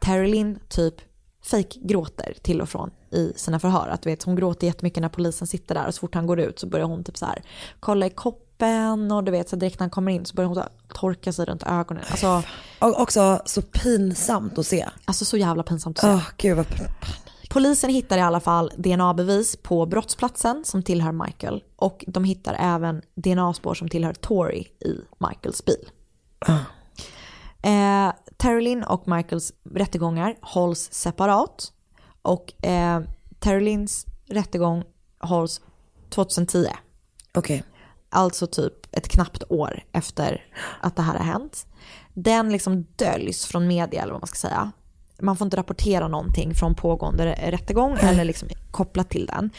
Terry 0.00 0.30
Lynn 0.30 0.58
typ 0.68 0.94
fake 1.42 1.78
gråter 1.80 2.34
till 2.42 2.60
och 2.60 2.68
från 2.68 2.90
i 3.10 3.32
sina 3.36 3.60
förhör. 3.60 3.88
Att 3.88 4.06
vet, 4.06 4.22
hon 4.22 4.36
gråter 4.36 4.66
jättemycket 4.66 5.00
när 5.00 5.08
polisen 5.08 5.46
sitter 5.46 5.74
där 5.74 5.86
och 5.86 5.94
så 5.94 6.00
fort 6.00 6.14
han 6.14 6.26
går 6.26 6.40
ut 6.40 6.58
så 6.58 6.66
börjar 6.66 6.86
hon 6.86 7.04
typ 7.04 7.16
så 7.16 7.26
här 7.26 7.42
kolla 7.80 8.06
i 8.06 8.10
koppen 8.10 8.43
läppen 8.64 9.12
och 9.12 9.24
du 9.24 9.30
vet 9.32 9.48
så 9.48 9.56
direkt 9.56 9.78
när 9.78 9.84
han 9.84 9.90
kommer 9.90 10.12
in 10.12 10.26
så 10.26 10.34
börjar 10.34 10.48
hon 10.48 10.56
så 10.56 10.64
torka 10.94 11.32
sig 11.32 11.44
runt 11.44 11.62
ögonen. 11.62 12.04
Alltså, 12.10 12.42
Och 12.80 13.00
också 13.00 13.42
så 13.44 13.62
pinsamt 13.62 14.58
att 14.58 14.66
se. 14.66 14.86
alltså 15.04 15.24
så 15.24 15.36
jävla 15.36 15.62
pinsamt 15.62 15.98
att 15.98 16.04
se. 16.04 16.08
Åh 16.10 16.28
gud 16.36 16.56
vad 16.56 16.66
Polisen 17.50 17.90
hittar 17.90 18.18
i 18.18 18.20
alla 18.20 18.40
fall 18.40 18.72
DNA-bevis 18.76 19.56
på 19.62 19.86
brottsplatsen 19.86 20.64
som 20.64 20.82
tillhör 20.82 21.12
Michael 21.12 21.62
och 21.76 22.04
de 22.08 22.24
hittar 22.24 22.56
även 22.58 23.02
DNA-spår 23.14 23.74
som 23.74 23.88
tillhör 23.88 24.14
Tori 24.14 24.68
i 24.80 24.94
Michaels 25.28 25.64
bil. 25.64 25.88
Eh, 27.62 28.12
Terrelin 28.36 28.82
och 28.84 29.08
Michaels 29.08 29.52
rättegångar 29.74 30.36
hålls 30.40 30.88
separat 30.92 31.72
och 32.22 32.64
eh, 32.64 33.00
Terrelins 33.38 34.06
rättegång 34.28 34.84
hålls 35.20 35.60
2010. 36.10 36.66
Okej. 37.34 37.64
Alltså 38.14 38.46
typ 38.46 38.96
ett 38.96 39.08
knappt 39.08 39.44
år 39.48 39.84
efter 39.92 40.44
att 40.80 40.96
det 40.96 41.02
här 41.02 41.18
har 41.18 41.24
hänt. 41.24 41.66
Den 42.14 42.52
liksom 42.52 42.86
döljs 42.96 43.46
från 43.46 43.66
media 43.66 44.02
eller 44.02 44.12
vad 44.12 44.22
man 44.22 44.28
ska 44.28 44.48
säga. 44.48 44.72
Man 45.20 45.36
får 45.36 45.44
inte 45.44 45.56
rapportera 45.56 46.08
någonting 46.08 46.54
från 46.54 46.74
pågående 46.74 47.32
rättegång 47.32 47.96
eller 48.00 48.24
liksom 48.24 48.48
kopplat 48.70 49.10
till 49.10 49.26
den. 49.26 49.50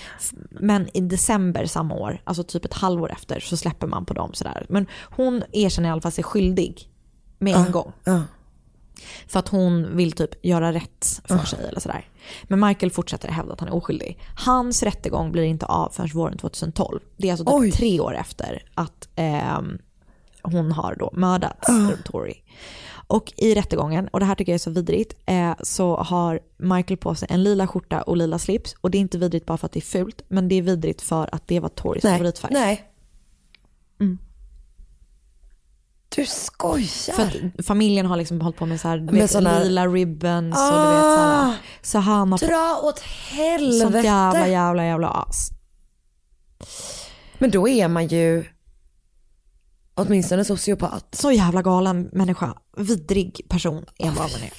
Men 0.50 0.98
i 0.98 1.02
december 1.02 1.66
samma 1.66 1.96
år, 1.96 2.22
alltså 2.24 2.44
typ 2.44 2.66
ett 2.66 2.74
halvår 2.74 3.12
efter, 3.12 3.40
så 3.40 3.58
släpper 3.58 3.88
man 3.88 4.06
på 4.06 4.14
dem 4.14 4.34
sådär. 4.34 4.66
Men 4.70 4.88
hon 5.02 5.44
erkänner 5.52 5.90
i 5.90 5.92
alla 5.92 6.02
fall 6.02 6.12
sig 6.12 6.24
skyldig 6.24 6.90
med 7.38 7.56
en 7.56 7.72
gång. 7.72 7.92
Ja. 8.04 8.22
För 9.28 9.40
att 9.40 9.48
hon 9.48 9.98
vill 9.98 10.12
typ 10.12 10.46
göra 10.46 10.74
rätt 10.74 11.22
för 11.26 11.46
sig 11.46 11.68
eller 11.70 11.80
sådär. 11.80 12.10
Men 12.44 12.60
Michael 12.60 12.92
fortsätter 12.92 13.30
hävda 13.30 13.54
att 13.54 13.60
han 13.60 13.70
är 13.70 13.76
oskyldig. 13.76 14.20
Hans 14.46 14.84
rättegång 14.84 15.32
blir 15.32 15.44
inte 15.44 15.66
av 15.66 15.90
förrän 15.90 16.10
våren 16.14 16.38
2012. 16.38 17.00
Det 17.18 17.28
är 17.28 17.32
alltså 17.32 17.46
typ 17.46 17.54
Oj. 17.54 17.72
tre 17.72 18.00
år 18.00 18.16
efter 18.16 18.64
att 18.74 19.10
ehm, 19.16 19.78
hon 20.42 20.72
har 20.72 20.96
då 20.96 21.10
mördats, 21.14 21.68
Tori. 22.06 22.44
Och 23.08 23.34
i 23.38 23.56
rättegången, 23.56 24.08
och 24.08 24.20
det 24.20 24.26
här 24.26 24.36
tycker 24.36 24.52
jag 24.52 24.56
är 24.56 24.60
så 24.60 24.72
vidrigt, 24.72 25.16
eh, 25.26 25.54
så 25.64 25.98
har 25.98 26.40
Michael 26.58 26.98
på 26.98 27.16
sig 27.16 27.28
en 27.32 27.44
lila 27.44 27.68
skjorta 27.68 28.02
och 28.02 28.18
lila 28.18 28.40
slips. 28.40 28.76
Och 28.82 28.92
det 28.92 28.98
är 28.98 29.00
inte 29.00 29.18
vidrigt 29.18 29.46
bara 29.46 29.58
för 29.58 29.66
att 29.66 29.72
det 29.72 29.80
är 29.80 29.82
fult, 29.82 30.22
men 30.28 30.48
det 30.48 30.56
är 30.56 30.62
vidrigt 30.62 31.02
för 31.02 31.30
att 31.36 31.48
det 31.48 31.60
var 31.60 31.70
Toris 31.70 32.04
Nej. 32.04 32.14
favoritfärg. 32.14 32.54
Nej. 32.54 32.92
Mm. 34.00 34.18
Du 36.16 36.26
skojar. 36.26 37.16
För 37.16 37.64
familjen 37.64 38.06
har 38.06 38.18
liksom 38.18 38.42
hållit 38.42 38.58
på 38.58 38.66
med 38.66 38.82
så 38.82 38.88
här, 38.88 39.00
Med 39.00 39.14
vet, 39.14 39.32
såna 39.32 39.60
lila 39.60 39.88
ribbons 39.88 40.58
och 40.58 40.78
du 40.78 40.94
vet 40.94 41.02
så 41.02 41.18
här. 41.18 41.50
Ah. 41.50 41.54
Så 41.82 42.00
han 42.00 42.32
har 42.32 42.40
Dra 42.40 42.88
åt 42.88 43.00
helvete. 43.00 43.80
sånt 43.80 44.06
jävla 44.06 44.48
jävla 44.48 44.86
jävla 44.86 45.10
as. 45.10 45.50
Men 47.40 47.52
då 47.52 47.68
är 47.68 47.88
man 47.88 48.08
ju 48.08 48.46
åtminstone 49.96 50.46
sociopat. 50.46 51.16
Så 51.16 51.32
jävla 51.32 51.62
galen 51.62 52.10
människa. 52.14 52.54
Vidrig 52.78 53.42
person 53.50 53.86
är 53.98 54.08
vad 54.10 54.18
man 54.32 54.42
är. 54.42 54.52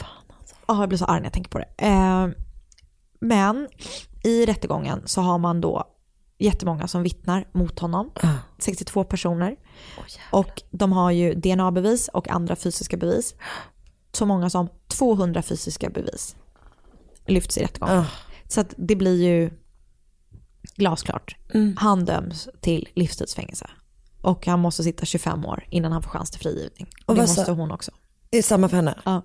Ja, 0.69 0.81
jag 0.81 0.89
blir 0.89 0.99
så 0.99 1.05
arg 1.05 1.21
när 1.21 1.27
jag 1.27 1.33
tänker 1.33 1.51
på 1.51 1.59
det. 1.59 1.69
Eh, 1.79 2.29
men 3.21 3.69
i 4.25 4.47
rättegången 4.47 5.03
så 5.05 5.21
har 5.21 5.39
man 5.39 5.61
då 5.61 5.85
jättemånga 6.39 6.89
som 6.89 7.03
vittnar 7.03 7.49
mot 7.53 7.79
honom. 7.79 8.11
62 8.59 9.05
personer. 9.05 9.57
och 10.31 10.63
de 10.71 10.93
har 10.93 11.11
ju 11.11 11.35
DNA-bevis 11.35 12.09
och 12.09 12.29
andra 12.29 12.57
fysiska 12.57 12.97
bevis. 12.97 13.35
Så 14.13 14.27
många 14.27 14.51
som 14.51 14.69
200 14.89 15.43
fysiska 15.43 15.91
bevis 15.91 16.37
lyfts 17.27 17.59
i 17.59 17.63
rättegången. 17.63 18.05
Så 18.49 18.61
att 18.61 18.75
det 18.77 18.97
blir 18.97 19.23
ju 19.23 19.51
glasklart. 20.77 21.37
Han 21.77 22.05
döms 22.05 22.49
till 22.61 22.89
livstidsfängelse. 22.95 23.71
Och 24.23 24.47
han 24.47 24.61
måste 24.61 24.83
sitta 24.83 25.07
25 25.07 25.45
år 25.45 25.65
innan 25.71 25.93
han 25.93 26.03
får 26.03 26.11
chans 26.11 26.31
till 26.31 26.41
frigivning. 26.41 26.87
Och 27.07 27.15
det 27.15 27.21
måste 27.21 27.53
hon 27.53 27.71
också. 27.71 27.91
Det 28.31 28.39
är 28.39 28.43
samma 28.43 28.69
för 28.69 28.77
henne. 28.77 28.99
Ja. 29.05 29.23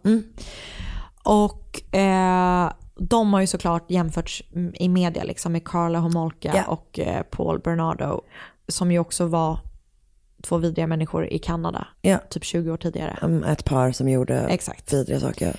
Och 1.24 1.96
eh, 1.96 2.72
de 3.10 3.34
har 3.34 3.42
ju 3.42 3.48
såklart 3.48 3.92
jämförts 3.92 4.44
i 4.74 4.90
media 4.90 5.24
liksom 5.24 5.52
med 5.52 5.68
Carla 5.68 6.00
Homolka 6.00 6.52
Ja. 6.56 6.64
och 6.66 7.00
eh, 7.00 7.22
Paul 7.24 7.60
Bernardo. 7.60 8.22
Som 8.68 8.92
ju 8.92 9.00
också 9.00 9.26
var 9.26 9.60
två 10.44 10.58
vidriga 10.58 10.88
människor 10.88 11.28
i 11.28 11.40
Kanada. 11.40 11.88
Ja. 12.02 12.18
Typ 12.30 12.44
20 12.44 12.72
år 12.72 12.78
tidigare. 12.78 13.18
Um, 13.22 13.44
Ett 13.44 13.66
par 13.66 13.92
som 13.92 14.10
gjorde 14.10 14.40
Exakt. 14.40 14.94
vidriga 14.94 15.20
saker. 15.20 15.56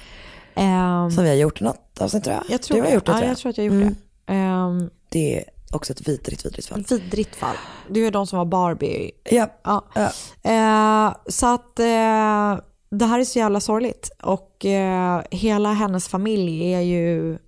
Ehm, 0.55 1.11
Som 1.11 1.25
vi 1.25 1.31
har 1.31 1.37
gjort 1.37 1.61
i 1.61 1.65
något 1.65 2.01
avsnitt 2.01 2.25
tror 2.25 2.37
jag. 2.37 2.45
jag 2.49 2.63
tror 2.63 2.77
du 2.77 2.83
har 2.83 2.89
det. 2.89 2.95
gjort 2.95 3.07
det 3.07 3.13
ja, 3.13 3.17
tror 3.19 3.25
jag. 3.27 3.31
jag 3.31 3.39
tror 3.39 3.51
att 3.51 3.59
jag 3.59 3.65
har 3.65 3.71
gjort 3.75 3.83
Mm. 3.83 3.95
det. 4.27 4.33
Ehm, 4.35 4.91
Det 5.09 5.39
är 5.39 5.45
också 5.73 5.93
ett 5.93 6.09
vidrigt, 6.09 6.45
vidrigt 6.47 6.69
fall. 6.69 6.85
vidrigt 6.91 7.37
fall. 7.37 7.57
Det 7.89 8.01
är 8.01 8.05
ju 8.05 8.11
de 8.11 8.27
som 8.27 8.39
var 8.39 8.45
Barbie. 8.47 9.11
Ja. 9.25 9.47
Ja. 9.65 9.85
Ja. 9.95 10.11
Eh, 11.09 11.15
så 11.29 11.55
att 11.55 11.79
eh, 11.79 12.65
det 12.99 13.07
här 13.07 13.21
är 13.21 13.25
så 13.25 13.39
jävla 13.39 13.61
sorgligt. 13.61 14.11
Och 14.23 14.65
eh, 14.65 15.23
hela 15.31 15.73
hennes 15.73 16.09
familj 16.09 16.75
är 16.75 16.81
ju, 16.81 17.39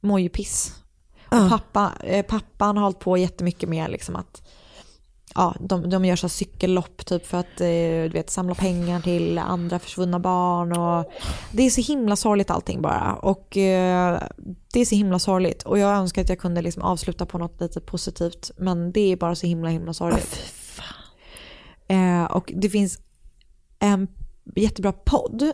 mår 0.00 0.20
ju 0.20 0.28
piss. 0.28 0.72
Och 1.28 1.48
pappa, 1.48 1.92
eh, 2.04 2.26
pappan 2.26 2.76
har 2.76 2.84
hållit 2.84 2.98
på 2.98 3.16
jättemycket 3.16 3.68
med 3.68 3.90
liksom 3.90 4.16
att 4.16 4.42
Ja, 5.34 5.54
de, 5.60 5.90
de 5.90 6.04
gör 6.04 6.16
så 6.16 6.28
cykellopp 6.28 7.06
typ 7.06 7.26
för 7.26 7.38
att 7.38 7.60
eh, 7.60 7.66
du 8.02 8.08
vet, 8.08 8.30
samla 8.30 8.54
pengar 8.54 9.00
till 9.00 9.38
andra 9.38 9.78
försvunna 9.78 10.18
barn. 10.18 10.72
Och 10.72 11.12
det 11.52 11.62
är 11.62 11.70
så 11.70 11.80
himla 11.80 12.16
sorgligt 12.16 12.50
allting 12.50 12.82
bara. 12.82 13.14
Och 13.14 13.56
eh, 13.56 14.22
det 14.72 14.80
är 14.80 14.84
så 14.84 14.94
himla 14.94 15.18
sorgligt. 15.18 15.62
Och 15.62 15.78
jag 15.78 15.96
önskar 15.96 16.22
att 16.22 16.28
jag 16.28 16.38
kunde 16.38 16.62
liksom 16.62 16.82
avsluta 16.82 17.26
på 17.26 17.38
något 17.38 17.60
lite 17.60 17.80
positivt. 17.80 18.50
Men 18.56 18.92
det 18.92 19.12
är 19.12 19.16
bara 19.16 19.34
så 19.34 19.46
himla 19.46 19.68
himla 19.68 19.94
sorgligt. 19.94 20.54
Eh, 21.88 22.24
och 22.24 22.52
det 22.56 22.70
finns 22.70 22.98
en 23.78 24.08
jättebra 24.56 24.92
podd 24.92 25.52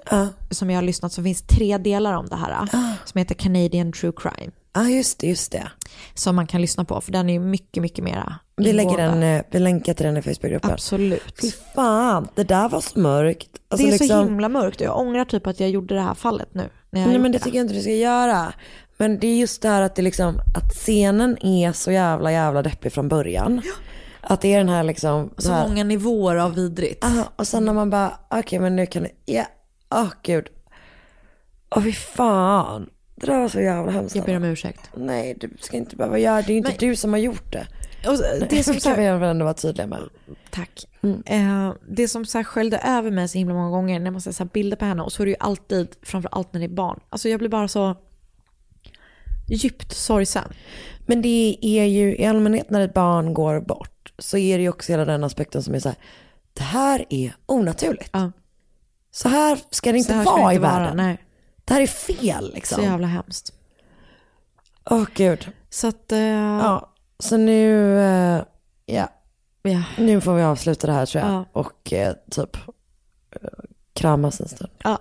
som 0.50 0.70
jag 0.70 0.76
har 0.76 0.82
lyssnat 0.82 1.12
som 1.12 1.24
finns 1.24 1.42
tre 1.42 1.78
delar 1.78 2.14
om 2.14 2.26
det 2.26 2.36
här. 2.36 2.68
Som 3.04 3.18
heter 3.18 3.34
Canadian 3.34 3.92
True 3.92 4.12
Crime. 4.16 4.52
Ja, 4.74 4.88
just 4.88 5.18
det, 5.18 5.26
just 5.26 5.52
det. 5.52 5.68
Som 6.14 6.36
man 6.36 6.46
kan 6.46 6.60
lyssna 6.60 6.84
på 6.84 7.00
för 7.00 7.12
den 7.12 7.28
är 7.28 7.32
ju 7.32 7.40
mycket, 7.40 7.82
mycket 7.82 8.04
mera 8.04 8.38
Vi, 8.56 8.72
lägger 8.72 8.96
den, 8.96 9.22
eh, 9.22 9.42
vi 9.50 9.58
länkar 9.58 9.94
till 9.94 10.06
den 10.06 10.16
i 10.16 10.22
Facebookgruppen. 10.22 10.70
Absolut. 10.70 11.40
Fy 11.40 11.50
fan, 11.74 12.28
det 12.34 12.44
där 12.44 12.68
var 12.68 12.80
så 12.80 12.98
mörkt. 12.98 13.48
Alltså, 13.68 13.86
det 13.86 13.92
är 13.92 13.98
så 13.98 14.04
liksom- 14.04 14.24
himla 14.28 14.48
mörkt 14.48 14.80
och 14.80 14.86
jag 14.86 14.98
ångrar 14.98 15.24
typ 15.24 15.46
att 15.46 15.60
jag 15.60 15.70
gjorde 15.70 15.94
det 15.94 16.00
här 16.00 16.14
fallet 16.14 16.48
nu. 16.52 16.70
Nej 16.90 17.18
men 17.18 17.32
det 17.32 17.38
tycker 17.38 17.58
jag 17.58 17.64
inte 17.64 17.74
du 17.74 17.80
ska 17.80 17.90
göra. 17.90 18.52
Men 18.96 19.18
det 19.18 19.26
är 19.26 19.36
just 19.36 19.62
det 19.62 19.68
här 19.68 19.82
att 19.82 19.94
det 19.94 20.02
liksom, 20.02 20.40
att 20.54 20.72
scenen 20.72 21.38
är 21.46 21.72
så 21.72 21.92
jävla 21.92 22.32
jävla 22.32 22.62
deppig 22.62 22.92
från 22.92 23.08
början. 23.08 23.62
Att 24.26 24.40
det 24.40 24.54
är 24.54 24.58
den 24.58 24.68
här 24.68 24.82
liksom, 24.82 25.30
Så 25.38 25.48
det 25.48 25.54
här, 25.54 25.68
många 25.68 25.84
nivåer 25.84 26.36
av 26.36 26.54
vidrigt. 26.54 27.04
Aha, 27.04 27.32
och 27.36 27.46
sen 27.46 27.64
när 27.64 27.72
man 27.72 27.90
bara, 27.90 28.18
okej 28.30 28.58
men 28.58 28.76
nu 28.76 28.86
kan 28.86 29.02
det, 29.02 29.10
ja, 29.24 29.44
åh 29.94 30.08
gud. 30.22 30.46
Åh 31.76 31.82
fy 31.82 31.92
fan. 31.92 32.90
Det 33.16 33.26
där 33.26 33.38
var 33.40 33.48
så 33.48 33.60
jävla 33.60 33.92
hemskt. 33.92 34.16
Jag 34.16 34.24
ber 34.24 34.36
om 34.36 34.44
ursäkt. 34.44 34.90
Nej 34.96 35.36
du 35.40 35.50
ska 35.60 35.76
inte 35.76 35.96
behöva 35.96 36.18
göra 36.18 36.42
det, 36.42 36.46
är 36.48 36.50
ju 36.50 36.56
inte 36.58 36.70
Men- 36.70 36.88
du 36.88 36.96
som 36.96 37.12
har 37.12 37.20
gjort 37.20 37.52
det. 37.52 37.66
Och 38.08 38.16
det 38.50 38.62
som 38.64 38.74
Det 38.74 38.80
så 38.80 38.88
kan 38.90 38.98
vi 38.98 39.04
här, 39.06 39.18
väl 39.18 39.30
ändå 39.30 39.44
vara 39.44 39.54
tydliga 39.54 39.86
med. 39.86 39.98
tack. 40.50 40.84
Eh, 41.26 41.72
det 41.88 42.08
som 42.08 42.24
så 42.26 42.38
här 42.38 42.44
sköljde 42.44 42.78
över 42.78 43.10
mig 43.10 43.28
så 43.28 43.38
himla 43.38 43.54
många 43.54 43.70
gånger 43.70 44.00
när 44.00 44.10
man 44.10 44.20
ser 44.20 44.32
så 44.32 44.42
här 44.44 44.50
bilder 44.52 44.76
på 44.76 44.84
henne 44.84 45.02
och 45.02 45.12
så 45.12 45.22
är 45.22 45.26
det 45.26 45.30
ju 45.30 45.36
alltid, 45.40 45.88
framför 46.02 46.28
allt 46.32 46.52
när 46.52 46.60
det 46.60 46.66
är 46.66 46.68
barn. 46.68 47.00
Alltså 47.08 47.28
jag 47.28 47.38
blir 47.38 47.48
bara 47.48 47.68
så 47.68 47.96
djupt 49.48 49.92
sorgsen. 49.92 50.44
Men 51.06 51.22
det 51.22 51.58
är 51.62 51.84
ju 51.84 52.16
i 52.16 52.24
allmänhet 52.26 52.70
när 52.70 52.80
ett 52.80 52.94
barn 52.94 53.34
går 53.34 53.60
bort 53.60 53.90
så 54.18 54.36
är 54.36 54.56
det 54.58 54.62
ju 54.62 54.68
också 54.68 54.92
hela 54.92 55.04
den 55.04 55.24
aspekten 55.24 55.62
som 55.62 55.74
är 55.74 55.78
så 55.78 55.88
här, 55.88 55.98
det 56.52 56.62
här 56.62 57.04
är 57.10 57.36
onaturligt. 57.46 58.10
Ja. 58.12 58.32
Så 59.10 59.28
här 59.28 59.60
ska 59.70 59.92
det 59.92 59.98
inte 59.98 60.14
vara 60.24 60.46
det 60.48 60.52
i 60.52 60.56
inte 60.56 60.68
vara, 60.68 60.78
världen. 60.78 60.96
nej. 60.96 61.18
Det 61.64 61.74
här 61.74 61.80
är 61.80 61.86
fel 61.86 62.52
liksom. 62.54 62.76
Så 62.76 62.82
jävla 62.82 63.06
hemskt. 63.06 63.52
Åh 64.90 65.04
gud. 65.14 65.48
Så 65.70 65.86
att, 65.88 66.12
eh, 66.12 66.18
Ja, 66.18 66.92
så 67.18 67.36
nu, 67.36 67.98
eh, 67.98 68.42
ja, 68.86 69.08
ja. 69.62 69.82
nu 69.98 70.20
får 70.20 70.34
vi 70.34 70.42
avsluta 70.42 70.86
det 70.86 70.92
här 70.92 71.06
tror 71.06 71.24
jag. 71.24 71.32
Ja. 71.32 71.44
Och 71.52 71.92
eh, 71.92 72.14
typ 72.30 72.56
kramas 73.92 74.40
en 74.40 74.48
stund. 74.48 74.70
Ja. 74.84 74.98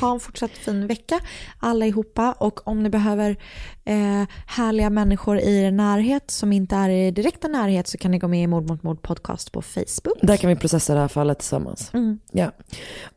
Ha 0.00 0.12
en 0.12 0.20
fortsatt 0.20 0.50
fin 0.50 0.86
vecka 0.86 1.20
allihopa 1.58 2.32
och 2.32 2.68
om 2.68 2.82
ni 2.82 2.90
behöver 2.90 3.36
eh, 3.84 4.24
härliga 4.46 4.90
människor 4.90 5.38
i 5.38 5.64
er 5.64 5.70
närhet 5.70 6.30
som 6.30 6.52
inte 6.52 6.76
är 6.76 6.88
i 6.88 7.10
direkta 7.10 7.48
närhet 7.48 7.88
så 7.88 7.98
kan 7.98 8.10
ni 8.10 8.18
gå 8.18 8.28
med 8.28 8.42
i 8.42 8.46
Mord 8.46 8.68
mot 8.68 8.82
mord 8.82 9.02
podcast 9.02 9.52
på 9.52 9.62
Facebook. 9.62 10.18
Där 10.22 10.36
kan 10.36 10.50
vi 10.50 10.56
processa 10.56 10.94
det 10.94 11.00
här 11.00 11.08
fallet 11.08 11.38
tillsammans. 11.38 11.90
Mm. 11.94 12.18
Ja. 12.32 12.50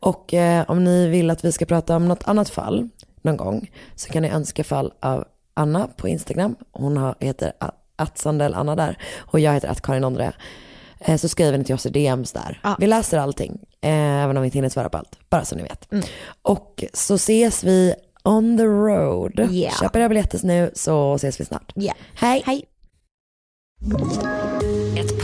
Och 0.00 0.34
eh, 0.34 0.64
om 0.68 0.84
ni 0.84 1.08
vill 1.08 1.30
att 1.30 1.44
vi 1.44 1.52
ska 1.52 1.64
prata 1.66 1.96
om 1.96 2.08
något 2.08 2.28
annat 2.28 2.50
fall 2.50 2.88
någon 3.22 3.36
gång 3.36 3.70
så 3.94 4.12
kan 4.12 4.22
ni 4.22 4.28
önska 4.28 4.64
fall 4.64 4.92
av 5.00 5.24
Anna 5.54 5.88
på 5.96 6.08
Instagram. 6.08 6.56
Hon 6.72 6.96
har, 6.96 7.14
heter 7.20 7.52
att 7.96 8.18
Sandell 8.18 8.54
Anna 8.54 8.76
där 8.76 8.98
och 9.16 9.40
jag 9.40 9.52
heter 9.52 9.68
att 9.68 9.82
Karin 9.82 10.04
Ondre. 10.04 10.32
Eh, 11.00 11.16
så 11.16 11.28
skriver 11.28 11.58
ni 11.58 11.64
till 11.64 11.74
oss 11.74 11.86
i 11.86 11.90
DMs 11.90 12.32
där. 12.32 12.60
Ja. 12.62 12.76
Vi 12.80 12.86
läser 12.86 13.18
allting, 13.18 13.58
eh, 13.80 14.24
även 14.24 14.36
om 14.36 14.42
vi 14.42 14.46
inte 14.46 14.58
hinner 14.58 14.68
svara 14.68 14.88
på 14.88 14.98
allt. 14.98 15.18
Bara 15.30 15.44
så 15.44 15.56
ni 15.56 15.62
vet. 15.62 15.92
Mm. 15.92 16.04
Och 16.42 16.84
så 16.92 17.14
ses 17.14 17.64
vi 17.64 17.94
on 18.24 18.56
the 18.56 18.64
road. 18.64 19.38
Yeah. 19.50 19.80
Köp 19.80 19.96
era 19.96 20.08
biljetter 20.08 20.40
nu 20.42 20.70
så 20.74 21.14
ses 21.14 21.40
vi 21.40 21.44
snart. 21.44 21.72
Ja. 21.74 21.94
Hej! 22.14 22.42
Hej. 22.46 22.64